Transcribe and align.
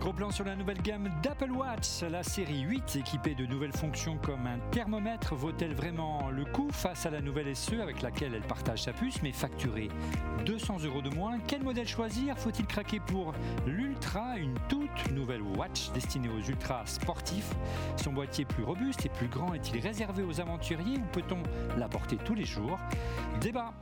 Gros 0.00 0.14
plan 0.14 0.30
sur 0.30 0.46
la 0.46 0.56
nouvelle 0.56 0.80
gamme 0.80 1.10
d'Apple 1.22 1.50
Watch. 1.50 2.00
La 2.10 2.22
série 2.22 2.60
8, 2.60 2.96
équipée 2.96 3.34
de 3.34 3.44
nouvelles 3.44 3.76
fonctions 3.76 4.16
comme 4.16 4.46
un 4.46 4.58
thermomètre, 4.70 5.34
vaut-elle 5.34 5.74
vraiment 5.74 6.30
le 6.30 6.46
coup 6.46 6.70
face 6.72 7.04
à 7.04 7.10
la 7.10 7.20
nouvelle 7.20 7.54
SE 7.54 7.74
avec 7.82 8.00
laquelle 8.00 8.34
elle 8.34 8.46
partage 8.46 8.84
sa 8.84 8.94
puce, 8.94 9.20
mais 9.22 9.30
facturée 9.30 9.90
200 10.46 10.78
euros 10.84 11.02
de 11.02 11.10
moins? 11.10 11.38
Quel 11.46 11.62
modèle 11.62 11.86
choisir? 11.86 12.38
Faut-il 12.38 12.66
craquer 12.66 12.98
pour 12.98 13.34
l'Ultra, 13.66 14.38
une 14.38 14.54
toute 14.70 15.10
nouvelle 15.12 15.42
watch 15.42 15.90
destinée 15.92 16.30
aux 16.30 16.48
ultras 16.48 16.86
sportifs? 16.86 17.52
Son 18.02 18.14
boîtier 18.14 18.46
plus 18.46 18.64
robuste 18.64 19.04
et 19.04 19.10
plus 19.10 19.28
grand 19.28 19.52
est-il 19.52 19.80
réservé 19.80 20.22
aux 20.22 20.40
aventuriers 20.40 20.96
ou 20.96 21.06
peut-on 21.12 21.42
la 21.78 21.88
porter 21.90 22.16
tous 22.16 22.34
les 22.34 22.46
jours? 22.46 22.78
Débat 23.42 23.74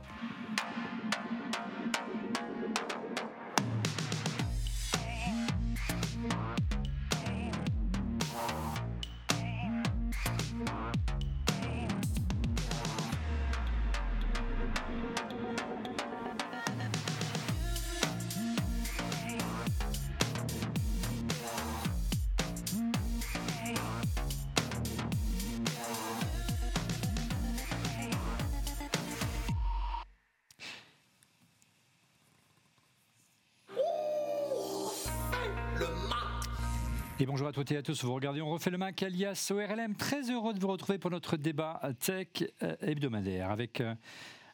toutes 37.59 37.73
et 37.73 37.77
à 37.77 37.81
tous, 37.81 38.05
vous 38.05 38.13
regardez 38.13 38.41
On 38.41 38.51
refait 38.51 38.69
le 38.69 38.77
Mac 38.77 39.03
alias 39.03 39.51
ORLM. 39.53 39.93
Très 39.95 40.31
heureux 40.31 40.53
de 40.53 40.61
vous 40.61 40.69
retrouver 40.69 40.97
pour 40.97 41.11
notre 41.11 41.35
débat 41.35 41.81
tech 41.99 42.27
euh, 42.63 42.73
hebdomadaire 42.79 43.51
avec 43.51 43.81
euh, 43.81 43.95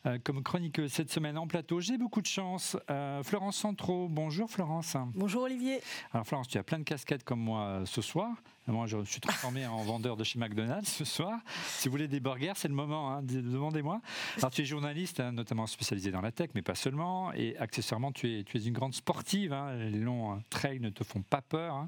euh, 0.07 0.17
comme 0.23 0.41
chronique 0.41 0.81
cette 0.89 1.11
semaine 1.11 1.37
en 1.37 1.45
plateau. 1.45 1.79
J'ai 1.79 1.99
beaucoup 1.99 2.23
de 2.23 2.25
chance. 2.25 2.75
Florence 3.21 3.57
Centraux, 3.57 4.07
bonjour 4.09 4.49
Florence. 4.49 4.97
Bonjour 5.13 5.43
Olivier. 5.43 5.81
Alors 6.13 6.25
Florence, 6.25 6.47
tu 6.47 6.57
as 6.57 6.63
plein 6.63 6.79
de 6.79 6.83
casquettes 6.83 7.23
comme 7.23 7.41
moi 7.41 7.83
ce 7.85 8.01
soir. 8.01 8.31
Moi, 8.67 8.87
je 8.87 9.03
suis 9.03 9.21
transformé 9.21 9.67
en 9.67 9.83
vendeur 9.83 10.17
de 10.17 10.23
chez 10.23 10.39
McDonald's 10.39 10.91
ce 10.91 11.05
soir. 11.05 11.39
Si 11.67 11.87
vous 11.87 11.91
voulez 11.91 12.07
des 12.07 12.19
burgers, 12.19 12.53
c'est 12.55 12.67
le 12.67 12.73
moment, 12.73 13.11
hein, 13.11 13.21
demandez-moi. 13.21 14.01
Alors, 14.37 14.49
tu 14.49 14.63
es 14.63 14.65
journaliste, 14.65 15.19
hein, 15.19 15.31
notamment 15.31 15.67
spécialisé 15.67 16.09
dans 16.09 16.21
la 16.21 16.31
tech, 16.31 16.49
mais 16.55 16.63
pas 16.63 16.73
seulement. 16.73 17.31
Et 17.33 17.55
accessoirement, 17.57 18.11
tu 18.11 18.39
es, 18.39 18.43
tu 18.43 18.57
es 18.57 18.63
une 18.63 18.73
grande 18.73 18.95
sportive. 18.95 19.53
Hein. 19.53 19.75
Les 19.75 19.99
longs 19.99 20.33
euh, 20.33 20.39
trails 20.49 20.79
ne 20.79 20.89
te 20.89 21.03
font 21.03 21.21
pas 21.21 21.43
peur. 21.43 21.87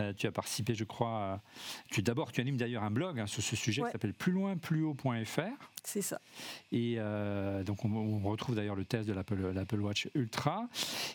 Euh, 0.00 0.12
tu 0.12 0.26
as 0.26 0.32
participé, 0.32 0.74
je 0.74 0.82
crois. 0.82 1.40
tu 1.92 2.02
D'abord, 2.02 2.32
tu 2.32 2.40
animes 2.40 2.56
d'ailleurs 2.56 2.82
un 2.82 2.90
blog 2.90 3.24
sur 3.26 3.42
ce 3.42 3.54
sujet 3.54 3.82
qui 3.82 3.90
s'appelle 3.92 4.14
plus 4.14 4.32
loin, 4.32 4.56
plus 4.56 4.82
haut.fr. 4.82 5.70
C'est 5.84 6.02
ça. 6.02 6.20
Et 6.72 6.96
euh, 6.98 7.62
donc, 7.62 7.84
on, 7.84 8.18
retrouve 8.30 8.56
d'ailleurs 8.56 8.76
le 8.76 8.84
test 8.84 9.08
de 9.08 9.12
l'Apple 9.12 9.80
Watch 9.80 10.08
Ultra. 10.14 10.68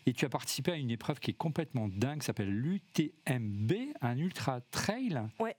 Et 0.05 0.13
tu 0.13 0.23
as 0.23 0.29
participé 0.29 0.71
à 0.71 0.75
une 0.75 0.89
épreuve 0.89 1.19
qui 1.19 1.31
est 1.31 1.35
complètement 1.35 1.89
dingue, 1.89 2.19
qui 2.19 2.25
s'appelle 2.25 2.49
l'UTMB, 2.49 3.73
un 4.01 4.17
ultra 4.17 4.61
trail 4.71 4.84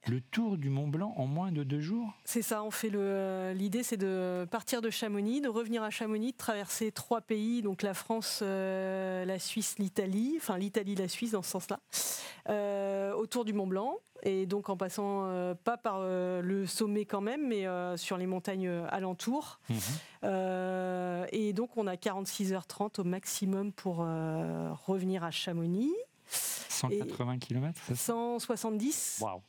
le 0.07 0.21
tour 0.21 0.57
du 0.57 0.71
Mont 0.71 0.87
Blanc 0.87 1.13
en 1.17 1.27
moins 1.27 1.51
de 1.51 1.65
deux 1.65 1.81
jours 1.81 2.13
C'est 2.25 2.43
ça, 2.43 2.63
on 2.63 2.71
fait 2.71 2.91
le. 2.91 3.53
L'idée, 3.57 3.83
c'est 3.83 3.97
de 3.97 4.47
partir 4.51 4.83
de 4.83 4.91
Chamonix, 4.91 5.41
de 5.41 5.49
revenir 5.49 5.83
à 5.83 5.91
Chamonix, 5.91 6.33
de 6.33 6.37
traverser 6.37 6.93
trois 6.93 7.21
pays, 7.21 7.63
donc 7.63 7.83
la 7.83 7.95
France, 7.95 8.41
euh, 8.43 9.25
la 9.25 9.39
Suisse, 9.39 9.79
l'Italie, 9.79 10.35
enfin 10.37 10.59
l'Italie, 10.59 10.95
la 10.95 11.09
Suisse 11.09 11.33
dans 11.33 11.43
ce 11.43 11.51
sens-là, 11.51 11.81
euh, 12.49 13.13
autour 13.15 13.45
du 13.45 13.53
Mont 13.53 13.67
Blanc. 13.67 13.97
Et 14.23 14.47
donc 14.47 14.71
en 14.71 14.77
passant 14.77 15.27
euh, 15.27 15.55
pas 15.55 15.77
par 15.77 16.01
le 16.01 16.65
sommet 16.67 17.05
quand 17.05 17.21
même, 17.21 17.49
mais 17.49 17.67
sur 17.97 18.17
les 18.17 18.27
montagnes 18.27 18.71
alentours. 18.89 19.61
Mhm. 19.69 21.27
et 21.33 21.53
donc 21.53 21.77
on 21.77 21.87
a 21.87 21.97
46h30 21.97 23.01
au 23.01 23.05
maximum 23.05 23.73
pour 23.73 23.99
revenir 23.99 25.23
à 25.25 25.31
Chamonix. 25.31 25.93
180 26.29 27.39
km 27.39 27.81
170. 27.95 29.19
Wow. 29.21 29.43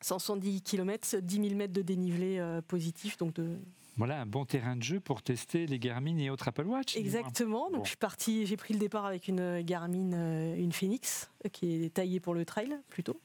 170 0.00 0.62
km, 0.62 1.16
10 1.20 1.36
000 1.36 1.54
mètres 1.54 1.72
de 1.72 1.82
dénivelé 1.82 2.38
euh, 2.38 2.60
positif. 2.60 3.16
Donc 3.18 3.34
de... 3.34 3.58
Voilà 3.96 4.20
un 4.22 4.26
bon 4.26 4.44
terrain 4.44 4.74
de 4.74 4.82
jeu 4.82 5.00
pour 5.00 5.22
tester 5.22 5.66
les 5.66 5.78
Garmin 5.78 6.16
et 6.16 6.30
autres 6.30 6.48
Apple 6.48 6.64
Watch. 6.64 6.96
Exactement. 6.96 7.70
Donc 7.70 7.84
je 7.84 7.88
suis 7.88 7.98
parti, 7.98 8.46
j'ai 8.46 8.56
pris 8.56 8.72
le 8.74 8.80
départ 8.80 9.04
avec 9.04 9.28
une 9.28 9.60
Garmin, 9.62 10.12
euh, 10.14 10.56
une 10.56 10.72
Phoenix, 10.72 11.30
qui 11.52 11.84
est 11.84 11.94
taillée 11.94 12.18
pour 12.18 12.34
le 12.34 12.44
trail 12.44 12.76
plutôt. 12.88 13.20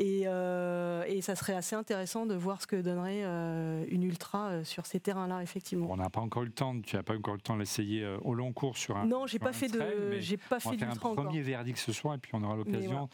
Euh, 0.00 1.04
et, 1.06 1.20
ça 1.20 1.36
serait 1.36 1.54
assez 1.54 1.76
intéressant 1.76 2.24
de 2.26 2.34
voir 2.34 2.62
ce 2.62 2.66
que 2.66 2.76
donnerait 2.76 3.22
euh, 3.24 3.84
une 3.88 4.02
ultra 4.02 4.48
euh, 4.48 4.64
sur 4.64 4.86
ces 4.86 5.00
terrains-là, 5.00 5.42
effectivement. 5.42 5.86
on 5.90 5.96
n'a 5.96 6.10
pas 6.10 6.20
encore 6.20 6.42
eu 6.42 6.46
le 6.46 6.52
temps. 6.52 6.80
Tu 6.80 6.96
n'as 6.96 7.02
pas 7.02 7.14
encore 7.14 7.34
le 7.34 7.40
temps 7.40 7.54
de 7.54 7.60
l'essayer 7.60 8.06
au 8.22 8.34
long 8.34 8.52
cours 8.52 8.76
sur 8.76 8.96
un. 8.96 9.06
Non, 9.06 9.26
j'ai 9.26 9.38
pas, 9.38 9.52
fait 9.52 9.68
de, 9.68 10.18
j'ai 10.18 10.36
pas 10.36 10.60
fait 10.60 10.78
faire 10.78 10.90
un 10.90 11.14
premier 11.14 11.42
verdict 11.42 11.78
ce 11.78 11.92
soir 11.92 12.14
et 12.14 12.18
puis 12.18 12.32
on 12.34 12.42
aura 12.42 12.56
l'occasion 12.56 13.08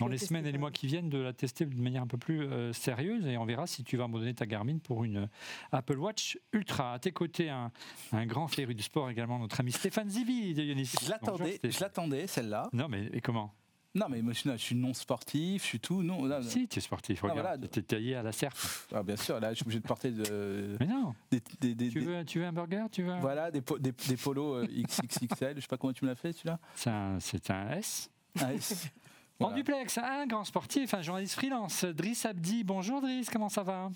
dans 0.00 0.08
les 0.08 0.18
semaines 0.18 0.46
et 0.46 0.52
les 0.52 0.58
mois 0.58 0.70
qui 0.70 0.86
viennent 0.86 1.08
de 1.08 1.18
la 1.18 1.32
tester 1.32 1.66
de 1.66 1.80
manière 1.80 2.02
un 2.02 2.06
peu 2.06 2.18
plus 2.18 2.48
sérieuse 2.72 3.26
et 3.26 3.36
on 3.38 3.44
verra 3.44 3.66
si 3.66 3.84
tu 3.84 3.96
vas 3.96 4.04
abandonner 4.04 4.34
ta 4.34 4.46
Garmin 4.46 4.78
pour 4.78 5.04
une 5.04 5.28
Apple 5.72 5.98
Watch 5.98 6.38
Ultra. 6.52 6.94
À 6.94 6.98
tes 6.98 7.12
côtés, 7.12 7.48
un, 7.48 7.70
un 8.12 8.26
grand 8.26 8.48
féru 8.48 8.74
du 8.74 8.82
sport 8.82 9.08
également, 9.10 9.38
notre 9.38 9.60
ami 9.60 9.72
Stéphane 9.72 10.10
Zivi. 10.10 10.54
Je 10.54 11.10
l'attendais, 11.10 11.60
je 11.62 11.80
l'attendais 11.80 12.26
celle-là. 12.26 12.68
Non, 12.72 12.88
mais 12.88 13.08
et 13.12 13.20
comment? 13.20 13.52
Non, 13.94 14.06
mais 14.08 14.22
moi, 14.22 14.32
je 14.32 14.56
suis 14.56 14.74
non 14.74 14.92
sportif, 14.92 15.62
je 15.62 15.68
suis 15.68 15.80
tout. 15.80 16.02
Non, 16.02 16.42
Si, 16.42 16.66
tu 16.66 16.78
es 16.78 16.82
sportif, 16.82 17.22
ah, 17.22 17.28
regarde. 17.28 17.70
Tu 17.70 17.78
es 17.78 17.82
taillé 17.82 18.16
à 18.16 18.22
la 18.22 18.32
serpe. 18.32 18.58
Ah, 18.92 19.02
bien 19.04 19.16
sûr, 19.16 19.38
là, 19.38 19.50
je 19.50 19.56
suis 19.56 19.64
obligé 19.64 19.80
de 19.80 19.86
porter 19.86 20.10
de. 20.10 20.76
Mais 20.80 20.86
non 20.86 21.14
des, 21.30 21.40
des, 21.74 21.88
tu, 21.88 22.00
veux, 22.00 22.24
tu 22.24 22.40
veux 22.40 22.46
un 22.46 22.52
burger 22.52 22.86
tu 22.90 23.04
veux... 23.04 23.16
Voilà, 23.20 23.50
des, 23.50 23.60
des, 23.60 24.16
polos 24.16 24.64
euh, 24.64 24.66
XXXL, 24.66 25.54
je 25.56 25.60
sais 25.60 25.66
pas 25.68 25.76
comment 25.76 25.92
tu 25.92 26.04
me 26.04 26.10
l'as 26.10 26.16
fait, 26.16 26.32
celui-là. 26.32 26.58
C'est 26.74 26.90
un, 26.90 27.18
un 27.50 27.70
S. 27.70 28.10
Un 28.40 28.50
S. 28.50 28.88
En 29.40 29.50
duplex, 29.50 29.98
un 29.98 30.26
grand 30.26 30.44
sportif, 30.44 30.94
un 30.94 31.02
journaliste 31.02 31.34
freelance, 31.34 31.84
Driss 31.84 32.24
Abdi. 32.24 32.62
Bonjour 32.62 33.00
Driss, 33.00 33.28
comment 33.28 33.48
ça 33.48 33.64
va? 33.64 33.90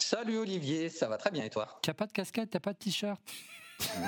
Salut 0.00 0.38
Olivier, 0.38 0.88
ça 0.88 1.08
va 1.08 1.16
très 1.16 1.30
bien 1.30 1.44
et 1.44 1.50
toi? 1.50 1.78
Tu 1.80 1.88
n'as 1.88 1.94
pas 1.94 2.06
de 2.06 2.12
casquette, 2.12 2.50
tu 2.50 2.56
n'as 2.56 2.60
pas 2.60 2.72
de 2.72 2.78
t-shirt? 2.78 3.20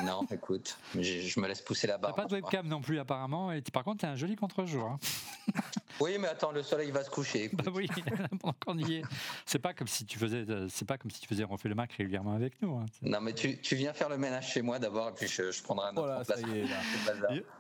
Non, 0.05 0.27
écoute, 0.31 0.77
je, 0.99 1.41
me 1.41 1.47
laisse 1.47 1.61
pousser 1.61 1.87
la 1.87 1.97
barre. 1.97 2.15
T'as 2.15 2.23
pas 2.23 2.29
de 2.29 2.35
webcam 2.35 2.67
non 2.67 2.81
plus 2.81 2.99
apparemment, 2.99 3.53
et 3.53 3.63
par 3.63 3.85
contre 3.85 4.01
t'es 4.01 4.07
un 4.07 4.17
joli 4.17 4.35
contre-jour. 4.35 4.85
Hein. 4.85 4.99
oui, 6.01 6.17
mais 6.19 6.29
attends, 6.29 6.51
le 6.51 6.63
soleil 6.63 6.91
va 6.91 7.05
se 7.05 7.11
coucher. 7.11 7.51
Bah 7.53 7.71
oui, 7.73 7.89
on 8.67 8.79
y 8.79 8.95
est. 8.95 9.03
C'est 9.47 9.59
pas 9.59 9.73
comme 9.73 9.87
si 9.87 10.05
tu 10.05 10.19
faisais, 10.19 10.45
c'est 10.69 10.87
pas 10.87 10.99
comme 10.99 11.11
si 11.11 11.21
tu 11.21 11.29
faisais 11.29 11.45
refait 11.45 11.69
le 11.69 11.75
Mac 11.75 11.93
régulièrement 11.93 12.35
avec 12.35 12.61
nous. 12.63 12.77
Hein. 12.77 12.87
Non, 13.03 13.21
mais 13.21 13.33
tu, 13.33 13.61
tu, 13.61 13.77
viens 13.77 13.93
faire 13.93 14.09
le 14.09 14.19
ménage 14.19 14.53
chez 14.53 14.63
moi 14.63 14.79
d'abord, 14.79 15.11
et 15.11 15.13
puis 15.13 15.29
je, 15.29 15.63
prendrai 15.63 15.89
un 15.89 15.97
autre 15.97 16.25
place. 16.25 16.43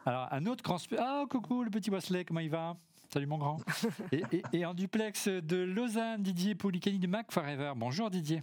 Alors 0.04 0.28
un 0.32 0.46
autre 0.46 0.64
grand. 0.64 0.78
Ah 0.98 1.24
coucou 1.28 1.62
le 1.62 1.70
petit 1.70 1.90
Wesley, 1.90 2.24
comment 2.24 2.40
il 2.40 2.50
va? 2.50 2.76
Salut 3.12 3.26
mon 3.26 3.38
grand. 3.38 3.60
et, 4.12 4.22
et, 4.52 4.64
en 4.64 4.72
duplex 4.72 5.26
de 5.28 5.56
Lausanne, 5.56 6.22
Didier 6.22 6.54
Poulicani 6.54 6.98
de 6.98 7.08
Mac 7.08 7.32
Forever. 7.32 7.72
Bonjour 7.76 8.08
Didier. 8.08 8.42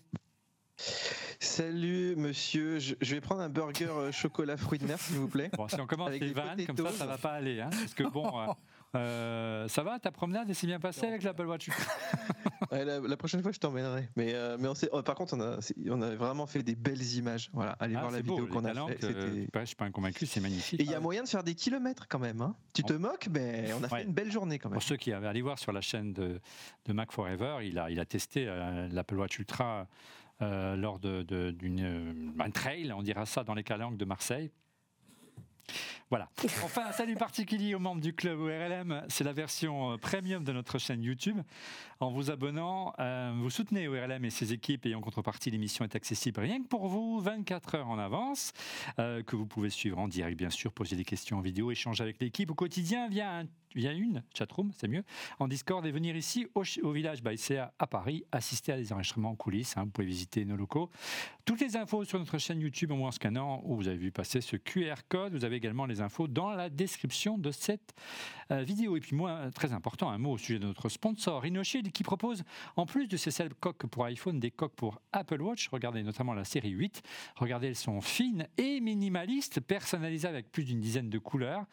Salut 1.40 2.16
monsieur, 2.16 2.80
je, 2.80 2.96
vais 3.02 3.22
prendre 3.22 3.42
un 3.42 3.50
burger 3.50 3.90
euh, 3.90 4.12
chocolat 4.12 4.58
fruits 4.58 4.78
de 4.78 4.86
mer 4.86 5.00
s'il 5.00 5.18
vous 5.18 5.28
plaît. 5.28 5.50
Bon, 5.58 5.68
si 5.68 5.80
on 5.82 5.88
commence 5.88 6.12
les 6.12 6.34
vannes, 6.34 6.66
comme 6.68 6.78
ça, 6.78 6.92
ça 6.92 7.06
va 7.06 7.18
pas 7.18 7.32
aller. 7.32 7.62
Hein, 7.62 7.70
parce 7.72 7.96
que 7.96 8.04
bon, 8.04 8.32
euh, 8.40 8.54
euh, 8.96 9.68
ça 9.68 9.82
va, 9.82 9.98
ta 9.98 10.12
promenade 10.12 10.52
s'est 10.54 10.68
bien 10.68 10.80
passée 10.80 11.08
avec 11.08 11.24
l'Apple 11.24 11.46
Watch? 11.46 11.70
La, 12.72 13.18
prochaine 13.18 13.42
fois, 13.42 13.52
je 13.52 13.60
t'emmènerai. 13.60 14.10
Mais, 14.16 14.36
mais 14.60 14.68
on 14.68 14.74
oh, 14.92 15.02
par 15.02 15.16
contre, 15.16 15.36
on 15.36 15.42
a, 15.42 15.60
on 15.90 16.02
a 16.02 16.16
vraiment 16.16 16.46
fait 16.46 16.64
des 16.64 16.76
belles 16.76 17.02
images. 17.16 17.50
Voilà, 17.54 17.72
allez 17.80 17.96
ah, 17.96 18.02
voir 18.02 18.12
la 18.12 18.22
vidéo 18.22 18.46
qu'on 18.48 18.66
a 18.66 18.74
fait. 18.88 19.00
je 19.02 19.66
suis 19.66 19.76
pas 19.76 19.90
convaincu, 19.90 20.26
c'est 20.26 20.42
magnifique. 20.42 20.80
Et 20.80 20.84
il 20.84 20.92
y 20.92 20.94
a 20.94 21.00
moyen 21.00 21.24
de 21.24 21.30
faire 21.30 21.44
des 21.44 21.56
kilomètres 21.56 22.08
quand 22.08 22.20
même. 22.20 22.42
Hein. 22.42 22.56
Tu 22.74 22.84
te 22.84 22.94
moques, 22.94 23.30
mais 23.32 23.72
on 23.74 23.84
a 23.84 23.90
fait 23.90 24.04
une 24.04 24.14
belle 24.14 24.32
journée 24.32 24.60
quand 24.60 24.70
même. 24.70 24.76
Pour 24.76 24.84
ceux 24.84 24.98
qui 24.98 25.14
avaient 25.14 25.28
allé 25.28 25.42
voir 25.42 25.58
sur 25.58 25.72
la 25.72 25.82
chaîne 25.82 26.14
de, 26.14 26.40
de 26.86 26.94
Mac 26.94 27.12
Forever, 27.12 27.60
il 27.64 27.80
a, 27.80 27.90
il 27.90 28.00
a 28.00 28.06
testé 28.06 28.46
l'Apple 28.92 29.16
Watch 29.16 29.40
Ultra 29.40 29.88
euh, 30.42 30.76
lors 30.76 31.00
d'un 31.00 31.24
de, 31.24 31.56
euh, 31.64 32.50
trail, 32.54 32.92
on 32.94 33.02
dira 33.02 33.26
ça 33.26 33.44
dans 33.44 33.56
les 33.56 33.64
calanques 33.64 33.98
de 33.98 34.06
Marseille. 34.06 34.52
Voilà. 36.10 36.30
Enfin, 36.64 36.86
un 36.88 36.92
salut 36.94 37.16
particulier 37.16 37.76
aux 37.76 37.80
membres 37.80 38.00
du 38.00 38.14
club 38.14 38.40
ORLM. 38.40 39.04
C'est 39.10 39.26
la 39.26 39.34
version 39.34 39.92
euh, 39.94 39.98
premium 39.98 40.44
de 40.44 40.54
notre 40.54 40.78
chaîne 40.78 41.04
YouTube. 41.04 41.40
En 42.00 42.12
vous 42.12 42.30
abonnant, 42.30 42.94
vous 43.40 43.50
soutenez 43.50 43.88
ORLM 43.88 44.24
et 44.24 44.30
ses 44.30 44.54
équipes 44.54 44.86
et 44.86 44.94
en 44.94 45.02
contrepartie, 45.02 45.50
l'émission 45.50 45.84
est 45.84 45.96
accessible 45.96 46.40
rien 46.40 46.62
que 46.62 46.68
pour 46.68 46.88
vous, 46.88 47.20
24 47.20 47.76
heures 47.76 47.90
en 47.90 47.98
avance, 47.98 48.54
que 48.98 49.36
vous 49.36 49.48
pouvez 49.48 49.72
suivre 49.72 49.98
en 49.98 50.08
direct, 50.08 50.38
bien 50.38 50.52
sûr, 50.52 50.72
poser 50.72 50.96
des 50.96 51.04
questions 51.04 51.40
en 51.40 51.42
vidéo, 51.42 51.72
échanger 51.72 52.04
avec 52.04 52.22
l'équipe 52.22 52.52
au 52.52 52.54
quotidien 52.54 53.10
via 53.10 53.40
un 53.40 53.46
via 53.76 53.92
une 53.94 54.24
chatroom, 54.34 54.72
c'est 54.76 54.88
mieux, 54.88 55.04
en 55.40 55.48
Discord 55.48 55.86
et 55.86 55.92
venir 55.92 56.16
ici 56.16 56.48
au, 56.56 56.92
village 56.92 57.22
Baïséa 57.22 57.74
à 57.80 57.88
Paris, 57.88 58.24
assister 58.32 58.72
à 58.72 58.78
des 58.78 58.94
enregistrements 58.94 59.32
en 59.32 59.36
coulisses. 59.36 59.78
Hein, 59.78 59.84
vous 59.86 59.92
pouvez 59.92 60.08
visiter 60.08 60.46
nos 60.46 60.56
locaux. 60.56 60.90
Toutes 61.46 61.62
les 61.62 61.78
infos 61.78 62.04
sur 62.04 62.20
notre 62.20 62.38
chaîne 62.38 62.60
YouTube 62.60 62.92
en 62.92 63.12
scannant 63.12 63.62
où 63.64 63.76
vous 63.76 63.88
avez 63.88 63.98
vu 63.98 64.12
passer 64.12 64.42
ce 64.42 64.56
QR 64.56 64.96
code. 65.08 65.34
Vous 65.34 65.46
avez 65.46 65.56
également 65.56 65.86
les 65.86 66.02
infos 66.02 66.28
dans 66.28 66.52
la 66.52 66.70
description 66.70 67.38
de 67.38 67.52
cette 67.52 67.94
euh, 68.52 68.64
vidéo. 68.64 68.98
Et 68.98 69.00
puis 69.00 69.16
moi, 69.16 69.50
très 69.54 69.74
important, 69.74 70.10
un 70.10 70.18
mot 70.18 70.34
au 70.34 70.38
sujet 70.38 70.60
de 70.60 70.66
notre 70.66 70.90
sponsor, 70.90 71.46
InnoShield, 71.46 71.92
qui 71.92 72.04
propose, 72.04 72.44
en 72.76 72.86
plus 72.86 73.08
de 73.08 73.18
ces 73.18 73.32
seules 73.32 73.54
coques 73.54 73.86
pour 73.88 74.06
iPhone, 74.06 74.40
des 74.40 74.52
coques 74.52 74.76
pour 74.76 75.02
Apple 75.12 75.42
Watch. 75.42 75.68
Regardez 75.70 76.04
notamment 76.04 76.34
la 76.34 76.44
série 76.44 76.70
8. 76.70 77.02
Regardez, 77.36 77.68
elles 77.68 77.76
sont 77.76 78.02
fines 78.02 78.48
et 78.58 78.80
minimalistes, 78.80 79.60
personnalisées 79.60 80.28
avec 80.28 80.52
plus 80.52 80.64
d'une 80.64 80.80
dizaine 80.80 81.10
de 81.10 81.20
couleurs. 81.20 81.66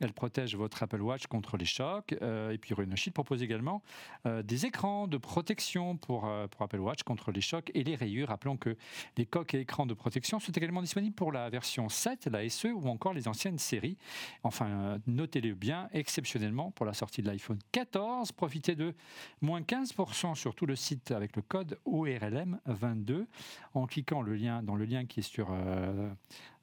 Elles 0.00 0.12
protègent 0.12 0.56
votre 0.56 0.82
Apple 0.82 1.00
Watch 1.00 1.26
contre 1.30 1.56
les 1.56 1.64
chocs. 1.64 2.14
Euh, 2.20 2.50
et 2.50 2.58
puis 2.58 2.74
InnoShield 2.76 3.14
propose 3.14 3.42
également 3.42 3.82
euh, 4.26 4.42
des 4.42 4.66
écrans 4.66 5.06
de 5.06 5.16
protection 5.16 5.96
pour, 5.96 6.30
pour 6.50 6.62
Apple 6.62 6.78
Watch 6.78 7.02
contre 7.04 7.32
les 7.32 7.40
chocs 7.40 7.70
et 7.72 7.82
les 7.82 7.94
rayures. 7.94 8.28
Rappelons 8.28 8.58
que 8.58 8.76
les 9.16 9.24
coques 9.24 9.54
et 9.54 9.60
écrans 9.60 9.86
de 9.86 9.94
protection 9.94 10.38
sont 10.38 10.52
également 10.52 10.82
disponibles 10.82 11.14
pour 11.14 11.32
la 11.32 11.48
version 11.48 11.88
7, 11.88 12.26
la 12.26 12.46
SE 12.50 12.68
ou 12.68 12.86
encore 12.88 13.14
les 13.14 13.28
anciennes 13.28 13.58
séries. 13.58 13.96
Enfin, 14.42 14.98
notez-le 15.06 15.54
bien, 15.54 15.88
exceptionnellement 15.92 16.70
pour 16.72 16.84
la 16.84 16.92
sortie 16.92 17.22
de 17.22 17.28
l'iPhone 17.28 17.58
14. 17.72 18.32
Profitez 18.32 18.74
de 18.74 18.94
moins 19.40 19.60
15% 19.60 20.34
sur 20.34 20.54
tout 20.54 20.66
le 20.66 20.76
site 20.76 21.12
avec 21.12 21.36
le 21.36 21.42
code 21.42 21.78
ORLM22 21.86 23.26
en 23.74 23.86
cliquant 23.86 24.22
le 24.22 24.34
lien, 24.34 24.62
dans 24.62 24.74
le 24.74 24.84
lien 24.84 25.06
qui 25.06 25.20
est, 25.20 25.22
sur, 25.22 25.48
euh, 25.50 26.10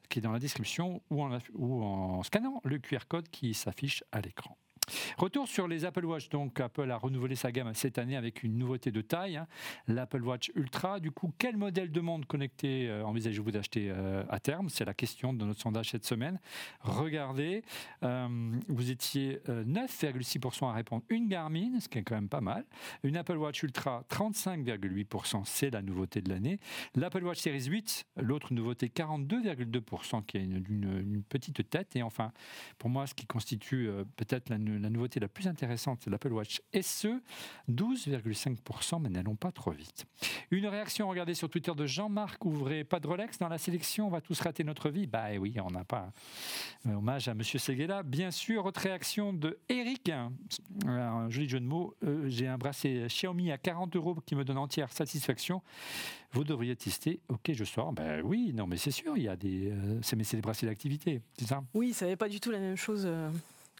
qui 0.09 0.19
est 0.19 0.21
dans 0.21 0.31
la 0.31 0.39
description 0.39 1.01
ou 1.09 1.23
en, 1.23 1.37
ou 1.53 2.23
scannant 2.23 2.61
le 2.63 2.79
QR 2.79 3.05
code 3.07 3.29
qui 3.29 3.53
s'affiche 3.53 4.03
à 4.11 4.21
l'écran. 4.21 4.57
Retour 5.17 5.47
sur 5.47 5.67
les 5.67 5.85
Apple 5.85 6.05
Watch. 6.05 6.29
Donc, 6.29 6.59
Apple 6.59 6.89
a 6.91 6.97
renouvelé 6.97 7.35
sa 7.35 7.51
gamme 7.51 7.73
cette 7.73 7.97
année 7.97 8.15
avec 8.15 8.43
une 8.43 8.57
nouveauté 8.57 8.91
de 8.91 9.01
taille, 9.01 9.37
hein. 9.37 9.47
l'Apple 9.87 10.21
Watch 10.21 10.51
Ultra. 10.55 10.99
Du 10.99 11.11
coup, 11.11 11.33
quel 11.37 11.57
modèle 11.57 11.91
de 11.91 12.01
monde 12.01 12.25
connecté 12.25 12.89
euh, 12.89 13.03
envisagez-vous 13.03 13.51
d'acheter 13.51 13.89
euh, 13.89 14.23
à 14.29 14.39
terme? 14.39 14.69
C'est 14.69 14.85
la 14.85 14.93
question 14.93 15.33
de 15.33 15.45
notre 15.45 15.61
sondage 15.61 15.89
cette 15.89 16.05
semaine. 16.05 16.39
Regardez, 16.81 17.63
euh, 18.03 18.51
vous 18.67 18.91
étiez 18.91 19.39
9,6% 19.47 20.69
à 20.69 20.73
répondre 20.73 21.03
une 21.09 21.27
Garmin, 21.27 21.79
ce 21.79 21.89
qui 21.89 21.99
est 21.99 22.03
quand 22.03 22.15
même 22.15 22.29
pas 22.29 22.41
mal. 22.41 22.65
Une 23.03 23.17
Apple 23.17 23.37
Watch 23.37 23.63
Ultra, 23.63 24.03
35,8%, 24.09 25.43
c'est 25.45 25.69
la 25.69 25.81
nouveauté 25.81 26.21
de 26.21 26.29
l'année. 26.29 26.59
L'Apple 26.95 27.23
Watch 27.23 27.39
Series 27.39 27.65
8, 27.65 28.05
l'autre 28.17 28.53
nouveauté, 28.53 28.87
42,2%, 28.87 30.25
qui 30.25 30.37
a 30.37 30.39
une, 30.41 30.63
une, 30.69 31.23
petite 31.23 31.69
tête. 31.69 31.95
Et 31.95 32.03
enfin, 32.03 32.31
pour 32.77 32.89
moi, 32.89 33.07
ce 33.07 33.13
qui 33.13 33.25
constitue 33.25 33.89
peut-être 34.15 34.49
la 34.49 34.57
la 34.81 34.89
nouveauté 34.89 35.19
la 35.19 35.27
plus 35.27 35.47
intéressante, 35.47 35.99
c'est 36.03 36.09
l'Apple 36.09 36.33
Watch 36.33 36.61
SE, 36.81 37.21
12,5%, 37.69 39.01
mais 39.01 39.09
n'allons 39.09 39.35
pas 39.35 39.51
trop 39.51 39.71
vite. 39.71 40.05
Une 40.51 40.67
réaction, 40.67 41.07
regardez 41.09 41.33
sur 41.33 41.49
Twitter 41.49 41.73
de 41.75 41.85
Jean-Marc 41.85 42.45
Ouvrez, 42.45 42.83
pas 42.83 42.99
de 42.99 43.07
Rolex 43.07 43.39
dans 43.39 43.49
la 43.49 43.57
sélection, 43.57 44.07
on 44.07 44.09
va 44.09 44.21
tous 44.21 44.39
rater 44.39 44.63
notre 44.63 44.89
vie. 44.89 45.07
Bah 45.07 45.27
oui, 45.39 45.55
on 45.63 45.71
n'a 45.71 45.83
pas. 45.83 46.11
Hommage 46.85 47.27
à 47.27 47.33
Monsieur 47.33 47.59
Seguela. 47.59 48.03
Bien 48.03 48.31
sûr, 48.31 48.65
autre 48.65 48.81
réaction 48.81 49.33
de 49.33 49.59
Eric, 49.69 50.09
un 50.85 51.29
joli 51.29 51.49
jeu 51.49 51.59
de 51.59 51.65
mots. 51.65 51.95
Euh, 52.03 52.27
j'ai 52.27 52.47
un 52.47 52.57
bracelet 52.57 53.07
Xiaomi 53.07 53.51
à 53.51 53.57
40 53.57 53.95
euros 53.95 54.15
qui 54.25 54.35
me 54.35 54.43
donne 54.43 54.57
entière 54.57 54.91
satisfaction. 54.91 55.61
Vous 56.31 56.43
devriez 56.43 56.75
tester. 56.75 57.19
Ok, 57.29 57.51
je 57.53 57.63
sors. 57.63 57.93
Ben 57.93 58.21
oui, 58.23 58.51
non, 58.53 58.67
mais 58.67 58.77
c'est 58.77 58.91
sûr, 58.91 59.17
il 59.17 59.23
y 59.23 59.27
a 59.27 59.35
des. 59.35 59.71
Euh, 59.71 59.99
c'est 60.01 60.17
des 60.17 60.41
bracelets 60.41 60.67
d'activité, 60.69 61.21
c'est 61.37 61.47
ça? 61.47 61.63
Oui, 61.73 61.93
ça 61.93 62.05
n'est 62.05 62.15
pas 62.15 62.29
du 62.29 62.39
tout 62.39 62.51
la 62.51 62.59
même 62.59 62.75
chose. 62.75 63.03
Euh, 63.05 63.29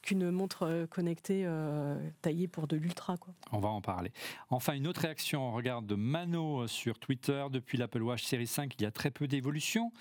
qu'une 0.07 0.31
montre 0.31 0.63
euh, 0.63 0.87
connectée 0.87 1.43
euh, 1.45 1.99
taillée 2.21 2.47
pour 2.47 2.65
de 2.67 2.77
l'ultra. 2.77 3.15
On 3.51 3.59
va 3.59 3.67
en 3.67 3.81
parler. 3.81 4.13
Enfin, 4.49 4.73
une 4.73 4.87
autre 4.87 5.01
réaction, 5.01 5.49
on 5.49 5.51
regarde 5.51 5.85
de 5.85 5.95
Mano 5.95 6.61
euh, 6.61 6.67
sur 6.67 6.97
Twitter. 6.97 7.45
Depuis 7.51 7.77
l'Apple 7.77 8.01
Watch 8.01 8.23
Série 8.23 8.47
5, 8.47 8.73
il 8.79 8.83
y 8.83 8.85
a 8.85 8.91
très 8.91 9.11
peu 9.11 9.27
d'évolution 9.27 9.91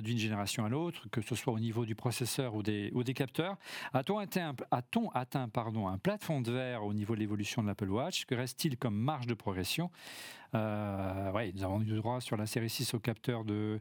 d'une 0.00 0.18
génération 0.18 0.64
à 0.64 0.68
l'autre, 0.68 1.08
que 1.10 1.20
ce 1.20 1.34
soit 1.34 1.52
au 1.52 1.58
niveau 1.58 1.84
du 1.84 1.96
processeur 1.96 2.54
ou 2.54 2.62
des, 2.62 2.92
ou 2.94 3.02
des 3.02 3.14
capteurs. 3.14 3.56
A-t-on 3.92 4.18
atteint, 4.18 4.54
a-t-on 4.70 5.10
atteint 5.10 5.48
pardon, 5.48 5.88
un 5.88 5.98
plafond 5.98 6.40
de 6.40 6.52
verre 6.52 6.84
au 6.84 6.94
niveau 6.94 7.14
de 7.14 7.20
l'évolution 7.20 7.62
de 7.62 7.66
l'Apple 7.66 7.90
Watch? 7.90 8.26
Que 8.26 8.36
reste-t-il 8.36 8.76
comme 8.76 8.94
marge 8.94 9.26
de 9.26 9.34
progression? 9.34 9.90
Euh, 10.54 11.30
ouais, 11.32 11.52
nous 11.54 11.62
avons 11.62 11.80
eu 11.82 11.96
droit 11.96 12.20
sur 12.20 12.36
la 12.36 12.46
série 12.46 12.70
6 12.70 12.94
au 12.94 12.98
capteur 12.98 13.44
de 13.44 13.80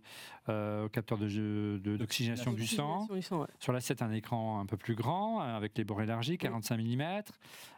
euh, 0.50 0.89
capteur 0.89 1.18
de, 1.18 1.79
d'oxygénation 1.97 2.51
du 2.51 2.68
sang. 2.68 3.07
Sur 3.59 3.71
la 3.71 3.79
7, 3.79 4.01
un 4.01 4.12
écran 4.12 4.59
un 4.59 4.65
peu 4.65 4.77
plus 4.77 4.95
grand 4.95 5.39
avec 5.39 5.67
les 5.75 5.84
bords 5.84 6.02
élargis, 6.02 6.38
45 6.38 6.78
mm. 6.78 7.22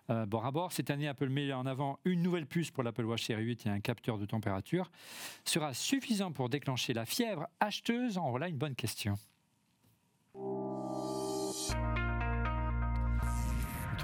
Euh, 0.09 0.25
bord 0.25 0.45
à 0.45 0.51
bord, 0.51 0.71
cette 0.71 0.89
année, 0.89 1.07
Apple 1.07 1.30
met 1.30 1.53
en 1.53 1.65
avant 1.65 2.00
une 2.03 2.21
nouvelle 2.21 2.47
puce 2.47 2.71
pour 2.71 2.83
l'Apple 2.83 3.06
Watch 3.06 3.25
Série 3.25 3.44
8 3.44 3.68
et 3.68 3.69
un 3.69 3.80
capteur 3.80 4.18
de 4.18 4.25
température. 4.25 4.89
Sera 5.45 5.74
suffisant 5.74 6.31
pour 6.31 6.50
déclencher 6.50 6.94
la 6.94 7.06
fièvre 7.06 7.47
acheteuse? 7.59 8.18
En 8.18 8.31
voilà 8.31 8.47
une 8.47 8.57
bonne 8.57 8.75
question. 8.75 9.15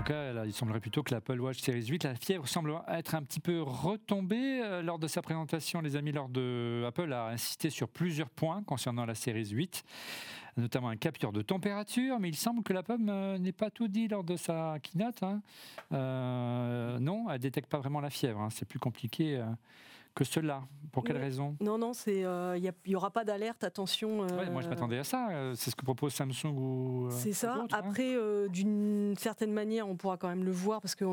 Cas, 0.06 0.46
il 0.46 0.54
semblerait 0.54 0.80
plutôt 0.80 1.02
que 1.02 1.12
l'Apple 1.12 1.42
Watch 1.42 1.62
Series 1.62 1.88
8, 1.88 2.04
la 2.04 2.14
fièvre 2.14 2.48
semble 2.48 2.80
être 2.90 3.16
un 3.16 3.24
petit 3.24 3.40
peu 3.40 3.64
retombée. 3.64 4.62
Euh, 4.64 4.84
lors 4.84 5.00
de 5.00 5.08
sa 5.08 5.24
présentation, 5.24 5.82
les 5.82 5.96
amis, 5.96 6.12
lors 6.12 6.30
de 6.30 6.84
Apple 6.88 7.12
a 7.12 7.30
insisté 7.30 7.72
sur 7.72 7.90
plusieurs 7.90 8.30
points 8.30 8.62
concernant 8.62 9.08
la 9.08 9.16
Series 9.16 9.50
8, 9.50 9.84
notamment 10.58 10.90
un 10.90 10.96
capteur 10.96 11.32
de 11.32 11.42
température, 11.42 12.20
mais 12.20 12.30
il 12.30 12.36
semble 12.36 12.62
que 12.62 12.72
la 12.72 12.84
pomme 12.84 13.10
euh, 13.10 13.40
n'ait 13.40 13.52
pas 13.52 13.72
tout 13.72 13.88
dit 13.88 14.08
lors 14.08 14.24
de 14.24 14.36
sa 14.36 14.78
keynote. 14.84 15.24
Hein. 15.24 15.42
Euh, 15.92 17.00
non, 17.00 17.28
elle 17.32 17.40
détecte 17.40 17.72
pas 17.72 17.80
vraiment 17.80 18.00
la 18.00 18.12
fièvre. 18.12 18.42
Hein. 18.42 18.50
C'est 18.52 18.66
plus 18.66 18.80
compliqué 18.80 19.44
que 20.16 20.24
cela. 20.24 20.64
Pour 20.92 21.04
quelle 21.04 21.18
raison? 21.18 21.58
Non, 21.60 21.78
non, 21.78 21.92
il 22.08 22.24
euh, 22.24 22.58
n'y 22.88 22.96
aura 22.96 23.12
pas 23.12 23.26
d'alerte, 23.26 23.66
attention. 23.66 24.24
Euh, 24.24 24.50
moi, 24.50 24.62
je 24.62 24.70
m'attendais 24.70 24.98
à 24.98 25.04
ça. 25.04 25.28
Euh, 25.30 25.54
c'est 25.54 25.70
ce 25.70 25.76
que 25.76 25.84
propose 25.84 26.14
Samsung 26.14 26.56
ou. 26.58 27.10
c'est 27.12 27.34
ça. 27.34 27.56
Hein. 27.56 27.68
Après, 27.74 28.16
d'une 28.48 29.14
certaine 29.18 29.52
manière, 29.52 29.90
on 29.90 29.98
pourra 29.98 30.16
quand 30.16 30.30
même 30.30 30.46
le 30.46 30.54
voir 30.54 30.80
parce 30.80 30.96
que 30.96 31.06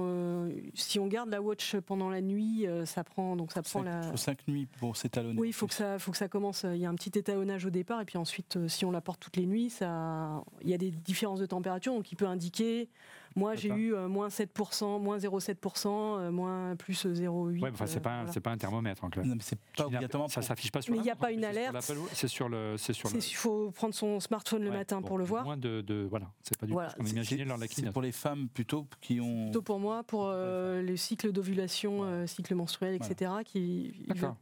si 0.75 1.01
on 1.01 1.09
garde 1.09 1.31
la 1.31 1.43
watch 1.43 1.75
pendant 1.79 2.11
la 2.11 2.21
nuit, 2.21 2.65
ça 2.85 3.03
prend 3.03 3.35
donc 3.35 3.51
ça 3.51 3.63
prend 3.63 3.83
la. 3.83 4.03
Faut 4.03 4.17
cinq 4.17 4.47
nuits 4.47 4.67
pour 4.79 4.97
s'étalonner. 4.97 5.41
Oui, 5.41 5.49
il 5.49 5.53
faut 5.53 5.67
que 5.67 5.75
ça, 5.75 5.99
faut 5.99 6.13
que 6.13 6.19
ça 6.19 6.29
commence. 6.29 6.63
Il 6.63 6.77
y 6.77 6.87
a 6.87 6.89
un 6.89 6.95
petit 6.95 7.19
étalonnage 7.19 7.67
au 7.67 7.71
départ 7.71 8.01
et 8.01 8.05
puis 8.05 8.19
ensuite, 8.19 8.69
si 8.69 8.85
on 8.85 8.93
la 8.93 9.01
porte 9.01 9.19
toutes 9.19 9.37
les 9.37 9.47
nuits, 9.47 9.71
ça, 9.71 10.45
il 10.61 10.71
y 10.71 10.75
a 10.75 10.79
des 10.79 10.93
différences 10.93 11.41
de 11.41 11.47
température, 11.47 11.93
donc 11.93 12.13
il 12.13 12.17
peut 12.17 12.27
indiquer 12.27 12.89
moi, 13.37 13.55
j'ai 13.55 13.69
eu 13.71 13.95
euh, 13.95 14.09
moins 14.09 14.29
7%, 14.29 15.01
moins 15.01 15.19
0,7%, 15.19 15.89
euh, 15.89 16.31
moins 16.31 16.77
plus 16.77 17.07
0,8%. 17.07 17.61
Ouais, 17.61 17.71
enfin, 17.73 17.87
c'est 17.87 18.01
pas, 18.01 18.25
c'est 18.29 18.41
pas 18.41 18.51
un 18.51 18.57
thermomètre 18.57 19.05
en 19.05 19.11
clair. 19.11 19.25
Non, 19.25 19.35
mais 19.35 19.43
c'est 19.43 19.59
pas 19.77 19.87
obligatoirement. 19.87 20.29
Ça 20.29 20.43
s'affiche 20.43 20.71
pas 20.71 20.83
sur 20.83 20.93
Mais 20.93 20.99
il 20.99 21.03
n'y 21.03 21.11
a 21.11 21.17
pas 21.17 21.33
une 21.33 21.45
alerte. 21.45 21.77
C'est 22.13 22.29
sur 22.29 22.49
le. 22.49 22.77
C'est 22.79 22.93
sur. 22.93 23.11
Il 23.15 23.23
faut 23.35 23.71
prendre 23.71 23.95
son 23.95 24.21
smartphone 24.21 24.63
le 24.63 24.71
matin 24.71 25.03
pour 25.03 25.19
le 25.19 25.25
voir. 25.25 25.45
Moins 25.45 25.57
de, 25.57 25.81
de 25.81 26.07
voilà, 26.09 26.31
c'est 26.43 26.59
pas 26.59 26.67
du 26.67 26.73
voilà. 26.73 26.91
tout 26.91 26.97
ce 26.99 27.03
qu'on 27.03 27.17
imaginait 27.17 27.45
lors 27.45 27.57
de 27.57 27.63
la 27.63 27.69
C'est 27.69 27.91
pour 27.93 28.03
les 28.03 28.13
femmes 28.13 28.49
plutôt 28.49 28.87
qui 29.01 29.21
ont. 29.21 29.45
Plutôt 29.45 29.63
pour 29.63 29.79
moi, 29.79 30.03
pour 30.03 30.27
euh, 30.27 30.83
les 30.83 30.97
cycles 30.97 31.33
d'ovulation, 31.33 32.27
cycle 32.27 32.55
menstruel, 32.55 32.95
etc., 32.95 33.33
qui 33.45 33.95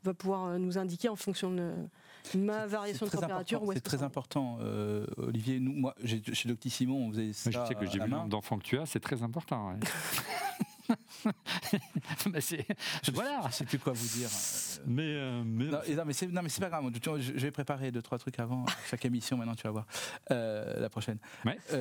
va 0.04 0.14
pouvoir 0.14 0.58
nous 0.58 0.78
indiquer 0.78 1.08
en 1.08 1.16
fonction 1.16 1.50
de 1.50 1.72
ma 2.36 2.66
variation 2.66 3.06
de 3.06 3.10
température. 3.10 3.62
C'est 3.72 3.80
très 3.80 4.02
important, 4.02 4.58
euh, 4.60 5.06
Olivier. 5.16 5.60
Nous, 5.60 5.72
moi, 5.72 5.94
chez 6.04 6.48
Doctissimo, 6.48 6.96
on 6.96 7.10
faisait 7.10 7.32
ça. 7.32 7.50
je 7.50 7.58
sais 7.66 7.74
que 7.74 7.86
j'ai 7.86 7.98
vu 7.98 8.04
le 8.04 8.10
nombre 8.10 8.28
d'enfants 8.28 8.58
que 8.58 8.64
tu 8.64 8.78
as, 8.78 8.86
c'est 8.86 9.00
très 9.00 9.22
important. 9.22 9.74
mais 12.32 12.40
c'est, 12.40 12.66
voilà. 13.12 13.42
Je 13.48 13.54
sais 13.54 13.64
plus 13.64 13.78
quoi 13.78 13.92
vous 13.92 14.18
dire. 14.18 14.28
Mais, 14.86 15.02
euh, 15.02 15.42
mais... 15.44 15.66
Non, 15.66 16.04
mais 16.06 16.12
c'est, 16.12 16.26
non, 16.26 16.42
mais 16.42 16.48
c'est 16.48 16.60
pas 16.60 16.68
grave. 16.68 16.90
Je, 17.20 17.32
vais 17.32 17.50
préparer 17.50 17.90
deux 17.90 18.02
trois 18.02 18.18
trucs 18.18 18.38
avant 18.38 18.64
chaque 18.88 19.04
émission. 19.04 19.36
Maintenant, 19.36 19.54
tu 19.54 19.64
vas 19.64 19.70
voir 19.70 19.86
euh, 20.30 20.80
la 20.80 20.88
prochaine. 20.88 21.18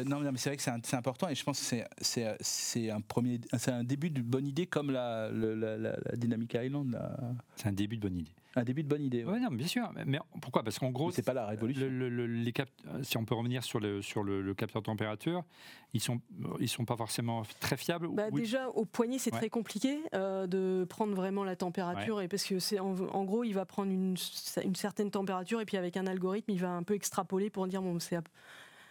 non, 0.06 0.20
mais 0.20 0.38
c'est 0.38 0.50
vrai 0.50 0.58
que 0.58 0.64
c'est, 0.64 0.96
important 0.96 1.30
et 1.30 1.36
je 1.36 1.44
pense 1.44 1.60
que 1.60 1.84
c'est, 2.02 2.38
c'est, 2.42 2.90
un 2.90 3.02
premier, 3.02 3.40
c'est 3.58 3.72
un 3.72 3.84
début 3.84 4.10
de 4.10 4.22
bonne 4.22 4.48
idée 4.48 4.68
comme 4.68 4.92
la, 4.92 5.30
la, 5.32 5.78
la, 5.78 5.98
Dynamic 6.16 6.54
Island. 6.54 7.00
C'est 7.56 7.68
un 7.68 7.74
début 7.74 7.98
de 7.98 8.02
bonne 8.02 8.18
idée. 8.18 8.32
Un 8.56 8.64
début 8.64 8.84
de 8.84 8.88
bonne 8.88 9.04
idée. 9.04 9.24
Oui, 9.24 9.40
non, 9.40 9.50
bien 9.50 9.68
sûr. 9.68 9.92
Mais 10.06 10.20
pourquoi? 10.42 10.64
Parce 10.64 10.80
qu'en 10.80 10.90
gros, 10.90 11.12
c'est 11.12 11.22
pas 11.22 11.34
la 11.34 11.46
révolution. 11.46 11.88
les 11.88 12.52
cap... 12.52 12.70
Si 13.04 13.18
on 13.18 13.26
peut 13.26 13.36
revenir 13.36 13.64
sur 13.64 13.80
le 13.80 14.02
sur 14.02 14.24
le, 14.24 14.54
capteur 14.54 14.82
de 14.82 14.86
température, 14.86 15.44
ils 15.94 16.02
sont 16.02 16.20
ils 16.60 16.68
sont 16.68 16.86
pas 16.86 16.98
forcément 16.98 17.44
très 17.60 17.78
fiables. 17.78 18.10
Bah, 18.10 18.32
Déjà 18.32 18.70
au 18.70 18.86
poignet, 18.86 19.20
c'est 19.20 19.32
très 19.32 19.50
compliqué 19.50 20.00
euh, 20.16 20.48
de 20.48 20.86
prendre 20.90 21.14
vraiment 21.14 21.44
la 21.44 21.56
température 21.56 22.22
et 22.22 22.28
parce 22.28 22.44
que 22.44 22.60
c'est 22.60 22.80
en, 22.80 23.24
gros, 23.24 23.44
il 23.44 23.54
va 23.54 23.66
prendre 23.66 23.92
une, 23.92 24.16
une 24.64 24.76
certaine 24.76 25.12
température 25.12 25.62
et 25.62 25.66
puis 25.66 25.78
avec 25.78 25.98
un 25.98 26.08
algorithme, 26.08 26.52
il 26.52 26.60
va 26.60 26.72
un 26.72 26.84
peu 26.84 26.96
extrapoler 26.96 27.50
pour 27.50 27.68
dire 27.68 27.82
bon, 27.82 28.00
c'est 28.00 28.18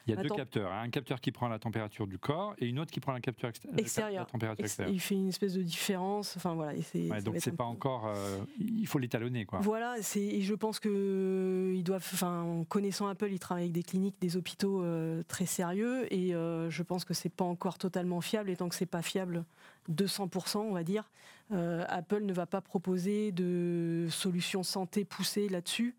il 0.08 0.14
y 0.14 0.18
a 0.18 0.22
deux 0.22 0.34
capteurs, 0.34 0.72
hein. 0.72 0.82
un 0.82 0.90
capteur 0.90 1.20
qui 1.20 1.32
prend 1.32 1.48
la 1.48 1.58
température 1.58 2.06
du 2.06 2.18
corps 2.18 2.54
et 2.58 2.66
une 2.66 2.78
autre 2.78 2.90
qui 2.90 3.00
prend 3.00 3.12
la 3.12 3.20
capture 3.20 3.50
extérieur. 3.76 4.22
La 4.22 4.30
température 4.30 4.64
extérieure. 4.64 4.94
Il 4.94 5.00
fait 5.00 5.14
une 5.14 5.28
espèce 5.28 5.54
de 5.54 5.62
différence. 5.62 6.36
Enfin 6.36 6.54
voilà. 6.54 6.72
Et 6.74 7.22
donc 7.22 7.36
c'est 7.38 7.56
pas 7.56 7.64
encore. 7.64 8.06
Euh, 8.06 8.38
il 8.58 8.86
faut 8.86 8.98
l'étalonner 8.98 9.44
quoi. 9.44 9.60
Voilà. 9.60 9.96
Et 9.98 10.42
je 10.42 10.54
pense 10.54 10.80
que 10.80 11.72
ils 11.74 11.84
doivent. 11.84 12.08
Enfin, 12.12 12.42
en 12.42 12.64
connaissant 12.64 13.06
Apple, 13.06 13.28
ils 13.30 13.38
travaillent 13.38 13.64
avec 13.64 13.72
des 13.72 13.82
cliniques, 13.82 14.16
des 14.20 14.36
hôpitaux 14.36 14.82
euh, 14.82 15.22
très 15.28 15.46
sérieux 15.46 16.12
et 16.12 16.34
euh, 16.34 16.70
je 16.70 16.82
pense 16.82 17.04
que 17.04 17.14
c'est 17.14 17.28
pas 17.28 17.44
encore 17.44 17.78
totalement 17.78 18.20
fiable. 18.20 18.50
Et 18.50 18.56
tant 18.56 18.68
que 18.68 18.74
c'est 18.74 18.86
pas 18.86 19.02
fiable 19.02 19.44
200%, 19.92 20.58
on 20.58 20.72
va 20.72 20.84
dire, 20.84 21.10
Apple 21.50 22.22
ne 22.24 22.32
va 22.32 22.46
pas 22.46 22.60
proposer 22.60 23.32
de 23.32 24.06
solution 24.10 24.62
santé 24.62 25.04
poussée 25.04 25.48
là-dessus 25.48 25.94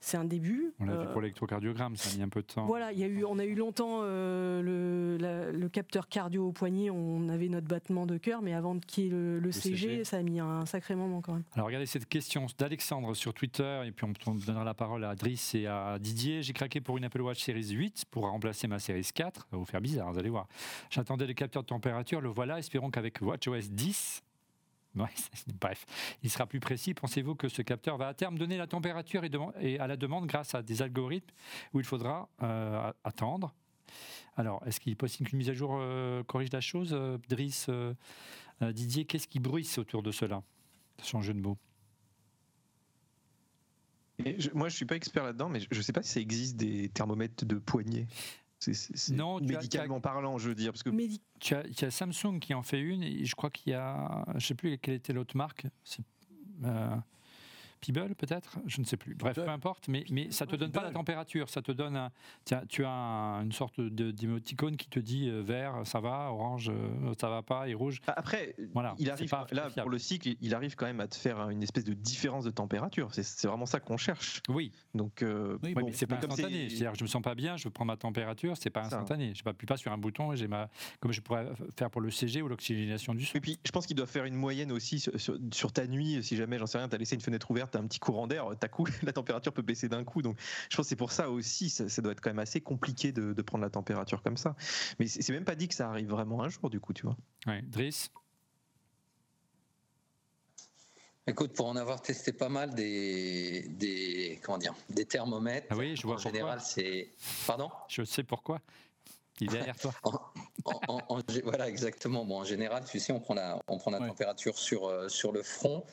c'est 0.00 0.16
un 0.16 0.24
début. 0.24 0.72
On 0.80 0.86
l'a 0.86 0.96
vu 0.96 1.06
pour 1.12 1.20
l'électrocardiogramme, 1.20 1.96
ça 1.96 2.10
a 2.12 2.16
mis 2.16 2.22
un 2.22 2.28
peu 2.28 2.40
de 2.40 2.46
temps. 2.46 2.66
Voilà, 2.66 2.92
y 2.92 3.04
a 3.04 3.06
eu, 3.06 3.24
on 3.24 3.38
a 3.38 3.44
eu 3.44 3.54
longtemps 3.54 4.02
le, 4.02 5.18
le, 5.52 5.68
capteur 5.68 6.08
cardio 6.08 6.48
au 6.48 6.52
poignet, 6.52 6.90
on 6.90 7.28
avait 7.28 7.48
notre 7.48 7.68
battement 7.68 8.06
de 8.06 8.16
cœur, 8.18 8.42
mais 8.42 8.54
avant 8.54 8.78
qu'il 8.78 9.04
y 9.04 9.06
ait 9.06 9.10
le, 9.10 9.52
CG, 9.52 10.04
ça 10.04 10.16
a 10.16 10.22
mis 10.22 10.40
un 10.40 10.66
sacré 10.66 10.94
moment 10.94 11.20
quand 11.20 11.34
même. 11.34 11.44
Alors 11.54 11.66
regardez 11.66 11.86
cette 11.86 12.06
question 12.06 12.46
d'Alexandre 12.58 13.14
sur 13.14 13.34
Twitter, 13.34 13.82
et 13.86 13.92
puis 13.92 14.06
on, 14.26 14.34
donnera 14.34 14.64
la 14.64 14.74
parole 14.74 15.04
à 15.04 15.14
Driss 15.14 15.54
et 15.54 15.66
à 15.66 15.98
Didier. 15.98 16.42
J'ai 16.42 16.52
craqué 16.52 16.80
pour 16.80 16.98
une 16.98 17.04
Apple 17.04 17.20
Watch 17.20 17.42
Series 17.42 17.70
8 17.70 18.06
pour 18.10 18.28
remplacer 18.28 18.68
ma 18.68 18.78
Series 18.78 19.08
4. 19.14 19.40
Ça 19.40 19.46
va 19.52 19.58
vous 19.58 19.64
faire 19.64 19.80
bizarre, 19.80 20.12
vous 20.12 20.18
allez 20.18 20.30
voir. 20.30 20.48
J'attendais 20.90 21.26
le 21.26 21.34
capteur 21.34 21.62
de 21.62 21.68
température, 21.68 22.20
le 22.20 22.28
voilà. 22.28 22.58
Espérons 22.58 22.90
qu'avec 22.90 23.20
WatchOS 23.20 23.68
10, 23.70 24.22
bref, 25.60 25.86
il 26.22 26.30
sera 26.30 26.46
plus 26.46 26.60
précis. 26.60 26.94
Pensez-vous 26.94 27.34
que 27.34 27.48
ce 27.48 27.62
capteur 27.62 27.96
va 27.96 28.08
à 28.08 28.14
terme 28.14 28.38
donner 28.38 28.56
la 28.56 28.66
température 28.66 29.22
et, 29.60 29.78
à 29.78 29.86
la 29.86 29.96
demande 29.96 30.26
grâce 30.26 30.54
à 30.54 30.62
des 30.62 30.82
algorithmes 30.82 31.30
où 31.72 31.80
il 31.80 31.86
faudra 31.86 32.28
euh, 32.42 32.92
attendre? 33.04 33.54
Alors, 34.36 34.62
est-ce 34.66 34.80
qu'il 34.80 34.92
est 34.92 34.96
possible 34.96 35.28
qu'une 35.28 35.38
mise 35.38 35.50
à 35.50 35.54
jour 35.54 35.76
euh, 35.78 36.22
corrige 36.24 36.52
la 36.52 36.60
chose 36.60 36.90
euh, 36.92 37.18
Driss, 37.28 37.68
Didier, 38.60 39.04
qu'est-ce 39.04 39.28
qui 39.28 39.40
bruisse 39.40 39.78
autour 39.78 40.02
de 40.02 40.12
cela? 40.12 40.42
Son 41.02 41.22
jeu 41.22 41.32
de 41.32 41.40
mots. 41.40 41.56
moi, 44.52 44.68
je 44.68 44.76
suis 44.76 44.84
pas 44.84 44.96
expert 44.96 45.24
là-dedans, 45.24 45.48
mais 45.48 45.60
je 45.60 45.66
ne 45.74 45.82
sais 45.82 45.92
pas 45.92 46.02
si 46.02 46.10
ça 46.10 46.20
existe 46.20 46.56
des 46.56 46.90
thermomètres 46.90 47.46
de 47.46 47.56
poignée. 47.56 48.06
Non, 49.12 49.40
médicalement 49.40 50.00
parlant, 50.00 50.38
je 50.38 50.48
veux 50.48 50.54
dire. 50.54 50.72
Parce 50.72 50.82
que... 50.82 50.90
tu, 51.40 51.54
as, 51.54 51.90
Samsung 51.90 52.38
qui 52.40 52.54
en 52.54 52.62
fait 52.62 52.80
une, 52.80 53.02
et 53.02 53.24
je 53.24 53.34
crois 53.34 53.50
qu'il 53.50 53.72
y 53.72 53.74
a, 53.74 54.24
je 54.28 54.34
ne 54.34 54.40
sais 54.40 54.54
plus 54.54 54.78
quelle 54.78 54.94
était 54.94 55.12
l'autre 55.12 55.36
marque. 55.36 55.66
Euh, 56.64 56.96
Peeble 57.80 58.14
peut-être, 58.14 58.58
je 58.66 58.80
ne 58.80 58.86
sais 58.86 58.96
plus. 58.96 59.14
Bref, 59.14 59.36
peu 59.36 59.48
importe, 59.48 59.88
mais, 59.88 60.04
mais 60.10 60.30
ça 60.30 60.46
te 60.46 60.56
donne 60.56 60.72
pas 60.72 60.82
la 60.82 60.90
température, 60.90 61.48
ça 61.48 61.62
te 61.62 61.72
donne, 61.72 61.96
un, 61.96 62.10
tiens, 62.44 62.62
tu 62.68 62.84
as 62.84 63.40
une 63.42 63.52
sorte 63.52 63.80
d'émoticône 63.80 64.76
qui 64.76 64.88
te 64.88 65.00
dit 65.00 65.28
euh, 65.28 65.42
vert, 65.42 65.82
ça 65.84 66.00
va, 66.00 66.30
orange, 66.30 66.70
euh, 66.70 67.14
ça 67.20 67.28
va 67.28 67.42
pas, 67.42 67.68
et 67.68 67.74
rouge. 67.74 68.00
Après, 68.06 68.54
voilà, 68.74 68.94
il 68.98 69.10
arrive 69.10 69.30
là 69.52 69.70
pour 69.70 69.90
le 69.90 69.98
cycle, 69.98 70.34
il 70.40 70.54
arrive 70.54 70.74
quand 70.76 70.86
même 70.86 71.00
à 71.00 71.08
te 71.08 71.16
faire 71.16 71.48
une 71.48 71.62
espèce 71.62 71.84
de 71.84 71.94
différence 71.94 72.44
de 72.44 72.50
température. 72.50 73.08
C'est 73.12 73.46
vraiment 73.46 73.66
ça 73.66 73.80
qu'on 73.80 73.96
cherche. 73.96 74.42
Oui. 74.48 74.72
Donc, 74.94 75.22
euh, 75.22 75.58
oui, 75.62 75.74
mais 75.74 75.92
c'est 75.92 76.06
pas 76.06 76.16
instantané. 76.16 76.68
C'est-à-dire, 76.68 76.94
je 76.94 77.02
me 77.02 77.08
sens 77.08 77.22
pas 77.22 77.34
bien, 77.34 77.56
je 77.56 77.64
veux 77.64 77.70
prendre 77.70 77.92
ma 77.92 77.96
température, 77.96 78.56
c'est 78.56 78.70
pas 78.70 78.84
instantané. 78.84 79.32
Je 79.34 79.42
n'appuie 79.44 79.66
pas 79.66 79.76
sur 79.76 79.92
un 79.92 79.98
bouton, 79.98 80.34
j'ai 80.34 80.48
ma, 80.48 80.68
comme 81.00 81.12
je 81.12 81.20
pourrais 81.20 81.46
faire 81.78 81.90
pour 81.90 82.00
le 82.00 82.10
CG 82.10 82.42
ou 82.42 82.48
l'oxygénation 82.48 83.14
du 83.14 83.24
son. 83.24 83.36
Et 83.36 83.40
puis, 83.40 83.58
je 83.64 83.70
pense 83.70 83.86
qu'il 83.86 83.96
doit 83.96 84.06
faire 84.06 84.24
une 84.24 84.34
moyenne 84.34 84.72
aussi 84.72 85.00
sur, 85.00 85.72
ta 85.72 85.86
nuit, 85.86 86.22
si 86.22 86.36
jamais, 86.36 86.58
j'en 86.58 86.66
sais 86.66 86.78
rien, 86.78 86.88
tu 86.88 86.94
as 86.94 86.98
laissé 86.98 87.14
une 87.14 87.20
fenêtre 87.20 87.50
ouverte, 87.50 87.69
un 87.76 87.86
petit 87.86 87.98
courant 87.98 88.26
d'air, 88.26 88.46
coup, 88.70 88.86
la 89.02 89.12
température 89.12 89.52
peut 89.52 89.62
baisser 89.62 89.88
d'un 89.88 90.04
coup. 90.04 90.22
Donc, 90.22 90.36
je 90.68 90.76
pense 90.76 90.86
que 90.86 90.88
c'est 90.88 90.96
pour 90.96 91.12
ça 91.12 91.30
aussi, 91.30 91.70
ça, 91.70 92.02
doit 92.02 92.12
être 92.12 92.20
quand 92.20 92.30
même 92.30 92.38
assez 92.38 92.60
compliqué 92.60 93.12
de, 93.12 93.42
prendre 93.42 93.64
la 93.64 93.70
température 93.70 94.22
comme 94.22 94.36
ça. 94.36 94.54
Mais 94.98 95.06
c'est 95.06 95.32
même 95.32 95.44
pas 95.44 95.54
dit 95.54 95.68
que 95.68 95.74
ça 95.74 95.88
arrive 95.88 96.08
vraiment 96.08 96.42
un 96.42 96.48
jour, 96.48 96.70
du 96.70 96.80
coup, 96.80 96.92
tu 96.92 97.02
vois. 97.02 97.16
Ouais, 97.46 97.62
Driss? 97.62 98.10
Écoute, 101.26 101.52
pour 101.52 101.66
en 101.66 101.76
avoir 101.76 102.00
testé 102.02 102.32
pas 102.32 102.48
mal 102.48 102.74
des, 102.74 103.68
des 103.68 104.40
comment 104.42 104.58
dire, 104.58 104.74
des 104.88 105.04
thermomètres. 105.04 105.66
Ah 105.70 105.76
oui, 105.76 105.94
je 105.94 106.02
vois. 106.02 106.16
En 106.16 106.18
général, 106.18 106.60
c'est. 106.60 107.08
Pardon? 107.46 107.70
Je 107.88 108.02
sais 108.04 108.24
pourquoi. 108.24 108.60
Il 109.40 109.48
est 109.48 109.52
derrière 109.52 109.76
toi. 109.76 109.92
voilà, 111.44 111.68
exactement. 111.68 112.24
Bon, 112.24 112.40
en 112.40 112.44
général, 112.44 112.84
tu 112.84 112.98
sais, 112.98 113.12
on 113.12 113.20
prend 113.20 113.34
la, 113.34 113.60
on 113.68 113.78
prend 113.78 113.90
la 113.90 113.98
température 113.98 114.58
sur, 114.58 114.86
euh, 114.86 115.08
sur 115.08 115.32
le 115.32 115.42
front. 115.42 115.84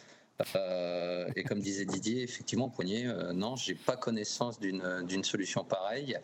Euh, 0.56 1.28
et 1.36 1.44
comme 1.44 1.60
disait 1.60 1.86
Didier, 1.86 2.22
effectivement, 2.22 2.70
Poignet, 2.70 3.08
euh, 3.08 3.34
non, 3.34 3.56
j'ai 3.56 3.74
pas 3.74 3.96
connaissance 3.98 4.60
d'une 4.60 5.24
solution 5.24 5.64
pareille. 5.64 6.18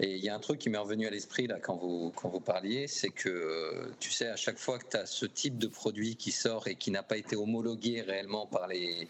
Et 0.00 0.16
il 0.16 0.24
y 0.24 0.28
a 0.28 0.34
un 0.34 0.40
truc 0.40 0.58
qui 0.58 0.68
m'est 0.68 0.78
revenu 0.78 1.06
à 1.06 1.10
l'esprit 1.10 1.46
là 1.46 1.58
quand 1.60 1.76
vous, 1.76 2.12
quand 2.16 2.28
vous 2.28 2.40
parliez, 2.40 2.88
c'est 2.88 3.10
que 3.10 3.92
tu 4.00 4.10
sais, 4.10 4.28
à 4.28 4.36
chaque 4.36 4.58
fois 4.58 4.78
que 4.78 4.88
tu 4.90 4.96
as 4.96 5.06
ce 5.06 5.26
type 5.26 5.58
de 5.58 5.68
produit 5.68 6.16
qui 6.16 6.32
sort 6.32 6.66
et 6.66 6.74
qui 6.74 6.90
n'a 6.90 7.02
pas 7.02 7.16
été 7.16 7.36
homologué 7.36 8.02
réellement 8.02 8.46
par 8.46 8.66
les 8.66 9.08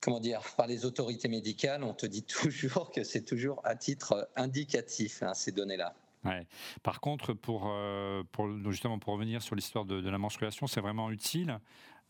comment 0.00 0.20
dire, 0.20 0.40
par 0.56 0.66
les 0.66 0.86
autorités 0.86 1.28
médicales, 1.28 1.84
on 1.84 1.92
te 1.92 2.06
dit 2.06 2.22
toujours 2.22 2.90
que 2.90 3.04
c'est 3.04 3.22
toujours 3.22 3.60
à 3.64 3.76
titre 3.76 4.30
indicatif, 4.36 5.22
hein, 5.22 5.34
ces 5.34 5.52
données-là. 5.52 5.94
Ouais. 6.24 6.46
Par 6.82 7.00
contre, 7.00 7.32
pour, 7.32 7.64
euh, 7.66 8.22
pour, 8.32 8.48
justement 8.70 8.98
pour 8.98 9.14
revenir 9.14 9.40
sur 9.40 9.54
l'histoire 9.54 9.86
de, 9.86 10.08
la 10.08 10.18
menstruation, 10.18 10.66
c'est 10.66 10.80
vraiment 10.80 11.10
utile 11.10 11.50
euh, 11.50 11.58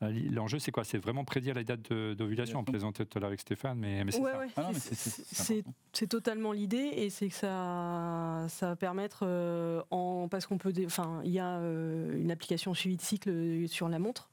l'enjeu, 0.01 0.59
c'est 0.59 0.71
quoi? 0.71 0.85
C'est 0.85 0.99
vraiment 0.99 1.25
prédire 1.25 1.55
la 1.55 1.65
date 1.65 1.93
d'ovulation. 1.93 2.61
On 2.61 2.65
présentait 2.65 3.05
tout 3.05 3.19
à 3.19 3.21
l'heure 3.21 3.29
avec 3.29 3.41
Stéphane, 3.41 3.79
mais, 3.79 4.05
mais 4.05 4.13
c'est 4.13 4.95
ça. 4.95 5.55
c'est 5.93 6.07
totalement 6.07 6.53
l'idée, 6.53 6.91
et 6.95 7.11
c'est 7.11 7.29
que 7.29 7.35
ça, 7.35 8.47
ça 8.49 8.69
va 8.69 8.77
permettre, 8.77 9.21
euh, 9.23 9.83
en, 9.91 10.29
parce 10.29 10.47
qu'on 10.47 10.59
peut, 10.59 10.73
enfin, 10.87 11.21
il 11.25 11.33
y 11.33 11.39
a 11.39 11.59
euh, 11.59 12.19
une 12.19 12.31
application 12.31 12.75
suivi 12.75 12.97
de 12.97 13.03
cycle 13.03 13.69
sur 13.69 13.89
la 13.89 13.99
montre, 13.99 14.30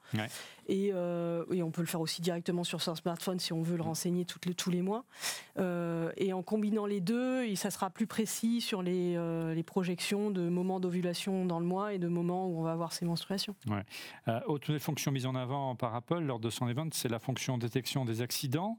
et, 0.67 0.93
on 0.93 1.71
peut 1.71 1.81
le 1.81 1.87
faire 1.87 2.01
aussi 2.01 2.21
directement 2.21 2.63
sur 2.63 2.81
son 2.81 2.95
smartphone 2.95 3.39
si 3.39 3.53
on 3.53 3.61
veut 3.61 3.77
le 3.77 3.83
renseigner 3.83 4.25
tous 4.25 4.69
les 4.69 4.81
mois. 4.81 5.05
et 5.57 6.33
en 6.33 6.43
combinant 6.43 6.85
les 6.85 7.01
deux, 7.01 7.55
ça 7.55 7.71
sera 7.71 7.89
plus 7.89 8.07
précis 8.07 8.61
sur 8.61 8.81
les, 8.81 9.17
les 9.53 9.63
projections 9.63 10.31
de 10.31 10.49
moments 10.49 10.79
d'ovulation 10.79 11.45
dans 11.45 11.59
le 11.59 11.65
mois 11.65 11.93
et 11.93 11.99
de 11.99 12.07
moments 12.07 12.47
où 12.47 12.59
on 12.59 12.63
va 12.63 12.71
avoir 12.71 12.93
ces 12.93 13.05
menstruations. 13.05 13.55
Ouais. 13.67 13.83
autre 14.47 14.77
fonction 14.77 15.11
mise 15.11 15.25
en 15.25 15.35
avant 15.35 15.75
par 15.75 15.95
Apple 15.95 16.19
lors 16.19 16.39
de 16.39 16.49
son 16.49 16.67
event, 16.67 16.89
c'est 16.91 17.09
la 17.09 17.19
fonction 17.19 17.57
détection 17.57 18.05
des 18.05 18.21
accidents. 18.21 18.77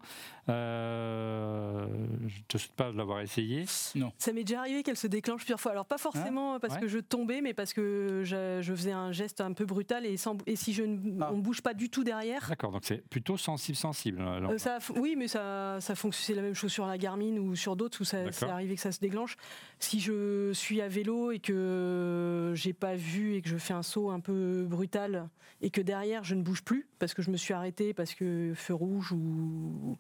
Je 2.29 2.39
ne 2.55 2.59
souhaite 2.59 2.73
pas 2.73 2.93
l'avoir 2.93 3.21
essayé. 3.21 3.65
Non. 3.95 4.13
Ça 4.19 4.33
m'est 4.33 4.45
déjà 4.45 4.61
arrivé 4.61 4.83
qu'elle 4.83 4.97
se 4.97 5.07
déclenche 5.07 5.41
plusieurs 5.41 5.61
fois. 5.61 5.73
Alors 5.73 5.87
pas 5.87 5.99
forcément 5.99 6.55
hein 6.55 6.61
parce 6.61 6.79
que 6.79 6.89
je 6.89 6.99
tombais, 6.99 7.41
mais 7.41 7.55
parce 7.55 7.73
que 7.73 8.23
je, 8.25 8.75
faisais 8.75 8.93
un 8.93 9.13
geste 9.13 9.41
un 9.41 9.53
peu 9.53 9.65
brutal 9.65 10.07
et, 10.07 10.17
sans, 10.17 10.37
et 10.47 10.57
si 10.57 10.73
je 10.73 10.83
ne 10.83 11.23
ah. 11.23 11.33
bouge 11.33 11.63
pas 11.63 11.75
du 11.75 11.91
tout 11.91 12.05
derrière. 12.05 12.47
D'accord, 12.49 12.73
donc 12.73 12.85
c'est 12.85 13.07
plutôt 13.09 13.37
sensible 13.37 13.77
sensible. 13.77 14.21
Euh, 14.21 14.59
ça, 14.59 14.79
oui, 14.97 15.15
mais 15.17 15.29
ça, 15.29 15.79
ça 15.81 15.95
fonctionne. 15.95 16.27
C'est 16.27 16.35
la 16.35 16.43
même 16.43 16.55
chose 16.55 16.73
sur 16.73 16.87
la 16.87 16.99
Garmin 16.99 17.37
ou 17.39 17.55
sur 17.55 17.77
d'autres 17.77 18.01
où 18.01 18.05
ça 18.05 18.19
c'est 18.33 18.49
arrivé 18.49 18.75
que 18.75 18.81
ça 18.81 18.93
se 18.93 19.01
déclenche. 19.01 19.37
Si 19.79 20.01
je 20.01 20.53
suis 20.53 20.81
à 20.81 20.89
vélo 20.89 21.31
et 21.31 21.39
que 21.39 22.53
j'ai 22.55 22.73
pas 22.73 22.95
vu 22.95 23.35
et 23.35 23.43
que 23.43 23.49
je 23.49 23.57
fais 23.57 23.75
un 23.75 23.83
saut 23.83 24.11
un 24.11 24.21
peu 24.21 24.67
brutal 24.69 25.29
et 25.61 25.71
que 25.71 25.81
derrière 25.81 26.25
je 26.25 26.35
ne 26.35 26.43
bouge 26.43 26.63
plus 26.63 26.87
parce 26.99 27.15
que 27.15 27.23
je 27.23 27.31
me 27.31 27.37
suis 27.37 27.55
arrêté 27.55 27.95
parce 27.95 28.15
que 28.15 28.53
feu 28.55 28.75
rouge 28.75 29.13
ou 29.13 29.97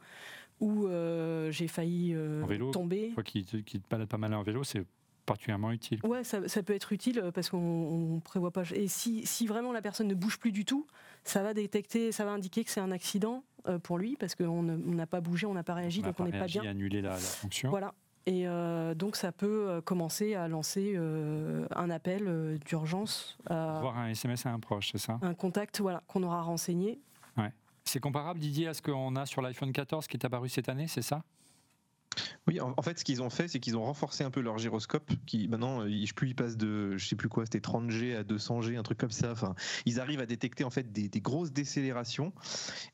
ou 0.60 0.86
euh, 0.86 1.50
j'ai 1.50 1.68
failli 1.68 2.12
euh, 2.14 2.70
tomber. 2.72 3.12
Toi 3.14 3.22
qui, 3.22 3.44
qui 3.44 3.80
te 3.80 3.88
balade 3.88 4.08
pas 4.08 4.18
mal 4.18 4.34
en 4.34 4.42
vélo, 4.42 4.64
c'est 4.64 4.84
particulièrement 5.26 5.70
utile. 5.72 6.00
Ouais, 6.04 6.24
ça, 6.24 6.40
peut 6.62 6.74
être 6.74 6.92
utile 6.92 7.18
euh, 7.18 7.30
parce 7.30 7.50
qu'on 7.50 8.14
ne 8.14 8.20
prévoit 8.20 8.50
pas. 8.50 8.62
Et 8.74 8.88
si, 8.88 9.26
si, 9.26 9.46
vraiment 9.46 9.72
la 9.72 9.82
personne 9.82 10.08
ne 10.08 10.14
bouge 10.14 10.38
plus 10.38 10.52
du 10.52 10.64
tout, 10.64 10.86
ça 11.24 11.42
va 11.42 11.54
détecter, 11.54 12.12
ça 12.12 12.24
va 12.24 12.32
indiquer 12.32 12.64
que 12.64 12.70
c'est 12.70 12.80
un 12.80 12.92
accident 12.92 13.44
pour 13.82 13.98
lui 13.98 14.16
parce 14.16 14.34
qu'on 14.34 14.62
n'a 14.62 15.06
pas 15.06 15.20
bougé, 15.20 15.44
on 15.46 15.52
n'a 15.52 15.64
pas 15.64 15.74
réagi, 15.74 16.00
donc 16.00 16.18
on 16.20 16.24
n'est 16.24 16.38
pas 16.38 16.46
bien. 16.46 16.62
annuler 16.62 17.02
la, 17.02 17.10
la 17.10 17.16
fonction. 17.18 17.68
Voilà. 17.68 17.92
Et 18.24 18.46
donc 18.94 19.16
ça 19.16 19.32
peut 19.32 19.82
commencer 19.84 20.34
à 20.34 20.48
lancer 20.48 20.96
un 20.96 21.90
appel 21.90 22.58
d'urgence. 22.64 23.36
Voir 23.48 23.98
un 23.98 24.08
SMS 24.08 24.46
à 24.46 24.52
un 24.52 24.60
proche, 24.60 24.90
c'est 24.92 24.98
ça? 24.98 25.18
Un 25.20 25.34
contact, 25.34 25.80
voilà, 25.80 26.02
qu'on 26.06 26.22
aura 26.22 26.40
renseigné. 26.40 26.98
C'est 27.88 28.00
comparable, 28.00 28.38
Didier, 28.38 28.66
à 28.66 28.74
ce 28.74 28.82
qu'on 28.82 29.16
a 29.16 29.24
sur 29.24 29.40
l'iPhone 29.40 29.72
14 29.72 30.06
qui 30.08 30.18
est 30.18 30.26
apparu 30.26 30.50
cette 30.50 30.68
année, 30.68 30.88
c'est 30.88 31.00
ça? 31.00 31.24
Oui, 32.46 32.60
en, 32.60 32.82
fait, 32.82 32.98
ce 32.98 33.04
qu'ils 33.04 33.22
ont 33.22 33.30
fait, 33.30 33.48
c'est 33.48 33.60
qu'ils 33.60 33.78
ont 33.78 33.84
renforcé 33.84 34.24
un 34.24 34.30
peu 34.30 34.40
leur 34.40 34.58
gyroscope. 34.58 35.10
Qui 35.24 35.48
maintenant, 35.48 35.88
je 35.88 36.04
sais 36.04 36.12
plus, 36.12 36.28
ils 36.28 36.34
passent 36.34 36.58
de, 36.58 36.98
je 36.98 37.08
sais 37.08 37.16
plus 37.16 37.30
quoi, 37.30 37.46
c'était 37.46 37.60
30G 37.60 38.14
à 38.14 38.24
200G, 38.24 38.76
un 38.76 38.82
truc 38.82 38.98
comme 38.98 39.10
ça. 39.10 39.32
Enfin, 39.32 39.54
ils 39.86 40.00
arrivent 40.00 40.20
à 40.20 40.26
détecter 40.26 40.64
en 40.64 40.70
fait 40.70 40.92
des, 40.92 41.08
grosses 41.20 41.52
décélérations 41.52 42.34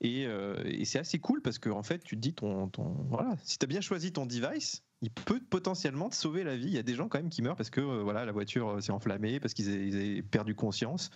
euh, 0.04 0.62
et, 0.64 0.84
c'est 0.84 1.00
assez 1.00 1.18
cool 1.18 1.42
parce 1.42 1.58
que 1.58 1.70
en 1.70 1.82
fait, 1.82 2.04
tu 2.04 2.14
te 2.14 2.20
dis 2.20 2.34
ton, 2.34 2.68
ton 2.68 2.94
voilà, 3.08 3.34
si 3.42 3.58
tu 3.58 3.64
as 3.64 3.68
bien 3.68 3.80
choisi 3.80 4.12
ton 4.12 4.26
device, 4.26 4.83
il 5.02 5.10
peut 5.10 5.40
potentiellement 5.50 6.08
te 6.08 6.14
sauver 6.14 6.44
la 6.44 6.56
vie. 6.56 6.68
Il 6.68 6.74
y 6.74 6.78
a 6.78 6.82
des 6.82 6.94
gens 6.94 7.08
quand 7.08 7.18
même 7.18 7.28
qui 7.28 7.42
meurent 7.42 7.56
parce 7.56 7.70
que 7.70 7.80
euh, 7.80 8.02
voilà, 8.02 8.24
la 8.24 8.32
voiture 8.32 8.68
euh, 8.68 8.80
s'est 8.80 8.92
enflammée, 8.92 9.38
parce 9.38 9.52
qu'ils 9.52 9.68
avaient 9.68 10.22
perdu 10.22 10.54
conscience. 10.54 11.10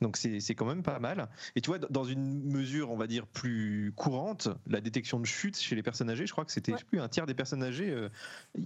Donc 0.00 0.16
c'est 0.16 0.54
quand 0.54 0.66
même 0.66 0.82
pas 0.82 0.98
mal. 1.00 1.28
Et 1.56 1.60
tu 1.60 1.68
vois, 1.68 1.78
dans 1.78 2.04
une 2.04 2.44
mesure, 2.44 2.90
on 2.90 2.96
va 2.96 3.06
dire, 3.06 3.26
plus 3.26 3.92
courante, 3.96 4.48
la 4.66 4.80
détection 4.80 5.18
de 5.18 5.26
chute 5.26 5.58
chez 5.58 5.74
les 5.74 5.82
personnes 5.82 6.10
âgées, 6.10 6.26
je 6.26 6.32
crois 6.32 6.44
que 6.44 6.52
c'était 6.52 6.74
plus 6.88 7.00
un 7.00 7.08
tiers 7.08 7.26
des 7.26 7.34
personnes 7.34 7.62
âgées, 7.62 7.90
euh, 7.90 8.08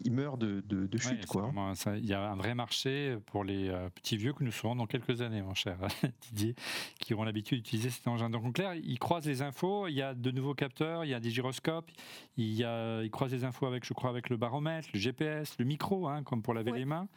ils 0.05 0.13
meurent 0.13 0.39
de, 0.39 0.63
de, 0.67 0.99
chute. 0.99 1.27
quoi. 1.27 1.51
Il 1.97 2.07
y 2.07 2.15
a 2.15 2.31
un 2.31 2.37
vrai 2.37 2.55
marché 2.55 3.17
pour 3.27 3.45
les 3.45 3.75
petits 3.95 4.17
vieux 4.17 4.33
que 4.33 4.45
nous 4.45 4.53
serons 4.53 4.77
dans 4.77 4.87
quelques 4.87 5.23
années, 5.23 5.43
mon 5.43 5.55
cher 5.55 5.79
Didier, 6.23 6.55
qui 7.01 7.15
auront 7.15 7.25
l'habitude 7.25 7.59
d'utiliser 7.59 7.91
cet 7.91 8.07
engin. 8.07 8.29
Donc 8.29 8.45
en 8.45 8.53
clair, 8.53 8.75
ils 8.75 8.99
croisent 8.99 9.27
les 9.27 9.43
infos, 9.43 9.89
il 9.89 9.95
y 9.95 10.03
a 10.03 10.15
de 10.15 10.31
nouveaux 10.31 10.55
capteurs, 10.55 11.05
il 11.05 11.09
y 11.09 11.15
a 11.15 11.21
des 11.21 11.31
gyroscopes, 11.31 11.91
il 12.37 12.53
y 12.53 12.65
a, 12.65 13.03
ils 13.03 13.11
croisent 13.11 13.33
les 13.33 13.45
infos 13.45 13.67
avec, 13.67 13.85
je 13.85 13.95
crois, 13.95 14.11
avec 14.11 14.29
le 14.29 14.37
baron 14.37 14.58
le 14.93 14.99
GPS, 14.99 15.57
le 15.59 15.65
micro, 15.65 16.09
hein, 16.09 16.23
comme 16.23 16.43
pour 16.43 16.55
laver 16.55 16.73
les 16.73 16.85
mains. 16.85 17.09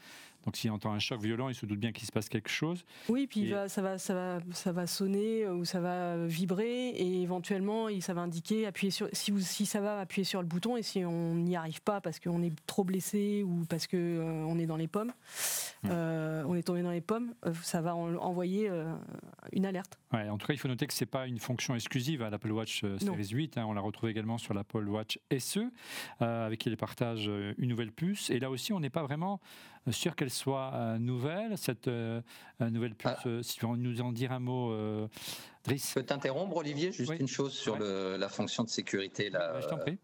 Donc 0.45 0.57
s'il 0.57 0.71
entend 0.71 0.91
un 0.91 0.99
choc 0.99 1.21
violent, 1.21 1.49
il 1.49 1.55
se 1.55 1.65
doute 1.65 1.79
bien 1.79 1.91
qu'il 1.91 2.05
se 2.05 2.11
passe 2.11 2.29
quelque 2.29 2.49
chose. 2.49 2.83
Oui, 3.09 3.27
puis 3.27 3.53
ça, 3.67 3.81
va, 3.81 3.97
ça, 3.97 4.13
va, 4.13 4.39
ça 4.53 4.71
va 4.71 4.87
sonner 4.87 5.47
ou 5.47 5.65
ça 5.65 5.79
va 5.79 6.25
vibrer 6.25 6.89
et 6.89 7.21
éventuellement 7.21 7.87
ça 7.99 8.13
va 8.13 8.21
indiquer 8.21 8.65
appuyer 8.65 8.91
sur 8.91 9.07
si, 9.13 9.31
vous, 9.31 9.39
si 9.39 9.65
ça 9.65 9.81
va 9.81 9.99
appuyer 9.99 10.23
sur 10.23 10.41
le 10.41 10.47
bouton 10.47 10.77
et 10.77 10.83
si 10.83 11.03
on 11.05 11.35
n'y 11.35 11.55
arrive 11.55 11.81
pas 11.81 12.01
parce 12.01 12.19
qu'on 12.19 12.41
est 12.41 12.53
trop 12.65 12.83
blessé 12.83 13.43
ou 13.43 13.65
parce 13.69 13.87
qu'on 13.87 13.97
on 13.97 14.57
est 14.59 14.65
dans 14.65 14.77
les 14.77 14.87
pommes, 14.87 15.13
on 15.83 16.55
est 16.55 16.63
tombé 16.63 16.81
dans 16.81 16.91
les 16.91 17.01
pommes, 17.01 17.33
ça 17.63 17.81
va 17.81 17.95
envoyer 17.95 18.69
une 19.53 19.65
alerte. 19.65 19.97
Ouais, 20.13 20.27
en 20.29 20.37
tout 20.37 20.47
cas, 20.47 20.53
il 20.53 20.57
faut 20.57 20.67
noter 20.67 20.87
que 20.87 20.93
c'est 20.93 21.05
pas 21.05 21.27
une 21.27 21.39
fonction 21.39 21.75
exclusive 21.75 22.21
à 22.21 22.29
l'Apple 22.29 22.51
Watch 22.51 22.81
Series 22.99 23.29
8. 23.29 23.57
Hein. 23.57 23.65
on 23.67 23.73
la 23.73 23.81
retrouve 23.81 24.09
également 24.09 24.37
sur 24.37 24.53
l'Apple 24.53 24.87
Watch 24.87 25.19
SE, 25.37 25.71
avec 26.19 26.59
qui 26.59 26.69
il 26.69 26.77
partage 26.77 27.29
une 27.57 27.69
nouvelle 27.69 27.91
puce. 27.91 28.29
Et 28.29 28.39
là 28.39 28.49
aussi, 28.49 28.73
on 28.73 28.79
n'est 28.79 28.89
pas 28.89 29.03
vraiment 29.03 29.39
sûr 29.89 30.15
qu'elle 30.15 30.29
soit 30.29 30.71
euh, 30.75 30.99
nouvelle, 30.99 31.57
cette 31.57 31.87
euh, 31.87 32.21
nouvelle 32.59 32.93
puce. 32.93 33.11
Ah. 33.25 33.39
si 33.41 33.57
tu 33.57 33.65
veux 33.65 33.75
nous 33.75 34.01
en 34.01 34.11
dire 34.11 34.31
un 34.31 34.39
mot, 34.39 34.75
Driss. 35.63 35.89
Je 35.89 35.93
peux 35.95 36.05
t'interrompre, 36.05 36.55
Olivier, 36.57 36.91
juste 36.91 37.13
une 37.19 37.27
chose 37.27 37.53
sur 37.53 37.79
la 37.79 38.29
fonction 38.29 38.63
de 38.63 38.69
sécurité. 38.69 39.29
Là, 39.29 39.59
je 39.61 39.67
t'en 39.67 39.77
prie 39.77 39.97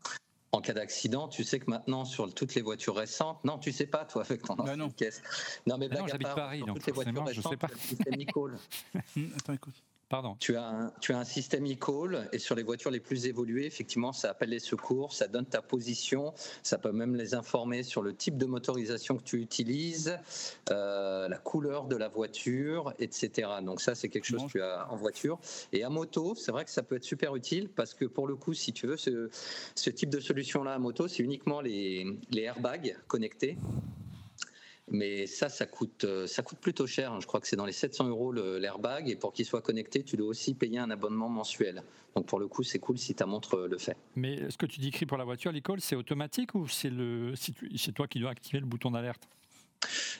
en 0.53 0.61
cas 0.61 0.73
d'accident, 0.73 1.27
tu 1.27 1.43
sais 1.43 1.59
que 1.59 1.69
maintenant 1.69 2.05
sur 2.05 2.33
toutes 2.33 2.55
les 2.55 2.61
voitures 2.61 2.95
récentes, 2.95 3.43
non, 3.43 3.57
tu 3.59 3.71
sais 3.71 3.85
pas 3.85 4.05
toi 4.05 4.23
avec 4.23 4.41
ton 4.41 4.55
bah 4.55 4.75
non. 4.75 4.89
caisse. 4.89 5.21
Non 5.67 5.77
mais 5.77 5.89
blague 5.89 6.09
à 6.09 6.17
Paris, 6.35 6.63
donc 6.65 6.77
toutes 6.77 6.87
les 6.87 6.93
voitures 6.93 7.25
récentes, 7.25 7.43
je 7.43 7.49
sais 7.49 7.57
pas. 7.57 7.67
Attends, 9.37 9.53
écoute. 9.53 9.83
Pardon. 10.09 10.37
Tu 10.39 10.55
as, 10.55 10.63
un, 10.63 10.93
tu 11.01 11.11
as 11.11 11.19
un 11.19 11.25
système 11.25 11.65
e-call 11.65 12.29
et 12.31 12.39
sur 12.39 12.55
les 12.55 12.63
voitures 12.63 12.91
les 12.91 13.01
plus 13.01 13.25
évoluées, 13.25 13.65
effectivement, 13.65 14.13
ça 14.13 14.29
appelle 14.29 14.49
les 14.49 14.59
secours, 14.59 15.13
ça 15.13 15.27
donne 15.27 15.45
ta 15.45 15.61
position, 15.61 16.33
ça 16.63 16.77
peut 16.77 16.93
même 16.93 17.15
les 17.15 17.35
informer 17.35 17.83
sur 17.83 18.01
le 18.01 18.15
type 18.15 18.37
de 18.37 18.45
motorisation 18.45 19.17
que 19.17 19.23
tu 19.23 19.41
utilises, 19.41 20.17
euh, 20.71 21.27
la 21.27 21.37
couleur 21.37 21.87
de 21.87 21.97
la 21.97 22.07
voiture, 22.07 22.93
etc. 22.99 23.49
Donc 23.61 23.81
ça, 23.81 23.95
c'est 23.95 24.07
quelque 24.07 24.27
chose 24.27 24.43
que 24.45 24.51
tu 24.51 24.61
as 24.61 24.89
en 24.89 24.95
voiture. 24.95 25.39
Et 25.73 25.83
à 25.83 25.89
moto, 25.89 26.35
c'est 26.35 26.53
vrai 26.53 26.63
que 26.63 26.71
ça 26.71 26.83
peut 26.83 26.95
être 26.95 27.03
super 27.03 27.35
utile 27.35 27.67
parce 27.67 27.93
que 27.93 28.05
pour 28.05 28.27
le 28.27 28.37
coup, 28.37 28.53
si 28.53 28.71
tu 28.71 28.87
veux, 28.87 28.97
ce, 28.97 29.29
ce 29.75 29.89
type 29.89 30.09
de 30.09 30.21
solution-là 30.21 30.73
à 30.73 30.79
moto, 30.79 31.09
c'est 31.09 31.23
uniquement 31.23 31.59
les, 31.59 32.17
les 32.31 32.43
airbags 32.43 32.97
connectés. 33.07 33.57
Mais 34.89 35.27
ça, 35.27 35.49
ça 35.49 35.65
coûte, 35.65 36.05
euh, 36.05 36.27
ça 36.27 36.43
coûte 36.43 36.59
plutôt 36.59 36.87
cher. 36.87 37.11
Hein. 37.11 37.19
Je 37.21 37.27
crois 37.27 37.41
que 37.41 37.47
c'est 37.47 37.55
dans 37.55 37.65
les 37.65 37.73
700 37.73 38.07
euros 38.07 38.31
l'airbag. 38.31 39.09
Et 39.09 39.15
pour 39.15 39.33
qu'il 39.33 39.45
soit 39.45 39.61
connecté, 39.61 40.03
tu 40.03 40.15
dois 40.15 40.27
aussi 40.27 40.53
payer 40.53 40.79
un 40.79 40.89
abonnement 40.89 41.29
mensuel. 41.29 41.83
Donc 42.15 42.25
pour 42.25 42.39
le 42.39 42.47
coup, 42.47 42.63
c'est 42.63 42.79
cool 42.79 42.97
si 42.97 43.13
ta 43.13 43.25
montre 43.25 43.67
le 43.69 43.77
fait. 43.77 43.97
Mais 44.15 44.49
ce 44.49 44.57
que 44.57 44.65
tu 44.65 44.79
décris 44.79 45.05
pour 45.05 45.17
la 45.17 45.25
voiture, 45.25 45.51
l'école, 45.51 45.81
c'est 45.81 45.95
automatique 45.95 46.55
ou 46.55 46.67
c'est 46.67 46.91
toi 47.93 48.07
qui 48.07 48.19
dois 48.19 48.31
activer 48.31 48.59
le 48.59 48.65
bouton 48.65 48.91
d'alerte? 48.91 49.27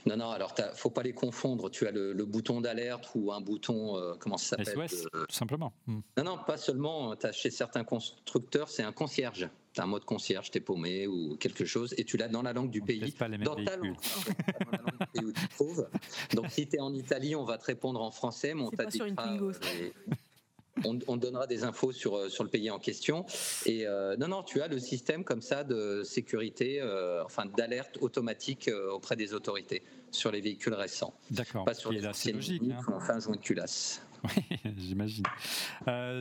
Non, 0.06 0.18
non, 0.18 0.30
alors 0.30 0.54
il 0.58 0.78
faut 0.78 0.90
pas 0.90 1.04
les 1.04 1.14
confondre. 1.14 1.70
Tu 1.70 1.88
as 1.88 1.92
le, 1.92 2.14
bouton 2.26 2.62
d'alerte 2.62 3.10
ou 3.16 3.32
un 3.32 3.42
bouton, 3.42 3.98
euh, 3.98 4.14
comment 4.20 4.38
ça 4.38 4.58
s'appelle? 4.58 4.90
SOS, 4.90 5.08
tout 5.12 5.36
simplement. 5.36 5.74
Hmm. 5.88 6.00
Non, 6.18 6.24
non, 6.24 6.38
pas 6.46 6.58
seulement. 6.58 7.12
As, 7.12 7.32
chez 7.32 7.50
certains 7.50 7.84
constructeurs, 7.84 8.70
c'est 8.70 8.84
un 8.84 8.92
concierge. 8.92 9.50
Tu 9.78 9.82
as 9.82 9.84
un 9.84 9.88
mode 9.88 10.06
concierge, 10.06 10.50
t'es 10.50 10.60
paumé 10.60 11.06
ou 11.06 11.36
quelque 11.36 11.64
chose, 11.64 11.94
et 12.00 12.04
tu 12.04 12.18
l'as 12.18 12.30
dans 12.30 12.42
la 12.42 12.52
langue 12.52 12.72
du 12.72 12.82
pays. 12.82 13.12
Pas 13.12 13.28
les 13.28 13.38
dans 13.38 13.54
ta 13.54 13.78
langue, 13.78 13.94
dans 13.94 14.72
la 14.72 14.78
langue 14.80 15.00
du 15.00 15.06
pays 15.14 15.26
où 15.26 15.32
tu 15.32 15.48
te 15.48 15.54
trouves. 15.54 15.88
Donc 16.34 16.48
si 16.50 16.68
tu 16.68 16.78
es 16.78 16.80
en 16.80 16.96
Italie, 16.96 17.36
on 17.36 17.44
va 17.44 17.60
te 17.60 17.66
répondre 17.66 18.02
en 18.02 18.10
français, 18.10 18.56
mais 18.56 18.64
on 18.64 18.72
t'a 18.72 18.86
dit 18.86 19.00
on, 20.84 21.18
donnera 21.18 21.46
des 21.46 21.64
infos 21.64 21.92
sur, 21.92 22.16
euh, 22.16 22.30
sur 22.30 22.44
le 22.44 22.50
pays 22.50 22.72
en 22.72 22.80
question. 22.80 23.26
Et 23.66 23.86
euh, 23.86 24.18
non, 24.18 24.28
non, 24.28 24.44
tu 24.44 24.62
as 24.62 24.68
le 24.68 24.80
système 24.80 25.24
comme 25.24 25.42
ça 25.42 25.64
de 25.64 26.02
sécurité, 26.04 26.82
euh, 26.82 27.24
enfin 27.24 27.46
d'alerte 27.46 27.98
automatique 28.02 28.70
auprès 28.92 29.16
des 29.16 29.34
autorités 29.34 29.84
sur 30.12 30.32
les 30.32 30.42
véhicules 30.42 30.74
récents. 30.74 31.14
D'accord. 31.32 31.66
Pas 31.66 31.74
sur 31.74 31.92
les 31.92 32.02
c'est 32.14 32.32
logique. 32.32 32.64
Hein. 32.72 32.80
Enfin, 32.96 33.20
joint 33.20 33.36
de 33.36 33.42
culasse. 33.42 34.02
Oui, 34.24 34.60
j'imagine. 34.78 35.24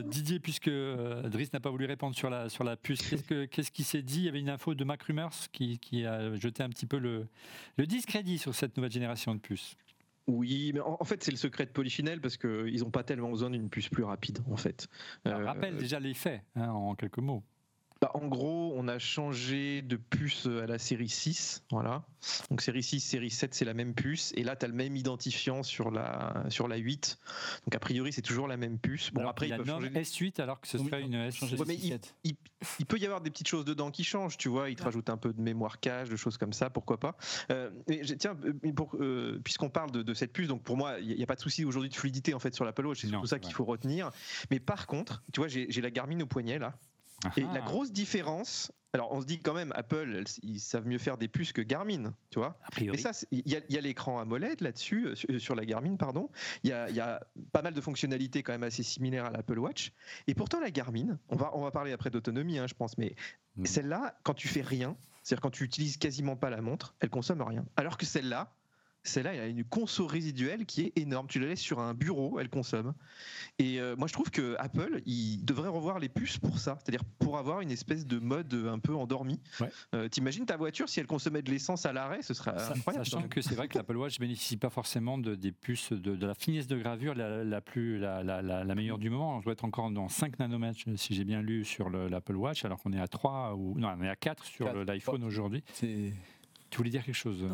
Didier, 0.05 0.39
puisque 0.39 0.69
Driss 0.69 1.53
n'a 1.53 1.59
pas 1.59 1.69
voulu 1.69 1.85
répondre 1.85 2.15
sur 2.15 2.29
la, 2.29 2.49
sur 2.49 2.63
la 2.63 2.77
puce, 2.77 3.01
qu'est-ce, 3.51 3.71
qui 3.71 3.83
s'est 3.83 4.01
dit? 4.01 4.19
Il 4.19 4.25
y 4.25 4.29
avait 4.29 4.39
une 4.39 4.49
info 4.49 4.75
de 4.75 4.83
Mac 4.83 5.03
Rumors 5.03 5.33
qui, 5.51 5.79
qui 5.79 6.05
a 6.05 6.35
jeté 6.35 6.63
un 6.63 6.69
petit 6.69 6.85
peu 6.85 6.97
le, 6.97 7.27
le 7.77 7.85
discrédit 7.85 8.37
sur 8.37 8.55
cette 8.55 8.77
nouvelle 8.77 8.91
génération 8.91 9.35
de 9.35 9.39
puces. 9.39 9.75
Oui, 10.27 10.71
mais 10.73 10.81
en, 10.81 11.03
fait, 11.05 11.23
c'est 11.23 11.31
le 11.31 11.37
secret 11.37 11.65
de 11.65 11.71
Polyfinel 11.71 12.19
parce 12.19 12.35
qu'ils 12.35 12.79
n'ont 12.81 12.91
pas 12.91 13.03
tellement 13.03 13.31
besoin 13.31 13.49
d'une 13.49 13.69
puce 13.69 13.87
plus 13.87 14.03
rapide, 14.03 14.39
en 14.51 14.57
fait. 14.57 14.89
Euh, 15.25 15.45
rappelle 15.45 15.77
déjà 15.77 16.01
les 16.01 16.13
faits, 16.13 16.41
hein, 16.55 16.69
en 16.69 16.95
quelques 16.95 17.19
mots. 17.19 17.43
Bah, 18.01 18.11
en 18.13 18.27
gros, 18.27 18.73
on 18.75 18.87
a 18.87 18.99
changé 18.99 19.81
de 19.81 19.95
puce 19.95 20.45
à 20.45 20.67
la 20.67 20.77
série 20.77 21.09
6. 21.09 21.63
Voilà. 21.71 22.03
Donc 22.49 22.61
série 22.61 22.83
6, 22.83 22.99
série 22.99 23.29
7, 23.29 23.53
c'est 23.53 23.65
la 23.65 23.73
même 23.73 23.93
puce. 23.93 24.33
Et 24.35 24.43
là, 24.43 24.55
tu 24.55 24.65
as 24.65 24.67
le 24.67 24.73
même 24.73 24.95
identifiant 24.95 25.63
sur 25.63 25.91
la, 25.91 26.45
sur 26.49 26.67
la 26.67 26.77
8. 26.77 27.17
Donc 27.65 27.75
a 27.75 27.79
priori, 27.79 28.13
c'est 28.13 28.21
toujours 28.21 28.47
la 28.47 28.57
même 28.57 28.77
puce. 28.77 29.11
Bon, 29.11 29.27
après, 29.27 29.47
il, 29.47 29.53
a 29.53 29.63
changer... 29.63 29.89
S8 29.89 30.41
alors 30.41 30.61
que 30.61 30.67
ce 30.67 30.77
serait 30.77 31.01
une 31.01 31.29
S7. 31.29 32.13
il, 32.23 32.85
peut 32.85 32.97
y 32.97 33.05
avoir 33.05 33.21
des 33.21 33.31
petites 33.31 33.47
choses 33.47 33.65
dedans 33.65 33.91
qui 33.91 34.03
changent, 34.03 34.37
tu 34.37 34.49
vois. 34.49 34.69
Il 34.69 34.75
te 34.75 34.83
rajoute 34.83 35.09
un 35.09 35.17
peu 35.17 35.33
de 35.33 35.41
mémoire 35.41 35.79
cache, 35.79 36.09
de 36.09 36.15
choses 36.15 36.37
comme 36.37 36.53
ça, 36.53 36.69
pourquoi 36.69 36.99
pas. 36.99 37.15
Euh, 37.51 37.69
mais 37.87 38.01
tiens, 38.17 38.37
euh, 39.01 39.39
puisqu'on 39.43 39.69
parle 39.69 39.91
de, 39.91 40.13
cette 40.13 40.33
puce, 40.33 40.47
donc 40.47 40.63
pour 40.63 40.77
moi, 40.77 40.99
il 40.99 41.15
n'y 41.15 41.23
a, 41.23 41.27
pas 41.27 41.35
de 41.35 41.41
souci 41.41 41.65
aujourd'hui 41.65 41.89
de 41.89 41.95
fluidité 41.95 42.33
en 42.33 42.39
fait 42.39 42.53
sur 42.53 42.65
l'Apple 42.65 42.85
Watch. 42.85 43.01
C'est 43.01 43.07
surtout 43.07 43.27
ça 43.27 43.39
qu'il 43.39 43.53
faut 43.53 43.65
retenir. 43.65 44.11
Mais 44.51 44.59
par 44.59 44.87
contre, 44.87 45.23
tu 45.33 45.39
vois, 45.39 45.47
j'ai 45.47 45.81
la 45.81 45.91
Garmin 45.91 46.19
au 46.21 46.25
poignet 46.25 46.59
là. 46.59 46.77
Et 47.35 47.41
la 47.41 47.61
grosse 47.61 47.91
différence, 47.91 48.71
alors 48.93 49.11
on 49.11 49.21
se 49.21 49.25
dit 49.25 49.39
quand 49.39 49.53
même, 49.53 49.71
Apple, 49.75 50.23
ils 50.43 50.59
savent 50.59 50.87
mieux 50.87 50.97
faire 50.97 51.17
des 51.17 51.27
puces 51.27 51.51
que 51.51 51.61
Garmin, 51.61 52.13
tu 52.29 52.39
vois. 52.39 52.59
Mais 52.79 52.97
ça, 52.97 53.11
il 53.31 53.47
y 53.47 53.77
a, 53.77 53.81
l'écran 53.81 54.19
AMOLED 54.19 54.61
là-dessus, 54.61 55.07
euh, 55.07 55.39
sur, 55.39 55.55
la 55.55 55.65
Garmin, 55.65 55.95
pardon. 55.95 56.29
Il 56.63 56.69
y 56.69 56.73
a, 56.73 57.27
pas 57.51 57.61
mal 57.61 57.73
de 57.73 57.81
fonctionnalités 57.81 58.43
quand 58.43 58.53
même 58.53 58.63
assez 58.63 58.83
similaires 58.83 59.25
à 59.25 59.31
l'Apple 59.31 59.59
Watch. 59.59 59.93
Et 60.27 60.35
pourtant, 60.35 60.59
la 60.59 60.71
Garmin, 60.71 61.19
on 61.29 61.35
va, 61.35 61.51
on 61.55 61.61
va 61.61 61.71
parler 61.71 61.91
après 61.91 62.09
d'autonomie, 62.09 62.59
hein, 62.59 62.67
je 62.67 62.75
pense, 62.75 62.97
mais 62.97 63.15
mm. 63.55 63.65
celle-là, 63.65 64.17
quand 64.23 64.33
tu 64.33 64.47
fais 64.47 64.61
rien, 64.61 64.95
c'est-à-dire 65.23 65.41
quand 65.41 65.51
tu 65.51 65.63
utilises 65.63 65.97
quasiment 65.97 66.35
pas 66.35 66.49
la 66.49 66.61
montre, 66.61 66.95
elle 66.99 67.09
consomme 67.09 67.41
rien. 67.41 67.65
Alors 67.75 67.97
que 67.97 68.05
celle-là, 68.05 68.56
celle-là, 69.07 69.33
il 69.33 69.37
y 69.37 69.41
a 69.41 69.47
une 69.47 69.63
conso 69.63 70.05
résiduelle 70.05 70.65
qui 70.65 70.81
est 70.81 70.97
énorme. 70.97 71.27
Tu 71.27 71.39
la 71.39 71.47
laisses 71.47 71.59
sur 71.59 71.79
un 71.79 71.93
bureau, 71.93 72.39
elle 72.39 72.49
consomme. 72.49 72.93
Et 73.59 73.79
euh, 73.79 73.95
moi, 73.95 74.07
je 74.07 74.13
trouve 74.13 74.29
que 74.29 74.55
Apple, 74.59 75.01
il 75.05 75.43
devrait 75.43 75.69
revoir 75.69 75.99
les 75.99 76.09
puces 76.09 76.37
pour 76.37 76.59
ça, 76.59 76.77
c'est-à-dire 76.81 77.03
pour 77.19 77.37
avoir 77.37 77.61
une 77.61 77.71
espèce 77.71 78.05
de 78.05 78.19
mode 78.19 78.53
un 78.53 78.79
peu 78.79 78.95
endormi. 78.95 79.39
Euh, 79.93 80.07
t'imagines 80.09 80.45
ta 80.45 80.57
voiture 80.57 80.89
si 80.89 80.99
elle 80.99 81.07
consommait 81.07 81.41
de 81.41 81.49
l'essence 81.49 81.85
à 81.85 81.93
l'arrêt, 81.93 82.21
ce 82.21 82.33
serait 82.33 82.51
incroyable. 82.51 83.05
Sachant 83.05 83.27
que 83.27 83.41
c'est 83.41 83.55
vrai 83.55 83.67
que 83.67 83.77
l'Apple 83.77 83.97
Watch 83.97 84.19
bénéficie 84.19 84.57
pas 84.57 84.69
forcément 84.69 85.17
de, 85.17 85.35
des 85.35 85.51
puces 85.51 85.91
de, 85.91 86.25
la 86.25 86.33
finesse 86.33 86.67
de 86.67 86.77
gravure 86.77 87.15
la, 87.15 87.61
plus 87.61 87.97
la, 87.99 88.23
la, 88.23 88.75
meilleure 88.75 88.97
du 88.97 89.09
moment. 89.09 89.37
On 89.37 89.39
doit 89.39 89.53
être 89.53 89.65
encore 89.65 89.91
dans 89.91 90.09
5 90.09 90.39
nanomètres, 90.39 90.79
si 90.95 91.15
j'ai 91.15 91.23
bien 91.23 91.41
lu, 91.41 91.65
sur 91.65 91.89
l'Apple 91.89 92.35
Watch, 92.35 92.65
alors 92.65 92.81
qu'on 92.81 92.93
est 92.93 92.99
à 92.99 93.07
3 93.07 93.55
ou 93.55 93.77
non, 93.79 93.89
on 93.97 94.03
est 94.03 94.09
à 94.09 94.15
4 94.15 94.43
sur 94.45 94.73
l'iPhone 94.85 95.23
aujourd'hui. 95.23 95.63
Tu 96.69 96.77
voulais 96.77 96.89
dire 96.89 97.03
quelque 97.03 97.15
chose 97.15 97.45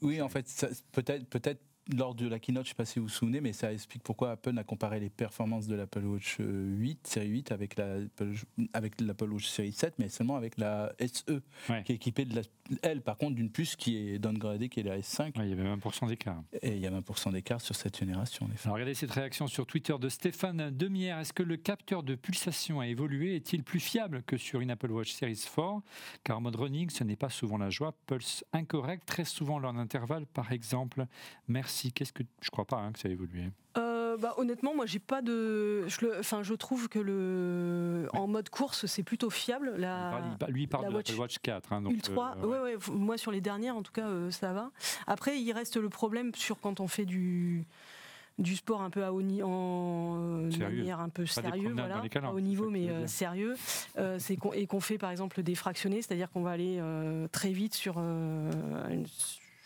Oui, 0.00 0.20
en 0.22 0.28
fait, 0.28 0.46
peut-être 0.92 1.26
peut-être 1.28 1.60
lors 1.96 2.14
de 2.14 2.28
la 2.28 2.38
keynote, 2.38 2.64
je 2.64 2.70
ne 2.70 2.72
sais 2.72 2.76
pas 2.76 2.84
si 2.84 2.98
vous 2.98 3.06
vous 3.06 3.12
souvenez, 3.12 3.40
mais 3.40 3.52
ça 3.52 3.72
explique 3.72 4.02
pourquoi 4.02 4.32
Apple 4.32 4.56
a 4.56 4.64
comparé 4.64 5.00
les 5.00 5.10
performances 5.10 5.66
de 5.66 5.74
l'Apple 5.74 6.04
Watch 6.04 6.36
8, 6.38 6.42
euh, 6.42 6.94
série 7.02 7.28
8, 7.28 7.52
avec 7.52 7.76
l'Apple 7.76 8.34
avec 8.72 8.94
Watch 9.00 9.48
série 9.48 9.72
7, 9.72 9.94
mais 9.98 10.08
seulement 10.08 10.36
avec 10.36 10.58
la 10.58 10.92
SE, 11.00 11.42
qui 11.84 11.92
est 11.92 11.96
équipée 11.96 12.24
de 12.24 12.36
la, 12.36 12.42
elle, 12.82 13.02
par 13.02 13.16
contre, 13.16 13.34
d'une 13.34 13.50
puce 13.50 13.76
qui 13.76 13.96
est 13.96 14.18
downgradée, 14.18 14.68
qui 14.68 14.80
est 14.80 14.84
la 14.84 14.98
S5. 14.98 15.32
il 15.36 15.48
y 15.48 15.52
avait 15.52 15.64
20% 15.64 16.08
d'écart. 16.08 16.42
Et 16.62 16.74
il 16.74 16.78
y 16.78 16.86
a 16.86 16.90
20% 16.90 17.32
d'écart 17.32 17.60
sur 17.60 17.74
cette 17.74 17.98
génération. 17.98 18.48
Alors, 18.64 18.74
regardez 18.74 18.94
cette 18.94 19.10
réaction 19.10 19.46
sur 19.46 19.66
Twitter 19.66 19.94
de 19.98 20.08
Stéphane 20.08 20.70
Demière. 20.70 21.18
Est-ce 21.18 21.32
que 21.32 21.42
le 21.42 21.56
capteur 21.56 22.02
de 22.02 22.14
pulsation 22.14 22.80
a 22.80 22.86
évolué? 22.86 23.36
Est-il 23.36 23.64
plus 23.64 23.80
fiable 23.80 24.22
que 24.22 24.36
sur 24.36 24.60
une 24.60 24.70
Apple 24.70 24.90
Watch 24.90 25.12
Series 25.12 25.44
4 25.54 25.82
Car 26.24 26.38
en 26.38 26.40
mode 26.40 26.56
running, 26.56 26.90
ce 26.90 27.04
n'est 27.04 27.16
pas 27.16 27.30
souvent 27.30 27.58
la 27.58 27.70
joie. 27.70 27.94
Pulse 28.06 28.44
incorrect, 28.52 29.04
très 29.06 29.24
souvent 29.24 29.58
lors 29.58 29.72
d'intervalle, 29.72 30.26
par 30.26 30.52
exemple. 30.52 31.06
Merci 31.48 31.71
Qu'est-ce 31.94 32.12
que 32.12 32.22
je 32.40 32.50
crois 32.50 32.64
pas 32.64 32.76
hein, 32.76 32.92
que 32.92 32.98
ça 32.98 33.08
a 33.08 33.10
évolué. 33.10 33.50
Euh, 34.12 34.16
bah, 34.18 34.34
honnêtement, 34.36 34.74
moi, 34.74 34.86
j'ai 34.86 34.98
pas 34.98 35.22
de. 35.22 35.86
Je, 35.88 36.18
enfin, 36.18 36.42
je 36.42 36.54
trouve 36.54 36.88
que 36.88 36.98
le 36.98 38.08
en 38.12 38.26
mode 38.26 38.48
course, 38.50 38.86
c'est 38.86 39.02
plutôt 39.02 39.30
fiable. 39.30 39.74
La... 39.76 40.20
Lui, 40.48 40.62
il 40.62 40.68
parle 40.68 40.88
de 40.88 40.94
Watch, 40.94 41.16
Watch 41.16 41.38
4. 41.38 41.72
Hein, 41.72 41.84
Ultra. 41.86 42.36
Euh, 42.38 42.46
ouais. 42.46 42.74
Ouais, 42.74 42.78
moi, 42.92 43.16
sur 43.16 43.30
les 43.30 43.40
dernières, 43.40 43.76
en 43.76 43.82
tout 43.82 43.92
cas, 43.92 44.06
euh, 44.08 44.30
ça 44.30 44.52
va. 44.52 44.70
Après, 45.06 45.40
il 45.40 45.52
reste 45.52 45.76
le 45.76 45.88
problème 45.88 46.34
sur 46.34 46.60
quand 46.60 46.80
on 46.80 46.88
fait 46.88 47.06
du 47.06 47.64
du 48.38 48.56
sport 48.56 48.80
un 48.80 48.88
peu 48.88 49.04
à 49.04 49.12
haut 49.12 49.20
niveau, 49.20 49.46
en 49.46 50.48
manière 50.58 51.00
un 51.00 51.10
peu 51.10 51.26
sérieux, 51.26 51.74
voilà, 51.74 52.02
à 52.22 52.32
haut 52.32 52.40
niveau 52.40 52.70
mais 52.70 53.06
sérieux, 53.06 53.56
c'est 54.18 54.38
et 54.54 54.66
qu'on 54.66 54.80
fait 54.80 54.96
par 54.96 55.10
exemple 55.10 55.42
des 55.42 55.54
fractionnés, 55.54 56.00
c'est-à-dire 56.00 56.30
qu'on 56.30 56.42
va 56.42 56.52
aller 56.52 56.82
très 57.30 57.52
vite 57.52 57.74
sur 57.74 57.98
une, 57.98 59.04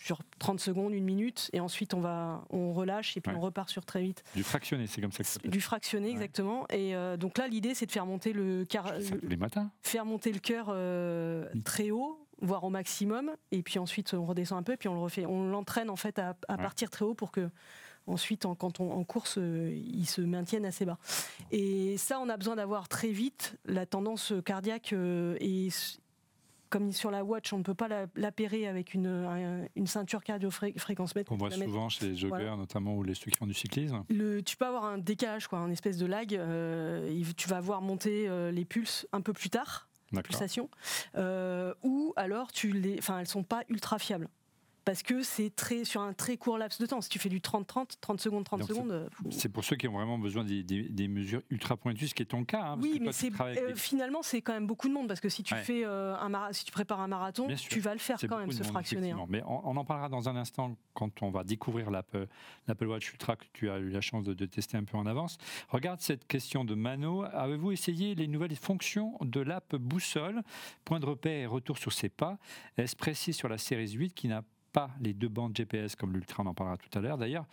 sur 0.07 0.21
30 0.39 0.61
secondes, 0.61 0.93
une 0.95 1.05
minute, 1.05 1.51
et 1.53 1.59
ensuite 1.59 1.93
on 1.93 2.01
va, 2.01 2.45
on 2.51 2.73
relâche 2.73 3.17
et 3.17 3.21
puis 3.21 3.33
on 3.35 3.41
repart 3.41 3.69
sur 3.69 3.85
très 3.85 4.03
vite. 4.03 4.23
Du 4.37 4.45
fractionné, 4.45 4.87
c'est 4.87 5.01
comme 5.01 5.11
ça 5.11 5.25
que 5.25 5.29
ça 5.29 5.41
Du 5.45 5.61
fractionné, 5.61 6.11
exactement. 6.11 6.65
Et 6.71 6.95
euh, 6.95 7.17
donc 7.17 7.39
là, 7.39 7.49
l'idée, 7.49 7.75
c'est 7.75 7.87
de 7.87 7.93
faire 7.93 8.07
monter 8.07 8.33
le, 8.33 8.65
car... 8.65 8.93
les 9.23 9.37
matins. 9.37 9.71
Faire 9.83 10.05
monter 10.05 10.33
le 10.33 10.39
cœur 10.39 10.67
euh, 10.69 11.47
très 11.65 11.91
haut 11.91 12.23
voire 12.43 12.65
au 12.65 12.71
maximum, 12.71 13.33
et 13.51 13.63
puis 13.63 13.79
ensuite 13.79 14.13
on 14.13 14.27
redescend 14.27 14.59
un 14.59 14.63
peu, 14.63 14.77
puis 14.77 14.91
on 14.91 14.95
le 14.95 15.01
refait. 15.01 15.25
On 15.25 15.49
l'entraîne 15.49 15.89
en 15.89 15.97
fait 15.97 16.19
à, 16.19 16.35
partir 16.59 16.91
très 16.91 17.03
haut 17.03 17.15
pour 17.15 17.33
que 17.33 17.49
ensuite, 18.07 18.47
quand 18.59 18.79
on 18.79 18.93
en 18.93 19.05
course, 19.05 19.39
euh, 19.39 19.73
il 19.75 20.07
se 20.07 20.21
maintienne 20.21 20.67
assez 20.67 20.85
bas. 20.85 20.99
Et 21.51 21.97
ça, 21.97 22.21
on 22.21 22.29
a 22.29 22.37
besoin 22.37 22.57
d'avoir 22.57 22.89
très 22.89 23.09
vite 23.09 23.57
la 23.65 23.87
tendance 23.87 24.35
cardiaque 24.45 24.93
euh, 24.93 25.37
et 25.41 25.71
comme 26.69 26.93
sur 26.93 27.11
la 27.11 27.25
watch, 27.25 27.53
on 27.53 27.59
ne 27.59 27.63
peut 27.63 27.75
pas 27.75 27.89
l'appairer 28.15 28.67
avec 28.67 28.95
une, 28.95 29.69
une 29.77 29.87
ceinture 29.87 30.23
cardio-fréquence 30.23 31.15
mètre. 31.15 31.33
On 31.33 31.37
voit 31.37 31.51
souvent 31.51 31.89
chez 31.89 32.09
les 32.09 32.17
joggeurs, 32.17 32.57
notamment, 32.57 32.95
ou 32.95 33.03
les 33.03 33.15
ceux 33.15 33.31
qui 33.31 33.37
font 33.37 33.47
du 33.47 33.55
cyclisme. 33.55 34.05
Le, 34.09 34.43
tu 34.43 34.57
peux 34.57 34.67
avoir 34.67 34.85
un 34.85 34.99
décalage, 34.99 35.49
quoi, 35.49 35.59
un 35.59 35.71
espèce 35.71 35.99
de 35.99 36.07
lag. 36.07 36.35
Euh, 36.35 37.23
tu 37.37 37.49
vas 37.49 37.61
voir 37.61 37.83
monter 37.83 38.29
les 38.53 38.65
pulses 38.65 39.07
un 39.13 39.21
peu 39.21 39.33
plus 39.33 39.51
tard 39.51 39.89
pulsations, 40.23 40.71
euh, 41.17 41.75
ou 41.83 42.13
alors 42.17 42.53
tu 42.53 42.73
les, 42.73 43.01
elles 43.19 43.27
sont 43.27 43.43
pas 43.43 43.65
ultra 43.69 43.99
fiables 43.99 44.29
parce 44.87 45.03
que 45.03 45.23
c'est 45.23 45.51
très 45.51 45.85
sur 45.85 46.01
un 46.01 46.13
très 46.13 46.37
court 46.37 46.59
laps 46.59 46.81
de 46.81 46.87
temps. 46.87 47.01
Si 47.01 47.09
tu 47.09 47.19
fais 47.19 47.29
du 47.29 47.41
30-30, 47.41 47.97
30 48.01 48.21
secondes, 48.21 48.45
30 48.45 48.63
secondes. 48.63 48.93
Euh, 48.93 49.09
c'est 49.31 49.49
pour 49.49 49.65
ceux 49.65 49.75
qui 49.75 49.89
ont 49.89 49.93
vraiment 49.93 50.17
besoin 50.17 50.45
des, 50.45 51.09
mesures 51.09 51.43
ultra 51.51 51.77
pointues, 51.77 52.07
ce 52.07 52.15
qui 52.15 52.23
est 52.23 52.27
ton 52.27 52.45
cas. 52.45 52.63
Hein, 52.63 52.79
oui, 52.81 53.01
mais 53.03 53.11
euh, 53.11 53.75
finalement 53.75 54.23
c'est 54.23 54.43
quand 54.43 54.53
même 54.53 54.69
beaucoup 54.69 54.89
de 54.89 54.95
monde 54.95 55.09
parce 55.09 55.21
que 55.21 55.29
si 55.29 55.43
tu 55.43 55.57
fais 55.57 55.85
euh, 55.85 56.17
un 56.17 56.53
si 56.53 56.65
tu 56.65 56.71
prépares 56.71 57.01
un 57.01 57.09
marathon, 57.09 57.49
tu 57.57 57.81
vas 57.81 57.95
le 57.95 57.99
faire 57.99 58.17
quand 58.29 58.39
même, 58.39 58.53
se 58.53 58.63
fractionner. 58.63 59.11
Hein. 59.11 59.27
Mais 59.29 59.43
on, 59.45 59.77
en 59.77 59.85
parlera 59.85 60.09
dans 60.09 60.29
un 60.29 60.37
instant 60.37 60.77
quand 60.95 61.21
on 61.23 61.31
va 61.31 61.43
découvrir 61.43 61.91
l'Apple 61.91 62.87
Watch 62.87 63.11
Ultra 63.11 63.35
que 63.35 63.47
tu 63.53 63.69
as 63.69 63.79
eu 63.79 63.89
la 63.89 64.01
chance 64.01 64.23
de, 64.23 64.35
de, 64.35 64.47
tester 64.47 64.77
un 64.77 64.85
peu 64.85 64.97
en 64.97 65.07
avance. 65.07 65.37
Regarde 65.69 66.01
cette 66.01 66.29
question 66.29 66.65
de 66.65 66.77
Mano. 66.77 67.25
Avez-vous 67.33 67.73
essayé 67.73 68.15
les 68.15 68.29
nouvelles 68.29 68.55
fonctions 68.55 69.19
de 69.21 69.41
l'app 69.41 69.75
Boussole? 69.75 70.43
Point 70.85 71.01
de 71.01 71.07
repère 71.07 71.37
et 71.41 71.47
retour 71.47 71.77
sur 71.77 71.93
ses 71.93 72.09
pas. 72.09 72.39
Est-ce 72.77 72.95
précis 72.95 73.33
sur 73.33 73.49
la 73.49 73.59
série 73.59 73.91
8 73.91 74.15
qui 74.15 74.29
n'a 74.29 74.43
pas 74.77 74.91
les 75.01 75.15
deux 75.15 75.29
bandes 75.29 75.57
GPS 75.57 75.97
comme 75.97 76.13
l'Ultra, 76.13 76.43
on 76.43 76.47
en 76.49 76.55
parlera 76.55 76.77
tout 76.77 76.99
à 76.99 77.01
l'heure. 77.01 77.17
D'ailleurs, 77.17 77.47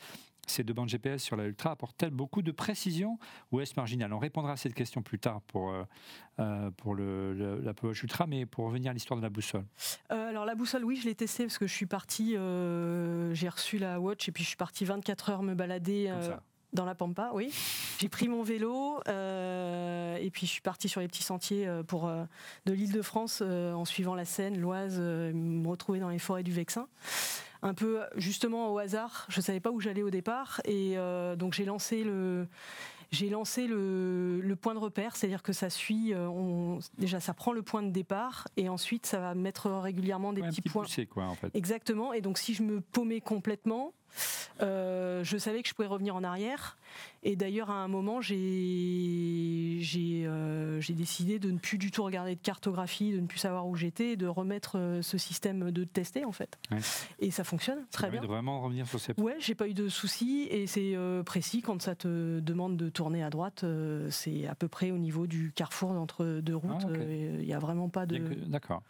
ces 0.46 0.66
deux 0.66 0.74
bandes 0.74 0.90
GPS 0.90 1.24
sur 1.24 1.38
la 1.38 1.46
Ultra 1.46 1.72
apportent-elles 1.72 2.10
beaucoup 2.10 2.42
de 2.42 2.52
précision 2.52 3.18
ou 3.54 3.62
est-ce 3.62 3.76
marginal? 3.78 4.12
On 4.12 4.20
répondra 4.20 4.52
à 4.52 4.58
cette 4.58 4.74
question 4.74 5.02
plus 5.02 5.20
tard 5.20 5.40
pour, 5.44 5.70
euh, 5.70 5.84
euh, 6.40 6.70
pour 6.72 6.96
le, 6.96 7.62
la 7.62 7.74
Watch 7.82 8.04
Ultra, 8.04 8.28
mais 8.28 8.46
pour 8.46 8.66
revenir 8.66 8.92
à 8.92 8.94
l'histoire 8.94 9.18
de 9.18 9.24
la 9.24 9.30
boussole. 9.30 9.64
Euh, 10.12 10.28
alors 10.28 10.44
la 10.44 10.56
boussole, 10.56 10.84
oui, 10.84 10.98
je 10.98 11.06
l'ai 11.06 11.16
testée 11.16 11.46
parce 11.46 11.58
que 11.58 11.66
je 11.66 11.74
suis 11.74 11.86
parti, 11.86 12.32
j'ai 12.32 13.50
reçu 13.50 13.78
la 13.78 14.02
Watch 14.02 14.28
et 14.28 14.34
puis 14.34 14.44
je 14.44 14.50
suis 14.50 14.58
parti 14.58 14.84
24 14.84 15.30
heures 15.30 15.44
me 15.44 15.56
balader 15.56 16.14
dans 16.74 16.86
la 16.86 16.96
Pampa, 16.96 17.32
oui. 17.34 17.52
J'ai 18.00 18.10
pris 18.10 18.28
mon 18.28 18.44
vélo 18.44 19.00
euh, 19.08 20.18
et 20.18 20.30
puis 20.30 20.48
je 20.48 20.52
suis 20.52 20.62
partie 20.62 20.90
sur 20.90 21.02
les 21.02 21.08
petits 21.08 21.24
sentiers 21.24 21.68
euh, 21.68 21.84
pour, 21.84 22.08
euh, 22.08 22.24
de 22.66 22.74
l'île 22.74 22.92
de 22.92 23.02
France 23.02 23.42
en 23.42 23.86
suivant 23.86 24.16
la 24.16 24.26
Seine, 24.26 24.60
l'Oise, 24.60 25.00
me 25.00 25.68
retrouver 25.68 26.00
dans 26.00 26.10
les 26.10 26.20
forêts 26.20 26.44
du 26.44 26.52
Vexin. 26.52 26.88
Un 27.62 27.74
peu 27.74 28.02
justement 28.18 28.74
au 28.74 28.78
hasard, 28.78 29.26
je 29.30 29.40
ne 29.40 29.44
savais 29.44 29.60
pas 29.62 29.72
où 29.72 29.80
j'allais 29.80 30.04
au 30.04 30.10
départ 30.10 30.60
et 30.66 30.98
donc 31.38 31.54
j'ai 31.54 31.64
lancé 31.64 32.04
le, 32.04 32.46
j'ai 33.12 33.30
lancé 33.30 33.68
le, 33.68 34.56
point 34.62 34.74
de 34.74 34.80
repère, 34.80 35.16
c'est-à-dire 35.16 35.42
que 35.42 35.54
ça 35.54 35.70
suit, 35.70 36.14
on, 36.14 36.80
déjà 36.98 37.22
ça 37.22 37.34
prend 37.34 37.54
le 37.54 37.62
point 37.62 37.82
de 37.82 37.90
départ 37.90 38.50
et 38.58 38.68
ensuite 38.68 39.06
ça 39.06 39.20
va 39.20 39.34
mettre 39.34 39.70
régulièrement 39.72 40.34
des 40.34 40.42
petits, 40.42 40.62
points. 40.62 40.86
quoi, 41.10 41.24
en 41.24 41.36
fait. 41.36 41.52
Exactement. 41.54 42.12
Et 42.12 42.20
donc 42.20 42.38
si 42.38 42.54
je 42.54 42.64
me 42.64 42.82
paumais 42.82 43.22
complètement, 43.22 43.94
euh, 44.62 45.24
je 45.24 45.38
savais 45.38 45.64
que 45.64 45.70
je 45.70 45.74
pouvais 45.74 45.88
revenir 45.88 46.16
en 46.16 46.24
arrière. 46.24 46.78
Et 47.24 47.36
d'ailleurs, 47.36 47.72
à 47.72 47.76
un 47.76 47.88
moment, 47.88 48.22
j'ai 48.22 49.82
euh, 50.26 50.82
décidé 50.90 51.40
de 51.40 51.50
ne 51.52 51.58
plus 51.58 51.78
du 51.78 51.90
tout 51.90 52.04
regarder 52.04 52.36
de 52.36 52.42
cartographie, 52.42 53.12
de 53.12 53.20
ne 53.20 53.26
plus 53.26 53.40
savoir 53.40 53.68
où 53.68 53.76
j'étais, 53.76 54.16
de 54.16 54.28
remettre 54.28 54.78
euh, 54.78 55.02
ce 55.02 55.18
système 55.18 55.72
de 55.72 55.84
tester 55.84 56.26
en 56.26 56.32
fait. 56.32 56.60
Et 57.20 57.32
ça 57.32 57.44
fonctionne 57.44 57.86
très 57.92 58.10
bien. 58.10 58.22
De 58.22 58.28
vraiment 58.28 58.62
revenir 58.62 58.88
sur 58.88 59.00
ces. 59.00 59.14
Ouais, 59.20 59.38
j'ai 59.40 59.56
pas 59.56 59.68
eu 59.68 59.74
de 59.74 59.90
soucis 59.90 60.48
et 60.52 60.68
c'est 60.68 60.96
précis 61.26 61.62
quand 61.62 61.82
ça 61.82 61.96
te 61.96 62.40
demande 62.40 62.78
de 62.78 62.90
tourner 62.90 63.24
à 63.24 63.30
droite. 63.30 63.66
c'est 64.10 64.48
à 64.48 64.56
peu 64.56 64.68
près 64.68 64.92
au 64.92 64.98
niveau 64.98 65.28
du 65.28 65.52
carrefour 65.56 65.92
entre 65.92 66.42
deux 66.42 66.56
routes. 66.56 66.86
Ah, 66.86 66.98
il 67.10 67.46
n'y 67.46 67.54
a 67.54 67.60
vraiment 67.60 67.90
pas 67.90 68.06
de. 68.06 68.18
D'accord. 68.48 68.84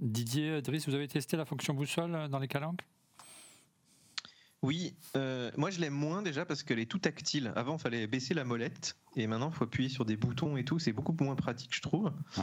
Didier, 0.00 0.62
Driss, 0.62 0.86
vous 0.86 0.94
avez 0.94 1.08
testé 1.08 1.36
la 1.36 1.44
fonction 1.44 1.74
boussole 1.74 2.28
dans 2.28 2.38
les 2.38 2.48
calanques? 2.48 2.84
Oui, 4.62 4.96
euh, 5.16 5.52
moi 5.56 5.70
je 5.70 5.78
l'aime 5.78 5.94
moins 5.94 6.20
déjà 6.20 6.44
parce 6.44 6.64
qu'elle 6.64 6.80
est 6.80 6.90
tout 6.90 6.98
tactile. 6.98 7.52
Avant, 7.54 7.76
il 7.76 7.80
fallait 7.80 8.06
baisser 8.08 8.34
la 8.34 8.44
molette 8.44 8.96
et 9.14 9.28
maintenant, 9.28 9.50
il 9.50 9.56
faut 9.56 9.64
appuyer 9.64 9.88
sur 9.88 10.04
des 10.04 10.16
boutons 10.16 10.56
et 10.56 10.64
tout. 10.64 10.80
C'est 10.80 10.92
beaucoup 10.92 11.14
moins 11.20 11.36
pratique, 11.36 11.74
je 11.74 11.80
trouve. 11.80 12.12
Il 12.36 12.42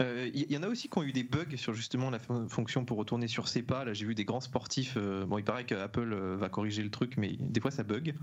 euh, 0.00 0.30
y, 0.32 0.56
en 0.56 0.62
a 0.62 0.68
aussi 0.68 0.88
qui 0.88 0.98
ont 0.98 1.02
eu 1.02 1.12
des 1.12 1.24
bugs 1.24 1.56
sur 1.56 1.74
justement 1.74 2.10
la 2.10 2.20
fonction 2.48 2.84
pour 2.84 2.96
retourner 2.96 3.26
sur 3.26 3.48
ses 3.48 3.62
pas. 3.62 3.84
Là, 3.84 3.92
j'ai 3.92 4.06
vu 4.06 4.14
des 4.14 4.24
grands 4.24 4.40
sportifs. 4.40 4.94
Euh, 4.96 5.26
bon, 5.26 5.38
il 5.38 5.44
paraît 5.44 5.66
qu'Apple 5.66 6.14
va 6.14 6.48
corriger 6.48 6.84
le 6.84 6.90
truc, 6.90 7.16
mais 7.16 7.36
des 7.40 7.60
fois 7.60 7.72
ça 7.72 7.82
bug. 7.82 8.14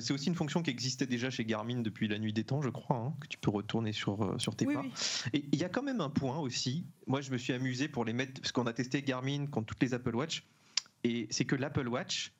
c'est 0.00 0.14
aussi 0.14 0.28
une 0.28 0.34
fonction 0.34 0.62
qui 0.62 0.70
existait 0.70 1.06
déjà 1.06 1.28
chez 1.28 1.44
Garmin 1.44 1.82
depuis 1.82 2.08
la 2.08 2.18
nuit 2.18 2.32
des 2.32 2.44
temps, 2.44 2.62
je 2.62 2.70
crois, 2.70 2.96
hein, 2.96 3.14
que 3.20 3.28
tu 3.28 3.36
peux 3.36 3.50
retourner 3.50 3.92
sur, 3.92 4.40
sur 4.40 4.56
tes 4.56 4.64
pas. 4.64 4.84
Et 5.34 5.44
il 5.52 5.58
y 5.58 5.64
a 5.64 5.68
quand 5.68 5.82
même 5.82 6.00
un 6.00 6.10
point 6.10 6.38
aussi. 6.38 6.86
Moi, 7.06 7.20
je 7.20 7.30
me 7.30 7.36
suis 7.36 7.52
amusé 7.52 7.88
pour 7.88 8.06
les 8.06 8.14
mettre 8.14 8.40
parce 8.40 8.52
qu'on 8.52 8.66
a 8.66 8.72
testé 8.72 9.02
Garmin 9.02 9.46
contre 9.48 9.66
toutes 9.66 9.82
les 9.82 9.92
Apple 9.92 10.16
Watch. 10.16 10.46
Et 11.04 11.28
c'est 11.30 11.44
que 11.44 11.54
l'Apple 11.54 11.86
Watch, 11.86 12.32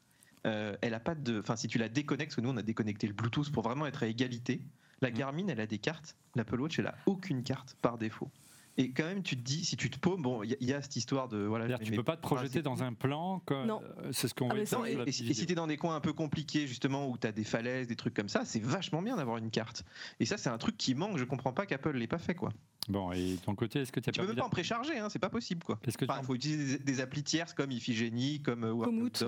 euh, 0.47 0.77
elle 0.81 0.95
a 0.95 1.01
pas 1.01 1.15
de. 1.15 1.41
Enfin, 1.41 1.57
si 1.57 1.69
tu 1.69 1.79
la 1.79 1.89
déconnectes, 1.89 2.31
parce 2.31 2.37
que 2.37 2.41
nous 2.41 2.51
on 2.51 2.57
a 2.57 2.63
déconnecté 2.63 3.07
le 3.07 3.13
Bluetooth 3.13 3.51
pour 3.51 3.63
vraiment 3.63 3.87
être 3.87 4.03
à 4.03 4.07
égalité. 4.07 4.61
La 5.01 5.11
mm. 5.11 5.15
Garmin, 5.15 5.49
elle 5.49 5.61
a 5.61 5.67
des 5.67 5.79
cartes. 5.79 6.17
L'Apple 6.35 6.61
Watch, 6.61 6.79
elle 6.79 6.87
a 6.87 6.95
aucune 7.07 7.43
carte 7.43 7.77
par 7.81 7.99
défaut. 7.99 8.31
Et 8.77 8.91
quand 8.91 9.05
même, 9.05 9.23
tu 9.23 9.37
te 9.37 9.43
dis, 9.43 9.65
si 9.65 9.77
tu 9.77 9.89
te 9.89 9.99
paumes, 9.99 10.23
bon, 10.23 10.43
il 10.43 10.57
y, 10.61 10.73
a 10.73 10.83
cette 10.83 10.97
histoire 10.97 11.29
de 11.29 11.39
voilà. 11.39 11.79
Tu 11.79 11.93
peux 11.93 12.03
pas 12.03 12.17
te 12.17 12.23
projeter 12.23 12.61
dans 12.61 12.83
un 12.83 12.93
plan. 12.93 13.41
Non. 13.51 13.81
Euh, 14.01 14.11
c'est 14.11 14.27
ce 14.27 14.35
qu'on 14.35 14.51
ah, 14.51 14.57
et, 14.59 15.13
si 15.13 15.47
tu 15.47 15.53
es 15.53 15.55
dans 15.55 15.69
des 15.69 15.77
coins 15.77 15.95
un 15.95 16.01
peu 16.01 16.13
compliqués, 16.13 16.67
justement, 16.67 17.09
où 17.09 17.17
tu 17.17 17.27
as 17.27 17.33
des 17.33 17.45
falaises, 17.45 17.87
des 17.87 17.95
trucs 17.95 18.15
comme 18.15 18.29
ça, 18.29 18.45
c'est 18.45 18.61
vachement 18.61 19.01
bien 19.01 19.17
d'avoir 19.17 19.37
une 19.37 19.51
carte. 19.51 19.85
Et 20.19 20.27
ça, 20.27 20.39
c'est 20.39 20.51
un 20.51 20.59
truc 20.59 20.77
qui 20.77 20.97
manque. 20.97 21.19
Je 21.19 21.25
comprends 21.25 21.53
pas 21.53 21.67
qu'Apple 21.67 21.97
l'ait 21.97 22.09
pas 22.09 22.19
fait, 22.19 22.35
quoi. 22.35 22.53
Bon, 22.89 23.13
et 23.13 23.39
ton 23.45 23.55
côté, 23.55 23.81
est-ce 23.81 23.93
que 23.93 24.01
tu 24.01 24.11
as 24.11 24.13
Tu 24.13 24.21
peux 24.21 24.27
même 24.27 24.37
pas 24.37 24.45
en 24.45 24.51
précharger, 24.51 24.99
hein, 24.99 25.09
c'est 25.09 25.21
pas 25.21 25.31
possible, 25.31 25.63
quoi. 25.63 25.79
Il 25.87 26.25
faut 26.25 26.35
utiliser 26.35 26.79
des, 26.79 27.01
applis 27.01 27.23
tierces 27.23 27.55
comme 27.55 27.71
Iphigénie, 27.71 28.43
comme 28.43 28.65
euh, 28.65 29.07
etc. 29.07 29.27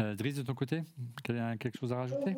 Euh, 0.00 0.14
Driss, 0.14 0.34
de 0.36 0.42
ton 0.42 0.54
côté, 0.54 0.82
quelque 1.24 1.78
chose 1.78 1.92
à 1.92 1.96
rajouter? 1.96 2.34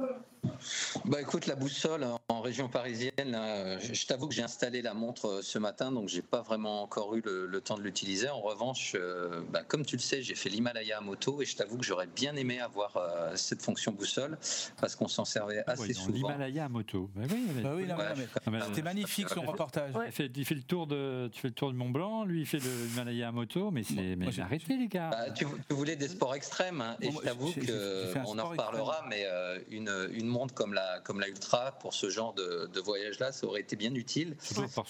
Bah 1.05 1.21
écoute, 1.21 1.47
la 1.47 1.55
boussole 1.55 2.07
en 2.29 2.41
région 2.41 2.69
parisienne, 2.69 3.37
je 3.81 4.07
t'avoue 4.07 4.29
que 4.29 4.35
j'ai 4.35 4.43
installé 4.43 4.83
la 4.83 4.95
montre 4.95 5.27
euh, 5.27 5.43
ce 5.43 5.59
matin, 5.59 5.93
donc 5.93 6.09
j'ai 6.09 6.23
pas 6.23 6.43
vraiment 6.43 6.83
encore 6.83 7.15
eu 7.15 7.23
le, 7.25 7.61
temps 7.61 7.77
de 7.77 7.83
l'utiliser. 7.83 8.29
En 8.29 8.41
revanche, 8.41 8.95
euh, 8.95 9.43
bah, 9.51 9.63
comme 9.67 9.85
tu 9.85 9.97
le 9.97 10.03
sais, 10.03 10.23
j'ai 10.23 10.35
fait 10.35 10.49
l'Himalaya 10.49 10.99
à 10.99 11.01
moto 11.01 11.41
et 11.43 11.45
je 11.45 11.57
t'avoue 11.57 11.79
que 11.79 11.85
j'aurais 11.85 12.09
bien 12.09 12.35
aimé 12.37 12.61
avoir 12.61 12.99
cette 13.35 13.63
fonction 13.63 13.93
boussole 13.93 14.39
parce 14.81 14.97
qu'on 14.97 15.09
s'en 15.09 15.25
servait 15.25 15.63
assez 15.67 15.93
souvent. 15.93 16.29
L'Himalaya 16.29 16.65
à 16.65 16.69
moto. 16.69 17.11
Bah 17.15 17.23
oui, 17.31 17.87
bah 17.87 18.61
C'était 18.67 18.83
magnifique 18.83 19.29
son 19.29 19.43
reportage. 19.43 19.93
Il, 20.35 20.45
fait, 20.45 20.55
le 20.55 20.63
tour 20.63 20.87
de, 20.87 21.29
tu 21.33 21.41
fais 21.41 21.49
le 21.49 21.55
tour 21.55 21.71
du 21.71 21.77
Mont 21.77 21.91
Blanc, 21.91 22.25
lui 22.25 22.41
il 22.41 22.47
fait 22.47 22.59
l'Himalaya 22.59 23.29
à 23.29 23.33
moto, 23.33 23.71
mais 23.71 23.83
c'est 23.83 24.17
mais 24.17 24.41
arrêtez 24.41 24.77
les 24.77 24.89
gars. 24.89 25.11
tu, 25.35 25.47
voulais 25.71 25.97
des 25.97 26.09
sports 26.09 26.35
extrêmes 26.35 26.81
hein, 26.81 26.97
et 27.01 27.11
je 27.11 27.19
t'avoue 27.19 27.53
on 28.27 28.39
en 28.39 28.49
reparlera, 28.49 29.05
mais 29.09 29.25
euh, 29.27 29.59
une, 29.71 30.29
montre 30.33 30.55
comme 30.55 30.75
la, 30.75 31.01
comme 31.01 31.21
la 31.21 31.29
Ultra, 31.29 31.73
pour 31.79 31.95
ce 31.95 32.11
genre 32.11 32.35
de, 32.35 32.81
voyage-là, 32.81 33.31
ça 33.33 33.47
aurait 33.47 33.61
été 33.61 33.77
bien 33.77 33.95
utile 33.95 34.37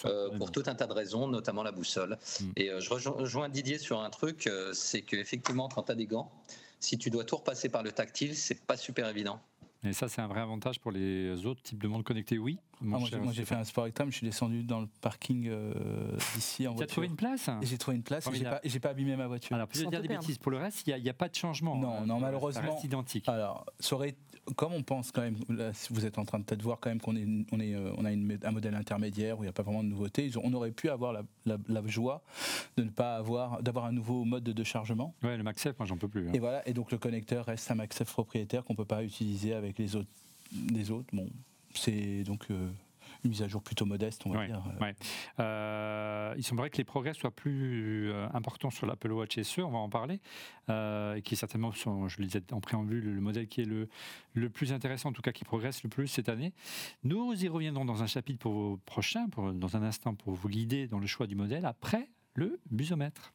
euh, 0.07 0.31
pour 0.39 0.51
tout 0.51 0.63
un 0.67 0.75
tas 0.75 0.87
de 0.87 0.93
raisons, 0.93 1.29
notamment 1.29 1.63
la 1.63 1.73
boussole. 1.73 2.17
Mm. 2.41 2.45
Et 2.57 2.71
euh, 2.71 2.81
je 2.81 3.09
rejoins 3.09 3.49
Didier 3.49 3.79
sur 3.79 4.01
un 4.01 4.11
truc, 4.11 4.49
c'est 4.73 5.03
qu'effectivement, 5.03 5.69
quand 5.69 5.85
tu 5.85 5.93
as 5.93 5.95
des 5.95 6.07
gants, 6.07 6.33
si 6.81 6.99
tu 6.99 7.11
dois 7.11 7.25
tout 7.25 7.37
repasser 7.37 7.69
par 7.69 7.83
le 7.83 7.93
tactile, 7.93 8.35
c'est 8.37 8.65
pas 8.65 8.77
super 8.77 9.09
évident. 9.09 9.41
Et 9.85 9.93
ça, 9.93 10.09
c'est 10.09 10.21
un 10.21 10.29
vrai 10.29 10.41
avantage 10.41 10.79
pour 10.79 10.93
les 10.93 11.45
autres 11.45 11.61
types 11.63 11.83
de 11.83 11.89
montres 11.89 12.05
connectées, 12.05 12.39
oui. 12.39 12.59
Ah, 12.81 12.85
moi, 12.85 13.09
j'ai 13.33 13.45
fait 13.45 13.57
un 13.57 13.65
sport 13.65 13.87
extrême, 13.87 14.13
je 14.13 14.17
suis 14.17 14.27
descendu 14.27 14.63
dans 14.63 14.81
le 14.81 14.87
parking 15.01 15.49
euh, 15.49 16.17
d'ici 16.35 16.69
en 16.69 16.75
voiture. 16.75 16.87
Tu 16.87 16.91
as 16.91 16.95
trouvé 16.95 17.07
une 17.09 17.17
place? 17.17 17.51
J'ai 17.63 17.79
trouvé 17.79 17.97
une 17.97 18.05
place 18.05 18.29
et 18.29 18.37
j'ai 18.37 18.79
pas, 18.79 18.89
pas, 18.89 18.91
abîmé 18.91 19.17
ma 19.17 19.27
voiture. 19.27 19.57
Alors, 19.57 19.67
je 19.73 19.85
dire 19.85 20.01
des 20.01 20.09
bêtises. 20.09 20.39
Pour 20.39 20.53
le 20.53 20.59
reste, 20.59 20.87
il 20.87 21.03
n'y 21.03 21.09
a, 21.09 21.15
pas 21.15 21.29
de 21.29 21.35
changement. 21.35 21.77
Non, 21.77 21.99
hein. 21.99 22.07
non, 22.07 22.21
malheureusement. 22.21 22.63
Ça 22.63 22.71
reste 22.75 22.85
identique. 22.85 23.29
Alors, 23.29 23.67
ça 23.81 23.97
aurait, 23.97 24.15
comme 24.57 24.73
on 24.73 24.83
pense 24.83 25.13
quand 25.13 25.23
même, 25.23 25.37
vous 25.91 26.07
êtes 26.07 26.19
en 26.19 26.25
train 26.25 26.39
de 26.39 26.45
peut-être 26.45 26.63
voir 26.63 26.79
quand 26.81 26.91
même 26.91 27.01
qu'on 27.01 27.17
est, 27.17 27.27
on 27.53 27.61
est, 27.61 27.75
euh, 27.75 27.93
on 27.97 28.05
a 28.05 28.13
une, 28.13 28.39
un 28.43 28.51
modèle 28.51 28.75
intermédiaire 28.75 29.39
où 29.39 29.43
il 29.43 29.47
n'y 29.47 29.51
a 29.51 29.53
pas 29.53 29.63
vraiment 29.63 29.85
de 29.85 29.89
nouveautés. 29.89 30.31
On 30.43 30.53
aurait 30.53 30.73
pu 30.73 30.89
avoir 30.91 31.13
la, 31.13 31.23
la, 31.47 31.87
joie 31.87 32.23
de 32.77 32.83
ne 32.83 32.91
pas 32.91 33.17
avoir, 33.17 33.63
d'avoir 33.63 33.85
un 33.85 33.93
nouveau 33.93 34.25
mode 34.25 34.45
de, 34.45 34.65
chargement. 34.65 35.15
Ouais, 35.23 35.37
le 35.37 35.43
MagSafe, 35.43 35.79
moi 35.79 35.87
j'en 35.87 35.97
peux 35.97 36.09
plus. 36.09 36.29
Hein. 36.29 36.33
Et 36.35 36.39
voilà, 36.39 36.67
et 36.69 36.73
donc 36.73 36.91
le 36.91 36.99
connecteur 36.99 37.47
reste 37.47 37.71
un 37.71 37.77
MagSafe 37.77 38.13
propriétaire 38.13 38.65
qu'on 38.65 38.75
peut 38.75 38.85
pas 38.85 39.05
utiliser 39.05 39.55
avec 39.55 39.79
les 39.79 39.97
autres, 39.97 40.11
les 40.73 40.91
autres. 40.91 41.09
Bon, 41.13 41.29
c'est 41.75 42.25
donc. 42.25 42.47
Euh, 42.51 42.69
une 43.25 43.31
mise 43.31 43.43
à 43.43 43.49
jour 43.49 43.63
plutôt 43.63 43.87
modeste, 43.87 44.23
on 44.27 44.31
va 44.31 44.47
dire. 44.47 44.63
il 46.37 46.45
semblerait 46.45 46.71
que 46.71 46.79
les 46.79 46.85
progrès 46.85 47.15
soient 47.15 47.31
plus 47.31 48.13
importants 48.33 48.71
sur 48.71 48.87
l'Apple 48.87 49.13
Watch 49.13 49.41
SE, 49.41 49.61
on 49.61 49.71
va 49.71 49.79
en 49.79 49.89
parler, 49.89 50.21
qui 50.67 51.35
est 51.35 51.37
certainement, 51.37 51.73
je 51.73 52.19
le 52.19 52.25
disais 52.27 52.43
en 52.53 52.61
préambule, 52.61 53.05
le 53.05 53.21
modèle 53.21 53.47
qui 53.47 53.63
est 53.63 53.67
le, 53.67 53.89
le 54.35 54.51
plus 54.51 54.73
intéressant, 54.73 55.11
en 55.11 55.13
tout 55.13 55.23
cas 55.23 55.33
qui 55.33 55.45
progresse 55.45 55.83
le 55.83 55.89
plus 55.89 56.09
cette 56.09 56.29
année. 56.29 56.53
Nous 57.05 57.45
y 57.45 57.49
reviendrons 57.49 57.85
dans 57.85 58.03
un 58.03 58.07
chapitre 58.07 58.39
pour 58.39 58.53
vos 58.53 58.77
prochains, 58.79 59.29
pour, 59.29 59.53
dans 59.53 59.77
un 59.77 59.83
instant, 59.83 60.15
pour 60.15 60.35
vous 60.35 60.49
guider 60.49 60.87
dans 60.87 60.99
le 60.99 61.07
choix 61.07 61.27
du 61.27 61.37
modèle 61.37 61.67
après 61.67 62.09
le 62.35 62.61
busomètre. 62.71 63.33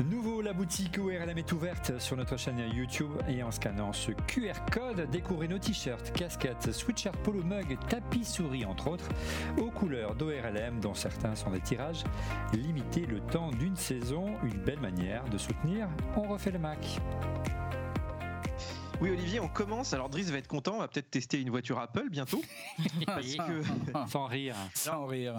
Nouveau, 0.00 0.40
la 0.40 0.54
boutique 0.54 0.98
ORLM 0.98 1.36
est 1.36 1.52
ouverte 1.52 1.98
sur 1.98 2.16
notre 2.16 2.38
chaîne 2.38 2.58
YouTube 2.74 3.12
et 3.28 3.42
en 3.42 3.50
scannant 3.50 3.92
ce 3.92 4.10
QR 4.12 4.54
code, 4.72 5.08
découvrez 5.10 5.48
nos 5.48 5.58
t-shirts, 5.58 6.12
casquettes, 6.12 6.72
sweatshirts, 6.72 7.16
polo 7.18 7.42
mug, 7.42 7.76
tapis 7.88 8.24
souris 8.24 8.64
entre 8.64 8.88
autres, 8.88 9.08
aux 9.58 9.70
couleurs 9.70 10.14
d'ORLM 10.14 10.80
dont 10.80 10.94
certains 10.94 11.34
sont 11.34 11.50
des 11.50 11.60
tirages 11.60 12.04
limités 12.54 13.04
le 13.06 13.20
temps 13.20 13.50
d'une 13.50 13.76
saison, 13.76 14.34
une 14.42 14.58
belle 14.62 14.80
manière 14.80 15.24
de 15.24 15.36
soutenir. 15.36 15.88
On 16.16 16.22
refait 16.22 16.52
le 16.52 16.58
Mac. 16.58 17.00
Oui, 19.00 19.10
Olivier, 19.10 19.40
on 19.40 19.48
commence. 19.48 19.92
Alors, 19.92 20.08
Driss 20.08 20.30
va 20.30 20.38
être 20.38 20.48
content. 20.48 20.76
On 20.76 20.78
va 20.78 20.88
peut-être 20.88 21.10
tester 21.10 21.40
une 21.40 21.50
voiture 21.50 21.78
Apple 21.78 22.08
bientôt. 22.10 22.42
Sans 24.08 24.26
rire. 24.26 24.54
Sans 24.74 25.06
rire. 25.06 25.36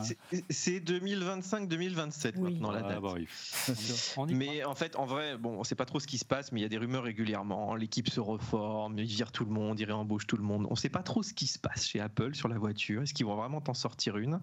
C'est 0.49 0.79
2025-2027 0.79 2.39
maintenant 2.39 2.71
la 2.71 2.79
ah, 2.85 2.89
date. 2.89 3.01
Bah 3.01 4.25
mais 4.27 4.63
en 4.63 4.75
fait, 4.75 4.95
en 4.95 5.05
vrai, 5.05 5.37
bon, 5.37 5.59
on 5.59 5.63
sait 5.63 5.75
pas 5.75 5.85
trop 5.85 5.99
ce 5.99 6.07
qui 6.07 6.17
se 6.17 6.25
passe, 6.25 6.51
mais 6.51 6.59
il 6.59 6.63
y 6.63 6.65
a 6.65 6.69
des 6.69 6.77
rumeurs 6.77 7.03
régulièrement. 7.03 7.75
L'équipe 7.75 8.09
se 8.09 8.19
reforme, 8.19 8.97
ils 8.97 9.05
virent 9.05 9.31
tout 9.31 9.45
le 9.45 9.51
monde, 9.51 9.79
ils 9.79 9.85
réembauchent 9.85 10.27
tout 10.27 10.37
le 10.37 10.43
monde. 10.43 10.67
On 10.69 10.75
sait 10.75 10.89
pas 10.89 11.03
trop 11.03 11.23
ce 11.23 11.33
qui 11.33 11.47
se 11.47 11.59
passe 11.59 11.87
chez 11.87 11.99
Apple 11.99 12.35
sur 12.35 12.47
la 12.47 12.57
voiture. 12.57 13.03
Est-ce 13.03 13.13
qu'ils 13.13 13.25
vont 13.25 13.35
vraiment 13.35 13.61
t'en 13.61 13.73
sortir 13.73 14.17
une? 14.17 14.39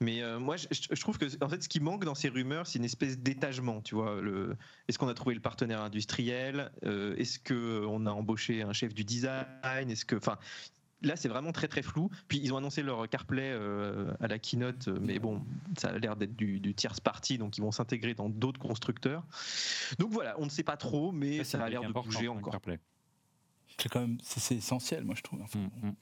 Mais 0.00 0.22
euh, 0.22 0.38
moi, 0.38 0.56
je, 0.56 1.00
trouve 1.00 1.18
que 1.18 1.26
en 1.44 1.48
fait, 1.48 1.62
ce 1.62 1.68
qui 1.68 1.80
manque 1.80 2.04
dans 2.04 2.14
ces 2.14 2.28
rumeurs, 2.28 2.66
c'est 2.66 2.78
une 2.78 2.84
espèce 2.84 3.18
d'étagement. 3.18 3.80
Tu 3.82 3.94
vois, 3.94 4.20
le... 4.20 4.56
est-ce 4.88 4.98
qu'on 4.98 5.08
a 5.08 5.14
trouvé 5.14 5.34
le 5.34 5.40
partenaire 5.40 5.80
industriel? 5.80 6.72
Euh, 6.84 7.16
Est-ce 7.16 7.38
que 7.38 7.84
on 7.86 8.06
a 8.06 8.10
embauché 8.10 8.62
un 8.62 8.72
chef 8.72 8.94
du 8.94 9.04
design? 9.04 9.46
Est-ce 9.90 10.04
que, 10.04 10.16
enfin, 10.16 10.38
là 11.02 11.16
c'est 11.16 11.28
vraiment 11.28 11.52
très 11.52 11.68
très 11.68 11.82
flou. 11.82 12.10
Puis 12.28 12.38
ils 12.42 12.52
ont 12.52 12.56
annoncé 12.56 12.82
leur 12.82 13.08
CarPlay 13.08 13.50
euh, 13.52 14.12
à 14.20 14.28
la 14.28 14.38
keynote, 14.38 14.88
mais 14.88 15.18
bon, 15.18 15.42
ça 15.76 15.88
a 15.88 15.98
l'air 15.98 16.16
d'être 16.16 16.36
du, 16.36 16.60
du 16.60 16.74
tierce 16.74 17.00
party, 17.00 17.38
donc 17.38 17.58
ils 17.58 17.60
vont 17.60 17.72
s'intégrer 17.72 18.14
dans 18.14 18.28
d'autres 18.28 18.60
constructeurs. 18.60 19.24
Donc 19.98 20.10
voilà, 20.10 20.34
on 20.38 20.44
ne 20.44 20.50
sait 20.50 20.62
pas 20.62 20.76
trop, 20.76 21.12
mais 21.12 21.44
ça, 21.44 21.62
a 21.62 21.68
l'air 21.68 21.82
de 21.82 21.92
bouger 21.92 22.28
encore. 22.28 22.58
C'est 23.78 23.88
quand 23.88 24.00
même 24.00 24.18
c'est 24.22 24.56
essentiel, 24.56 25.04
moi 25.04 25.14
je 25.16 25.22
trouve. 25.22 25.40
Mm, 25.40 25.88
mm. 25.88 25.94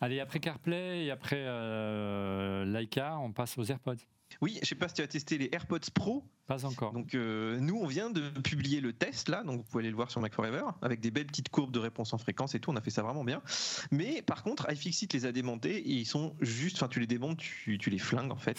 Allez, 0.00 0.18
après 0.18 0.40
CarPlay 0.40 1.04
et 1.04 1.10
après 1.10 1.44
euh, 1.46 2.64
Leica, 2.64 3.18
on 3.18 3.32
passe 3.32 3.56
aux 3.58 3.64
AirPods. 3.64 3.96
Oui, 4.40 4.58
je 4.62 4.68
sais 4.68 4.74
pas 4.74 4.88
si 4.88 4.94
tu 4.94 5.02
as 5.02 5.06
testé 5.06 5.38
les 5.38 5.48
AirPods 5.52 5.78
Pro. 5.94 6.24
Pas 6.46 6.64
encore. 6.64 6.92
Donc 6.92 7.14
euh, 7.14 7.58
nous, 7.60 7.76
on 7.76 7.86
vient 7.86 8.10
de 8.10 8.30
publier 8.40 8.80
le 8.80 8.92
test 8.92 9.28
là, 9.28 9.44
donc 9.44 9.58
vous 9.58 9.62
pouvez 9.62 9.82
aller 9.82 9.90
le 9.90 9.96
voir 9.96 10.10
sur 10.10 10.20
Mac 10.20 10.34
Forever, 10.34 10.64
avec 10.82 11.00
des 11.00 11.10
belles 11.10 11.26
petites 11.26 11.48
courbes 11.48 11.72
de 11.72 11.78
réponse 11.78 12.12
en 12.12 12.18
fréquence 12.18 12.54
et 12.54 12.60
tout. 12.60 12.70
On 12.70 12.76
a 12.76 12.80
fait 12.80 12.90
ça 12.90 13.02
vraiment 13.02 13.24
bien. 13.24 13.42
Mais 13.90 14.22
par 14.22 14.42
contre, 14.42 14.70
iFixit 14.70 15.12
les 15.12 15.24
a 15.24 15.32
démontés 15.32 15.76
et 15.76 15.92
ils 15.92 16.06
sont 16.06 16.34
juste, 16.40 16.76
enfin 16.76 16.88
tu 16.88 17.00
les 17.00 17.06
démontes, 17.06 17.38
tu, 17.38 17.78
tu 17.78 17.90
les 17.90 17.98
flingues 17.98 18.32
en 18.32 18.36
fait. 18.36 18.58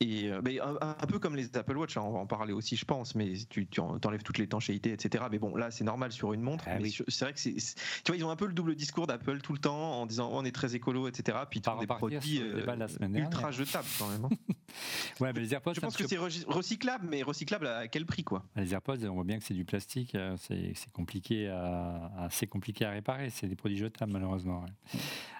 Et 0.00 0.28
euh, 0.30 0.40
un, 0.80 1.06
peu 1.08 1.18
comme 1.18 1.34
les 1.34 1.56
Apple 1.56 1.76
Watch, 1.76 1.96
hein, 1.96 2.02
on 2.04 2.12
va 2.12 2.20
en 2.20 2.26
parler 2.26 2.52
aussi, 2.52 2.76
je 2.76 2.84
pense, 2.84 3.16
mais 3.16 3.32
tu, 3.50 3.66
tu 3.66 3.80
enlèves 3.80 4.22
toutes 4.22 4.38
les 4.38 4.44
étanchéités, 4.44 4.92
etc. 4.92 5.24
Mais 5.28 5.40
bon, 5.40 5.56
là, 5.56 5.72
c'est 5.72 5.82
normal 5.82 6.12
sur 6.12 6.32
une 6.32 6.40
montre. 6.40 6.64
Ah 6.68 6.78
c'est 7.08 7.24
vrai 7.24 7.32
que 7.32 7.40
c'est, 7.40 7.54
tu 7.54 7.72
vois, 8.06 8.16
ils 8.16 8.24
ont 8.24 8.30
un 8.30 8.36
peu 8.36 8.46
le 8.46 8.52
double 8.52 8.76
discours 8.76 9.08
d'Apple 9.08 9.40
tout 9.40 9.52
le 9.52 9.58
temps 9.58 10.00
en 10.00 10.06
disant 10.06 10.30
oh, 10.32 10.36
on 10.36 10.44
est 10.44 10.54
très 10.54 10.76
écolo, 10.76 11.08
etc. 11.08 11.38
Puis 11.50 11.60
tu 11.60 11.70
des 11.80 11.86
produits 11.88 12.40
euh, 12.40 12.86
ultra 13.12 13.50
jetables 13.50 13.88
quand 13.98 14.08
même. 14.08 14.24
Hein. 14.26 14.54
ouais, 15.20 15.32
mais 15.32 15.40
les 15.40 15.52
AirPods. 15.52 15.74
Je 15.74 15.80
pense 15.80 15.96
que 15.96 16.06
c'est 16.06 16.16
recyclable, 16.16 17.08
mais 17.10 17.24
recyclable 17.24 17.66
à 17.66 17.88
quel 17.88 18.06
prix, 18.06 18.22
quoi? 18.22 18.44
Les 18.54 18.72
AirPods, 18.72 19.04
on 19.04 19.14
voit 19.14 19.24
bien 19.24 19.38
que 19.38 19.44
c'est 19.44 19.54
du 19.54 19.64
plastique, 19.64 20.14
euh, 20.14 20.36
c'est, 20.36 20.74
compliqué 20.92 21.48
à, 21.48 22.28
compliqué 22.48 22.84
à 22.84 22.90
réparer. 22.90 23.30
C'est 23.30 23.48
des 23.48 23.56
produits 23.56 23.78
jetables, 23.78 24.12
malheureusement. 24.12 24.64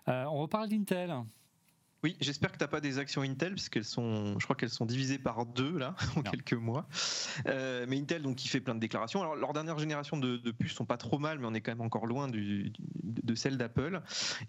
on 0.08 0.38
reparle 0.40 0.68
d'Intel. 0.68 1.14
Oui, 2.04 2.16
j'espère 2.20 2.52
que 2.52 2.58
tu 2.58 2.62
n'as 2.62 2.68
pas 2.68 2.80
des 2.80 2.98
actions 2.98 3.22
Intel, 3.22 3.54
parce 3.54 3.68
qu'elles 3.68 3.84
sont, 3.84 4.38
je 4.38 4.44
crois 4.44 4.54
qu'elles 4.54 4.70
sont 4.70 4.86
divisées 4.86 5.18
par 5.18 5.44
deux 5.46 5.76
là 5.76 5.96
en 6.16 6.22
quelques 6.22 6.52
mois. 6.52 6.86
Euh, 7.48 7.86
mais 7.88 7.98
Intel, 7.98 8.22
donc, 8.22 8.36
qui 8.36 8.46
fait 8.46 8.60
plein 8.60 8.76
de 8.76 8.80
déclarations. 8.80 9.20
Alors, 9.20 9.34
leur 9.34 9.52
dernière 9.52 9.78
génération 9.80 10.16
de, 10.16 10.36
de, 10.36 10.50
puces 10.52 10.74
sont 10.74 10.84
pas 10.84 10.96
trop 10.96 11.18
mal, 11.18 11.40
mais 11.40 11.46
on 11.46 11.54
est 11.54 11.60
quand 11.60 11.72
même 11.72 11.80
encore 11.80 12.06
loin 12.06 12.28
du, 12.28 12.72
de 13.02 13.34
celle 13.34 13.58
d'Apple. 13.58 14.00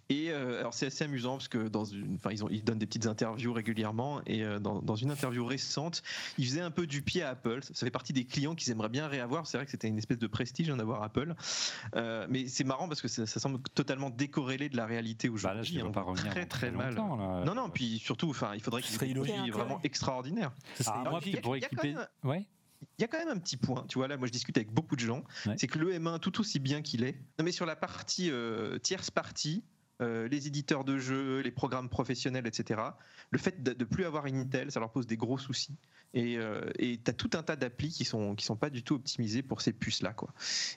Et 0.10 0.30
euh, 0.30 0.60
alors, 0.60 0.76
c'est 0.76 0.86
assez 0.86 1.04
amusant 1.06 1.38
parce 1.38 1.48
que 1.48 1.68
dans 1.68 1.86
une, 1.86 2.16
enfin, 2.16 2.30
ils, 2.32 2.44
ont, 2.44 2.50
ils 2.52 2.64
donnent 2.64 2.78
des 2.78 2.86
petites 2.86 3.08
interviews 3.08 3.52
régulièrement. 3.52 4.22
Et 4.28 4.44
euh, 4.44 4.60
dans, 4.60 4.80
dans, 4.84 4.96
une 4.96 5.10
interview 5.10 5.44
récente, 5.44 6.04
ils 6.38 6.46
faisaient 6.46 6.62
un 6.62 6.72
peu 6.72 6.86
du 6.86 7.02
pied 7.02 7.24
à 7.24 7.30
Apple. 7.30 7.62
Ça, 7.64 7.74
fait 7.74 7.90
partie 7.90 8.14
des 8.14 8.26
clients 8.26 8.54
qu'ils 8.54 8.72
aimeraient 8.72 8.90
bien 8.90 9.08
réavoir. 9.08 9.48
C'est 9.48 9.58
vrai 9.58 9.66
que 9.66 9.72
c'était 9.72 9.88
une 9.88 9.98
espèce 9.98 10.20
de 10.20 10.28
prestige 10.28 10.68
d'avoir 10.68 11.02
Apple. 11.02 11.34
mais 11.96 12.48
c'est 12.48 12.64
marrant 12.64 12.88
parce 12.88 13.02
que 13.02 13.08
ça, 13.08 13.26
semble 13.26 13.60
totalement 13.74 14.12
décorrélé 14.12 14.70
de 14.70 14.78
la 14.78 14.86
réalité 14.86 15.30
aujourd'hui. 15.30 15.82
Bah 15.92 16.06
là, 16.24 16.30
très 16.30 16.46
très 16.46 16.70
mal. 16.70 16.96
Non, 17.46 17.56
non, 17.56 17.70
puis 17.70 18.00
surtout, 18.00 18.30
enfin, 18.30 18.52
il 18.56 18.62
faudrait 18.62 18.82
qu'il 18.82 19.08
y 19.08 19.48
ait 19.48 19.52
vraiment 19.52 19.80
extraordinaire. 19.84 20.52
Ah, 20.86 21.04
moi, 21.10 21.20
pour 21.42 21.56
équiper. 21.56 21.96
Ouais 22.24 22.46
il 22.98 23.02
y 23.02 23.04
a 23.04 23.08
quand 23.08 23.18
même 23.18 23.30
un 23.30 23.38
petit 23.38 23.58
point, 23.58 23.86
tu 23.88 23.98
vois, 23.98 24.08
là, 24.08 24.18
moi 24.18 24.28
je 24.28 24.32
discute 24.32 24.58
avec 24.58 24.72
beaucoup 24.72 24.96
de 24.96 25.02
gens, 25.02 25.24
c'est 25.58 25.68
que 25.68 25.80
le 25.80 25.94
M1, 25.94 26.20
tout 26.20 26.40
aussi 26.40 26.60
bien 26.60 26.82
qu'il 26.82 27.04
est, 27.04 27.14
non, 27.38 27.46
mais 27.46 27.52
sur 27.52 27.66
la 27.66 27.76
partie 27.76 28.32
euh, 28.32 28.78
tierce 28.80 29.12
partie, 29.12 29.64
euh, 30.02 30.30
les 30.30 30.48
éditeurs 30.48 30.86
de 30.86 30.98
jeux, 30.98 31.42
les 31.42 31.52
programmes 31.52 31.90
professionnels, 31.90 32.48
etc., 32.48 32.82
le 33.32 33.38
fait 33.38 33.62
de 33.62 33.72
ne 33.78 33.84
plus 33.84 34.06
avoir 34.06 34.26
Intel, 34.26 34.72
ça 34.72 34.80
leur 34.80 34.92
pose 34.92 35.08
des 35.08 35.18
gros 35.18 35.38
soucis. 35.38 35.76
Et 36.14 36.38
euh, 36.38 36.72
tu 36.78 37.00
as 37.08 37.14
tout 37.14 37.30
un 37.34 37.44
tas 37.44 37.56
d'applis 37.56 37.90
qui 37.90 38.06
sont, 38.06 38.36
qui 38.36 38.46
sont 38.46 38.56
pas 38.56 38.70
du 38.70 38.84
tout 38.84 38.96
optimisés 38.96 39.44
pour 39.44 39.62
ces 39.62 39.74
puces-là. 39.74 40.14
quoi. 40.14 40.34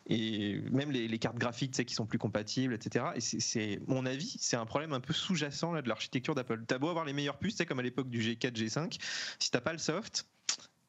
Et 0.07 0.61
même 0.71 0.90
les, 0.90 1.18
cartes 1.18 1.38
graphiques 1.38 1.85
qui 1.85 1.95
sont 1.95 2.07
plus 2.07 2.18
compatibles, 2.18 2.75
etc. 2.75 3.07
Et 3.14 3.21
c'est 3.21 3.81
mon 3.87 4.05
avis, 4.05 4.37
c'est 4.38 4.57
un 4.57 4.66
problème 4.66 4.92
un 4.92 5.01
peu 5.01 5.12
sous-jacent 5.12 5.73
de 5.73 5.88
l'architecture 5.88 6.35
d'Apple. 6.35 6.64
Tu 6.66 6.75
as 6.75 6.79
beau 6.79 6.88
avoir 6.88 7.05
les 7.05 7.12
meilleures 7.12 7.38
puces, 7.38 7.62
comme 7.66 7.79
à 7.79 7.83
l'époque 7.83 8.11
du 8.11 8.21
G4, 8.21 8.53
G5, 8.53 8.99
si 9.38 9.51
tu 9.51 9.61
pas 9.61 9.73
le 9.73 9.79
soft. 9.79 10.27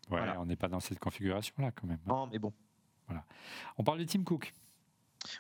Ouais, 0.09 0.19
on 0.37 0.45
n'est 0.45 0.55
pas 0.55 0.67
dans 0.67 0.79
cette 0.79 0.99
configuration-là 0.99 1.71
quand 1.71 1.87
même. 1.87 1.99
Non, 2.07 2.27
mais 2.27 2.39
bon. 2.39 2.53
Voilà. 3.07 3.25
On 3.77 3.83
parle 3.83 3.99
de 3.99 4.03
Tim 4.03 4.23
Cook. 4.23 4.53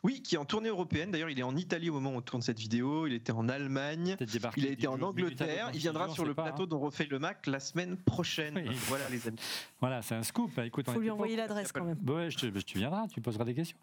Oui, 0.03 0.21
qui 0.21 0.35
est 0.35 0.37
en 0.37 0.45
tournée 0.45 0.69
européenne. 0.69 1.11
D'ailleurs, 1.11 1.29
il 1.29 1.39
est 1.39 1.43
en 1.43 1.55
Italie 1.55 1.89
au 1.89 1.93
moment 1.93 2.11
où 2.11 2.17
on 2.17 2.21
tourne 2.21 2.41
cette 2.41 2.59
vidéo. 2.59 3.07
Il 3.07 3.13
était 3.13 3.31
en 3.31 3.49
Allemagne. 3.49 4.15
Il 4.57 4.67
a 4.67 4.69
été 4.69 4.87
en 4.87 5.01
Angleterre. 5.01 5.69
Il 5.73 5.79
viendra 5.79 6.09
sur 6.09 6.25
le 6.25 6.33
plateau 6.33 6.63
hein. 6.63 6.67
dont 6.67 6.79
refait 6.79 7.07
le 7.09 7.19
Mac 7.19 7.47
la 7.47 7.59
semaine 7.59 7.97
prochaine. 7.97 8.63
Voilà, 8.87 9.09
les 9.09 9.27
amis. 9.27 9.39
Voilà, 9.79 10.01
c'est 10.01 10.15
un 10.15 10.23
scoop. 10.23 10.51
Bah, 10.55 10.63
il 10.65 10.91
faut 10.91 10.99
lui 10.99 11.09
envoyer 11.09 11.35
l'adresse 11.35 11.71
quand 11.71 11.83
même. 11.83 11.97
Bah 12.01 12.27
tu 12.29 12.77
viendras, 12.77 13.07
tu 13.07 13.21
poseras 13.21 13.45
des 13.45 13.53
questions. 13.53 13.77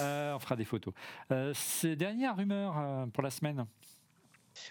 Euh, 0.00 0.34
on 0.34 0.38
fera 0.38 0.56
des 0.56 0.64
photos. 0.64 0.94
Euh, 1.30 1.52
ces 1.54 1.96
dernières 1.96 2.36
rumeurs 2.36 2.74
euh, 2.78 3.06
pour 3.06 3.22
la 3.22 3.30
semaine 3.30 3.66